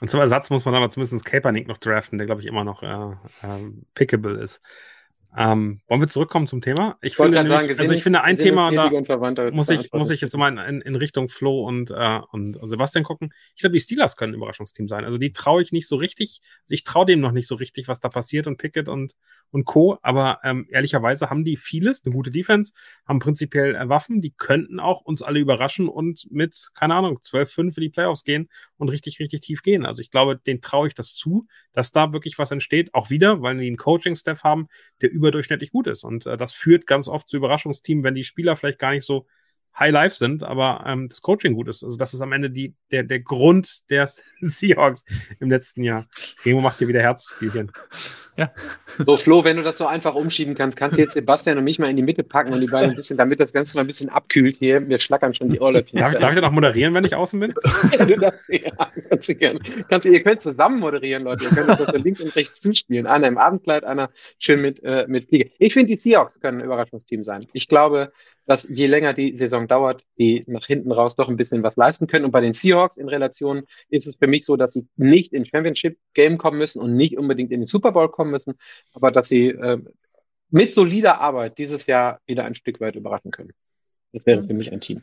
und 0.00 0.10
zum 0.10 0.18
Ersatz 0.18 0.50
muss 0.50 0.64
man 0.64 0.74
aber 0.74 0.90
zumindest 0.90 1.24
Kaepernick 1.24 1.68
noch 1.68 1.78
draften, 1.78 2.18
der, 2.18 2.26
glaube 2.26 2.40
ich, 2.40 2.46
immer 2.48 2.64
noch 2.64 2.82
äh, 2.82 3.16
ähm, 3.44 3.84
pickable 3.94 4.34
ist. 4.34 4.62
Ähm, 5.34 5.80
wollen 5.88 6.00
wir 6.02 6.08
zurückkommen 6.08 6.46
zum 6.46 6.60
Thema? 6.60 6.98
Ich 7.00 7.14
Ich 7.14 7.18
wollte 7.18 7.36
finde, 7.36 7.50
sagen, 7.50 7.78
also 7.78 7.94
ich 7.94 8.02
finde 8.02 8.22
ein 8.22 8.36
Thema, 8.36 8.68
und 8.68 8.76
da 8.76 9.50
muss 9.50 9.70
ich, 9.70 9.90
muss 9.92 10.10
ich 10.10 10.20
jetzt 10.20 10.36
mal 10.36 10.58
in, 10.68 10.82
in 10.82 10.94
Richtung 10.94 11.30
Flo 11.30 11.66
und, 11.66 11.90
äh, 11.90 12.20
und, 12.32 12.58
und 12.58 12.68
Sebastian 12.68 13.02
gucken. 13.02 13.32
Ich 13.54 13.62
glaube, 13.62 13.72
die 13.72 13.80
Steelers 13.80 14.16
können 14.16 14.34
ein 14.34 14.36
Überraschungsteam 14.36 14.88
sein. 14.88 15.06
Also 15.06 15.16
die 15.16 15.32
traue 15.32 15.62
ich 15.62 15.72
nicht 15.72 15.88
so 15.88 15.96
richtig. 15.96 16.42
Also 16.64 16.74
ich 16.74 16.84
traue 16.84 17.06
dem 17.06 17.20
noch 17.20 17.32
nicht 17.32 17.48
so 17.48 17.54
richtig, 17.54 17.88
was 17.88 17.98
da 17.98 18.10
passiert 18.10 18.46
und 18.46 18.58
Pickett 18.58 18.88
und, 18.88 19.14
und 19.50 19.64
Co. 19.64 19.98
Aber 20.02 20.40
ähm, 20.44 20.66
ehrlicherweise 20.68 21.30
haben 21.30 21.44
die 21.44 21.56
vieles, 21.56 22.04
eine 22.04 22.14
gute 22.14 22.30
Defense, 22.30 22.72
haben 23.06 23.18
prinzipiell 23.18 23.74
äh, 23.74 23.88
Waffen, 23.88 24.20
die 24.20 24.32
könnten 24.32 24.80
auch 24.80 25.00
uns 25.00 25.22
alle 25.22 25.38
überraschen 25.38 25.88
und 25.88 26.30
mit, 26.30 26.68
keine 26.74 26.94
Ahnung, 26.94 27.20
12-5 27.24 27.76
in 27.76 27.80
die 27.80 27.88
Playoffs 27.88 28.24
gehen 28.24 28.50
und 28.76 28.90
richtig, 28.90 29.18
richtig 29.18 29.40
tief 29.40 29.62
gehen. 29.62 29.86
Also 29.86 30.02
ich 30.02 30.10
glaube, 30.10 30.36
denen 30.36 30.60
traue 30.60 30.88
ich 30.88 30.94
das 30.94 31.14
zu, 31.14 31.46
dass 31.72 31.90
da 31.92 32.12
wirklich 32.12 32.38
was 32.38 32.50
entsteht. 32.50 32.92
Auch 32.92 33.08
wieder, 33.08 33.40
weil 33.40 33.56
die 33.56 33.66
einen 33.66 33.78
Coaching-Staff 33.78 34.44
haben, 34.44 34.68
der 35.00 35.10
überdurchschnittlich 35.22 35.70
gut 35.70 35.86
ist. 35.86 36.04
Und 36.04 36.26
äh, 36.26 36.36
das 36.36 36.52
führt 36.52 36.86
ganz 36.86 37.08
oft 37.08 37.28
zu 37.28 37.36
Überraschungsteams, 37.36 38.04
wenn 38.04 38.14
die 38.14 38.24
Spieler 38.24 38.56
vielleicht 38.56 38.78
gar 38.78 38.92
nicht 38.92 39.04
so 39.04 39.26
High 39.78 39.92
Life 39.92 40.16
sind, 40.16 40.42
aber 40.42 40.84
ähm, 40.86 41.08
das 41.08 41.22
Coaching 41.22 41.54
gut 41.54 41.68
ist. 41.68 41.82
Also 41.82 41.96
das 41.96 42.14
ist 42.14 42.20
am 42.20 42.32
Ende 42.32 42.50
die, 42.50 42.74
der, 42.90 43.02
der 43.02 43.20
Grund 43.20 43.90
der 43.90 44.06
Seahawks 44.40 45.04
im 45.40 45.50
letzten 45.50 45.82
Jahr. 45.82 46.06
Remo 46.44 46.60
macht 46.60 46.78
hier 46.78 46.88
wieder 46.88 47.00
Herzspielchen. 47.00 47.72
Ja. 48.36 48.50
So, 49.06 49.18
Flo, 49.18 49.44
wenn 49.44 49.58
du 49.58 49.62
das 49.62 49.76
so 49.76 49.86
einfach 49.86 50.14
umschieben 50.14 50.54
kannst, 50.54 50.78
kannst 50.78 50.96
du 50.96 51.02
jetzt 51.02 51.12
Sebastian 51.12 51.58
und 51.58 51.64
mich 51.64 51.78
mal 51.78 51.90
in 51.90 51.96
die 51.96 52.02
Mitte 52.02 52.22
packen 52.22 52.52
und 52.52 52.60
die 52.60 52.66
beiden 52.66 52.90
ein 52.90 52.96
bisschen, 52.96 53.18
damit 53.18 53.40
das 53.40 53.52
Ganze 53.52 53.76
mal 53.76 53.82
ein 53.82 53.86
bisschen 53.86 54.08
abkühlt 54.08 54.56
hier. 54.56 54.88
Wir 54.88 54.98
schlackern 55.00 55.34
schon 55.34 55.50
die 55.50 55.60
Ohrläppchen. 55.60 55.98
Darf, 55.98 56.18
darf 56.18 56.34
ich 56.34 56.42
auch 56.42 56.50
moderieren, 56.50 56.94
wenn 56.94 57.04
ich 57.04 57.14
außen 57.14 57.38
bin? 57.38 57.54
ja, 57.92 58.04
du 58.06 58.16
darfst, 58.16 58.48
ja, 58.48 58.70
kannst 59.10 59.28
du 59.28 59.34
gerne. 59.34 59.60
Kannst, 59.88 60.06
ihr 60.06 60.22
könnt 60.22 60.40
zusammen 60.40 60.80
moderieren, 60.80 61.24
Leute. 61.24 61.44
Ihr 61.44 61.50
könnt 61.50 61.68
das 61.68 61.92
so 61.92 61.98
links 61.98 62.22
und 62.22 62.34
rechts 62.34 62.60
zuspielen. 62.62 63.06
Einer 63.06 63.28
im 63.28 63.36
Abendkleid, 63.36 63.84
einer 63.84 64.10
schön 64.38 64.62
mit, 64.62 64.82
äh, 64.82 65.04
mit 65.08 65.28
Fliege. 65.28 65.50
Ich 65.58 65.74
finde, 65.74 65.88
die 65.88 65.96
Seahawks 65.96 66.40
können 66.40 66.60
ein 66.60 66.64
Überraschungsteam 66.64 67.24
sein. 67.24 67.46
Ich 67.52 67.68
glaube, 67.68 68.12
dass 68.46 68.66
je 68.68 68.86
länger 68.86 69.12
die 69.12 69.36
Saison 69.36 69.61
dauert, 69.68 70.04
die 70.18 70.44
nach 70.46 70.66
hinten 70.66 70.92
raus 70.92 71.16
doch 71.16 71.28
ein 71.28 71.36
bisschen 71.36 71.62
was 71.62 71.76
leisten 71.76 72.06
können. 72.06 72.24
Und 72.24 72.30
bei 72.30 72.40
den 72.40 72.52
Seahawks 72.52 72.96
in 72.96 73.08
Relation 73.08 73.64
ist 73.88 74.06
es 74.06 74.16
für 74.16 74.26
mich 74.26 74.44
so, 74.44 74.56
dass 74.56 74.72
sie 74.72 74.86
nicht 74.96 75.32
in 75.32 75.46
Championship 75.46 75.98
Game 76.14 76.38
kommen 76.38 76.58
müssen 76.58 76.80
und 76.80 76.96
nicht 76.96 77.18
unbedingt 77.18 77.50
in 77.50 77.60
den 77.60 77.66
Super 77.66 77.92
Bowl 77.92 78.10
kommen 78.10 78.30
müssen, 78.30 78.54
aber 78.92 79.10
dass 79.10 79.28
sie 79.28 79.48
äh, 79.48 79.78
mit 80.50 80.72
solider 80.72 81.20
Arbeit 81.20 81.58
dieses 81.58 81.86
Jahr 81.86 82.20
wieder 82.26 82.44
ein 82.44 82.54
Stück 82.54 82.80
weit 82.80 82.94
überraschen 82.94 83.30
können. 83.30 83.52
Das 84.12 84.26
wäre 84.26 84.44
für 84.44 84.54
mich 84.54 84.70
ein 84.72 84.80
Team. 84.80 85.02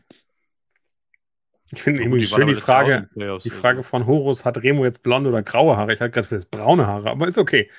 Ich 1.72 1.82
finde 1.82 2.02
irgendwie 2.02 2.26
schön 2.26 2.48
die 2.48 2.56
Frage, 2.56 3.10
die 3.16 3.50
Frage 3.50 3.84
von 3.84 4.08
Horus, 4.08 4.44
hat 4.44 4.58
Remo 4.58 4.86
jetzt 4.86 5.04
blonde 5.04 5.30
oder 5.30 5.44
graue 5.44 5.78
Haare? 5.78 5.94
Ich 5.94 6.00
hatte 6.00 6.12
gerade 6.12 6.28
für 6.28 6.40
braune 6.40 6.88
Haare, 6.88 7.12
aber 7.12 7.28
ist 7.28 7.38
okay. 7.38 7.70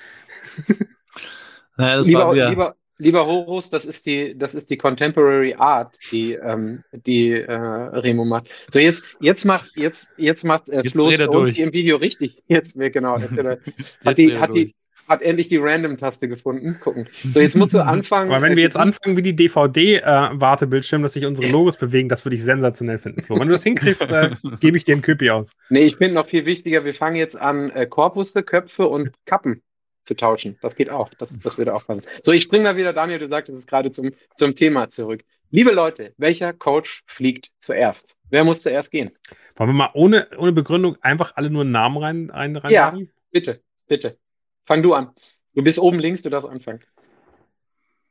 Naja, 1.77 2.01
lieber, 2.01 2.33
lieber, 2.33 2.75
lieber 3.01 3.25
Horus, 3.25 3.69
das 3.69 3.85
ist 3.85 4.05
die, 4.05 4.37
das 4.37 4.53
ist 4.53 4.69
die 4.69 4.77
Contemporary 4.77 5.55
Art, 5.55 5.97
die, 6.11 6.33
ähm, 6.33 6.83
die 6.91 7.31
äh, 7.31 7.51
Remo 7.51 8.25
macht. 8.25 8.49
So 8.69 8.79
jetzt, 8.79 9.15
jetzt 9.19 9.43
macht, 9.43 9.71
jetzt, 9.75 10.09
jetzt 10.17 10.45
macht 10.45 10.69
äh, 10.69 10.81
jetzt 10.83 10.93
Flo 10.93 11.05
uns 11.05 11.51
hier 11.51 11.65
im 11.65 11.73
Video 11.73 11.97
richtig. 11.97 12.43
Jetzt, 12.47 12.75
genau, 12.75 13.17
jetzt, 13.17 13.31
hat 14.05 14.17
die, 14.17 14.37
hat 14.37 14.53
die, 14.53 14.75
hat 15.07 15.23
endlich 15.23 15.47
die 15.47 15.57
Random-Taste 15.57 16.27
gefunden. 16.27 16.77
Gucken. 16.79 17.09
So, 17.33 17.39
jetzt 17.39 17.55
musst 17.55 17.73
du 17.73 17.79
anfangen. 17.85 18.31
Aber 18.31 18.41
wenn 18.43 18.55
wir 18.55 18.63
jetzt 18.63 18.77
anfangen 18.77 19.17
wie 19.17 19.23
die 19.23 19.35
DVD-Wartebildschirm, 19.35 21.01
äh, 21.01 21.03
dass 21.03 21.13
sich 21.13 21.25
unsere 21.25 21.49
Logos 21.49 21.77
bewegen, 21.77 22.07
das 22.07 22.23
würde 22.23 22.35
ich 22.35 22.43
sensationell 22.43 22.99
finden, 22.99 23.23
Flo. 23.23 23.39
Wenn 23.39 23.47
du 23.47 23.53
das 23.53 23.63
hinkriegst, 23.63 24.09
äh, 24.11 24.31
gebe 24.59 24.77
ich 24.77 24.83
dir 24.83 24.93
einen 24.93 25.01
Köpi 25.01 25.31
aus. 25.31 25.53
Nee, 25.69 25.81
ich 25.81 25.97
finde 25.97 26.13
noch 26.13 26.27
viel 26.27 26.45
wichtiger, 26.45 26.85
wir 26.85 26.93
fangen 26.93 27.15
jetzt 27.15 27.35
an, 27.35 27.71
äh, 27.71 27.87
Korpusse, 27.87 28.43
Köpfe 28.43 28.87
und 28.87 29.11
Kappen 29.25 29.63
zu 30.03 30.15
tauschen. 30.15 30.57
Das 30.61 30.75
geht 30.75 30.89
auch. 30.89 31.09
Das, 31.15 31.37
das 31.39 31.57
würde 31.57 31.73
auch 31.73 31.85
passen. 31.85 32.03
So, 32.23 32.31
ich 32.31 32.43
springe 32.43 32.63
mal 32.63 32.75
wieder, 32.75 32.93
Daniel, 32.93 33.19
du 33.19 33.27
sagtest 33.27 33.57
es 33.57 33.67
gerade 33.67 33.91
zum, 33.91 34.11
zum 34.35 34.55
Thema 34.55 34.89
zurück. 34.89 35.23
Liebe 35.49 35.71
Leute, 35.71 36.13
welcher 36.17 36.53
Coach 36.53 37.03
fliegt 37.07 37.51
zuerst? 37.59 38.15
Wer 38.29 38.43
muss 38.43 38.61
zuerst 38.61 38.89
gehen? 38.89 39.11
Wollen 39.55 39.69
wir 39.69 39.73
mal 39.73 39.91
ohne, 39.93 40.27
ohne 40.37 40.53
Begründung 40.53 40.95
einfach 41.01 41.33
alle 41.35 41.49
nur 41.49 41.63
einen 41.63 41.71
Namen 41.71 41.97
rein, 41.97 42.29
rein, 42.29 42.55
rein 42.55 42.71
Ja, 42.71 42.97
bitte, 43.31 43.61
bitte. 43.87 44.17
Fang 44.63 44.81
du 44.81 44.93
an. 44.93 45.11
Du 45.53 45.61
bist 45.61 45.79
oben 45.79 45.99
links, 45.99 46.21
du 46.21 46.29
darfst 46.29 46.49
anfangen. 46.49 46.79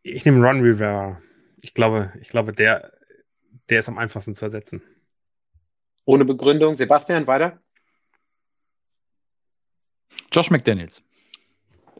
Ich 0.03 0.25
nehme 0.25 0.47
Ron 0.47 0.61
Rivera. 0.61 1.21
Ich 1.63 1.73
glaube, 1.73 2.13
ich 2.21 2.29
glaube, 2.29 2.53
der, 2.53 2.93
der 3.71 3.79
ist 3.79 3.89
am 3.89 3.99
einfachsten 3.99 4.35
zu 4.35 4.45
ersetzen. 4.45 4.83
Ohne 6.05 6.25
Begründung. 6.25 6.75
Sebastian, 6.75 7.27
weiter. 7.27 7.59
Josh 10.33 10.51
McDaniels. 10.51 11.03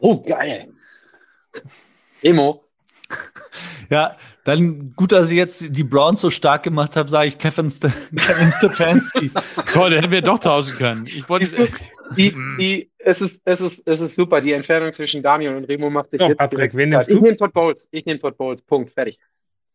Oh, 0.01 0.21
geil. 0.21 0.73
Emo. 2.21 2.65
Ja, 3.89 4.15
dann 4.45 4.93
gut, 4.95 5.11
dass 5.11 5.29
ich 5.29 5.35
jetzt 5.35 5.75
die 5.75 5.83
Browns 5.83 6.21
so 6.21 6.29
stark 6.29 6.63
gemacht 6.63 6.95
habe, 6.95 7.09
sage 7.09 7.27
ich 7.27 7.37
Kevin, 7.37 7.69
St 7.69 7.87
Kevin 8.15 8.49
Stefanski. 8.49 9.31
Toll, 9.73 9.89
den 9.89 9.99
hätten 9.99 10.13
wir 10.13 10.21
doch 10.21 10.39
tauschen 10.39 10.77
können. 10.77 11.05
Ich 11.05 11.27
wollte. 11.27 11.67
Die, 12.15 12.33
die, 12.57 12.89
es, 12.97 13.19
ist, 13.19 13.41
es, 13.43 13.59
ist, 13.59 13.83
es 13.85 13.99
ist 13.99 14.15
super. 14.15 14.39
Die 14.39 14.53
Entfernung 14.53 14.93
zwischen 14.93 15.21
Daniel 15.21 15.55
und 15.55 15.65
Remo 15.65 15.89
macht 15.89 16.11
sich 16.11 16.21
so, 16.21 16.27
jetzt. 16.29 16.37
Patrick, 16.37 16.73
wen 16.73 16.89
nimmst 16.89 17.11
du? 17.11 17.17
Ich 17.17 17.21
nehme 17.21 17.35
Todd 17.35 17.51
Bowles. 17.51 17.89
Ich 17.91 18.05
nehme 18.05 18.19
Todd 18.19 18.37
Bowles. 18.37 18.61
Punkt. 18.61 18.93
Fertig. 18.93 19.19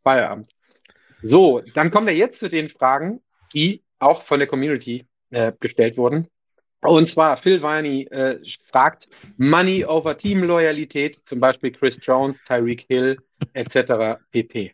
Feierabend. 0.02 0.48
So, 1.22 1.60
dann 1.74 1.90
kommen 1.90 2.06
wir 2.06 2.14
jetzt 2.14 2.40
zu 2.40 2.48
den 2.48 2.70
Fragen, 2.70 3.20
die 3.52 3.82
auch 3.98 4.22
von 4.22 4.38
der 4.38 4.48
Community 4.48 5.06
äh, 5.28 5.52
gestellt 5.60 5.98
wurden. 5.98 6.28
Und 6.80 7.06
zwar, 7.06 7.36
Phil 7.36 7.62
Viney 7.62 8.04
äh, 8.10 8.38
fragt 8.70 9.08
Money 9.38 9.84
over 9.84 10.16
Team-Loyalität, 10.16 11.20
zum 11.24 11.40
Beispiel 11.40 11.72
Chris 11.72 11.98
Jones, 12.02 12.42
Tyreek 12.44 12.84
Hill 12.88 13.18
etc. 13.54 14.20
pp. 14.30 14.72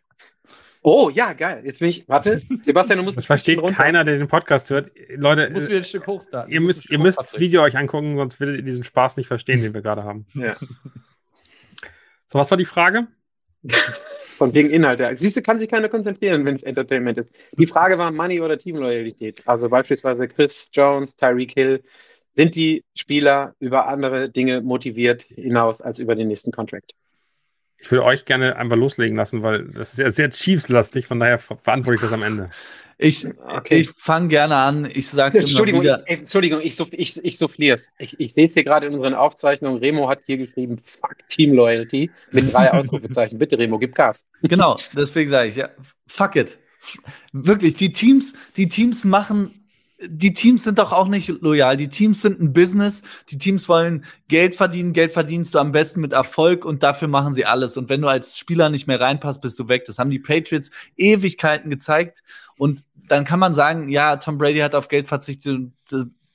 Oh, 0.85 1.09
ja, 1.09 1.31
geil. 1.31 1.61
Jetzt 1.65 1.79
bin 1.79 1.87
ich, 1.87 2.07
warte, 2.09 2.41
Sebastian, 2.61 2.97
du 2.97 3.05
musst 3.05 3.17
Das 3.17 3.25
versteht 3.25 3.65
keiner, 3.73 4.03
der 4.03 4.17
den 4.17 4.27
Podcast 4.27 4.69
hört. 4.69 4.91
Leute, 5.15 5.49
musst 5.49 5.69
wieder 5.69 5.77
ein 5.77 5.85
Stück 5.85 6.05
hoch 6.07 6.25
da. 6.29 6.45
Ihr 6.45 6.59
müsst, 6.59 6.89
ihr 6.89 6.99
müsst 6.99 7.19
das 7.19 7.39
Video 7.39 7.63
euch 7.63 7.77
angucken, 7.77 8.17
sonst 8.17 8.39
werdet 8.41 8.57
ihr 8.57 8.63
diesen 8.63 8.83
Spaß 8.83 9.15
nicht 9.15 9.27
verstehen, 9.27 9.61
den 9.61 9.73
wir 9.73 9.81
gerade 9.81 10.03
haben. 10.03 10.25
Ja. 10.33 10.57
So, 12.27 12.39
was 12.39 12.51
war 12.51 12.57
die 12.57 12.65
Frage? 12.65 13.07
Von 14.43 14.53
wegen 14.53 14.71
Inhalte. 14.71 15.09
Siehst 15.15 15.37
du, 15.37 15.41
kann 15.41 15.57
sich 15.57 15.69
keiner 15.69 15.87
konzentrieren, 15.87 16.43
wenn 16.43 16.57
es 16.57 16.63
Entertainment 16.63 17.17
ist. 17.17 17.31
Die 17.53 17.65
Frage 17.65 17.97
war 17.97 18.11
Money 18.11 18.41
oder 18.41 18.57
Teamloyalität. 18.57 19.41
Also 19.45 19.69
beispielsweise 19.69 20.27
Chris 20.27 20.69
Jones, 20.73 21.15
Tyreek 21.15 21.53
Hill. 21.53 21.81
Sind 22.35 22.53
die 22.55 22.83
Spieler 22.93 23.55
über 23.61 23.87
andere 23.87 24.27
Dinge 24.29 24.59
motiviert 24.59 25.21
hinaus 25.21 25.81
als 25.81 25.99
über 25.99 26.15
den 26.15 26.27
nächsten 26.27 26.51
Contract? 26.51 26.91
Ich 27.77 27.89
würde 27.89 28.03
euch 28.03 28.25
gerne 28.25 28.57
einfach 28.57 28.75
loslegen 28.75 29.15
lassen, 29.15 29.43
weil 29.43 29.63
das 29.63 29.93
ist 29.93 29.99
ja 29.99 30.11
sehr 30.11 30.29
Chiefs-lastig, 30.29 31.07
von 31.07 31.21
daher 31.21 31.37
verantworte 31.37 31.95
ich 31.95 32.01
das 32.01 32.11
am 32.11 32.23
Ende. 32.23 32.49
Ich, 32.97 33.25
okay. 33.25 33.81
ich 33.81 33.89
fange 33.89 34.27
gerne 34.27 34.55
an. 34.55 34.89
Ich 34.93 35.09
sage 35.09 35.39
Entschuldigung, 35.39 35.81
immer 35.81 35.95
wieder. 35.95 36.03
Ich, 36.07 36.19
Entschuldigung, 36.19 36.61
ich, 36.61 36.79
ich, 36.91 37.23
ich 37.23 37.37
souffliere 37.37 37.75
es. 37.75 37.91
Ich, 37.97 38.19
ich 38.19 38.33
sehe 38.33 38.45
es 38.45 38.53
hier 38.53 38.63
gerade 38.63 38.87
in 38.87 38.93
unseren 38.93 39.13
Aufzeichnungen. 39.13 39.79
Remo 39.79 40.09
hat 40.09 40.19
hier 40.25 40.37
geschrieben, 40.37 40.81
fuck 40.85 41.17
Team 41.29 41.53
Loyalty 41.53 42.11
mit 42.31 42.53
drei 42.53 42.71
Ausrufezeichen. 42.73 43.39
Bitte, 43.39 43.57
Remo, 43.57 43.79
gib 43.79 43.95
Gas. 43.95 44.23
Genau, 44.41 44.77
deswegen 44.95 45.29
sage 45.29 45.49
ich, 45.49 45.55
ja, 45.55 45.69
fuck 46.07 46.35
it. 46.35 46.57
Wirklich, 47.31 47.75
die 47.75 47.93
Teams, 47.93 48.33
die 48.57 48.67
Teams 48.67 49.05
machen 49.05 49.62
die 50.07 50.33
Teams 50.33 50.63
sind 50.63 50.79
doch 50.79 50.91
auch 50.91 51.07
nicht 51.07 51.27
loyal. 51.41 51.77
Die 51.77 51.87
Teams 51.87 52.21
sind 52.21 52.39
ein 52.39 52.53
Business. 52.53 53.01
Die 53.29 53.37
Teams 53.37 53.69
wollen 53.69 54.05
Geld 54.27 54.55
verdienen. 54.55 54.93
Geld 54.93 55.11
verdienst 55.11 55.55
du 55.55 55.59
am 55.59 55.71
besten 55.71 56.01
mit 56.01 56.13
Erfolg 56.13 56.65
und 56.65 56.83
dafür 56.83 57.07
machen 57.07 57.33
sie 57.33 57.45
alles. 57.45 57.77
Und 57.77 57.89
wenn 57.89 58.01
du 58.01 58.07
als 58.07 58.37
Spieler 58.37 58.69
nicht 58.69 58.87
mehr 58.87 58.99
reinpasst, 58.99 59.41
bist 59.41 59.59
du 59.59 59.67
weg. 59.67 59.85
Das 59.85 59.99
haben 59.99 60.09
die 60.09 60.19
Patriots 60.19 60.71
Ewigkeiten 60.97 61.69
gezeigt. 61.69 62.23
Und 62.57 62.85
dann 63.07 63.25
kann 63.25 63.39
man 63.39 63.53
sagen, 63.53 63.89
ja, 63.89 64.17
Tom 64.17 64.37
Brady 64.37 64.59
hat 64.59 64.75
auf 64.75 64.87
Geld 64.87 65.07
verzichtet. 65.07 65.71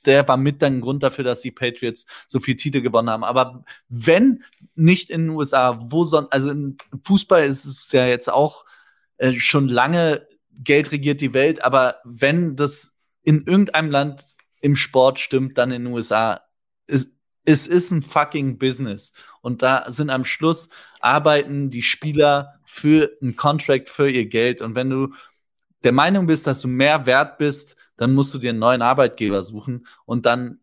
Der 0.05 0.27
war 0.27 0.37
mit 0.37 0.63
ein 0.63 0.81
Grund 0.81 1.03
dafür, 1.03 1.23
dass 1.23 1.41
die 1.41 1.51
Patriots 1.51 2.05
so 2.27 2.39
viel 2.39 2.55
Titel 2.55 2.81
gewonnen 2.81 3.09
haben. 3.09 3.23
Aber 3.23 3.63
wenn 3.89 4.43
nicht 4.75 5.09
in 5.09 5.23
den 5.23 5.29
USA, 5.31 5.79
wo 5.89 6.03
sonst, 6.03 6.31
also 6.31 6.49
in 6.49 6.77
Fußball 7.03 7.43
ist 7.43 7.65
es 7.65 7.91
ja 7.91 8.05
jetzt 8.05 8.31
auch 8.31 8.65
äh, 9.17 9.33
schon 9.33 9.67
lange 9.67 10.25
Geld 10.61 10.91
regiert 10.91 11.21
die 11.21 11.33
Welt, 11.33 11.63
aber 11.63 11.97
wenn 12.03 12.55
das 12.55 12.93
in 13.23 13.45
irgendeinem 13.45 13.91
Land 13.91 14.25
im 14.61 14.75
Sport 14.75 15.19
stimmt, 15.19 15.57
dann 15.57 15.71
in 15.71 15.85
den 15.85 15.93
USA. 15.93 16.41
Es, 16.87 17.07
es 17.45 17.67
ist 17.67 17.91
ein 17.91 18.01
fucking 18.01 18.57
Business. 18.57 19.13
Und 19.41 19.61
da 19.61 19.89
sind 19.89 20.09
am 20.09 20.25
Schluss 20.25 20.69
arbeiten 20.99 21.69
die 21.69 21.81
Spieler 21.81 22.59
für 22.65 23.11
einen 23.21 23.35
Contract 23.35 23.89
für 23.89 24.09
ihr 24.09 24.27
Geld. 24.27 24.61
Und 24.61 24.75
wenn 24.75 24.89
du 24.89 25.13
der 25.83 25.91
Meinung 25.93 26.27
bist, 26.27 26.45
dass 26.45 26.61
du 26.61 26.67
mehr 26.67 27.05
wert 27.05 27.37
bist, 27.37 27.75
dann 27.97 28.13
musst 28.13 28.33
du 28.33 28.37
dir 28.37 28.51
einen 28.51 28.59
neuen 28.59 28.81
Arbeitgeber 28.81 29.43
suchen 29.43 29.85
und 30.05 30.25
dann, 30.25 30.59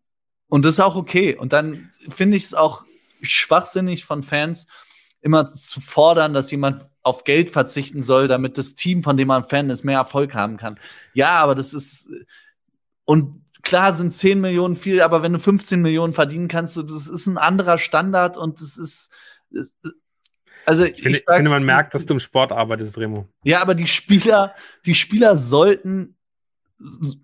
und 0.47 0.65
das 0.65 0.75
ist 0.75 0.79
auch 0.79 0.95
okay. 0.95 1.35
Und 1.35 1.53
dann 1.53 1.91
finde 2.09 2.37
ich 2.37 2.45
es 2.45 2.53
auch 2.53 2.85
schwachsinnig 3.21 4.05
von 4.05 4.23
Fans, 4.23 4.67
immer 5.21 5.49
zu 5.49 5.81
fordern, 5.81 6.33
dass 6.33 6.51
jemand 6.51 6.89
auf 7.03 7.23
Geld 7.23 7.49
verzichten 7.49 8.01
soll, 8.01 8.27
damit 8.27 8.57
das 8.57 8.75
Team, 8.75 9.03
von 9.03 9.17
dem 9.17 9.27
man 9.27 9.43
Fan 9.43 9.69
ist, 9.69 9.83
mehr 9.83 9.97
Erfolg 9.97 10.33
haben 10.33 10.57
kann. 10.57 10.79
Ja, 11.13 11.31
aber 11.39 11.55
das 11.55 11.73
ist, 11.73 12.09
und 13.07 13.41
klar 13.63 13.93
sind 13.93 14.13
10 14.13 14.41
Millionen 14.41 14.75
viel, 14.75 15.01
aber 15.01 15.23
wenn 15.23 15.33
du 15.33 15.39
15 15.39 15.81
Millionen 15.81 16.13
verdienen 16.13 16.49
kannst, 16.49 16.75
das 16.75 17.07
ist 17.07 17.25
ein 17.25 17.37
anderer 17.37 17.77
Standard 17.77 18.37
und 18.37 18.59
das 18.61 18.77
ist, 18.77 19.09
also 20.65 20.83
ich 20.83 21.01
finde, 21.01 21.17
ich, 21.17 21.23
sag, 21.25 21.37
finde, 21.37 21.51
man 21.51 21.63
merkt, 21.63 21.93
dass 21.93 22.05
du 22.05 22.13
im 22.13 22.19
Sport 22.19 22.51
arbeitest, 22.51 22.97
Remo. 22.97 23.29
Ja, 23.43 23.61
aber 23.61 23.75
die 23.75 23.87
Spieler, 23.87 24.53
die 24.85 24.93
Spieler 24.93 25.37
sollten, 25.37 26.17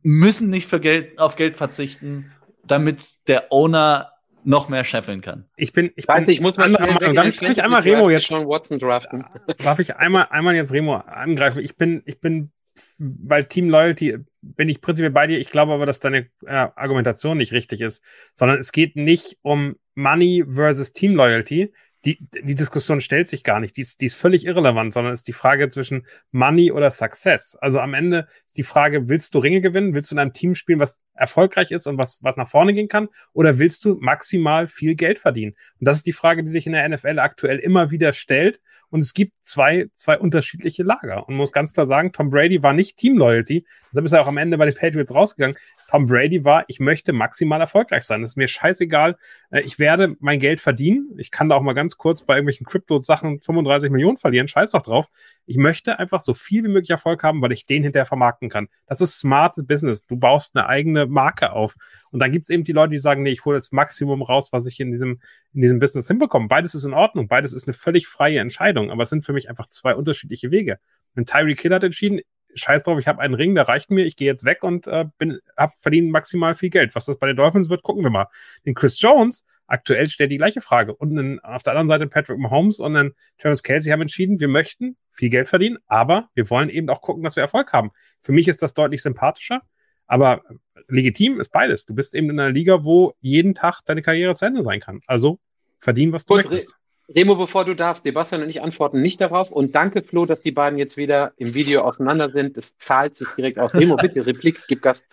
müssen 0.02 0.50
nicht 0.50 0.68
für 0.68 0.80
Geld, 0.80 1.20
auf 1.20 1.36
Geld 1.36 1.58
verzichten, 1.58 2.32
damit 2.66 3.28
der 3.28 3.52
Owner 3.52 4.14
noch 4.46 4.70
mehr 4.70 4.86
scheffeln 4.86 5.20
kann. 5.20 5.46
Ich 5.58 5.74
bin, 5.74 5.92
ich 5.98 6.08
weiß, 6.08 6.26
bin 6.26 6.34
ich 6.34 6.42
muss 6.42 6.58
mal 6.58 6.66
anderer 6.66 6.94
Meinung. 6.94 7.16
Darf 7.16 7.28
ich, 7.28 7.36
darf 7.36 7.52
ich 7.52 7.64
einmal 7.64 7.82
Remo 7.82 8.10
jetzt, 8.10 8.32
Watson 8.32 8.80
draften? 8.80 9.26
darf 9.60 9.80
ich 9.80 9.98
einmal, 9.98 10.28
einmal 10.30 10.56
jetzt 10.56 10.72
Remo 10.72 10.96
angreifen? 10.96 11.60
Ich 11.60 11.76
bin, 11.76 12.02
ich 12.06 12.22
bin, 12.22 12.52
weil 12.98 13.46
Team 13.46 13.70
Loyalty 13.70 14.18
bin 14.42 14.70
ich 14.70 14.82
prinzipiell 14.82 15.12
bei 15.12 15.28
dir. 15.28 15.40
Ich 15.40 15.50
glaube 15.50 15.74
aber, 15.74 15.86
dass 15.86 16.00
deine 16.00 16.30
äh, 16.46 16.68
Argumentation 16.76 17.38
nicht 17.38 17.54
richtig 17.54 17.82
ist, 17.82 18.04
sondern 18.34 18.60
es 18.60 18.72
geht 18.72 18.96
nicht 18.96 19.38
um 19.42 19.76
Money 19.96 20.44
versus 20.50 20.92
Team 20.92 21.16
Loyalty, 21.16 21.74
die, 22.06 22.18
die 22.20 22.56
Diskussion 22.56 23.00
stellt 23.00 23.30
sich 23.30 23.44
gar 23.44 23.60
nicht. 23.60 23.78
Die 23.78 23.82
ist, 23.82 24.02
die 24.02 24.08
ist 24.08 24.16
völlig 24.16 24.46
irrelevant, 24.46 24.94
sondern 24.94 25.14
ist 25.14 25.28
die 25.28 25.34
Frage 25.34 25.70
zwischen 25.70 26.06
Money 26.32 26.72
oder 26.72 26.92
Success. 26.92 27.56
Also 27.56 27.80
am 27.80 27.94
Ende 27.94 28.28
ist 28.46 28.58
die 28.58 28.64
Frage, 28.64 29.08
willst 29.08 29.34
du 29.34 29.40
Ringe 29.40 29.62
gewinnen? 29.62 29.94
Willst 29.94 30.12
du 30.12 30.16
in 30.16 30.20
einem 30.20 30.34
Team 30.34 30.54
spielen, 30.54 30.80
was 30.80 31.02
erfolgreich 31.14 31.72
ist 31.72 31.88
und 31.88 31.98
was, 31.98 32.20
was 32.22 32.36
nach 32.36 32.48
vorne 32.48 32.74
gehen 32.74 32.90
kann? 32.90 33.08
Oder 33.32 33.58
willst 33.58 33.86
du 33.86 33.96
maximal 34.02 34.68
viel 34.68 34.96
Geld 34.96 35.18
verdienen? 35.18 35.56
Und 35.80 35.88
das 35.88 35.98
ist 35.98 36.06
die 36.06 36.14
Frage, 36.14 36.44
die 36.44 36.52
sich 36.52 36.68
in 36.68 36.74
der 36.74 36.88
NFL 36.90 37.20
aktuell 37.20 37.60
immer 37.60 37.90
wieder 37.90 38.12
stellt. 38.12 38.60
Und 38.90 39.00
es 39.00 39.14
gibt 39.14 39.34
zwei, 39.42 39.88
zwei 39.94 40.20
unterschiedliche 40.20 40.84
Lager. 40.84 41.28
Und 41.28 41.36
muss 41.36 41.52
ganz 41.52 41.74
klar 41.74 41.88
sagen, 41.88 42.12
Tom 42.12 42.30
Brady 42.30 42.62
war 42.62 42.74
nicht 42.74 42.98
Team 42.98 43.18
Loyalty. 43.18 43.66
Deshalb 43.92 44.06
ist 44.06 44.12
er 44.12 44.22
auch 44.22 44.28
am 44.28 44.38
Ende 44.38 44.58
bei 44.58 44.66
den 44.66 44.76
Patriots 44.76 45.16
rausgegangen. 45.16 45.58
Tom 45.94 46.08
Brady 46.08 46.44
war, 46.44 46.64
ich 46.70 46.80
möchte 46.80 47.14
maximal 47.14 47.62
erfolgreich 47.62 48.02
sein. 48.02 48.22
Das 48.22 48.32
ist 48.32 48.36
mir 48.36 48.48
scheißegal. 48.48 49.16
Äh, 49.52 49.62
ich 49.62 49.78
werde 49.78 50.16
mein 50.20 50.40
Geld 50.40 50.60
verdienen. 50.60 51.14
Ich 51.20 51.30
kann 51.30 51.50
da 51.50 51.56
auch 51.56 51.62
mal 51.62 51.74
ganz 51.74 51.98
kurz 51.98 52.24
bei 52.24 52.34
irgendwelchen 52.34 52.66
Crypto-Sachen 52.66 53.42
35 53.42 53.92
Millionen 53.92 54.18
verlieren. 54.18 54.48
Scheiß 54.48 54.72
doch 54.72 54.82
drauf. 54.82 55.06
Ich 55.46 55.58
möchte 55.58 56.00
einfach 56.00 56.20
so 56.20 56.34
viel 56.34 56.64
wie 56.64 56.70
möglich 56.70 56.90
Erfolg 56.90 57.22
haben, 57.22 57.44
weil 57.44 57.52
ich 57.52 57.68
den 57.68 57.84
hinterher 57.84 58.08
vermarkten 58.08 58.50
kann. 58.50 58.70
Das 58.88 59.02
ist 59.02 59.20
smartes 59.20 59.68
Business. 59.68 60.08
Du 60.08 60.18
baust 60.18 60.56
eine 60.56 60.66
eigene 60.66 61.06
Marke 61.06 61.52
auf. 61.54 61.76
Und 62.10 62.20
dann 62.24 62.32
gibt 62.32 62.46
es 62.46 62.50
eben 62.50 62.64
die 62.64 62.72
Leute, 62.72 62.90
die 62.90 62.98
sagen, 62.98 63.22
nee, 63.22 63.30
ich 63.30 63.46
hole 63.46 63.56
das 63.56 63.72
Maximum 63.72 64.24
raus, 64.24 64.52
was 64.52 64.66
ich 64.66 64.80
in 64.80 64.92
diesem, 64.92 65.22
in 65.54 65.62
diesem 65.62 65.78
Business 65.78 66.08
hinbekomme. 66.08 66.48
Beides 66.48 66.74
ist 66.74 66.86
in 66.86 66.96
Ordnung. 66.96 67.28
Beides 67.28 67.54
ist 67.54 67.68
eine 67.68 67.76
völlig 67.76 68.08
freie 68.08 68.40
Entscheidung. 68.40 68.90
Aber 68.90 69.04
es 69.04 69.12
sind 69.12 69.26
für 69.26 69.34
mich 69.34 69.48
einfach 69.48 69.68
zwei 69.68 69.94
unterschiedliche 69.94 70.50
Wege. 70.50 70.80
Wenn 71.14 71.28
Tyree 71.28 71.54
Kill 71.54 71.72
hat 71.72 71.84
entschieden, 71.84 72.22
scheiß 72.56 72.84
drauf, 72.84 73.00
ich 73.00 73.08
habe 73.08 73.22
einen 73.22 73.34
Ring, 73.34 73.56
der 73.56 73.68
reicht 73.68 73.90
mir, 73.92 74.06
ich 74.06 74.16
gehe 74.16 74.28
jetzt 74.28 74.46
weg 74.46 74.64
und 74.64 74.88
äh, 74.88 75.06
bin, 75.18 75.40
hab, 75.58 75.78
verdiene 75.78 76.10
maximal 76.12 76.56
viel 76.56 76.70
Geld. 76.70 76.96
Was 76.96 77.06
das 77.06 77.18
bei 77.18 77.28
den 77.28 77.36
Dolphins 77.36 77.70
wird, 77.70 77.84
gucken 77.84 78.04
wir 78.04 78.10
mal. 78.10 78.28
Den 78.66 78.74
Chris 78.74 79.00
Jones, 79.02 79.46
aktuell 79.68 80.10
stellt 80.10 80.32
die 80.32 80.38
gleiche 80.38 80.62
Frage. 80.62 80.96
Und 80.96 81.16
dann 81.16 81.40
auf 81.40 81.64
der 81.64 81.72
anderen 81.72 81.88
Seite 81.88 82.08
Patrick 82.08 82.38
Mahomes 82.38 82.80
und 82.80 82.94
dann 82.94 83.14
Travis 83.38 83.64
Kelsey 83.64 83.92
haben 83.92 84.02
entschieden, 84.02 84.40
wir 84.40 84.48
möchten 84.48 84.98
viel 85.12 85.30
Geld 85.30 85.50
verdienen, 85.50 85.78
aber 85.88 86.30
wir 86.34 86.50
wollen 86.50 86.70
eben 86.70 86.90
auch 86.90 87.02
gucken, 87.02 87.24
dass 87.24 87.36
wir 87.36 87.42
Erfolg 87.42 87.74
haben. 87.74 87.92
Für 88.22 88.32
mich 88.32 88.48
ist 88.48 88.62
das 88.62 88.74
deutlich 88.74 89.02
sympathischer, 89.02 89.62
aber 90.08 90.42
legitim 90.88 91.40
ist 91.40 91.52
beides. 91.52 91.86
Du 91.86 91.94
bist 91.96 92.14
eben 92.14 92.30
in 92.30 92.40
einer 92.40 92.52
Liga, 92.52 92.84
wo 92.84 93.14
jeden 93.20 93.56
Tag 93.56 93.82
deine 93.86 94.02
Karriere 94.02 94.36
zu 94.36 94.46
Ende 94.46 94.64
sein 94.64 94.80
kann. 94.80 95.02
Also 95.08 95.40
verdienen, 95.80 96.12
was 96.12 96.26
du 96.26 96.36
Gut, 96.36 96.46
möchtest. 96.46 96.76
Remo, 97.10 97.36
bevor 97.36 97.66
du 97.66 97.76
darfst, 97.76 98.04
Sebastian 98.04 98.44
und 98.44 98.50
ich 98.50 98.62
antworten 98.62 99.02
nicht 99.02 99.20
darauf. 99.20 99.52
Und 99.52 99.76
danke, 99.76 100.04
Flo, 100.04 100.26
dass 100.26 100.42
die 100.42 100.52
beiden 100.52 100.80
jetzt 100.80 100.98
wieder 100.98 101.34
im 101.38 101.54
Video 101.54 101.82
auseinander 101.82 102.30
sind. 102.30 102.58
Das 102.58 102.78
zahlt 102.78 103.18
sich 103.18 103.28
direkt 103.36 103.60
aus. 103.60 103.74
Remo, 103.74 103.96
bitte, 103.98 104.26
Replik, 104.26 104.62
gib 104.68 104.82
Gas. 104.82 105.06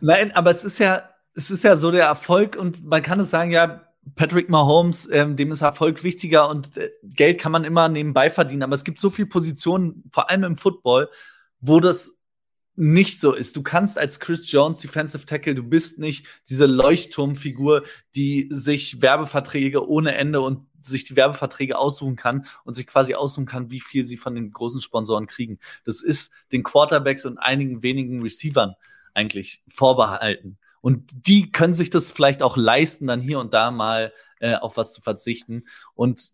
Nein, 0.00 0.32
aber 0.34 0.50
es 0.50 0.64
ist 0.64 0.78
ja, 0.78 1.08
es 1.34 1.50
ist 1.50 1.62
ja 1.62 1.76
so 1.76 1.90
der 1.90 2.04
Erfolg 2.04 2.56
und 2.56 2.84
man 2.84 3.02
kann 3.02 3.20
es 3.20 3.30
sagen, 3.30 3.52
ja, 3.52 3.82
Patrick 4.16 4.48
Mahomes, 4.48 5.08
ähm, 5.12 5.36
dem 5.36 5.52
ist 5.52 5.62
Erfolg 5.62 6.02
wichtiger 6.02 6.48
und 6.48 6.76
äh, 6.76 6.90
Geld 7.02 7.38
kann 7.38 7.52
man 7.52 7.64
immer 7.64 7.88
nebenbei 7.88 8.30
verdienen. 8.30 8.62
Aber 8.62 8.74
es 8.74 8.84
gibt 8.84 8.98
so 8.98 9.10
viele 9.10 9.28
Positionen, 9.28 10.04
vor 10.12 10.30
allem 10.30 10.42
im 10.44 10.56
Football, 10.56 11.08
wo 11.60 11.80
das 11.80 12.16
nicht 12.80 13.20
so 13.20 13.34
ist. 13.34 13.56
Du 13.56 13.62
kannst 13.62 13.98
als 13.98 14.20
Chris 14.20 14.50
Jones 14.50 14.78
Defensive 14.78 15.26
Tackle, 15.26 15.54
du 15.54 15.62
bist 15.62 15.98
nicht 15.98 16.26
diese 16.48 16.64
Leuchtturmfigur, 16.64 17.84
die 18.16 18.48
sich 18.50 19.02
Werbeverträge 19.02 19.86
ohne 19.86 20.14
Ende 20.14 20.40
und 20.40 20.66
sich 20.80 21.04
die 21.04 21.14
Werbeverträge 21.14 21.76
aussuchen 21.76 22.16
kann 22.16 22.46
und 22.64 22.72
sich 22.72 22.86
quasi 22.86 23.14
aussuchen 23.14 23.44
kann, 23.44 23.70
wie 23.70 23.80
viel 23.80 24.06
sie 24.06 24.16
von 24.16 24.34
den 24.34 24.50
großen 24.50 24.80
Sponsoren 24.80 25.26
kriegen. 25.26 25.58
Das 25.84 26.00
ist 26.00 26.32
den 26.52 26.62
Quarterbacks 26.62 27.26
und 27.26 27.36
einigen 27.36 27.82
wenigen 27.82 28.22
Receivern 28.22 28.74
eigentlich 29.12 29.62
vorbehalten. 29.70 30.56
Und 30.80 31.10
die 31.26 31.52
können 31.52 31.74
sich 31.74 31.90
das 31.90 32.10
vielleicht 32.10 32.42
auch 32.42 32.56
leisten, 32.56 33.06
dann 33.06 33.20
hier 33.20 33.40
und 33.40 33.52
da 33.52 33.70
mal 33.70 34.14
äh, 34.38 34.54
auf 34.54 34.78
was 34.78 34.94
zu 34.94 35.02
verzichten. 35.02 35.64
Und 35.94 36.32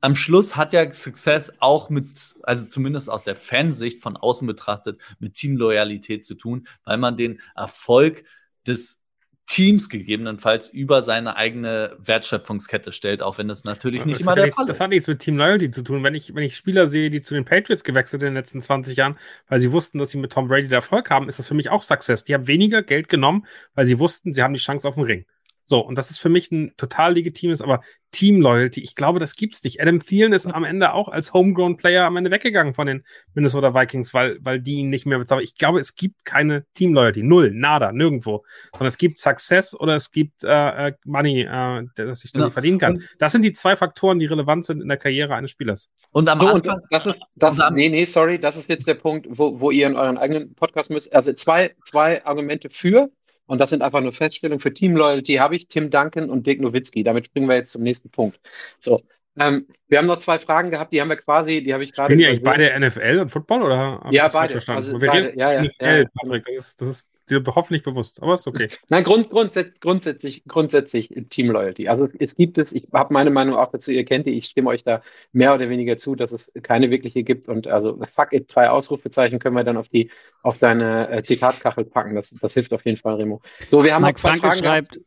am 0.00 0.14
Schluss 0.14 0.56
hat 0.56 0.72
ja 0.72 0.92
Success 0.92 1.52
auch 1.58 1.90
mit, 1.90 2.36
also 2.42 2.66
zumindest 2.66 3.10
aus 3.10 3.24
der 3.24 3.36
Fansicht 3.36 4.00
von 4.00 4.16
außen 4.16 4.46
betrachtet, 4.46 5.00
mit 5.18 5.34
Teamloyalität 5.34 6.24
zu 6.24 6.34
tun, 6.34 6.66
weil 6.84 6.96
man 6.96 7.16
den 7.16 7.40
Erfolg 7.54 8.24
des 8.66 9.00
Teams 9.46 9.88
gegebenenfalls 9.88 10.68
über 10.68 11.02
seine 11.02 11.34
eigene 11.34 11.96
Wertschöpfungskette 11.98 12.92
stellt, 12.92 13.20
auch 13.20 13.36
wenn 13.36 13.48
das 13.48 13.64
natürlich 13.64 14.04
nicht 14.04 14.20
das 14.20 14.22
immer 14.22 14.36
der 14.36 14.44
nichts, 14.44 14.56
Fall 14.56 14.64
ist. 14.64 14.68
Das 14.68 14.80
hat 14.80 14.90
nichts 14.90 15.08
mit 15.08 15.18
Team 15.18 15.36
Loyalty 15.36 15.72
zu 15.72 15.82
tun. 15.82 16.04
Wenn 16.04 16.14
ich, 16.14 16.32
wenn 16.36 16.44
ich 16.44 16.56
Spieler 16.56 16.86
sehe, 16.86 17.10
die 17.10 17.20
zu 17.20 17.34
den 17.34 17.44
Patriots 17.44 17.82
gewechselt 17.82 18.20
sind 18.20 18.28
in 18.28 18.34
den 18.34 18.40
letzten 18.40 18.62
20 18.62 18.96
Jahren, 18.96 19.18
weil 19.48 19.60
sie 19.60 19.72
wussten, 19.72 19.98
dass 19.98 20.10
sie 20.10 20.18
mit 20.18 20.32
Tom 20.32 20.46
Brady 20.46 20.68
der 20.68 20.76
Erfolg 20.78 21.10
haben, 21.10 21.28
ist 21.28 21.40
das 21.40 21.48
für 21.48 21.54
mich 21.54 21.68
auch 21.68 21.82
Success. 21.82 22.22
Die 22.22 22.32
haben 22.32 22.46
weniger 22.46 22.84
Geld 22.84 23.08
genommen, 23.08 23.44
weil 23.74 23.86
sie 23.86 23.98
wussten, 23.98 24.32
sie 24.32 24.42
haben 24.44 24.54
die 24.54 24.60
Chance 24.60 24.86
auf 24.86 24.94
den 24.94 25.04
Ring. 25.04 25.26
So, 25.70 25.78
und 25.78 25.96
das 25.96 26.10
ist 26.10 26.18
für 26.18 26.28
mich 26.28 26.50
ein 26.50 26.72
total 26.76 27.14
legitimes, 27.14 27.62
aber 27.62 27.80
Team 28.10 28.40
Loyalty, 28.40 28.80
ich 28.80 28.96
glaube, 28.96 29.20
das 29.20 29.36
gibt's 29.36 29.62
nicht. 29.62 29.80
Adam 29.80 30.00
Thielen 30.04 30.32
ist 30.32 30.46
am 30.46 30.64
Ende 30.64 30.92
auch 30.94 31.06
als 31.06 31.32
Homegrown 31.32 31.76
Player 31.76 32.06
am 32.06 32.16
Ende 32.16 32.32
weggegangen 32.32 32.74
von 32.74 32.88
den 32.88 33.04
Minnesota 33.34 33.72
Vikings, 33.72 34.12
weil, 34.12 34.38
weil 34.40 34.60
die 34.60 34.78
ihn 34.78 34.90
nicht 34.90 35.06
mehr 35.06 35.18
bezahlen. 35.18 35.44
Ich 35.44 35.54
glaube, 35.54 35.78
es 35.78 35.94
gibt 35.94 36.24
keine 36.24 36.64
Team 36.74 36.92
Loyalty. 36.92 37.22
Null, 37.22 37.52
nada, 37.52 37.92
nirgendwo. 37.92 38.42
Sondern 38.72 38.88
es 38.88 38.98
gibt 38.98 39.20
Success 39.20 39.78
oder 39.78 39.94
es 39.94 40.10
gibt 40.10 40.42
äh, 40.42 40.88
äh 40.88 40.92
Money, 41.04 41.42
äh, 41.42 41.84
dass 41.94 42.24
ich 42.24 42.32
das 42.32 42.40
genau. 42.40 42.50
verdienen 42.50 42.80
kann. 42.80 42.94
Und 42.94 43.08
das 43.20 43.30
sind 43.30 43.42
die 43.42 43.52
zwei 43.52 43.76
Faktoren, 43.76 44.18
die 44.18 44.26
relevant 44.26 44.64
sind 44.64 44.82
in 44.82 44.88
der 44.88 44.98
Karriere 44.98 45.36
eines 45.36 45.52
Spielers. 45.52 45.88
Und 46.10 46.28
am 46.28 46.40
so, 46.40 46.48
Anfang. 46.48 46.80
das 46.90 47.06
ist, 47.06 47.20
das, 47.36 47.58
nee, 47.70 47.88
nee, 47.90 48.06
sorry, 48.06 48.40
das 48.40 48.56
ist 48.56 48.68
jetzt 48.68 48.88
der 48.88 48.94
Punkt, 48.94 49.28
wo, 49.30 49.60
wo 49.60 49.70
ihr 49.70 49.86
in 49.86 49.94
euren 49.94 50.18
eigenen 50.18 50.52
Podcast 50.56 50.90
müsst. 50.90 51.14
Also 51.14 51.32
zwei, 51.32 51.76
zwei 51.84 52.24
Argumente 52.26 52.70
für 52.70 53.08
und 53.50 53.58
das 53.58 53.70
sind 53.70 53.82
einfach 53.82 54.00
nur 54.00 54.12
Feststellungen. 54.12 54.60
Für 54.60 54.72
Team 54.72 54.94
Loyalty 54.94 55.34
habe 55.34 55.56
ich 55.56 55.66
Tim 55.66 55.90
Duncan 55.90 56.30
und 56.30 56.46
Dirk 56.46 56.60
Nowitzki. 56.60 57.02
Damit 57.02 57.26
springen 57.26 57.48
wir 57.48 57.56
jetzt 57.56 57.72
zum 57.72 57.82
nächsten 57.82 58.08
Punkt. 58.08 58.38
So. 58.78 59.00
Ähm, 59.36 59.66
wir 59.88 59.98
haben 59.98 60.06
noch 60.06 60.18
zwei 60.18 60.38
Fragen 60.38 60.70
gehabt, 60.70 60.92
die 60.92 61.00
haben 61.00 61.08
wir 61.08 61.16
quasi, 61.16 61.60
die 61.60 61.74
habe 61.74 61.82
ich 61.82 61.92
gerade. 61.92 62.12
Sind 62.12 62.20
die 62.20 62.26
eigentlich 62.26 62.44
beide 62.44 62.78
NFL 62.78 63.18
und 63.18 63.30
Football 63.30 63.64
oder? 63.64 64.06
Ja, 64.12 64.28
beide. 64.28 64.60
Also 64.68 65.00
beide. 65.00 65.36
Ja, 65.36 65.52
ja, 65.52 65.62
NFL, 65.64 66.02
ja, 66.02 66.04
Patrick, 66.14 66.44
das 66.46 66.54
ist, 66.54 66.80
das 66.80 66.88
ist 66.88 67.08
dir 67.30 67.42
hoffentlich 67.46 67.82
bewusst, 67.82 68.22
aber 68.22 68.34
ist 68.34 68.46
okay. 68.46 68.68
Nein, 68.88 69.04
grund, 69.04 69.30
grundsätzlich, 69.30 69.80
grundsätzlich, 69.80 70.44
grundsätzlich 70.46 71.14
Team 71.30 71.50
Loyalty. 71.50 71.88
Also 71.88 72.04
es, 72.04 72.14
es 72.18 72.36
gibt 72.36 72.58
es, 72.58 72.72
ich 72.72 72.88
habe 72.92 73.12
meine 73.12 73.30
Meinung 73.30 73.56
auch 73.56 73.70
dazu, 73.70 73.92
ihr 73.92 74.04
kennt 74.04 74.26
die, 74.26 74.32
ich 74.32 74.46
stimme 74.46 74.70
euch 74.70 74.84
da 74.84 75.02
mehr 75.32 75.54
oder 75.54 75.68
weniger 75.68 75.96
zu, 75.96 76.14
dass 76.14 76.32
es 76.32 76.52
keine 76.62 76.90
wirkliche 76.90 77.22
gibt 77.22 77.48
und 77.48 77.66
also 77.66 77.98
fuck 78.12 78.32
it, 78.32 78.54
drei 78.54 78.68
Ausrufezeichen 78.70 79.38
können 79.38 79.56
wir 79.56 79.64
dann 79.64 79.76
auf 79.76 79.88
die, 79.88 80.10
auf 80.42 80.58
deine 80.58 81.10
äh, 81.10 81.22
Zitatkachel 81.22 81.84
packen, 81.84 82.14
das, 82.14 82.34
das 82.40 82.54
hilft 82.54 82.72
auf 82.72 82.84
jeden 82.84 82.98
Fall, 82.98 83.14
Remo. 83.16 83.40
So, 83.68 83.84
wir 83.84 83.94
haben 83.94 84.04
zwei 84.16 84.30
Franke 84.30 84.40
Fragen 84.40 84.58
schreibt, 84.58 85.00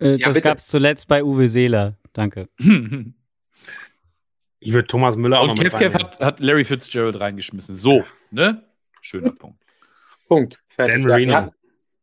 äh, 0.00 0.16
ja, 0.16 0.30
das 0.30 0.42
gab 0.42 0.58
es 0.58 0.66
zuletzt 0.66 1.08
bei 1.08 1.24
Uwe 1.24 1.48
Seeler. 1.48 1.96
Danke. 2.12 2.48
ich 4.60 4.72
würde 4.72 4.86
Thomas 4.86 5.16
Müller 5.16 5.40
auch 5.40 5.48
und 5.48 5.56
noch 5.56 5.62
Kev 5.62 5.76
Kev 5.76 5.98
hat, 5.98 6.20
hat 6.20 6.40
Larry 6.40 6.64
Fitzgerald 6.64 7.18
reingeschmissen. 7.18 7.74
So, 7.74 8.04
ne? 8.30 8.62
Schöner 9.00 9.32
Punkt. 9.32 9.62
Punkt. 10.28 10.62
Fertig. 10.68 10.94
Dan 10.94 11.02
Marino. 11.04 11.52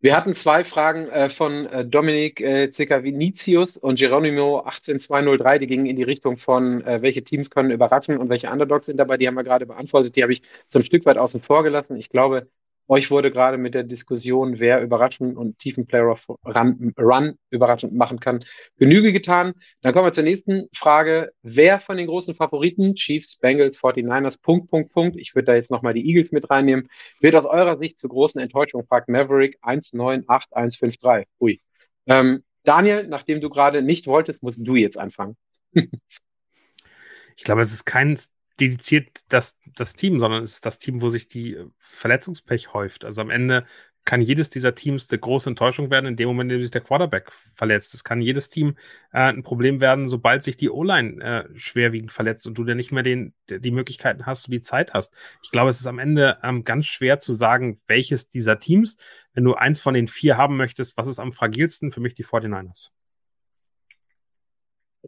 Wir 0.03 0.15
hatten 0.15 0.33
zwei 0.33 0.65
Fragen 0.65 1.07
äh, 1.09 1.29
von 1.29 1.67
äh, 1.67 1.85
Dominik 1.85 2.41
äh, 2.41 2.71
Vinicius 3.03 3.77
und 3.77 3.99
Geronimo 3.99 4.63
18203, 4.65 5.59
die 5.59 5.67
gingen 5.67 5.85
in 5.85 5.95
die 5.95 6.01
Richtung 6.01 6.37
von, 6.37 6.83
äh, 6.83 7.03
welche 7.03 7.23
Teams 7.23 7.51
können 7.51 7.69
überraschen 7.69 8.17
und 8.17 8.29
welche 8.29 8.49
Underdogs 8.49 8.87
sind 8.87 8.97
dabei. 8.97 9.17
Die 9.17 9.27
haben 9.27 9.35
wir 9.35 9.43
gerade 9.43 9.67
beantwortet. 9.67 10.15
Die 10.15 10.23
habe 10.23 10.33
ich 10.33 10.41
ein 10.79 10.83
Stück 10.83 11.05
weit 11.05 11.17
außen 11.17 11.41
vor 11.41 11.61
gelassen. 11.61 11.97
Ich 11.97 12.09
glaube, 12.09 12.47
euch 12.91 13.09
wurde 13.09 13.31
gerade 13.31 13.57
mit 13.57 13.73
der 13.73 13.83
Diskussion, 13.83 14.59
wer 14.59 14.81
überraschend 14.81 15.37
und 15.37 15.57
tiefen 15.59 15.85
Player 15.85 16.13
Run, 16.45 16.93
Run 16.99 17.37
überraschend 17.49 17.93
machen 17.95 18.19
kann, 18.19 18.43
Genüge 18.77 19.13
getan. 19.13 19.53
Dann 19.81 19.93
kommen 19.93 20.07
wir 20.07 20.11
zur 20.11 20.25
nächsten 20.25 20.67
Frage. 20.75 21.31
Wer 21.41 21.79
von 21.79 21.95
den 21.95 22.07
großen 22.07 22.35
Favoriten, 22.35 22.95
Chiefs, 22.95 23.37
Bengals, 23.37 23.79
49ers, 23.79 24.41
Punkt, 24.41 24.69
Punkt, 24.69 24.91
Punkt, 24.91 25.15
ich 25.17 25.33
würde 25.35 25.45
da 25.45 25.55
jetzt 25.55 25.71
nochmal 25.71 25.93
die 25.93 26.05
Eagles 26.05 26.33
mit 26.33 26.49
reinnehmen, 26.49 26.89
wird 27.21 27.33
aus 27.35 27.45
eurer 27.45 27.77
Sicht 27.77 27.97
zur 27.97 28.09
großen 28.09 28.41
Enttäuschung, 28.41 28.85
fragt 28.85 29.07
Maverick 29.07 29.57
198153. 29.61 31.27
Ui. 31.39 31.61
Ähm, 32.07 32.43
Daniel, 32.63 33.07
nachdem 33.07 33.39
du 33.39 33.49
gerade 33.49 33.81
nicht 33.81 34.05
wolltest, 34.05 34.43
musst 34.43 34.59
du 34.61 34.75
jetzt 34.75 34.97
anfangen. 34.97 35.37
ich 35.73 37.45
glaube, 37.45 37.61
es 37.61 37.71
ist 37.71 37.85
kein 37.85 38.17
dediziert 38.61 39.07
das, 39.29 39.57
das 39.75 39.95
Team, 39.95 40.19
sondern 40.19 40.43
es 40.43 40.53
ist 40.53 40.65
das 40.65 40.77
Team, 40.77 41.01
wo 41.01 41.09
sich 41.09 41.27
die 41.27 41.55
äh, 41.55 41.65
Verletzungspech 41.79 42.73
häuft. 42.73 43.03
Also 43.03 43.21
am 43.21 43.29
Ende 43.29 43.65
kann 44.03 44.21
jedes 44.21 44.49
dieser 44.49 44.73
Teams 44.73 45.09
eine 45.11 45.19
große 45.19 45.49
Enttäuschung 45.49 45.91
werden, 45.91 46.07
in 46.07 46.15
dem 46.15 46.27
Moment, 46.27 46.51
in 46.51 46.57
dem 46.57 46.63
sich 46.63 46.71
der 46.71 46.81
Quarterback 46.81 47.31
verletzt. 47.31 47.93
Es 47.93 48.03
kann 48.03 48.21
jedes 48.21 48.49
Team 48.49 48.75
äh, 49.11 49.19
ein 49.19 49.43
Problem 49.43 49.79
werden, 49.79 50.09
sobald 50.09 50.43
sich 50.43 50.57
die 50.57 50.69
O-Line 50.69 51.21
äh, 51.21 51.59
schwerwiegend 51.59 52.11
verletzt 52.11 52.47
und 52.47 52.57
du 52.57 52.63
dann 52.63 52.77
nicht 52.77 52.91
mehr 52.91 53.03
den, 53.03 53.33
die 53.49 53.71
Möglichkeiten 53.71 54.25
hast, 54.25 54.47
du 54.47 54.51
die 54.51 54.61
Zeit 54.61 54.93
hast. 54.93 55.13
Ich 55.43 55.51
glaube, 55.51 55.69
es 55.69 55.79
ist 55.79 55.87
am 55.87 55.99
Ende 55.99 56.37
ähm, 56.43 56.63
ganz 56.63 56.87
schwer 56.87 57.19
zu 57.19 57.33
sagen, 57.33 57.79
welches 57.87 58.27
dieser 58.27 58.59
Teams, 58.59 58.97
wenn 59.33 59.43
du 59.43 59.53
eins 59.53 59.81
von 59.81 59.93
den 59.93 60.07
vier 60.07 60.37
haben 60.37 60.57
möchtest, 60.57 60.97
was 60.97 61.07
ist 61.07 61.19
am 61.19 61.31
fragilsten? 61.31 61.91
Für 61.91 61.99
mich 61.99 62.15
die 62.15 62.25
49ers. 62.25 62.89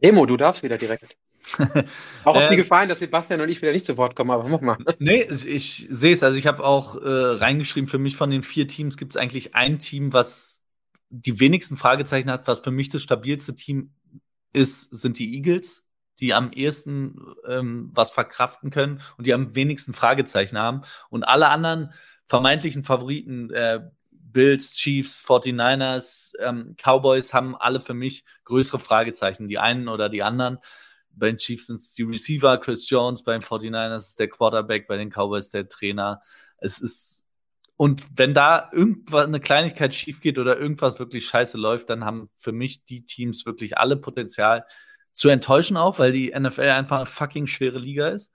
Remo, 0.02 0.26
du 0.26 0.36
darfst 0.36 0.62
wieder 0.62 0.78
direkt. 0.78 1.16
auch 2.24 2.36
auf 2.36 2.48
die 2.48 2.54
ähm, 2.54 2.56
Gefallen, 2.56 2.88
dass 2.88 3.00
Sebastian 3.00 3.40
und 3.40 3.48
ich 3.48 3.62
wieder 3.62 3.72
nicht 3.72 3.86
zu 3.86 3.96
Wort 3.96 4.16
kommen, 4.16 4.30
aber 4.30 4.48
mach 4.48 4.60
mal. 4.60 4.78
Nee, 4.98 5.26
ich, 5.30 5.46
ich 5.46 5.86
sehe 5.90 6.12
es. 6.12 6.22
Also 6.22 6.38
ich 6.38 6.46
habe 6.46 6.64
auch 6.64 6.96
äh, 6.96 7.08
reingeschrieben, 7.08 7.88
für 7.88 7.98
mich 7.98 8.16
von 8.16 8.30
den 8.30 8.42
vier 8.42 8.66
Teams 8.68 8.96
gibt 8.96 9.14
es 9.14 9.16
eigentlich 9.16 9.54
ein 9.54 9.78
Team, 9.78 10.12
was 10.12 10.62
die 11.10 11.38
wenigsten 11.40 11.76
Fragezeichen 11.76 12.30
hat, 12.30 12.48
was 12.48 12.60
für 12.60 12.70
mich 12.70 12.88
das 12.88 13.02
stabilste 13.02 13.54
Team 13.54 13.94
ist, 14.52 14.94
sind 14.94 15.18
die 15.18 15.34
Eagles. 15.36 15.84
die 16.20 16.32
am 16.34 16.52
ehesten 16.52 17.18
ähm, 17.46 17.90
was 17.92 18.10
verkraften 18.12 18.70
können 18.70 19.00
und 19.18 19.26
die 19.26 19.34
am 19.34 19.54
wenigsten 19.56 19.94
Fragezeichen 19.94 20.58
haben. 20.58 20.82
Und 21.10 21.24
alle 21.24 21.48
anderen 21.48 21.92
vermeintlichen 22.28 22.84
Favoriten, 22.84 23.50
äh, 23.50 23.80
Bills, 24.10 24.74
Chiefs, 24.74 25.24
49ers, 25.24 26.32
ähm, 26.40 26.76
Cowboys, 26.82 27.34
haben 27.34 27.56
alle 27.56 27.80
für 27.80 27.94
mich 27.94 28.24
größere 28.44 28.78
Fragezeichen, 28.78 29.48
die 29.48 29.58
einen 29.58 29.88
oder 29.88 30.08
die 30.08 30.22
anderen. 30.22 30.58
Bei 31.16 31.26
den 31.26 31.38
Chiefs 31.38 31.66
sind 31.66 31.76
es 31.76 31.94
die 31.94 32.02
Receiver, 32.02 32.58
Chris 32.58 32.88
Jones, 32.88 33.22
bei 33.22 33.32
den 33.32 33.42
49ers 33.42 33.96
ist 33.96 34.18
der 34.18 34.28
Quarterback, 34.28 34.86
bei 34.88 34.96
den 34.96 35.10
Cowboys 35.10 35.50
der 35.50 35.68
Trainer. 35.68 36.20
Es 36.58 36.80
ist, 36.80 37.24
und 37.76 38.04
wenn 38.16 38.34
da 38.34 38.70
irgendwas, 38.72 39.26
eine 39.26 39.40
Kleinigkeit 39.40 39.94
schief 39.94 40.20
geht 40.20 40.38
oder 40.38 40.58
irgendwas 40.58 40.98
wirklich 40.98 41.26
scheiße 41.26 41.58
läuft, 41.58 41.90
dann 41.90 42.04
haben 42.04 42.30
für 42.36 42.52
mich 42.52 42.84
die 42.84 43.06
Teams 43.06 43.46
wirklich 43.46 43.78
alle 43.78 43.96
Potenzial 43.96 44.64
zu 45.12 45.28
enttäuschen 45.28 45.76
auch, 45.76 45.98
weil 45.98 46.12
die 46.12 46.32
NFL 46.38 46.62
einfach 46.62 46.98
eine 46.98 47.06
fucking 47.06 47.46
schwere 47.46 47.78
Liga 47.78 48.08
ist. 48.08 48.32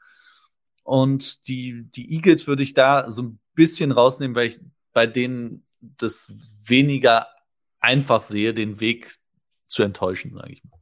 Und 0.83 1.47
die, 1.47 1.83
die 1.91 2.15
Eagles 2.15 2.47
würde 2.47 2.63
ich 2.63 2.73
da 2.73 3.11
so 3.11 3.23
ein 3.23 3.39
bisschen 3.53 3.91
rausnehmen, 3.91 4.35
weil 4.35 4.47
ich 4.47 4.59
bei 4.93 5.05
denen 5.05 5.65
das 5.81 6.33
weniger 6.63 7.27
einfach 7.79 8.23
sehe, 8.23 8.53
den 8.53 8.79
Weg 8.79 9.17
zu 9.67 9.83
enttäuschen, 9.83 10.33
sage 10.33 10.53
ich 10.53 10.63
mal. 10.63 10.79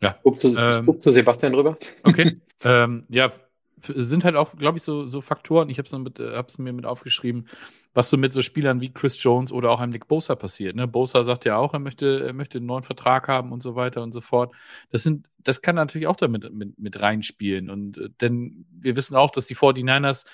Ja. 0.00 0.18
Guck 0.22 0.38
zu, 0.38 0.56
ähm, 0.56 0.86
guck 0.86 1.00
zu 1.00 1.10
Sebastian 1.10 1.54
rüber. 1.54 1.76
Okay. 2.04 2.40
ähm, 2.62 3.04
ja, 3.08 3.32
sind 3.80 4.24
halt 4.24 4.36
auch, 4.36 4.56
glaube 4.56 4.78
ich, 4.78 4.84
so, 4.84 5.06
so 5.06 5.20
Faktoren. 5.20 5.70
Ich 5.70 5.78
habe 5.78 5.86
es 5.86 6.58
äh, 6.58 6.62
mir 6.62 6.72
mit 6.72 6.86
aufgeschrieben, 6.86 7.48
was 7.94 8.10
so 8.10 8.16
mit 8.16 8.32
so 8.32 8.42
Spielern 8.42 8.80
wie 8.80 8.92
Chris 8.92 9.22
Jones 9.22 9.52
oder 9.52 9.70
auch 9.70 9.80
einem 9.80 9.92
Nick 9.92 10.08
Bosa 10.08 10.34
passiert. 10.34 10.76
Ne? 10.76 10.86
Bosa 10.86 11.24
sagt 11.24 11.44
ja 11.44 11.56
auch, 11.56 11.74
er 11.74 11.80
möchte, 11.80 12.24
er 12.26 12.32
möchte 12.32 12.58
einen 12.58 12.66
neuen 12.66 12.82
Vertrag 12.82 13.28
haben 13.28 13.52
und 13.52 13.62
so 13.62 13.74
weiter 13.74 14.02
und 14.02 14.12
so 14.12 14.20
fort. 14.20 14.54
Das 14.90 15.02
sind, 15.02 15.28
das 15.38 15.62
kann 15.62 15.76
natürlich 15.76 16.06
auch 16.06 16.16
damit 16.16 16.52
mit, 16.52 16.78
mit 16.78 17.00
reinspielen. 17.00 17.70
Und 17.70 17.98
äh, 17.98 18.08
denn 18.20 18.66
wir 18.70 18.96
wissen 18.96 19.16
auch, 19.16 19.30
dass 19.30 19.46
die 19.46 19.56
49ers 19.56 20.26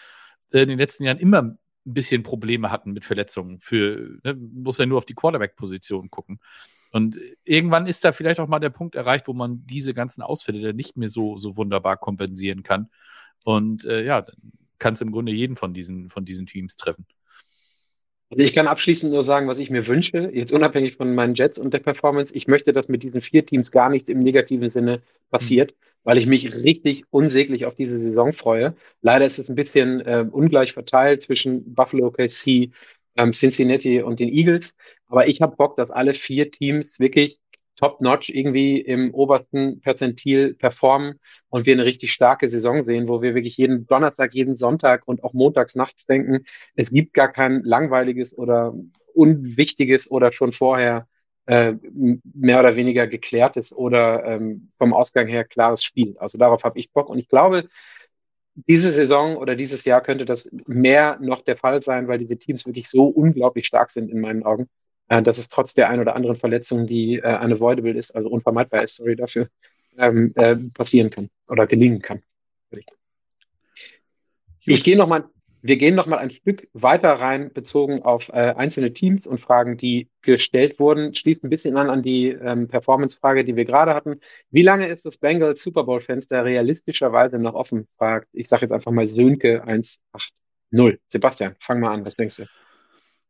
äh, 0.52 0.62
in 0.62 0.68
den 0.68 0.78
letzten 0.78 1.04
Jahren 1.04 1.18
immer 1.18 1.42
ein 1.42 1.58
bisschen 1.84 2.22
Probleme 2.22 2.70
hatten 2.70 2.92
mit 2.92 3.04
Verletzungen. 3.04 3.60
Für, 3.60 4.18
ne? 4.22 4.34
muss 4.34 4.78
ja 4.78 4.86
nur 4.86 4.98
auf 4.98 5.06
die 5.06 5.14
Quarterback-Position 5.14 6.10
gucken. 6.10 6.40
Und 6.94 7.18
irgendwann 7.42 7.88
ist 7.88 8.04
da 8.04 8.12
vielleicht 8.12 8.38
auch 8.38 8.46
mal 8.46 8.60
der 8.60 8.70
Punkt 8.70 8.94
erreicht, 8.94 9.26
wo 9.26 9.32
man 9.32 9.66
diese 9.66 9.94
ganzen 9.94 10.22
Ausfälle 10.22 10.60
dann 10.60 10.76
nicht 10.76 10.96
mehr 10.96 11.08
so, 11.08 11.36
so 11.36 11.56
wunderbar 11.56 11.96
kompensieren 11.96 12.62
kann. 12.62 12.88
Und 13.42 13.84
äh, 13.84 14.04
ja, 14.04 14.22
dann 14.22 14.36
kann 14.78 14.94
es 14.94 15.00
im 15.00 15.10
Grunde 15.10 15.32
jeden 15.32 15.56
von 15.56 15.74
diesen, 15.74 16.08
von 16.08 16.24
diesen 16.24 16.46
Teams 16.46 16.76
treffen. 16.76 17.04
Also 18.30 18.44
ich 18.44 18.52
kann 18.52 18.68
abschließend 18.68 19.12
nur 19.12 19.24
sagen, 19.24 19.48
was 19.48 19.58
ich 19.58 19.70
mir 19.70 19.88
wünsche, 19.88 20.30
jetzt 20.32 20.52
unabhängig 20.52 20.96
von 20.96 21.16
meinen 21.16 21.34
Jets 21.34 21.58
und 21.58 21.74
der 21.74 21.80
Performance. 21.80 22.32
Ich 22.32 22.46
möchte, 22.46 22.72
dass 22.72 22.86
mit 22.86 23.02
diesen 23.02 23.22
vier 23.22 23.44
Teams 23.44 23.72
gar 23.72 23.90
nichts 23.90 24.08
im 24.08 24.20
negativen 24.20 24.70
Sinne 24.70 25.02
passiert, 25.32 25.72
mhm. 25.72 25.76
weil 26.04 26.18
ich 26.18 26.28
mich 26.28 26.54
richtig 26.54 27.06
unsäglich 27.10 27.66
auf 27.66 27.74
diese 27.74 27.98
Saison 27.98 28.32
freue. 28.32 28.76
Leider 29.02 29.26
ist 29.26 29.40
es 29.40 29.48
ein 29.48 29.56
bisschen 29.56 30.00
äh, 30.02 30.24
ungleich 30.30 30.72
verteilt 30.72 31.22
zwischen 31.22 31.74
Buffalo, 31.74 32.12
KC, 32.12 32.70
ähm, 33.16 33.32
Cincinnati 33.32 34.00
und 34.00 34.20
den 34.20 34.28
Eagles. 34.28 34.76
Aber 35.14 35.28
ich 35.28 35.40
habe 35.40 35.54
Bock, 35.54 35.76
dass 35.76 35.92
alle 35.92 36.12
vier 36.12 36.50
Teams 36.50 36.98
wirklich 36.98 37.38
top-notch 37.76 38.30
irgendwie 38.30 38.80
im 38.80 39.14
obersten 39.14 39.80
Perzentil 39.80 40.54
performen 40.54 41.20
und 41.50 41.66
wir 41.66 41.74
eine 41.74 41.84
richtig 41.84 42.12
starke 42.12 42.48
Saison 42.48 42.82
sehen, 42.82 43.06
wo 43.06 43.22
wir 43.22 43.36
wirklich 43.36 43.56
jeden 43.56 43.86
Donnerstag, 43.86 44.34
jeden 44.34 44.56
Sonntag 44.56 45.06
und 45.06 45.22
auch 45.22 45.32
montags 45.32 45.76
nachts 45.76 46.06
denken, 46.06 46.46
es 46.74 46.90
gibt 46.90 47.14
gar 47.14 47.30
kein 47.30 47.62
langweiliges 47.62 48.36
oder 48.36 48.74
unwichtiges 49.14 50.10
oder 50.10 50.32
schon 50.32 50.50
vorher 50.50 51.06
äh, 51.46 51.74
mehr 52.34 52.58
oder 52.58 52.74
weniger 52.74 53.06
geklärtes 53.06 53.72
oder 53.72 54.24
ähm, 54.24 54.72
vom 54.78 54.92
Ausgang 54.92 55.28
her 55.28 55.44
klares 55.44 55.84
Spiel. 55.84 56.16
Also 56.18 56.38
darauf 56.38 56.64
habe 56.64 56.80
ich 56.80 56.90
Bock 56.90 57.08
und 57.08 57.20
ich 57.20 57.28
glaube, 57.28 57.68
diese 58.56 58.90
Saison 58.90 59.36
oder 59.36 59.54
dieses 59.54 59.84
Jahr 59.84 60.00
könnte 60.00 60.24
das 60.24 60.50
mehr 60.66 61.18
noch 61.20 61.42
der 61.42 61.56
Fall 61.56 61.82
sein, 61.82 62.08
weil 62.08 62.18
diese 62.18 62.36
Teams 62.36 62.66
wirklich 62.66 62.90
so 62.90 63.06
unglaublich 63.06 63.64
stark 63.68 63.92
sind 63.92 64.10
in 64.10 64.18
meinen 64.18 64.42
Augen, 64.42 64.68
äh, 65.08 65.22
dass 65.22 65.38
es 65.38 65.48
trotz 65.48 65.74
der 65.74 65.90
ein 65.90 66.00
oder 66.00 66.14
anderen 66.16 66.36
Verletzung, 66.36 66.86
die 66.86 67.16
äh, 67.16 67.38
unavoidable 67.44 67.92
ist, 67.92 68.12
also 68.12 68.28
unvermeidbar 68.28 68.82
ist, 68.82 68.96
sorry 68.96 69.16
dafür, 69.16 69.48
ähm, 69.96 70.32
äh, 70.36 70.56
passieren 70.74 71.10
kann 71.10 71.30
oder 71.48 71.66
gelingen 71.66 72.00
kann. 72.00 72.22
Ich 74.66 74.82
gehe 74.82 74.96
noch 74.96 75.06
mal 75.06 75.24
wir 75.66 75.78
gehen 75.78 75.94
noch 75.94 76.04
mal 76.04 76.18
ein 76.18 76.30
Stück 76.30 76.68
weiter 76.74 77.12
rein, 77.12 77.50
bezogen 77.50 78.02
auf 78.02 78.28
äh, 78.28 78.52
einzelne 78.54 78.92
Teams 78.92 79.26
und 79.26 79.40
Fragen, 79.40 79.78
die 79.78 80.10
gestellt 80.20 80.78
wurden. 80.78 81.14
Schließt 81.14 81.42
ein 81.42 81.48
bisschen 81.48 81.78
an 81.78 81.88
an 81.88 82.02
die 82.02 82.28
ähm, 82.28 82.68
Performance-Frage, 82.68 83.46
die 83.46 83.56
wir 83.56 83.64
gerade 83.64 83.94
hatten. 83.94 84.20
Wie 84.50 84.60
lange 84.60 84.88
ist 84.88 85.06
das 85.06 85.16
Bengals 85.16 85.62
Super 85.62 85.84
Bowl-Fenster 85.84 86.44
realistischerweise 86.44 87.38
noch 87.38 87.54
offen? 87.54 87.88
Fragt, 87.96 88.28
ich 88.32 88.46
sage 88.46 88.60
jetzt 88.60 88.72
einfach 88.72 88.92
mal 88.92 89.08
Sönke 89.08 89.62
180. 89.62 90.34
Sebastian, 91.08 91.56
fang 91.60 91.80
mal 91.80 91.94
an. 91.94 92.04
Was 92.04 92.14
denkst 92.14 92.36
du? 92.36 92.44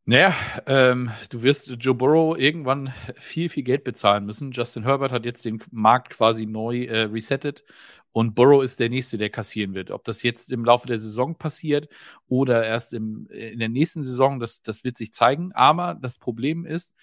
Naja, 0.07 0.35
ähm, 0.67 1.11
du 1.31 1.43
wirst 1.43 1.69
Joe 1.81 1.95
Burrow 1.95 2.37
irgendwann 2.39 2.93
viel, 3.17 3.49
viel 3.49 3.63
Geld 3.63 3.85
bezahlen 3.85 4.27
müssen. 4.27 4.53
Justin 4.53 4.83
Herbert 4.83 5.13
hat 5.13 5.25
jetzt 5.25 5.47
den 5.47 5.63
Markt 5.71 6.11
quasi 6.11 6.45
neu 6.45 6.85
äh, 6.85 7.05
resettet 7.05 7.65
und 8.13 8.35
Burrow 8.35 8.63
ist 8.63 8.81
der 8.81 8.91
Nächste, 8.91 9.17
der 9.17 9.31
kassieren 9.31 9.75
wird. 9.75 9.91
Ob 9.91 10.05
das 10.05 10.23
jetzt 10.23 10.53
im 10.53 10.65
Laufe 10.65 10.87
der 10.87 10.99
Saison 10.99 11.37
passiert 11.37 11.89
oder 12.29 12.67
erst 12.67 12.93
im, 12.93 13.27
in 13.29 13.59
der 13.59 13.71
nächsten 13.71 14.05
Saison, 14.05 14.41
das, 14.41 14.63
das 14.63 14.85
wird 14.85 14.99
sich 14.99 15.15
zeigen. 15.15 15.53
Aber 15.53 15.99
das 16.01 16.19
Problem 16.19 16.67
ist, 16.67 16.95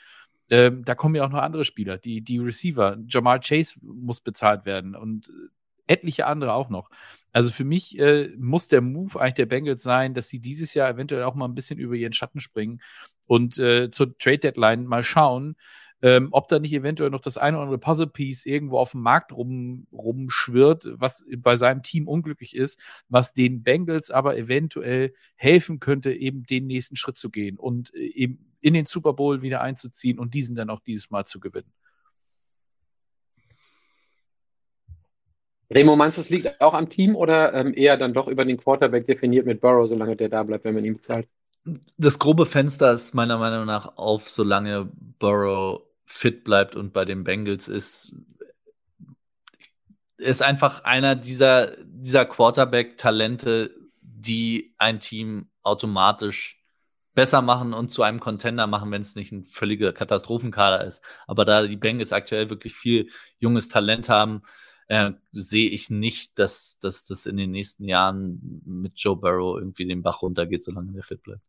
ähm, 0.52 0.86
da 0.86 0.94
kommen 0.94 1.16
ja 1.16 1.26
auch 1.26 1.30
noch 1.30 1.42
andere 1.42 1.66
Spieler. 1.66 1.98
Die, 1.98 2.22
die 2.22 2.38
Receiver, 2.38 2.98
Jamal 3.08 3.40
Chase 3.40 3.80
muss 3.82 4.22
bezahlt 4.22 4.66
werden 4.66 4.96
und 4.96 5.32
etliche 5.88 6.28
andere 6.28 6.54
auch 6.54 6.70
noch. 6.70 6.90
Also 7.34 7.52
für 7.52 7.64
mich 7.64 7.98
äh, 8.00 8.30
muss 8.38 8.68
der 8.68 8.82
Move 8.82 9.20
eigentlich 9.20 9.36
der 9.36 9.46
Bengals 9.46 9.84
sein, 9.84 10.14
dass 10.14 10.30
sie 10.30 10.40
dieses 10.40 10.74
Jahr 10.74 10.90
eventuell 10.90 11.24
auch 11.24 11.36
mal 11.36 11.46
ein 11.46 11.56
bisschen 11.56 11.80
über 11.80 11.96
ihren 11.96 12.14
Schatten 12.14 12.42
springen 12.42 12.82
und 13.28 13.58
äh, 13.58 13.90
zur 13.90 14.18
Trade 14.18 14.40
Deadline 14.40 14.86
mal 14.86 15.04
schauen, 15.04 15.56
ähm, 16.02 16.30
ob 16.32 16.48
da 16.48 16.60
nicht 16.60 16.74
eventuell 16.74 17.12
noch 17.12 17.22
das 17.22 17.38
eine 17.38 17.58
oder 17.58 17.66
andere 17.66 17.80
Puzzle-Piece 17.80 18.46
irgendwo 18.46 18.80
auf 18.80 18.92
dem 18.92 19.02
Markt 19.02 19.32
rum, 19.32 19.88
rumschwirrt, 19.92 20.88
was 20.94 21.24
bei 21.38 21.56
seinem 21.56 21.84
Team 21.84 22.08
unglücklich 22.08 22.56
ist, 22.56 22.82
was 23.08 23.34
den 23.34 23.64
Bengals 23.64 24.10
aber 24.10 24.38
eventuell 24.38 25.14
helfen 25.36 25.80
könnte, 25.80 26.12
eben 26.12 26.44
den 26.44 26.68
nächsten 26.68 26.96
Schritt 26.96 27.18
zu 27.18 27.30
gehen 27.30 27.58
und 27.58 27.94
äh, 27.94 28.00
eben 28.00 28.52
in 28.62 28.74
den 28.74 28.86
Super 28.86 29.14
Bowl 29.14 29.42
wieder 29.42 29.62
einzuziehen 29.62 30.20
und 30.20 30.34
diesen 30.34 30.56
dann 30.56 30.70
auch 30.70 30.82
dieses 30.82 31.10
Mal 31.12 31.26
zu 31.26 31.40
gewinnen. 31.40 31.72
Remo, 35.74 35.96
meinst 35.96 36.18
du, 36.18 36.22
es 36.22 36.30
liegt 36.30 36.60
auch 36.60 36.74
am 36.74 36.90
Team 36.90 37.16
oder 37.16 37.54
ähm, 37.54 37.74
eher 37.74 37.96
dann 37.98 38.14
doch 38.14 38.28
über 38.28 38.44
den 38.44 38.58
Quarterback 38.58 39.08
definiert 39.08 39.46
mit 39.46 39.62
Burrow, 39.62 39.88
solange 39.88 40.16
der 40.16 40.30
da 40.30 40.44
bleibt, 40.44 40.66
wenn 40.66 40.76
man 40.76 40.84
ihn 40.84 40.96
bezahlt? 40.96 41.28
Das 41.98 42.20
grobe 42.20 42.46
Fenster 42.46 42.92
ist 42.92 43.14
meiner 43.14 43.38
Meinung 43.38 43.66
nach 43.66 43.98
auf, 43.98 44.30
solange 44.30 44.92
Burrow 45.20 45.84
fit 46.06 46.44
bleibt 46.44 46.76
und 46.76 46.92
bei 46.92 47.06
den 47.06 47.24
Bengals 47.24 47.68
ist, 47.68 48.14
ist 50.18 50.42
einfach 50.42 50.84
einer 50.84 51.16
dieser, 51.16 51.78
dieser 51.86 52.26
Quarterback-Talente, 52.26 53.74
die 54.02 54.74
ein 54.78 55.00
Team 55.00 55.50
automatisch 55.64 56.62
besser 57.14 57.42
machen 57.42 57.74
und 57.74 57.92
zu 57.92 58.04
einem 58.04 58.20
Contender 58.20 58.68
machen, 58.68 58.92
wenn 58.92 59.02
es 59.02 59.16
nicht 59.16 59.32
ein 59.32 59.46
völliger 59.46 59.94
Katastrophenkader 59.94 60.86
ist. 60.86 61.02
Aber 61.28 61.46
da 61.46 61.66
die 61.66 61.78
Bengals 61.78 62.14
aktuell 62.14 62.50
wirklich 62.50 62.74
viel 62.74 63.10
junges 63.38 63.70
Talent 63.70 64.10
haben, 64.10 64.44
äh, 64.92 65.14
sehe 65.32 65.70
ich 65.70 65.90
nicht, 65.90 66.38
dass, 66.38 66.78
dass 66.82 67.06
das 67.06 67.26
in 67.26 67.38
den 67.38 67.52
nächsten 67.52 67.86
Jahren 67.86 68.62
mit 68.66 68.92
Joe 68.98 69.16
Burrow 69.16 69.58
irgendwie 69.58 69.86
den 69.86 70.02
Bach 70.02 70.22
runtergeht, 70.22 70.66
solange 70.66 70.92
der 70.92 71.04
fit 71.04 71.24
bleibt. 71.24 71.42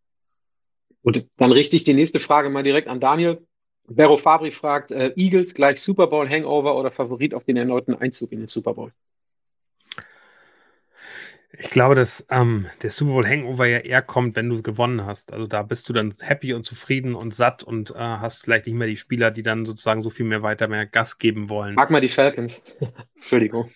Gut, 1.03 1.27
dann 1.37 1.51
richte 1.51 1.75
ich 1.75 1.83
die 1.83 1.93
nächste 1.93 2.21
Frage 2.21 2.51
mal 2.51 2.63
direkt 2.63 2.87
an 2.87 3.01
Daniel. 3.01 3.45
Vero 3.89 4.17
Fabri 4.17 4.53
fragt, 4.53 4.93
äh, 4.93 5.13
Eagles 5.17 5.55
gleich 5.55 5.83
Super 5.83 6.07
Bowl 6.07 6.29
Hangover 6.29 6.79
oder 6.79 6.93
Favorit 6.93 7.35
auf 7.35 7.45
den 7.45 7.57
erneuten 7.57 7.95
Einzug 7.95 8.31
in 8.31 8.39
den 8.39 8.49
Super 8.49 8.75
Bowl? 8.75 8.93
Ich 11.59 11.69
glaube, 11.69 11.95
dass 11.95 12.27
ähm, 12.31 12.67
der 12.81 12.91
Super 12.91 13.13
Bowl 13.13 13.29
Hangover 13.29 13.67
ja 13.67 13.79
eher 13.79 14.01
kommt, 14.01 14.37
wenn 14.37 14.49
du 14.49 14.63
gewonnen 14.63 15.05
hast. 15.05 15.35
Also 15.35 15.47
da 15.47 15.63
bist 15.63 15.87
du 15.87 15.93
dann 15.93 16.15
happy 16.19 16.55
und 16.55 16.65
zufrieden 16.65 17.15
und 17.15 17.35
satt 17.35 17.63
und 17.63 17.91
äh, 17.91 17.99
hast 17.99 18.45
vielleicht 18.45 18.65
nicht 18.65 18.75
mehr 18.75 18.87
die 18.87 18.97
Spieler, 18.97 19.31
die 19.31 19.43
dann 19.43 19.67
sozusagen 19.67 20.01
so 20.01 20.09
viel 20.09 20.25
mehr 20.25 20.43
weiter 20.43 20.67
mehr 20.67 20.87
Gas 20.87 21.19
geben 21.19 21.51
wollen. 21.51 21.75
Mag 21.75 21.91
mal 21.91 22.01
die 22.01 22.09
Falcons. 22.09 22.63
Entschuldigung. 23.17 23.71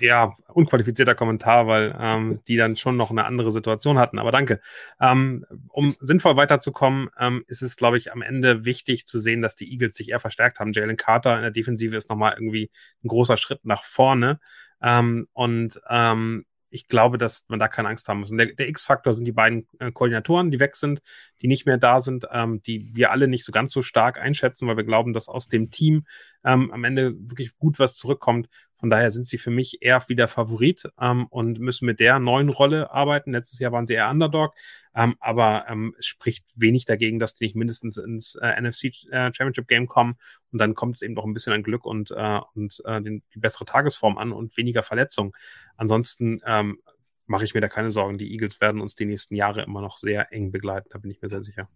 Ja, 0.00 0.34
unqualifizierter 0.48 1.14
Kommentar, 1.14 1.66
weil 1.66 1.94
ähm, 2.00 2.40
die 2.48 2.56
dann 2.56 2.78
schon 2.78 2.96
noch 2.96 3.10
eine 3.10 3.26
andere 3.26 3.50
Situation 3.50 3.98
hatten. 3.98 4.18
Aber 4.18 4.32
danke. 4.32 4.62
Ähm, 4.98 5.44
um 5.68 5.96
sinnvoll 6.00 6.38
weiterzukommen, 6.38 7.10
ähm, 7.18 7.44
ist 7.46 7.60
es, 7.60 7.76
glaube 7.76 7.98
ich, 7.98 8.14
am 8.14 8.22
Ende 8.22 8.64
wichtig 8.64 9.06
zu 9.06 9.18
sehen, 9.18 9.42
dass 9.42 9.54
die 9.54 9.70
Eagles 9.70 9.96
sich 9.96 10.08
eher 10.08 10.20
verstärkt 10.20 10.60
haben. 10.60 10.72
Jalen 10.72 10.96
Carter 10.96 11.36
in 11.36 11.42
der 11.42 11.50
Defensive 11.50 11.94
ist 11.94 12.08
nochmal 12.08 12.32
irgendwie 12.38 12.70
ein 13.04 13.08
großer 13.08 13.36
Schritt 13.36 13.66
nach 13.66 13.84
vorne. 13.84 14.40
Ähm, 14.80 15.28
und 15.34 15.78
ähm, 15.90 16.46
ich 16.76 16.88
glaube, 16.88 17.16
dass 17.16 17.46
man 17.48 17.58
da 17.58 17.68
keine 17.68 17.88
Angst 17.88 18.06
haben 18.06 18.20
muss. 18.20 18.30
Und 18.30 18.36
der, 18.36 18.54
der 18.54 18.68
X-Faktor 18.68 19.14
sind 19.14 19.24
die 19.24 19.32
beiden 19.32 19.66
äh, 19.78 19.90
Koordinatoren, 19.90 20.50
die 20.50 20.60
weg 20.60 20.76
sind, 20.76 21.00
die 21.40 21.48
nicht 21.48 21.66
mehr 21.66 21.78
da 21.78 22.00
sind, 22.00 22.26
ähm, 22.30 22.62
die 22.62 22.94
wir 22.94 23.10
alle 23.10 23.28
nicht 23.28 23.46
so 23.46 23.52
ganz 23.52 23.72
so 23.72 23.80
stark 23.80 24.18
einschätzen, 24.18 24.68
weil 24.68 24.76
wir 24.76 24.84
glauben, 24.84 25.14
dass 25.14 25.26
aus 25.26 25.48
dem 25.48 25.70
Team 25.70 26.04
ähm, 26.46 26.70
am 26.70 26.84
Ende 26.84 27.14
wirklich 27.18 27.58
gut 27.58 27.78
was 27.78 27.96
zurückkommt. 27.96 28.48
Von 28.76 28.88
daher 28.88 29.10
sind 29.10 29.26
sie 29.26 29.36
für 29.36 29.50
mich 29.50 29.82
eher 29.82 30.02
wieder 30.08 30.28
Favorit 30.28 30.88
ähm, 31.00 31.26
und 31.26 31.58
müssen 31.58 31.86
mit 31.86 31.98
der 31.98 32.20
neuen 32.20 32.50
Rolle 32.50 32.90
arbeiten. 32.92 33.32
Letztes 33.32 33.58
Jahr 33.58 33.72
waren 33.72 33.86
sie 33.86 33.94
eher 33.94 34.08
Underdog, 34.08 34.54
ähm, 34.94 35.16
aber 35.18 35.66
ähm, 35.68 35.94
es 35.98 36.06
spricht 36.06 36.44
wenig 36.54 36.84
dagegen, 36.84 37.18
dass 37.18 37.34
die 37.34 37.44
nicht 37.44 37.56
mindestens 37.56 37.96
ins 37.96 38.36
äh, 38.36 38.60
NFC 38.60 38.84
äh, 39.10 39.32
Championship 39.34 39.66
Game 39.66 39.88
kommen 39.88 40.16
und 40.52 40.60
dann 40.60 40.74
kommt 40.74 40.96
es 40.96 41.02
eben 41.02 41.14
noch 41.14 41.24
ein 41.24 41.34
bisschen 41.34 41.52
an 41.52 41.64
Glück 41.64 41.84
und, 41.84 42.12
äh, 42.12 42.40
und 42.54 42.80
äh, 42.84 43.02
den, 43.02 43.22
die 43.34 43.40
bessere 43.40 43.64
Tagesform 43.64 44.16
an 44.16 44.30
und 44.30 44.56
weniger 44.56 44.84
Verletzungen. 44.84 45.32
Ansonsten 45.76 46.40
ähm, 46.46 46.78
mache 47.26 47.44
ich 47.44 47.54
mir 47.54 47.60
da 47.60 47.68
keine 47.68 47.90
Sorgen. 47.90 48.18
Die 48.18 48.30
Eagles 48.30 48.60
werden 48.60 48.80
uns 48.80 48.94
die 48.94 49.06
nächsten 49.06 49.34
Jahre 49.34 49.62
immer 49.62 49.80
noch 49.80 49.96
sehr 49.96 50.32
eng 50.32 50.52
begleiten, 50.52 50.88
da 50.92 50.98
bin 50.98 51.10
ich 51.10 51.20
mir 51.20 51.28
sehr 51.28 51.42
sicher. 51.42 51.68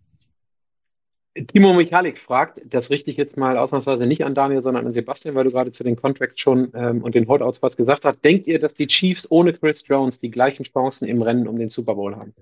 Timo 1.34 1.72
Michalik 1.74 2.18
fragt, 2.18 2.60
das 2.64 2.90
richte 2.90 3.10
ich 3.10 3.16
jetzt 3.16 3.36
mal 3.36 3.56
ausnahmsweise 3.56 4.04
nicht 4.06 4.24
an 4.24 4.34
Daniel, 4.34 4.62
sondern 4.62 4.86
an 4.86 4.92
Sebastian, 4.92 5.36
weil 5.36 5.44
du 5.44 5.50
gerade 5.50 5.70
zu 5.70 5.84
den 5.84 5.94
Contracts 5.94 6.40
schon 6.40 6.72
ähm, 6.74 7.02
und 7.02 7.14
den 7.14 7.28
Holdouts 7.28 7.62
was 7.62 7.76
gesagt 7.76 8.04
hast. 8.04 8.24
Denkt 8.24 8.48
ihr, 8.48 8.58
dass 8.58 8.74
die 8.74 8.88
Chiefs 8.88 9.30
ohne 9.30 9.52
Chris 9.52 9.84
Jones 9.86 10.18
die 10.18 10.30
gleichen 10.30 10.64
Chancen 10.64 11.06
im 11.06 11.22
Rennen 11.22 11.46
um 11.46 11.56
den 11.56 11.68
Super 11.68 11.94
Bowl 11.94 12.16
haben? 12.16 12.34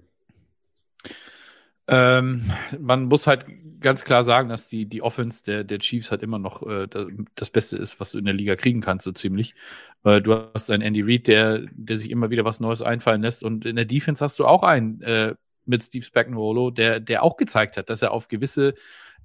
Ähm, 1.86 2.50
man 2.78 3.04
muss 3.04 3.26
halt 3.26 3.46
ganz 3.80 4.04
klar 4.04 4.22
sagen, 4.22 4.48
dass 4.48 4.68
die, 4.68 4.86
die 4.86 5.02
Offense 5.02 5.44
der, 5.44 5.64
der 5.64 5.78
Chiefs 5.78 6.10
halt 6.10 6.22
immer 6.22 6.38
noch 6.38 6.66
äh, 6.66 6.86
das 7.34 7.50
Beste 7.50 7.76
ist, 7.76 8.00
was 8.00 8.12
du 8.12 8.18
in 8.18 8.24
der 8.24 8.34
Liga 8.34 8.56
kriegen 8.56 8.80
kannst, 8.80 9.04
so 9.04 9.12
ziemlich. 9.12 9.54
Äh, 10.04 10.20
du 10.20 10.34
hast 10.54 10.70
einen 10.70 10.82
Andy 10.82 11.02
Reid, 11.02 11.26
der, 11.26 11.62
der 11.72 11.96
sich 11.96 12.10
immer 12.10 12.30
wieder 12.30 12.44
was 12.44 12.60
Neues 12.60 12.82
einfallen 12.82 13.22
lässt 13.22 13.44
und 13.44 13.64
in 13.64 13.76
der 13.76 13.84
Defense 13.84 14.24
hast 14.24 14.38
du 14.38 14.46
auch 14.46 14.62
einen, 14.62 15.00
äh, 15.02 15.34
mit 15.68 15.82
Steve 15.82 16.04
Spagnuolo, 16.04 16.70
der, 16.70 17.00
der 17.00 17.22
auch 17.22 17.36
gezeigt 17.36 17.76
hat, 17.76 17.90
dass 17.90 18.02
er 18.02 18.12
auf 18.12 18.28
gewisse 18.28 18.74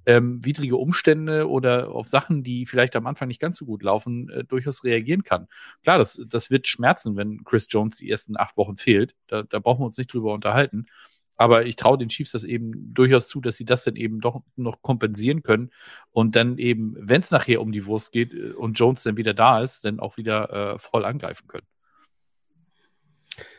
ähm, 0.06 0.44
widrige 0.44 0.76
Umstände 0.76 1.48
oder 1.48 1.90
auf 1.90 2.08
Sachen, 2.08 2.42
die 2.42 2.66
vielleicht 2.66 2.94
am 2.96 3.06
Anfang 3.06 3.28
nicht 3.28 3.40
ganz 3.40 3.56
so 3.56 3.64
gut 3.64 3.82
laufen, 3.82 4.28
äh, 4.30 4.44
durchaus 4.44 4.84
reagieren 4.84 5.24
kann. 5.24 5.48
Klar, 5.82 5.98
das, 5.98 6.22
das 6.28 6.50
wird 6.50 6.68
schmerzen, 6.68 7.16
wenn 7.16 7.44
Chris 7.44 7.66
Jones 7.70 7.96
die 7.96 8.10
ersten 8.10 8.36
acht 8.36 8.56
Wochen 8.56 8.76
fehlt. 8.76 9.14
Da, 9.28 9.42
da 9.42 9.58
brauchen 9.58 9.80
wir 9.80 9.86
uns 9.86 9.98
nicht 9.98 10.12
drüber 10.12 10.34
unterhalten. 10.34 10.86
Aber 11.36 11.66
ich 11.66 11.76
traue 11.76 11.98
den 11.98 12.08
Chiefs 12.10 12.32
das 12.32 12.44
eben 12.44 12.94
durchaus 12.94 13.28
zu, 13.28 13.40
dass 13.40 13.56
sie 13.56 13.64
das 13.64 13.84
dann 13.84 13.96
eben 13.96 14.20
doch 14.20 14.42
noch 14.56 14.82
kompensieren 14.82 15.42
können 15.42 15.70
und 16.12 16.36
dann 16.36 16.58
eben, 16.58 16.94
wenn 16.98 17.22
es 17.22 17.32
nachher 17.32 17.60
um 17.60 17.72
die 17.72 17.86
Wurst 17.86 18.12
geht 18.12 18.32
äh, 18.32 18.52
und 18.52 18.78
Jones 18.78 19.02
dann 19.02 19.16
wieder 19.16 19.34
da 19.34 19.60
ist, 19.60 19.84
dann 19.84 20.00
auch 20.00 20.16
wieder 20.16 20.74
äh, 20.74 20.78
voll 20.78 21.04
angreifen 21.04 21.48
können. 21.48 21.66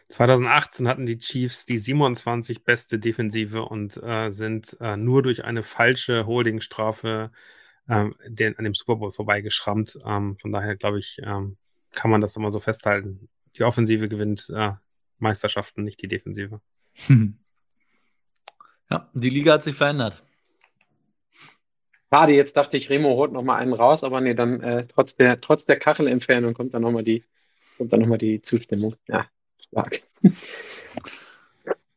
2018 0.09 0.87
hatten 0.87 1.05
die 1.05 1.17
Chiefs 1.17 1.65
die 1.65 1.77
27 1.77 2.63
beste 2.63 2.99
Defensive 2.99 3.63
und 3.63 4.01
äh, 4.03 4.29
sind 4.29 4.77
äh, 4.79 4.97
nur 4.97 5.23
durch 5.23 5.43
eine 5.43 5.63
falsche 5.63 6.25
Holdingstrafe 6.25 7.31
äh, 7.87 8.05
den, 8.27 8.57
an 8.57 8.63
dem 8.63 8.73
Super 8.73 8.97
Bowl 8.97 9.11
vorbeigeschrammt. 9.11 9.99
Ähm, 10.05 10.37
von 10.37 10.51
daher 10.51 10.75
glaube 10.75 10.99
ich, 10.99 11.19
ähm, 11.23 11.57
kann 11.91 12.11
man 12.11 12.21
das 12.21 12.35
immer 12.35 12.51
so 12.51 12.59
festhalten. 12.59 13.29
Die 13.57 13.63
Offensive 13.63 14.07
gewinnt 14.07 14.51
äh, 14.55 14.73
Meisterschaften, 15.17 15.83
nicht 15.83 16.01
die 16.01 16.07
Defensive. 16.07 16.61
Ja, 18.91 19.09
die 19.13 19.31
Liga 19.31 19.53
hat 19.53 19.63
sich 19.63 19.75
verändert. 19.75 20.23
Schade, 22.11 22.33
jetzt 22.33 22.55
dachte 22.55 22.77
ich, 22.77 22.89
Remo 22.89 23.15
holt 23.15 23.31
noch 23.31 23.41
mal 23.41 23.55
einen 23.55 23.73
raus, 23.73 24.03
aber 24.03 24.21
nee, 24.21 24.35
dann 24.35 24.61
äh, 24.61 24.85
trotz 24.87 25.15
der 25.15 25.41
trotz 25.41 25.65
der 25.65 25.79
Kachelentfernung 25.79 26.53
kommt 26.53 26.75
dann 26.75 26.83
noch 26.83 26.91
mal 26.91 27.03
die 27.03 27.23
kommt 27.77 27.91
dann 27.91 28.01
noch 28.01 28.07
mal 28.07 28.19
die 28.19 28.41
Zustimmung. 28.43 28.95
Ja, 29.07 29.25
Stark. 29.75 30.03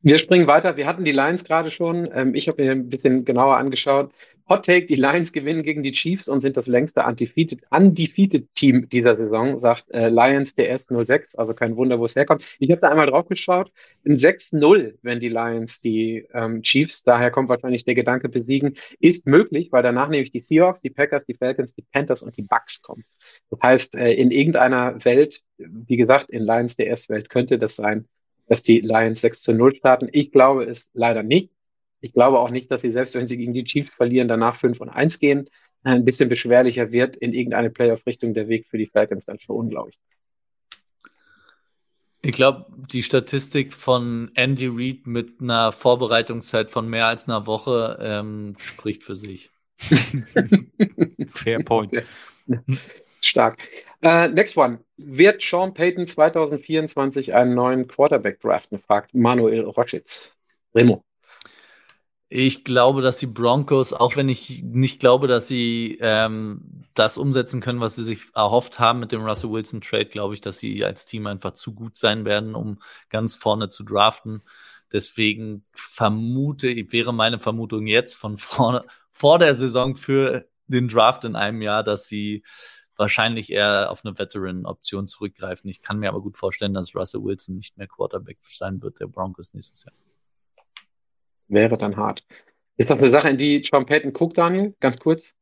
Wir 0.02 0.18
springen 0.18 0.48
weiter. 0.48 0.76
Wir 0.76 0.86
hatten 0.86 1.05
die 1.05 1.12
Lions 1.12 1.44
gerade 1.44 1.70
schon. 1.70 2.09
Ähm, 2.12 2.34
ich 2.34 2.48
habe 2.48 2.62
mir 2.62 2.72
ein 2.72 2.88
bisschen 2.88 3.24
genauer 3.24 3.56
angeschaut. 3.56 4.10
Hot 4.48 4.64
Take, 4.64 4.86
die 4.86 4.94
Lions 4.94 5.32
gewinnen 5.32 5.62
gegen 5.62 5.82
die 5.82 5.92
Chiefs 5.92 6.26
und 6.26 6.40
sind 6.40 6.56
das 6.56 6.66
längste 6.66 7.05
undefeated, 7.05 7.60
undefeated 7.70 8.48
Team 8.55 8.88
dieser 8.88 9.16
Saison, 9.16 9.59
sagt 9.59 9.90
äh, 9.90 10.09
Lions 10.09 10.55
DS 10.55 10.86
06. 10.86 11.36
Also 11.36 11.52
kein 11.52 11.76
Wunder, 11.76 12.00
wo 12.00 12.06
es 12.06 12.16
herkommt. 12.16 12.42
Ich 12.59 12.70
habe 12.70 12.80
da 12.80 12.88
einmal 12.88 13.06
drauf 13.06 13.28
geschaut. 13.28 13.70
Ein 14.06 14.16
6-0, 14.16 14.94
wenn 15.02 15.20
die 15.20 15.28
Lions 15.28 15.80
die 15.80 16.26
ähm, 16.32 16.62
Chiefs, 16.62 17.05
daher 17.05 17.30
kommt 17.30 17.48
wahrscheinlich 17.48 17.84
der 17.84 17.94
Gedanke 17.94 18.28
besiegen, 18.28 18.76
ist 18.98 19.26
möglich, 19.26 19.68
weil 19.70 19.82
danach 19.82 20.09
nämlich 20.09 20.30
die 20.30 20.40
Seahawks, 20.40 20.80
die 20.80 20.90
Packers, 20.90 21.26
die 21.26 21.34
Falcons, 21.34 21.74
die 21.74 21.84
Panthers 21.92 22.22
und 22.22 22.36
die 22.36 22.42
Bucks 22.42 22.82
kommen. 22.82 23.05
Das 23.51 23.61
heißt, 23.62 23.95
äh, 23.95 24.12
in 24.12 24.31
irgendeiner 24.31 25.05
Welt, 25.05 25.43
wie 25.57 25.97
gesagt, 25.97 26.31
in 26.31 26.43
Lions 26.43 26.77
DS 26.77 27.09
Welt 27.09 27.29
könnte 27.29 27.59
das 27.59 27.77
sein, 27.77 28.07
dass 28.47 28.62
die 28.62 28.81
Lions 28.81 29.20
6 29.20 29.43
zu 29.43 29.53
0 29.55 29.75
starten. 29.77 30.09
Ich 30.12 30.33
glaube 30.33 30.65
es 30.65 30.91
leider 30.95 31.23
nicht. 31.23 31.51
Ich 32.01 32.12
glaube 32.12 32.39
auch 32.39 32.51
nicht, 32.51 32.70
dass 32.70 32.83
sie, 32.83 32.93
selbst 32.93 33.15
wenn 33.15 33.27
sie 33.27 33.37
gegen 33.37 33.53
die 33.53 33.65
Chiefs 33.65 33.95
verlieren, 33.95 34.29
danach 34.29 34.57
5 34.57 34.81
und 34.81 34.89
1 34.89 35.19
gehen. 35.19 35.49
Ein 35.83 36.05
bisschen 36.05 36.29
beschwerlicher 36.29 36.93
wird 36.93 37.16
in 37.16 37.33
irgendeine 37.33 37.70
Playoff-Richtung 37.70 38.35
der 38.35 38.49
Weg 38.49 38.66
für 38.66 38.79
die 38.79 38.87
Falcons 38.87 39.27
dann 39.27 39.39
schon, 39.39 39.70
glaube 39.70 39.91
ich. 39.91 39.99
Ich 42.20 42.33
glaube, 42.33 42.66
die 42.91 43.05
Statistik 43.05 43.73
von 43.73 44.31
Andy 44.35 44.66
Reid 44.66 45.07
mit 45.07 45.41
einer 45.41 45.70
Vorbereitungszeit 45.70 46.70
von 46.70 46.89
mehr 46.89 47.07
als 47.07 47.29
einer 47.29 47.47
Woche 47.47 47.97
ähm, 48.01 48.55
spricht 48.59 49.05
für 49.05 49.15
sich. 49.15 49.51
Fair 51.31 51.62
point. 51.62 51.93
Stark. 53.24 53.59
Uh, 54.05 54.28
next 54.28 54.57
one. 54.57 54.78
Wird 54.97 55.43
Sean 55.43 55.74
Payton 55.74 56.07
2024 56.07 57.35
einen 57.35 57.55
neuen 57.55 57.89
Quarterback 57.89 58.40
draften? 58.40 58.78
fragt 58.78 59.15
Manuel 59.15 59.65
Roschitz. 59.65 60.32
Remo. 60.74 61.05
Ich 62.31 62.62
glaube, 62.62 63.01
dass 63.01 63.16
die 63.16 63.27
Broncos, 63.27 63.95
auch 63.95 64.15
wenn 64.15 64.28
ich 64.28 64.62
nicht 64.62 65.01
glaube, 65.01 65.28
dass 65.28 65.49
sie 65.49 65.97
ähm, 66.03 66.85
das 66.93 67.16
umsetzen 67.16 67.62
können, 67.62 67.81
was 67.81 67.97
sie 67.97 68.05
sich 68.05 68.27
erhofft 68.35 68.78
haben 68.78 69.01
mit 69.01 69.12
dem 69.12 69.24
Russell 69.24 69.51
Wilson 69.51 69.81
Trade, 69.81 70.07
glaube 70.07 70.35
ich, 70.35 70.43
dass 70.43 70.59
sie 70.59 70.85
als 70.85 71.07
Team 71.07 71.27
einfach 71.27 71.55
zu 71.55 71.74
gut 71.74 71.97
sein 71.97 72.27
werden, 72.27 72.55
um 72.55 72.81
ganz 73.09 73.36
vorne 73.36 73.70
zu 73.70 73.82
draften. 73.82 74.43
Deswegen 74.93 75.65
vermute, 75.73 76.69
wäre 76.93 77.15
meine 77.15 77.39
Vermutung 77.39 77.86
jetzt 77.86 78.15
von 78.15 78.36
vorne, 78.36 78.85
vor 79.11 79.39
der 79.39 79.55
Saison 79.55 79.97
für 79.97 80.47
den 80.66 80.89
Draft 80.89 81.24
in 81.24 81.35
einem 81.35 81.62
Jahr, 81.62 81.82
dass 81.82 82.09
sie 82.09 82.43
wahrscheinlich 82.99 83.51
eher 83.51 83.91
auf 83.91 84.05
eine 84.05 84.19
Veteran-Option 84.19 85.07
zurückgreifen. 85.07 85.70
Ich 85.70 85.81
kann 85.81 85.99
mir 85.99 86.09
aber 86.09 86.20
gut 86.20 86.37
vorstellen, 86.37 86.75
dass 86.75 86.95
Russell 86.95 87.23
Wilson 87.23 87.57
nicht 87.57 87.79
mehr 87.79 87.87
Quarterback 87.87 88.39
sein 88.43 88.83
wird 88.83 89.01
der 89.01 89.07
Broncos 89.07 89.55
nächstes 89.55 89.85
Jahr. 89.85 89.95
Wäre 91.47 91.79
dann 91.79 91.97
hart. 91.97 92.25
Ist 92.77 92.91
das 92.91 93.01
eine 93.01 93.09
Sache, 93.09 93.31
in 93.31 93.39
die 93.39 93.65
Sean 93.65 93.87
Payton 93.87 94.12
guckt, 94.12 94.37
Daniel? 94.37 94.75
Ganz 94.81 94.99
kurz. 94.99 95.35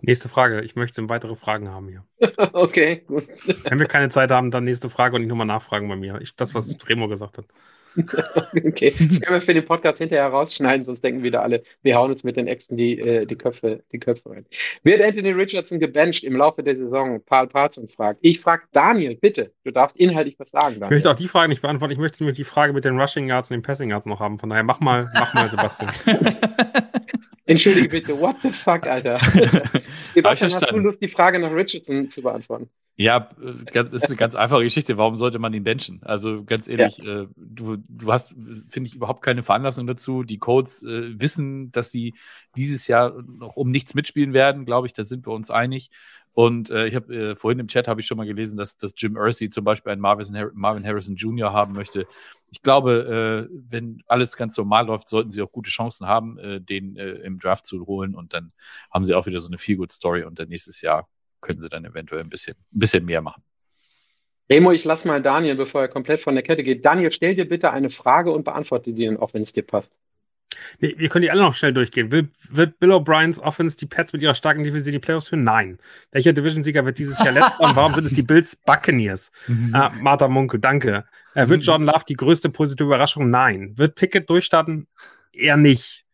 Nächste 0.00 0.28
Frage. 0.28 0.60
Ich 0.62 0.76
möchte 0.76 1.08
weitere 1.08 1.34
Fragen 1.34 1.70
haben 1.70 1.88
hier. 1.88 2.04
okay, 2.52 3.02
gut. 3.06 3.26
Wenn 3.64 3.78
wir 3.78 3.86
keine 3.86 4.10
Zeit 4.10 4.30
haben, 4.30 4.50
dann 4.50 4.64
nächste 4.64 4.90
Frage 4.90 5.16
und 5.16 5.22
nicht 5.22 5.28
nochmal 5.28 5.46
nachfragen 5.46 5.88
bei 5.88 5.96
mir. 5.96 6.20
Ich, 6.20 6.36
das, 6.36 6.54
was 6.54 6.76
Remo 6.88 7.08
gesagt 7.08 7.38
hat. 7.38 7.46
okay, 8.66 8.94
das 9.08 9.20
können 9.20 9.36
wir 9.36 9.40
für 9.40 9.54
den 9.54 9.64
Podcast 9.64 9.98
hinterher 9.98 10.26
rausschneiden, 10.26 10.84
sonst 10.84 11.02
denken 11.02 11.22
wieder 11.22 11.42
alle, 11.42 11.62
wir 11.82 11.96
hauen 11.96 12.10
uns 12.10 12.24
mit 12.24 12.36
den 12.36 12.46
Äxten 12.46 12.76
die, 12.76 12.98
äh, 12.98 13.26
die, 13.26 13.36
Köpfe, 13.36 13.82
die 13.92 13.98
Köpfe 13.98 14.30
rein. 14.30 14.46
Wird 14.82 15.00
Anthony 15.00 15.30
Richardson 15.30 15.78
gebencht 15.80 16.24
im 16.24 16.36
Laufe 16.36 16.62
der 16.62 16.76
Saison? 16.76 17.22
Paul 17.24 17.46
Parson 17.46 17.88
fragt. 17.88 18.18
Ich 18.22 18.40
frage 18.40 18.64
Daniel, 18.72 19.16
bitte, 19.16 19.52
du 19.64 19.70
darfst 19.70 19.96
inhaltlich 19.96 20.38
was 20.38 20.50
sagen. 20.50 20.80
Daniel. 20.80 20.84
Ich 20.84 20.90
möchte 20.90 21.10
auch 21.10 21.16
die 21.16 21.28
Frage 21.28 21.48
nicht 21.48 21.62
beantworten. 21.62 21.92
Ich 21.92 21.98
möchte 21.98 22.22
nur 22.22 22.32
die 22.32 22.44
Frage 22.44 22.72
mit 22.72 22.84
den 22.84 22.98
Rushing 22.98 23.28
Yards 23.28 23.50
und 23.50 23.54
den 23.54 23.62
Passing 23.62 23.90
Yards 23.90 24.06
noch 24.06 24.20
haben. 24.20 24.38
Von 24.38 24.50
daher, 24.50 24.64
mach 24.64 24.80
mal, 24.80 25.10
mach 25.14 25.34
mal, 25.34 25.48
Sebastian. 25.48 25.90
Entschuldige 27.46 27.88
bitte, 27.88 28.18
what 28.18 28.36
the 28.42 28.50
fuck, 28.50 28.86
Alter? 28.86 29.18
Sebastian, 30.14 30.50
hast 30.50 30.70
du 30.70 30.78
Lust, 30.78 31.02
die 31.02 31.08
Frage 31.08 31.38
nach 31.38 31.52
Richardson 31.52 32.08
zu 32.10 32.22
beantworten? 32.22 32.70
Ja, 32.96 33.28
das 33.72 33.92
ist 33.92 34.06
eine 34.06 34.16
ganz 34.16 34.36
einfache 34.36 34.62
Geschichte. 34.62 34.96
Warum 34.96 35.16
sollte 35.16 35.40
man 35.40 35.52
ihn 35.52 35.64
benchen? 35.64 36.00
Also 36.04 36.44
ganz 36.44 36.68
ehrlich, 36.68 36.98
ja. 36.98 37.22
äh, 37.22 37.26
du, 37.36 37.78
du 37.88 38.12
hast, 38.12 38.36
finde 38.68 38.88
ich, 38.88 38.94
überhaupt 38.94 39.20
keine 39.22 39.42
Veranlassung 39.42 39.86
dazu. 39.88 40.22
Die 40.22 40.38
Codes 40.38 40.84
äh, 40.84 41.20
wissen, 41.20 41.72
dass 41.72 41.90
sie 41.90 42.14
dieses 42.56 42.86
Jahr 42.86 43.20
noch 43.26 43.56
um 43.56 43.72
nichts 43.72 43.94
mitspielen 43.94 44.32
werden, 44.32 44.64
glaube 44.64 44.86
ich. 44.86 44.92
Da 44.92 45.02
sind 45.02 45.26
wir 45.26 45.32
uns 45.32 45.50
einig. 45.50 45.90
Und 46.34 46.68
äh, 46.70 46.88
ich 46.88 46.96
habe 46.96 47.14
äh, 47.14 47.36
vorhin 47.36 47.60
im 47.60 47.68
Chat 47.68 47.86
habe 47.86 48.00
ich 48.00 48.06
schon 48.06 48.16
mal 48.16 48.26
gelesen, 48.26 48.56
dass, 48.56 48.76
dass 48.76 48.92
Jim 48.96 49.16
Irsay 49.16 49.50
zum 49.50 49.64
Beispiel 49.64 49.92
einen 49.92 50.00
Marvin, 50.00 50.50
Marvin 50.54 50.84
Harrison 50.84 51.14
Jr. 51.14 51.52
haben 51.52 51.74
möchte. 51.74 52.06
Ich 52.50 52.60
glaube, 52.60 53.48
äh, 53.50 53.56
wenn 53.70 54.02
alles 54.08 54.36
ganz 54.36 54.56
normal 54.56 54.86
läuft, 54.86 55.08
sollten 55.08 55.30
sie 55.30 55.40
auch 55.42 55.52
gute 55.52 55.70
Chancen 55.70 56.08
haben, 56.08 56.38
äh, 56.38 56.60
den 56.60 56.96
äh, 56.96 57.12
im 57.22 57.38
Draft 57.38 57.66
zu 57.66 57.86
holen. 57.86 58.16
Und 58.16 58.34
dann 58.34 58.52
haben 58.90 59.04
sie 59.04 59.14
auch 59.14 59.26
wieder 59.26 59.38
so 59.38 59.48
eine 59.48 59.58
Feel-Good-Story 59.58 60.24
und 60.24 60.40
dann 60.40 60.48
nächstes 60.48 60.80
Jahr 60.80 61.08
können 61.40 61.60
sie 61.60 61.68
dann 61.68 61.84
eventuell 61.84 62.22
ein 62.22 62.30
bisschen, 62.30 62.56
ein 62.74 62.78
bisschen 62.78 63.04
mehr 63.04 63.22
machen. 63.22 63.42
Remo, 64.50 64.72
ich 64.72 64.84
lass 64.84 65.04
mal 65.04 65.22
Daniel, 65.22 65.54
bevor 65.54 65.82
er 65.82 65.88
komplett 65.88 66.20
von 66.20 66.34
der 66.34 66.42
Kette 66.42 66.64
geht. 66.64 66.84
Daniel, 66.84 67.10
stell 67.10 67.34
dir 67.34 67.48
bitte 67.48 67.70
eine 67.70 67.90
Frage 67.90 68.32
und 68.32 68.44
beantworte 68.44 68.92
die 68.92 69.06
dann 69.06 69.16
auch, 69.16 69.34
wenn 69.34 69.42
es 69.42 69.52
dir 69.52 69.62
passt. 69.62 69.92
Nee, 70.80 70.94
wir 70.96 71.08
können 71.08 71.22
die 71.22 71.30
alle 71.30 71.42
noch 71.42 71.54
schnell 71.54 71.72
durchgehen. 71.72 72.10
Will, 72.12 72.30
wird 72.48 72.78
Bill 72.78 72.92
O'Briens 72.92 73.40
Offense 73.40 73.76
die 73.76 73.86
Pets 73.86 74.12
mit 74.12 74.22
ihrer 74.22 74.34
starken 74.34 74.64
Defensive 74.64 74.92
die 74.92 74.98
Playoffs 74.98 75.28
führen? 75.28 75.44
Nein. 75.44 75.78
Welcher 76.12 76.32
Division-Sieger 76.32 76.84
wird 76.84 76.98
dieses 76.98 77.18
Jahr 77.22 77.32
letzter 77.32 77.64
und 77.64 77.76
warum 77.76 77.94
sind 77.94 78.04
es 78.04 78.12
die 78.12 78.22
Bills 78.24 78.56
Buccaneers? 78.56 79.32
Mhm. 79.46 79.74
äh, 79.74 79.90
Martha 80.00 80.28
Munke, 80.28 80.58
danke. 80.58 81.04
Äh, 81.34 81.48
wird 81.48 81.60
mhm. 81.60 81.66
Jordan 81.66 81.86
Love 81.86 82.04
die 82.08 82.16
größte 82.16 82.50
positive 82.50 82.86
Überraschung? 82.86 83.30
Nein. 83.30 83.72
Wird 83.76 83.94
Pickett 83.94 84.28
durchstarten? 84.30 84.86
Eher 85.32 85.56
nicht. 85.56 86.04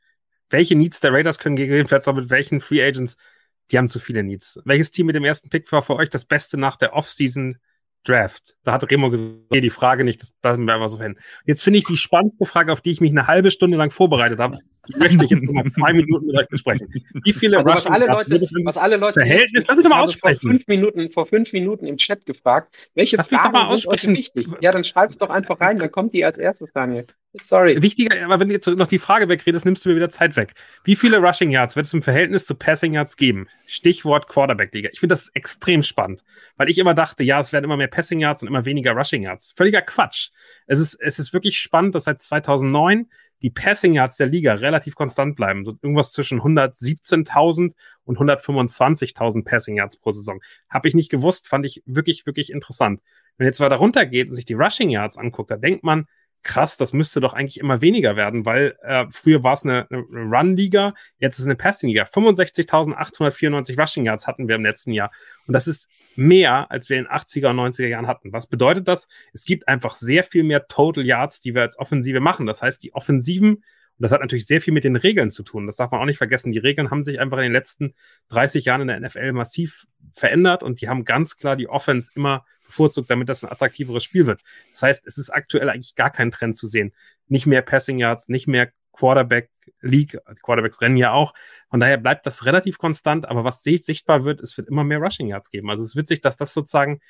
Welche 0.48 0.76
Needs 0.76 1.00
der 1.00 1.12
Raiders 1.12 1.38
können 1.38 1.56
gegebenenfalls 1.56 2.06
noch 2.06 2.14
mit 2.14 2.30
welchen 2.30 2.60
Free 2.60 2.82
Agents 2.82 3.16
Die 3.70 3.78
haben 3.78 3.88
zu 3.88 4.00
viele 4.00 4.22
Needs. 4.22 4.60
Welches 4.64 4.90
Team 4.90 5.06
mit 5.06 5.14
dem 5.14 5.24
ersten 5.24 5.48
Pick 5.48 5.70
war 5.72 5.82
für 5.82 5.96
euch 5.96 6.08
das 6.08 6.24
Beste 6.24 6.58
nach 6.58 6.76
der 6.76 6.94
Offseason 6.94 7.58
Draft. 8.04 8.56
Da 8.64 8.72
hat 8.72 8.90
Remo 8.90 9.10
gesagt, 9.10 9.36
die 9.52 9.70
Frage 9.70 10.04
nicht, 10.04 10.22
das 10.22 10.32
lassen 10.42 10.64
wir 10.64 10.74
einfach 10.74 10.88
so 10.88 11.00
hin. 11.00 11.18
Jetzt 11.44 11.62
finde 11.62 11.78
ich 11.78 11.84
die 11.84 11.96
spannendste 11.96 12.46
Frage, 12.46 12.72
auf 12.72 12.80
die 12.80 12.90
ich 12.90 13.00
mich 13.00 13.10
eine 13.10 13.26
halbe 13.26 13.50
Stunde 13.50 13.76
lang 13.76 13.90
vorbereitet 13.90 14.38
habe, 14.38 14.58
die 14.90 14.98
möchte 14.98 15.24
ich 15.24 15.30
jetzt 15.30 15.44
noch 15.44 15.64
zwei 15.70 15.92
Minuten 15.92 16.26
mit 16.26 16.36
euch 16.36 16.48
besprechen. 16.48 16.88
Wie 17.24 17.32
viele 17.32 17.58
Also 17.58 17.70
was 17.70 17.86
alle 17.86 18.06
Leute, 18.06 18.40
was 18.64 18.76
alle 18.76 18.96
Leute 18.96 19.20
Verhältnis, 19.20 19.66
lass 19.66 19.76
mich 19.76 19.84
doch 19.84 19.90
mal 19.90 19.96
Ich 19.96 19.98
habe 19.98 20.04
aussprechen. 20.04 20.40
Vor 20.40 20.50
fünf, 20.50 20.66
Minuten, 20.66 21.10
vor 21.12 21.26
fünf 21.26 21.52
Minuten 21.52 21.86
im 21.86 21.96
Chat 21.96 22.26
gefragt, 22.26 22.74
welche 22.94 23.16
Lass 23.16 23.28
Fragen 23.28 23.52
mal 23.52 23.76
sind 23.76 23.88
euch 23.88 24.06
wichtig? 24.06 24.48
Ja, 24.60 24.72
dann 24.72 24.84
schreib's 24.84 25.18
doch 25.18 25.30
einfach 25.30 25.60
rein, 25.60 25.78
dann 25.78 25.90
kommt 25.90 26.12
die 26.14 26.24
als 26.24 26.38
erstes, 26.38 26.72
Daniel. 26.72 27.06
Sorry. 27.34 27.80
Wichtiger, 27.80 28.24
aber 28.24 28.40
wenn 28.40 28.48
du 28.48 28.54
jetzt 28.54 28.66
noch 28.66 28.88
die 28.88 28.98
Frage 28.98 29.28
wegredest, 29.28 29.64
nimmst 29.64 29.84
du 29.84 29.90
mir 29.90 29.96
wieder 29.96 30.10
Zeit 30.10 30.34
weg. 30.34 30.54
Wie 30.82 30.96
viele 30.96 31.18
Rushing 31.18 31.52
Yards 31.52 31.76
wird 31.76 31.86
es 31.86 31.94
im 31.94 32.02
Verhältnis 32.02 32.44
zu 32.44 32.56
Passing 32.56 32.94
Yards 32.94 33.16
geben? 33.16 33.46
Stichwort 33.66 34.26
Quarterback-Liga. 34.26 34.88
Ich 34.92 34.98
finde 34.98 35.12
das 35.12 35.28
extrem 35.28 35.82
spannend, 35.82 36.24
weil 36.56 36.68
ich 36.68 36.78
immer 36.78 36.94
dachte, 36.94 37.22
ja, 37.22 37.38
es 37.40 37.52
werden 37.52 37.66
immer 37.66 37.76
mehr 37.76 37.86
Passing 37.86 38.18
Yards 38.18 38.42
und 38.42 38.48
immer 38.48 38.64
weniger 38.64 38.92
Rushing 38.92 39.22
Yards. 39.22 39.52
Völliger 39.56 39.82
Quatsch. 39.82 40.30
Es 40.66 40.80
ist, 40.80 40.94
es 40.94 41.20
ist 41.20 41.32
wirklich 41.32 41.60
spannend, 41.60 41.94
dass 41.94 42.04
seit 42.04 42.20
2009 42.20 43.08
die 43.42 43.50
Passing 43.50 43.94
Yards 43.94 44.16
der 44.16 44.26
Liga 44.26 44.54
relativ 44.54 44.94
konstant 44.94 45.36
bleiben. 45.36 45.64
So 45.64 45.76
irgendwas 45.82 46.12
zwischen 46.12 46.40
117.000 46.40 47.72
und 48.04 48.18
125.000 48.18 49.44
Passing 49.44 49.76
Yards 49.76 49.96
pro 49.96 50.12
Saison. 50.12 50.40
Habe 50.68 50.88
ich 50.88 50.94
nicht 50.94 51.10
gewusst, 51.10 51.48
fand 51.48 51.66
ich 51.66 51.82
wirklich, 51.86 52.26
wirklich 52.26 52.52
interessant. 52.52 53.00
Wenn 53.36 53.46
jetzt 53.46 53.60
weiter 53.60 53.76
runtergeht 53.76 54.28
und 54.28 54.34
sich 54.34 54.44
die 54.44 54.54
Rushing 54.54 54.90
Yards 54.90 55.16
anguckt, 55.16 55.50
da 55.50 55.56
denkt 55.56 55.82
man, 55.82 56.06
krass, 56.42 56.76
das 56.76 56.92
müsste 56.92 57.20
doch 57.20 57.34
eigentlich 57.34 57.60
immer 57.60 57.80
weniger 57.80 58.16
werden, 58.16 58.44
weil 58.44 58.76
äh, 58.82 59.06
früher 59.10 59.42
war 59.42 59.54
es 59.54 59.64
eine, 59.64 59.86
eine 59.90 60.00
Run-Liga, 60.00 60.94
jetzt 61.18 61.34
ist 61.34 61.40
es 61.40 61.46
eine 61.46 61.56
Passing-Liga. 61.56 62.04
65.894 62.04 63.80
Rushing 63.80 64.06
Yards 64.06 64.26
hatten 64.26 64.48
wir 64.48 64.56
im 64.56 64.64
letzten 64.64 64.92
Jahr. 64.92 65.10
Und 65.46 65.54
das 65.54 65.66
ist 65.66 65.88
mehr, 66.16 66.70
als 66.70 66.88
wir 66.88 66.98
in 66.98 67.04
den 67.04 67.12
80er 67.12 67.50
und 67.50 67.60
90er 67.60 67.88
Jahren 67.88 68.06
hatten. 68.06 68.32
Was 68.32 68.46
bedeutet 68.46 68.88
das? 68.88 69.08
Es 69.32 69.44
gibt 69.44 69.68
einfach 69.68 69.94
sehr 69.94 70.24
viel 70.24 70.42
mehr 70.42 70.66
Total 70.66 71.04
Yards, 71.04 71.40
die 71.40 71.54
wir 71.54 71.62
als 71.62 71.78
Offensive 71.78 72.20
machen. 72.20 72.46
Das 72.46 72.62
heißt, 72.62 72.82
die 72.82 72.94
Offensiven, 72.94 73.62
und 74.00 74.04
das 74.04 74.12
hat 74.12 74.22
natürlich 74.22 74.46
sehr 74.46 74.62
viel 74.62 74.72
mit 74.72 74.84
den 74.84 74.96
Regeln 74.96 75.30
zu 75.30 75.42
tun. 75.42 75.66
Das 75.66 75.76
darf 75.76 75.90
man 75.90 76.00
auch 76.00 76.06
nicht 76.06 76.16
vergessen. 76.16 76.52
Die 76.52 76.58
Regeln 76.58 76.90
haben 76.90 77.04
sich 77.04 77.20
einfach 77.20 77.36
in 77.36 77.42
den 77.42 77.52
letzten 77.52 77.92
30 78.30 78.64
Jahren 78.64 78.80
in 78.80 78.88
der 78.88 78.98
NFL 78.98 79.32
massiv 79.32 79.86
verändert 80.14 80.62
und 80.62 80.80
die 80.80 80.88
haben 80.88 81.04
ganz 81.04 81.36
klar 81.36 81.54
die 81.54 81.68
Offense 81.68 82.10
immer 82.14 82.46
bevorzugt, 82.64 83.10
damit 83.10 83.28
das 83.28 83.44
ein 83.44 83.52
attraktiveres 83.52 84.02
Spiel 84.02 84.26
wird. 84.26 84.40
Das 84.70 84.84
heißt, 84.84 85.06
es 85.06 85.18
ist 85.18 85.28
aktuell 85.28 85.68
eigentlich 85.68 85.96
gar 85.96 86.08
kein 86.08 86.30
Trend 86.30 86.56
zu 86.56 86.66
sehen. 86.66 86.94
Nicht 87.28 87.44
mehr 87.44 87.60
Passing 87.60 87.98
Yards, 87.98 88.30
nicht 88.30 88.46
mehr 88.46 88.72
Quarterback 88.92 89.50
League. 89.82 90.18
Die 90.30 90.40
Quarterbacks 90.42 90.80
rennen 90.80 90.96
ja 90.96 91.12
auch. 91.12 91.34
Von 91.68 91.80
daher 91.80 91.98
bleibt 91.98 92.24
das 92.24 92.46
relativ 92.46 92.78
konstant. 92.78 93.28
Aber 93.28 93.44
was 93.44 93.62
sichtbar 93.62 94.24
wird, 94.24 94.40
es 94.40 94.56
wird 94.56 94.68
immer 94.68 94.82
mehr 94.82 94.98
Rushing 94.98 95.28
Yards 95.28 95.50
geben. 95.50 95.68
Also 95.68 95.82
es 95.82 95.90
ist 95.90 95.96
witzig, 95.96 96.22
dass 96.22 96.38
das 96.38 96.54
sozusagen 96.54 97.00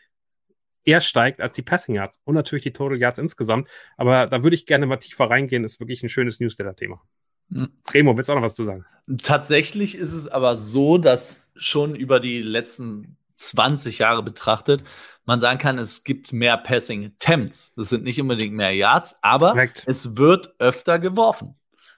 eher 0.84 1.00
steigt 1.00 1.40
als 1.40 1.52
die 1.52 1.62
Passing 1.62 1.94
Yards 1.94 2.20
und 2.24 2.34
natürlich 2.34 2.62
die 2.62 2.72
Total 2.72 2.98
Yards 2.98 3.18
insgesamt. 3.18 3.68
Aber 3.96 4.26
da 4.26 4.42
würde 4.42 4.54
ich 4.54 4.66
gerne 4.66 4.86
mal 4.86 4.96
tiefer 4.96 5.30
reingehen. 5.30 5.64
Ist 5.64 5.80
wirklich 5.80 6.02
ein 6.02 6.08
schönes 6.08 6.40
Newsletter-Thema. 6.40 7.00
Mhm. 7.48 7.70
Remo, 7.92 8.16
willst 8.16 8.28
du 8.28 8.32
auch 8.32 8.36
noch 8.36 8.44
was 8.44 8.54
zu 8.54 8.64
sagen? 8.64 8.84
Tatsächlich 9.22 9.94
ist 9.96 10.12
es 10.12 10.28
aber 10.28 10.56
so, 10.56 10.98
dass 10.98 11.42
schon 11.54 11.94
über 11.94 12.20
die 12.20 12.42
letzten 12.42 13.16
20 13.36 13.98
Jahre 13.98 14.22
betrachtet, 14.22 14.84
man 15.24 15.40
sagen 15.40 15.58
kann, 15.58 15.78
es 15.78 16.04
gibt 16.04 16.32
mehr 16.32 16.56
Passing 16.56 17.04
Attempts. 17.04 17.72
Das 17.76 17.88
sind 17.88 18.04
nicht 18.04 18.20
unbedingt 18.20 18.54
mehr 18.54 18.74
Yards, 18.74 19.16
aber 19.22 19.52
Korrekt. 19.52 19.84
es 19.86 20.16
wird 20.16 20.54
öfter 20.58 20.98
geworfen. 20.98 21.56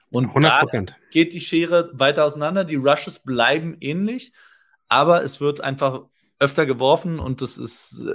Und 0.09 0.27
100 0.27 0.51
da 0.51 0.59
Prozent. 0.59 0.95
geht 1.11 1.33
die 1.33 1.41
Schere 1.41 1.89
weiter 1.93 2.25
auseinander. 2.25 2.63
Die 2.63 2.75
Rushes 2.75 3.19
bleiben 3.19 3.75
ähnlich, 3.79 4.33
aber 4.87 5.23
es 5.23 5.41
wird 5.41 5.61
einfach 5.61 6.03
öfter 6.39 6.65
geworfen 6.65 7.19
und 7.19 7.41
das 7.41 7.57
ist, 7.57 7.99
äh, 8.05 8.13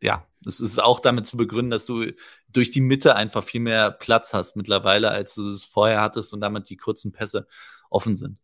ja, 0.00 0.26
das 0.42 0.60
ist 0.60 0.80
auch 0.80 1.00
damit 1.00 1.26
zu 1.26 1.36
begründen, 1.36 1.70
dass 1.70 1.86
du 1.86 2.12
durch 2.48 2.70
die 2.70 2.80
Mitte 2.80 3.16
einfach 3.16 3.44
viel 3.44 3.60
mehr 3.60 3.90
Platz 3.90 4.32
hast 4.32 4.56
mittlerweile, 4.56 5.10
als 5.10 5.34
du 5.34 5.50
es 5.50 5.64
vorher 5.64 6.00
hattest 6.00 6.32
und 6.32 6.40
damit 6.40 6.70
die 6.70 6.76
kurzen 6.76 7.12
Pässe 7.12 7.46
offen 7.90 8.14
sind. 8.14 8.38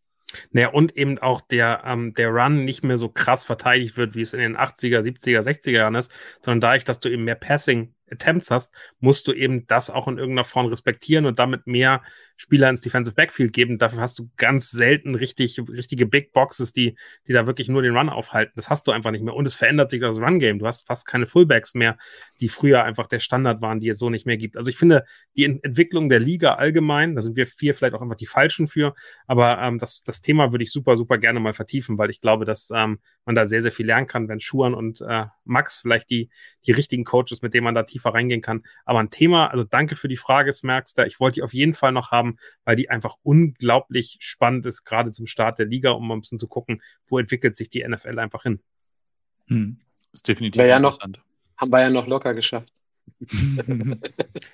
Naja, 0.51 0.69
und 0.69 0.97
eben 0.97 1.19
auch 1.19 1.41
der, 1.41 1.83
ähm, 1.85 2.13
der 2.15 2.31
Run 2.31 2.65
nicht 2.65 2.83
mehr 2.83 2.99
so 2.99 3.09
krass 3.09 3.45
verteidigt 3.45 3.97
wird, 3.97 4.15
wie 4.15 4.23
es 4.23 4.33
in 4.33 4.41
den 4.41 4.57
80er, 4.57 5.01
70er, 5.01 5.41
60er 5.41 5.71
Jahren 5.71 5.95
ist, 5.95 6.13
sondern 6.41 6.61
dadurch, 6.61 6.85
dass 6.85 6.99
du 7.01 7.09
eben 7.09 7.25
mehr 7.25 7.37
Passing 7.37 7.95
Attempts 8.15 8.51
hast, 8.51 8.73
musst 9.01 9.29
du 9.29 9.33
eben 9.33 9.67
das 9.67 9.91
auch 9.91 10.09
in 10.09 10.19
irgendeiner 10.19 10.45
Form 10.45 10.67
respektieren 10.67 11.27
und 11.27 11.39
damit 11.39 11.67
mehr 11.67 12.03
Spieler 12.37 12.69
ins 12.69 12.81
Defensive 12.81 13.15
Backfield 13.15 13.53
geben. 13.53 13.79
Dafür 13.79 14.01
hast 14.01 14.19
du 14.19 14.29
ganz 14.37 14.71
selten 14.71 15.15
richtig, 15.15 15.61
richtige 15.69 16.07
Big 16.07 16.33
Boxes, 16.33 16.73
die, 16.73 16.97
die 17.29 17.33
da 17.33 17.47
wirklich 17.47 17.69
nur 17.69 17.83
den 17.83 17.97
Run 17.97 18.09
aufhalten. 18.09 18.53
Das 18.57 18.71
hast 18.71 18.87
du 18.87 18.93
einfach 18.93 19.13
nicht 19.13 19.23
mehr. 19.23 19.35
Und 19.35 19.47
es 19.47 19.55
verändert 19.55 19.91
sich 19.91 20.01
das 20.01 20.19
Run-Game. 20.19 20.59
Du 20.59 20.67
hast 20.67 20.87
fast 20.87 21.07
keine 21.07 21.27
Fullbacks 21.27 21.75
mehr, 21.75 21.97
die 22.41 22.49
früher 22.49 22.83
einfach 22.83 23.07
der 23.07 23.21
Standard 23.21 23.61
waren, 23.61 23.79
die 23.79 23.89
es 23.89 23.99
so 23.99 24.11
nicht 24.11 24.27
mehr 24.27 24.37
gibt. 24.37 24.57
Also 24.57 24.69
ich 24.69 24.77
finde, 24.77 25.05
die 25.37 25.45
Ent 25.45 25.65
Entwicklung 25.65 26.09
der 26.09 26.21
Liga 26.21 26.55
allgemein, 26.55 27.15
da 27.15 27.21
sind 27.21 27.37
wir 27.37 27.47
vier 27.47 27.75
vielleicht 27.75 27.95
auch 27.95 28.03
einfach 28.03 28.17
die 28.17 28.27
Falschen 28.27 28.67
für, 28.67 28.95
aber 29.27 29.59
ähm, 29.61 29.79
das, 29.79 30.03
das 30.03 30.21
Thema 30.21 30.53
würde 30.53 30.65
ich 30.65 30.73
super, 30.73 30.97
super 30.97 31.19
gerne 31.19 31.41
mal 31.41 31.55
vertiefen, 31.55 31.99
weil 31.99 32.11
ich 32.11 32.21
glaube, 32.21 32.45
dass 32.45 32.71
ähm, 32.75 32.99
man 33.25 33.35
da 33.35 33.47
sehr, 33.47 33.63
sehr 33.63 33.73
viel 33.73 33.87
lernen 33.87 34.07
kann, 34.07 34.29
wenn 34.29 34.41
Schuhan 34.41 34.75
und 34.75 35.01
äh, 35.01 35.27
Max 35.45 35.81
vielleicht 35.81 36.11
die, 36.11 36.31
die 36.67 36.73
richtigen 36.73 37.05
Coaches, 37.05 37.43
mit 37.43 37.55
denen 37.55 37.65
man 37.65 37.75
da 37.75 37.83
tiefer 37.85 38.11
reingehen 38.15 38.43
kann. 38.43 38.63
Aber 38.85 39.01
ein 39.01 39.11
Thema, 39.11 39.49
also 39.51 39.65
danke 39.65 39.95
für 39.95 40.09
die 40.09 40.17
Frage, 40.17 40.53
Smerkster. 40.53 41.07
Ich 41.07 41.21
wollte 41.21 41.37
die 41.37 41.43
auf 41.43 41.55
jeden 41.55 41.75
Fall 41.75 41.93
noch 41.93 42.11
haben, 42.11 42.37
weil 42.65 42.77
die 42.77 42.91
einfach 42.91 43.17
unglaublich 43.23 44.17
spannend 44.21 44.67
ist, 44.67 44.85
gerade 44.85 45.11
zum 45.11 45.27
Start 45.27 45.59
der 45.59 45.67
Liga, 45.67 45.91
um 45.91 46.07
mal 46.07 46.15
ein 46.15 46.21
bisschen 46.21 46.39
zu 46.39 46.49
gucken, 46.49 46.83
wo 47.07 47.19
entwickelt 47.19 47.57
sich 47.57 47.71
die 47.71 47.87
NFL 47.87 48.19
einfach 48.19 48.43
hin. 48.43 48.61
Hm. 49.47 49.79
Ist 50.13 50.29
definitiv 50.29 50.63
ja 50.63 50.79
noch- 50.79 50.95
interessant. 50.95 51.21
Haben 51.57 51.71
wir 51.71 51.81
ja 51.81 51.91
noch 51.91 52.07
locker 52.07 52.35
geschafft. 52.35 52.73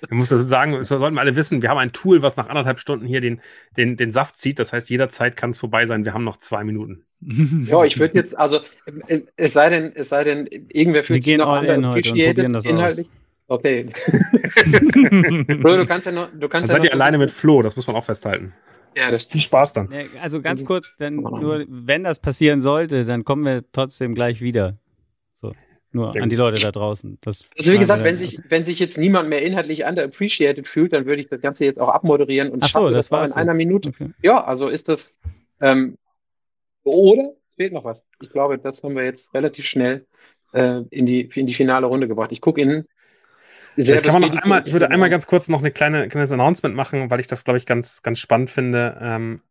Ich 0.03 0.11
muss 0.11 0.29
das 0.29 0.47
sagen, 0.47 0.73
das 0.73 0.87
sollten 0.87 1.15
wir 1.15 1.21
alle 1.21 1.35
wissen, 1.35 1.61
wir 1.61 1.69
haben 1.69 1.77
ein 1.77 1.93
Tool, 1.93 2.21
was 2.21 2.37
nach 2.37 2.47
anderthalb 2.47 2.79
Stunden 2.79 3.05
hier 3.05 3.21
den, 3.21 3.41
den, 3.77 3.97
den 3.97 4.11
Saft 4.11 4.35
zieht. 4.35 4.59
Das 4.59 4.73
heißt, 4.73 4.89
jederzeit 4.89 5.37
kann 5.37 5.51
es 5.51 5.59
vorbei 5.59 5.85
sein. 5.85 6.05
Wir 6.05 6.13
haben 6.13 6.23
noch 6.23 6.37
zwei 6.37 6.63
Minuten. 6.63 7.05
Ja, 7.21 7.83
ich 7.83 7.99
würde 7.99 8.15
jetzt, 8.15 8.37
also, 8.37 8.59
äh, 9.07 9.21
es 9.35 9.53
sei 9.53 9.69
denn, 9.69 9.91
es 9.95 10.09
sei 10.09 10.23
denn, 10.23 10.47
irgendwer 10.47 11.01
Wir 11.01 11.03
fühlt 11.03 11.23
sich 11.23 11.31
gehen 11.31 11.39
noch 11.39 11.49
all 11.49 11.63
in 11.63 11.69
heute 11.69 11.77
und 11.77 11.85
underappreciated 11.85 12.35
probieren 12.35 12.53
das 12.53 12.65
aus. 12.65 12.71
inhaltlich. 12.71 13.09
Okay. 13.47 13.89
Bro, 15.61 15.77
du 15.77 15.85
kannst 15.85 16.05
ja 16.05 16.11
noch, 16.11 16.31
du 16.31 16.39
Dann 16.39 16.49
kannst 16.49 16.69
ja 16.69 16.73
seid 16.73 16.85
ihr 16.85 16.93
alleine 16.93 17.17
mit 17.17 17.31
Flo, 17.31 17.61
das 17.61 17.75
muss 17.75 17.85
man 17.85 17.95
auch 17.95 18.05
festhalten. 18.05 18.53
Ja, 18.95 19.11
das 19.11 19.25
Viel 19.25 19.41
Spaß 19.41 19.73
dann. 19.73 19.89
Also 20.21 20.41
ganz 20.41 20.65
kurz, 20.65 20.95
dann 20.97 21.15
nur, 21.15 21.65
wenn 21.67 22.03
das 22.03 22.19
passieren 22.19 22.59
sollte, 22.59 23.05
dann 23.05 23.23
kommen 23.23 23.45
wir 23.45 23.63
trotzdem 23.71 24.15
gleich 24.15 24.41
wieder. 24.41 24.77
So, 25.33 25.53
nur 25.93 26.11
Sehr 26.11 26.23
an 26.23 26.29
die. 26.29 26.35
Leute 26.35 26.61
da 26.61 26.71
draußen. 26.71 27.17
Das 27.21 27.49
Also 27.57 27.73
wie 27.73 27.77
gesagt, 27.79 28.01
äh, 28.01 28.05
wenn 28.05 28.17
sich, 28.17 28.39
wenn 28.49 28.65
sich 28.65 28.79
jetzt 28.79 28.97
niemand 28.97 29.29
mehr 29.29 29.41
inhaltlich 29.41 29.83
underappreciated 29.83 30.67
fühlt, 30.67 30.93
dann 30.93 31.05
würde 31.05 31.21
ich 31.21 31.27
das 31.27 31.41
Ganze 31.41 31.65
jetzt 31.65 31.79
auch 31.79 31.89
abmoderieren 31.89 32.49
und 32.49 32.63
Ach 32.63 32.67
so, 32.67 32.79
schaffe 32.79 32.91
das 32.91 33.07
das 33.07 33.11
war's 33.11 33.29
in 33.31 33.35
einer 33.35 33.51
jetzt. 33.51 33.57
Minute. 33.57 33.89
Okay. 33.89 34.09
Ja, 34.21 34.43
also 34.43 34.67
ist 34.67 34.89
das, 34.89 35.17
ähm, 35.61 35.97
oder 36.83 37.33
es 37.49 37.55
fehlt 37.55 37.73
noch 37.73 37.83
was. 37.83 38.03
Ich 38.21 38.31
glaube, 38.31 38.57
das 38.57 38.83
haben 38.83 38.95
wir 38.95 39.03
jetzt 39.03 39.33
relativ 39.33 39.65
schnell 39.65 40.05
äh, 40.53 40.81
in 40.89 41.05
die, 41.05 41.29
in 41.33 41.45
die 41.45 41.53
finale 41.53 41.85
Runde 41.87 42.07
gebracht. 42.07 42.31
Ich 42.31 42.41
gucke 42.41 42.61
Ihnen 42.61 42.87
sehr 43.75 43.85
Vielleicht 43.85 44.05
kann 44.05 44.21
man 44.21 44.31
noch 44.33 44.43
einmal, 44.43 44.61
ich 44.65 44.73
würde 44.73 44.89
einmal 44.89 45.07
an. 45.07 45.11
ganz 45.11 45.27
kurz 45.27 45.47
noch 45.47 45.59
eine 45.59 45.71
kleine 45.71 46.09
kleines 46.09 46.31
Announcement 46.31 46.75
machen, 46.75 47.09
weil 47.09 47.19
ich 47.19 47.27
das, 47.27 47.43
glaube 47.45 47.57
ich, 47.57 47.65
ganz, 47.65 48.01
ganz 48.01 48.19
spannend 48.19 48.49
finde. 48.49 48.97
Ähm, 49.01 49.41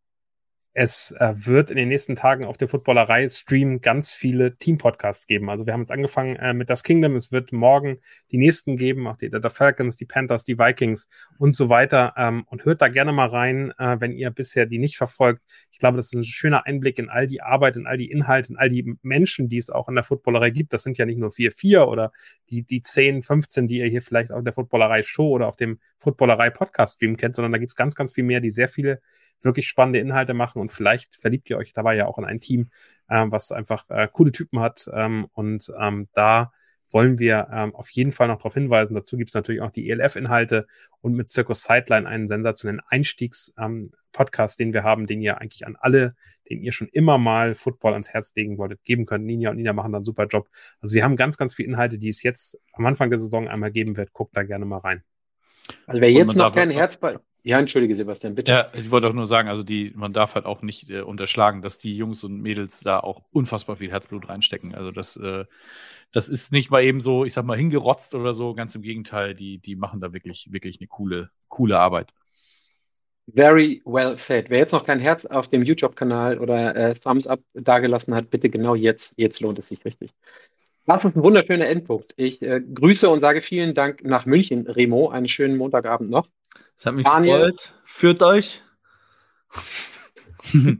es 0.73 1.11
äh, 1.19 1.33
wird 1.35 1.69
in 1.69 1.75
den 1.75 1.89
nächsten 1.89 2.15
Tagen 2.15 2.45
auf 2.45 2.57
der 2.57 2.69
Footballerei 2.69 3.27
Stream 3.27 3.81
ganz 3.81 4.11
viele 4.11 4.55
Team-Podcasts 4.55 5.27
geben. 5.27 5.49
Also 5.49 5.65
wir 5.65 5.73
haben 5.73 5.81
jetzt 5.81 5.91
angefangen 5.91 6.37
äh, 6.37 6.53
mit 6.53 6.69
das 6.69 6.83
Kingdom. 6.83 7.17
Es 7.17 7.31
wird 7.31 7.51
morgen 7.51 7.99
die 8.31 8.37
nächsten 8.37 8.77
geben, 8.77 9.05
auch 9.07 9.17
die 9.17 9.29
der 9.29 9.49
Falcons, 9.49 9.97
die 9.97 10.05
Panthers, 10.05 10.45
die 10.45 10.57
Vikings 10.57 11.09
und 11.37 11.53
so 11.53 11.67
weiter. 11.67 12.13
Ähm, 12.15 12.45
und 12.47 12.63
hört 12.63 12.81
da 12.81 12.87
gerne 12.87 13.11
mal 13.11 13.27
rein, 13.27 13.73
äh, 13.79 13.97
wenn 13.99 14.13
ihr 14.13 14.29
bisher 14.31 14.65
die 14.65 14.77
nicht 14.77 14.95
verfolgt. 14.95 15.41
Ich 15.71 15.79
glaube, 15.79 15.97
das 15.97 16.07
ist 16.07 16.13
ein 16.13 16.23
schöner 16.23 16.65
Einblick 16.65 16.99
in 16.99 17.09
all 17.09 17.27
die 17.27 17.41
Arbeit, 17.41 17.75
in 17.75 17.85
all 17.85 17.97
die 17.97 18.09
Inhalte, 18.09 18.53
in 18.53 18.57
all 18.57 18.69
die 18.69 18.95
Menschen, 19.01 19.49
die 19.49 19.57
es 19.57 19.69
auch 19.69 19.89
in 19.89 19.95
der 19.95 20.05
Footballerei 20.05 20.51
gibt. 20.51 20.71
Das 20.71 20.83
sind 20.83 20.97
ja 20.97 21.05
nicht 21.05 21.19
nur 21.19 21.31
vier, 21.31 21.51
vier 21.51 21.89
oder 21.89 22.13
die, 22.49 22.63
die 22.63 22.81
10, 22.81 23.23
15, 23.23 23.67
die 23.67 23.79
ihr 23.79 23.87
hier 23.87 24.01
vielleicht 24.01 24.29
in 24.29 24.45
der 24.45 24.53
Footballerei 24.53 25.01
Show 25.01 25.27
oder 25.31 25.47
auf 25.47 25.57
dem 25.57 25.79
Footballerei 25.97 26.49
Podcast 26.49 26.95
Stream 26.95 27.17
kennt, 27.17 27.35
sondern 27.35 27.51
da 27.51 27.57
gibt's 27.57 27.75
ganz, 27.75 27.95
ganz 27.95 28.13
viel 28.13 28.23
mehr, 28.23 28.39
die 28.39 28.51
sehr 28.51 28.69
viele 28.69 29.01
wirklich 29.43 29.67
spannende 29.67 29.99
Inhalte 29.99 30.33
machen 30.33 30.60
und 30.61 30.71
vielleicht 30.71 31.15
verliebt 31.15 31.49
ihr 31.49 31.57
euch 31.57 31.73
dabei 31.73 31.95
ja 31.95 32.05
auch 32.05 32.17
in 32.17 32.25
ein 32.25 32.39
Team, 32.39 32.69
ähm, 33.09 33.31
was 33.31 33.51
einfach 33.51 33.89
äh, 33.89 34.07
coole 34.11 34.31
Typen 34.31 34.59
hat 34.59 34.89
ähm, 34.93 35.27
und 35.33 35.71
ähm, 35.79 36.07
da 36.13 36.51
wollen 36.93 37.19
wir 37.19 37.47
ähm, 37.51 37.75
auf 37.75 37.89
jeden 37.89 38.11
Fall 38.11 38.27
noch 38.27 38.37
darauf 38.37 38.53
hinweisen. 38.53 38.95
Dazu 38.95 39.17
gibt's 39.17 39.33
natürlich 39.33 39.61
auch 39.61 39.71
die 39.71 39.89
ELF-Inhalte 39.89 40.67
und 41.01 41.13
mit 41.13 41.29
Circus 41.29 41.63
Sideline 41.63 42.07
einen 42.07 42.27
sensationellen 42.27 42.81
Einstiegs-Podcast, 42.87 44.59
den 44.59 44.73
wir 44.73 44.83
haben, 44.83 45.07
den 45.07 45.21
ihr 45.21 45.39
eigentlich 45.39 45.65
an 45.65 45.77
alle, 45.79 46.15
den 46.49 46.61
ihr 46.61 46.71
schon 46.71 46.87
immer 46.89 47.17
mal 47.17 47.55
Football 47.55 47.93
ans 47.93 48.09
Herz 48.09 48.33
legen 48.35 48.57
wolltet, 48.57 48.83
geben 48.83 49.05
könnt. 49.05 49.25
Ninja 49.25 49.51
und 49.51 49.57
Nina 49.57 49.73
machen 49.73 49.91
da 49.91 49.97
einen 49.97 50.05
super 50.05 50.27
Job. 50.27 50.49
Also 50.79 50.95
wir 50.95 51.03
haben 51.03 51.15
ganz, 51.15 51.37
ganz 51.37 51.53
viele 51.53 51.69
Inhalte, 51.69 51.97
die 51.97 52.09
es 52.09 52.23
jetzt 52.23 52.59
am 52.73 52.85
Anfang 52.85 53.09
der 53.09 53.19
Saison 53.19 53.47
einmal 53.47 53.71
geben 53.71 53.97
wird. 53.97 54.13
Guckt 54.13 54.35
da 54.35 54.43
gerne 54.43 54.65
mal 54.65 54.79
rein. 54.79 55.03
Also 55.87 56.01
wer 56.01 56.11
jetzt 56.11 56.35
noch 56.35 56.53
kein 56.53 56.71
Herz 56.71 56.97
bei, 56.97 57.19
Ja, 57.43 57.59
entschuldige, 57.59 57.95
Sebastian, 57.95 58.35
bitte. 58.35 58.51
Ja, 58.51 58.67
ich 58.73 58.91
wollte 58.91 59.07
auch 59.07 59.13
nur 59.13 59.25
sagen, 59.25 59.49
also 59.49 59.63
die, 59.63 59.91
man 59.95 60.13
darf 60.13 60.35
halt 60.35 60.45
auch 60.45 60.61
nicht 60.61 60.91
äh, 60.91 61.01
unterschlagen, 61.01 61.63
dass 61.63 61.79
die 61.79 61.97
Jungs 61.97 62.23
und 62.23 62.39
Mädels 62.39 62.81
da 62.81 62.99
auch 62.99 63.23
unfassbar 63.31 63.77
viel 63.77 63.89
Herzblut 63.89 64.29
reinstecken. 64.29 64.75
Also 64.75 64.91
das, 64.91 65.17
äh, 65.17 65.45
das 66.11 66.29
ist 66.29 66.51
nicht 66.51 66.69
mal 66.69 66.83
eben 66.83 67.01
so, 67.01 67.25
ich 67.25 67.33
sag 67.33 67.45
mal, 67.45 67.57
hingerotzt 67.57 68.13
oder 68.13 68.33
so. 68.33 68.53
Ganz 68.53 68.75
im 68.75 68.83
Gegenteil, 68.83 69.33
die, 69.33 69.57
die 69.57 69.75
machen 69.75 70.01
da 70.01 70.13
wirklich, 70.13 70.49
wirklich 70.51 70.79
eine 70.79 70.87
coole, 70.87 71.31
coole 71.47 71.79
Arbeit. 71.79 72.13
Very 73.33 73.81
well 73.85 74.15
said. 74.17 74.49
Wer 74.49 74.59
jetzt 74.59 74.73
noch 74.73 74.83
kein 74.83 74.99
Herz 74.99 75.25
auf 75.25 75.47
dem 75.47 75.63
YouTube-Kanal 75.63 76.37
oder 76.37 76.75
äh, 76.75 76.95
Thumbs 76.95 77.27
up 77.27 77.39
dagelassen 77.53 78.13
hat, 78.13 78.29
bitte 78.29 78.49
genau 78.49 78.75
jetzt. 78.75 79.13
Jetzt 79.17 79.39
lohnt 79.39 79.57
es 79.57 79.67
sich 79.67 79.83
richtig. 79.83 80.11
Das 80.85 81.05
ist 81.05 81.15
ein 81.15 81.23
wunderschöner 81.23 81.67
Endpunkt. 81.67 82.13
Ich 82.17 82.41
äh, 82.41 82.61
grüße 82.61 83.09
und 83.09 83.19
sage 83.19 83.41
vielen 83.41 83.73
Dank 83.73 84.03
nach 84.03 84.25
München, 84.25 84.67
Remo. 84.67 85.09
Einen 85.09 85.27
schönen 85.27 85.57
Montagabend 85.57 86.09
noch. 86.09 86.27
Es 86.75 86.85
hat 86.85 86.93
mich 86.95 87.05
Daniel. 87.05 87.51
gefreut. 87.51 87.73
Führt 87.85 88.23
euch. 88.23 88.61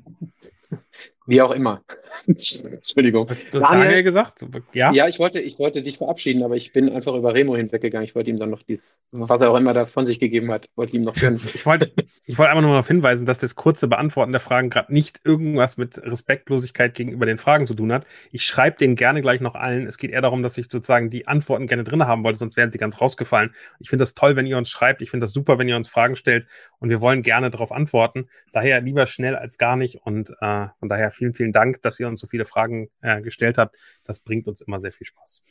Wie 1.25 1.41
auch 1.41 1.51
immer. 1.51 1.83
Entschuldigung. 2.27 3.29
Was 3.29 3.49
das 3.49 3.63
Daniel? 3.63 3.85
Daniel 3.85 4.03
gesagt? 4.03 4.45
Ja. 4.73 4.91
Ja, 4.91 5.07
ich 5.07 5.19
wollte, 5.19 5.39
ich 5.39 5.59
wollte 5.59 5.81
dich 5.81 5.97
verabschieden, 5.97 6.43
aber 6.43 6.55
ich 6.55 6.73
bin 6.73 6.89
einfach 6.89 7.15
über 7.15 7.33
Remo 7.33 7.55
hinweggegangen. 7.55 8.05
Ich 8.05 8.15
wollte 8.15 8.29
ihm 8.29 8.39
dann 8.39 8.49
noch 8.49 8.63
dies, 8.63 8.99
was 9.11 9.41
er 9.41 9.51
auch 9.51 9.57
immer 9.57 9.73
da 9.73 9.85
von 9.85 10.05
sich 10.05 10.19
gegeben 10.19 10.51
hat, 10.51 10.69
wollte 10.75 10.95
ihm 10.95 11.03
noch 11.03 11.15
gönnen. 11.15 11.39
Ich 11.53 11.65
wollte, 11.65 11.91
ich 12.25 12.37
wollte 12.37 12.49
einfach 12.49 12.61
nur 12.61 12.71
darauf 12.71 12.87
hinweisen, 12.87 13.25
dass 13.25 13.39
das 13.39 13.55
kurze 13.55 13.87
Beantworten 13.87 14.31
der 14.31 14.41
Fragen 14.41 14.69
gerade 14.69 14.93
nicht 14.93 15.21
irgendwas 15.23 15.77
mit 15.77 15.97
Respektlosigkeit 15.97 16.93
gegenüber 16.93 17.25
den 17.25 17.37
Fragen 17.37 17.65
zu 17.65 17.73
tun 17.73 17.91
hat. 17.91 18.05
Ich 18.31 18.45
schreibe 18.45 18.77
denen 18.77 18.95
gerne 18.95 19.21
gleich 19.21 19.41
noch 19.41 19.55
allen. 19.55 19.85
Es 19.85 19.97
geht 19.97 20.11
eher 20.11 20.21
darum, 20.21 20.43
dass 20.43 20.57
ich 20.57 20.65
sozusagen 20.69 21.09
die 21.09 21.27
Antworten 21.27 21.67
gerne 21.67 21.83
drin 21.83 22.05
haben 22.05 22.23
wollte, 22.23 22.39
sonst 22.39 22.57
wären 22.57 22.71
sie 22.71 22.77
ganz 22.77 22.99
rausgefallen. 23.01 23.53
Ich 23.79 23.89
finde 23.89 24.03
das 24.03 24.13
toll, 24.13 24.35
wenn 24.35 24.45
ihr 24.45 24.57
uns 24.57 24.69
schreibt. 24.69 25.01
Ich 25.01 25.11
finde 25.11 25.25
das 25.25 25.33
super, 25.33 25.57
wenn 25.57 25.67
ihr 25.67 25.75
uns 25.75 25.89
Fragen 25.89 26.15
stellt 26.15 26.47
und 26.79 26.89
wir 26.89 27.01
wollen 27.01 27.21
gerne 27.21 27.51
darauf 27.51 27.71
antworten. 27.71 28.27
Daher 28.51 28.81
lieber 28.81 29.07
schnell 29.07 29.35
als 29.35 29.57
gar 29.57 29.75
nicht 29.75 30.01
und 30.03 30.31
äh, 30.41 30.67
von 30.79 30.89
daher 30.89 31.11
vielen, 31.11 31.33
vielen 31.33 31.51
Dank, 31.51 31.81
dass 31.81 31.99
ihr 31.99 32.00
uns 32.07 32.21
so 32.21 32.27
viele 32.27 32.45
Fragen 32.45 32.89
äh, 33.01 33.21
gestellt 33.21 33.57
habt. 33.57 33.75
Das 34.03 34.19
bringt 34.19 34.47
uns 34.47 34.61
immer 34.61 34.79
sehr 34.79 34.91
viel 34.91 35.07
Spaß. 35.07 35.43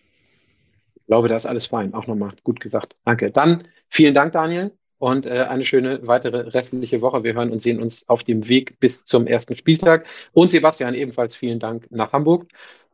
Ich 0.94 1.06
glaube, 1.06 1.28
da 1.28 1.36
ist 1.36 1.46
alles 1.46 1.66
fein. 1.66 1.94
Auch 1.94 2.06
nochmal 2.06 2.32
gut 2.44 2.60
gesagt. 2.60 2.96
Danke. 3.04 3.30
Dann 3.30 3.66
vielen 3.88 4.14
Dank, 4.14 4.32
Daniel. 4.32 4.72
Und 4.98 5.24
äh, 5.24 5.46
eine 5.48 5.64
schöne 5.64 6.06
weitere 6.06 6.40
restliche 6.50 7.00
Woche. 7.00 7.24
Wir 7.24 7.34
hören 7.34 7.50
und 7.50 7.62
sehen 7.62 7.80
uns 7.80 8.06
auf 8.08 8.22
dem 8.22 8.48
Weg 8.48 8.78
bis 8.80 9.04
zum 9.04 9.26
ersten 9.26 9.54
Spieltag. 9.54 10.06
Und 10.32 10.50
Sebastian, 10.50 10.94
ebenfalls 10.94 11.36
vielen 11.36 11.58
Dank 11.58 11.90
nach 11.90 12.12
Hamburg. 12.12 12.46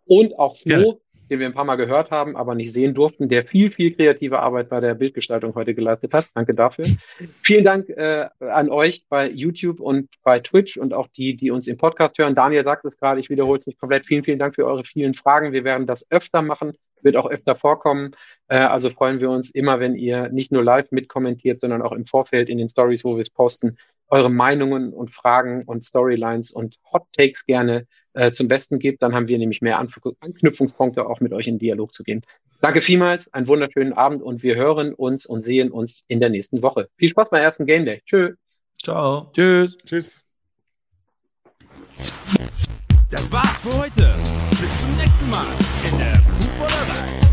Und 0.04 0.38
auch 0.38 0.56
Flo, 0.56 0.68
Gerne. 0.68 0.98
Den 1.30 1.40
wir 1.40 1.46
ein 1.46 1.52
paar 1.52 1.64
Mal 1.64 1.76
gehört 1.76 2.10
haben, 2.10 2.36
aber 2.36 2.54
nicht 2.54 2.72
sehen 2.72 2.94
durften, 2.94 3.28
der 3.28 3.44
viel, 3.44 3.70
viel 3.70 3.94
kreative 3.94 4.40
Arbeit 4.40 4.68
bei 4.68 4.80
der 4.80 4.94
Bildgestaltung 4.94 5.54
heute 5.54 5.74
geleistet 5.74 6.14
hat. 6.14 6.26
Danke 6.34 6.54
dafür. 6.54 6.86
Vielen 7.42 7.64
Dank 7.64 7.88
äh, 7.90 8.28
an 8.40 8.70
euch 8.70 9.04
bei 9.08 9.28
YouTube 9.30 9.80
und 9.80 10.08
bei 10.22 10.40
Twitch 10.40 10.76
und 10.76 10.94
auch 10.94 11.08
die, 11.08 11.36
die 11.36 11.50
uns 11.50 11.66
im 11.66 11.76
Podcast 11.76 12.18
hören. 12.18 12.34
Daniel 12.34 12.64
sagt 12.64 12.84
es 12.84 12.98
gerade, 12.98 13.20
ich 13.20 13.30
wiederhole 13.30 13.58
es 13.58 13.66
nicht 13.66 13.78
komplett. 13.78 14.06
Vielen, 14.06 14.24
vielen 14.24 14.38
Dank 14.38 14.54
für 14.54 14.66
eure 14.66 14.84
vielen 14.84 15.14
Fragen. 15.14 15.52
Wir 15.52 15.64
werden 15.64 15.86
das 15.86 16.10
öfter 16.10 16.42
machen, 16.42 16.74
wird 17.02 17.16
auch 17.16 17.30
öfter 17.30 17.54
vorkommen. 17.54 18.14
Äh, 18.48 18.58
also 18.58 18.90
freuen 18.90 19.20
wir 19.20 19.30
uns 19.30 19.50
immer, 19.50 19.80
wenn 19.80 19.94
ihr 19.94 20.28
nicht 20.28 20.52
nur 20.52 20.62
live 20.62 20.90
mitkommentiert, 20.90 21.60
sondern 21.60 21.82
auch 21.82 21.92
im 21.92 22.06
Vorfeld 22.06 22.48
in 22.48 22.58
den 22.58 22.68
Stories, 22.68 23.04
wo 23.04 23.16
wir 23.16 23.22
es 23.22 23.30
posten, 23.30 23.78
eure 24.08 24.30
Meinungen 24.30 24.92
und 24.92 25.10
Fragen 25.10 25.64
und 25.64 25.84
Storylines 25.84 26.52
und 26.52 26.76
Hot 26.92 27.04
Takes 27.12 27.46
gerne 27.46 27.86
äh, 28.14 28.30
zum 28.30 28.48
Besten 28.48 28.78
gebt. 28.78 29.02
Dann 29.02 29.14
haben 29.14 29.28
wir 29.28 29.38
nämlich 29.38 29.60
mehr 29.62 29.78
Anf 29.78 29.98
Anknüpfungspunkte, 30.20 31.06
auch 31.06 31.20
mit 31.20 31.32
euch 31.32 31.46
in 31.46 31.58
Dialog 31.58 31.92
zu 31.92 32.02
gehen. 32.02 32.22
Danke 32.60 32.80
vielmals, 32.80 33.32
einen 33.34 33.46
wunderschönen 33.48 33.92
Abend 33.92 34.22
und 34.22 34.42
wir 34.42 34.56
hören 34.56 34.94
uns 34.94 35.26
und 35.26 35.42
sehen 35.42 35.70
uns 35.70 36.04
in 36.08 36.20
der 36.20 36.30
nächsten 36.30 36.62
Woche. 36.62 36.88
Viel 36.96 37.10
Spaß 37.10 37.30
beim 37.30 37.42
ersten 37.42 37.66
Game 37.66 37.84
Day. 37.84 38.02
Tschö. 38.06 38.34
Ciao. 38.82 39.30
Tschüss. 39.32 39.76
Tschüss. 39.78 40.24
Das 43.10 43.30
war's 43.30 43.60
für 43.60 43.78
heute. 43.78 44.14
Bis 44.50 44.78
zum 44.78 44.96
nächsten 44.96 45.30
Mal 45.30 45.46
in 45.90 45.98
der 45.98 46.16
Fußballerei. 46.16 47.25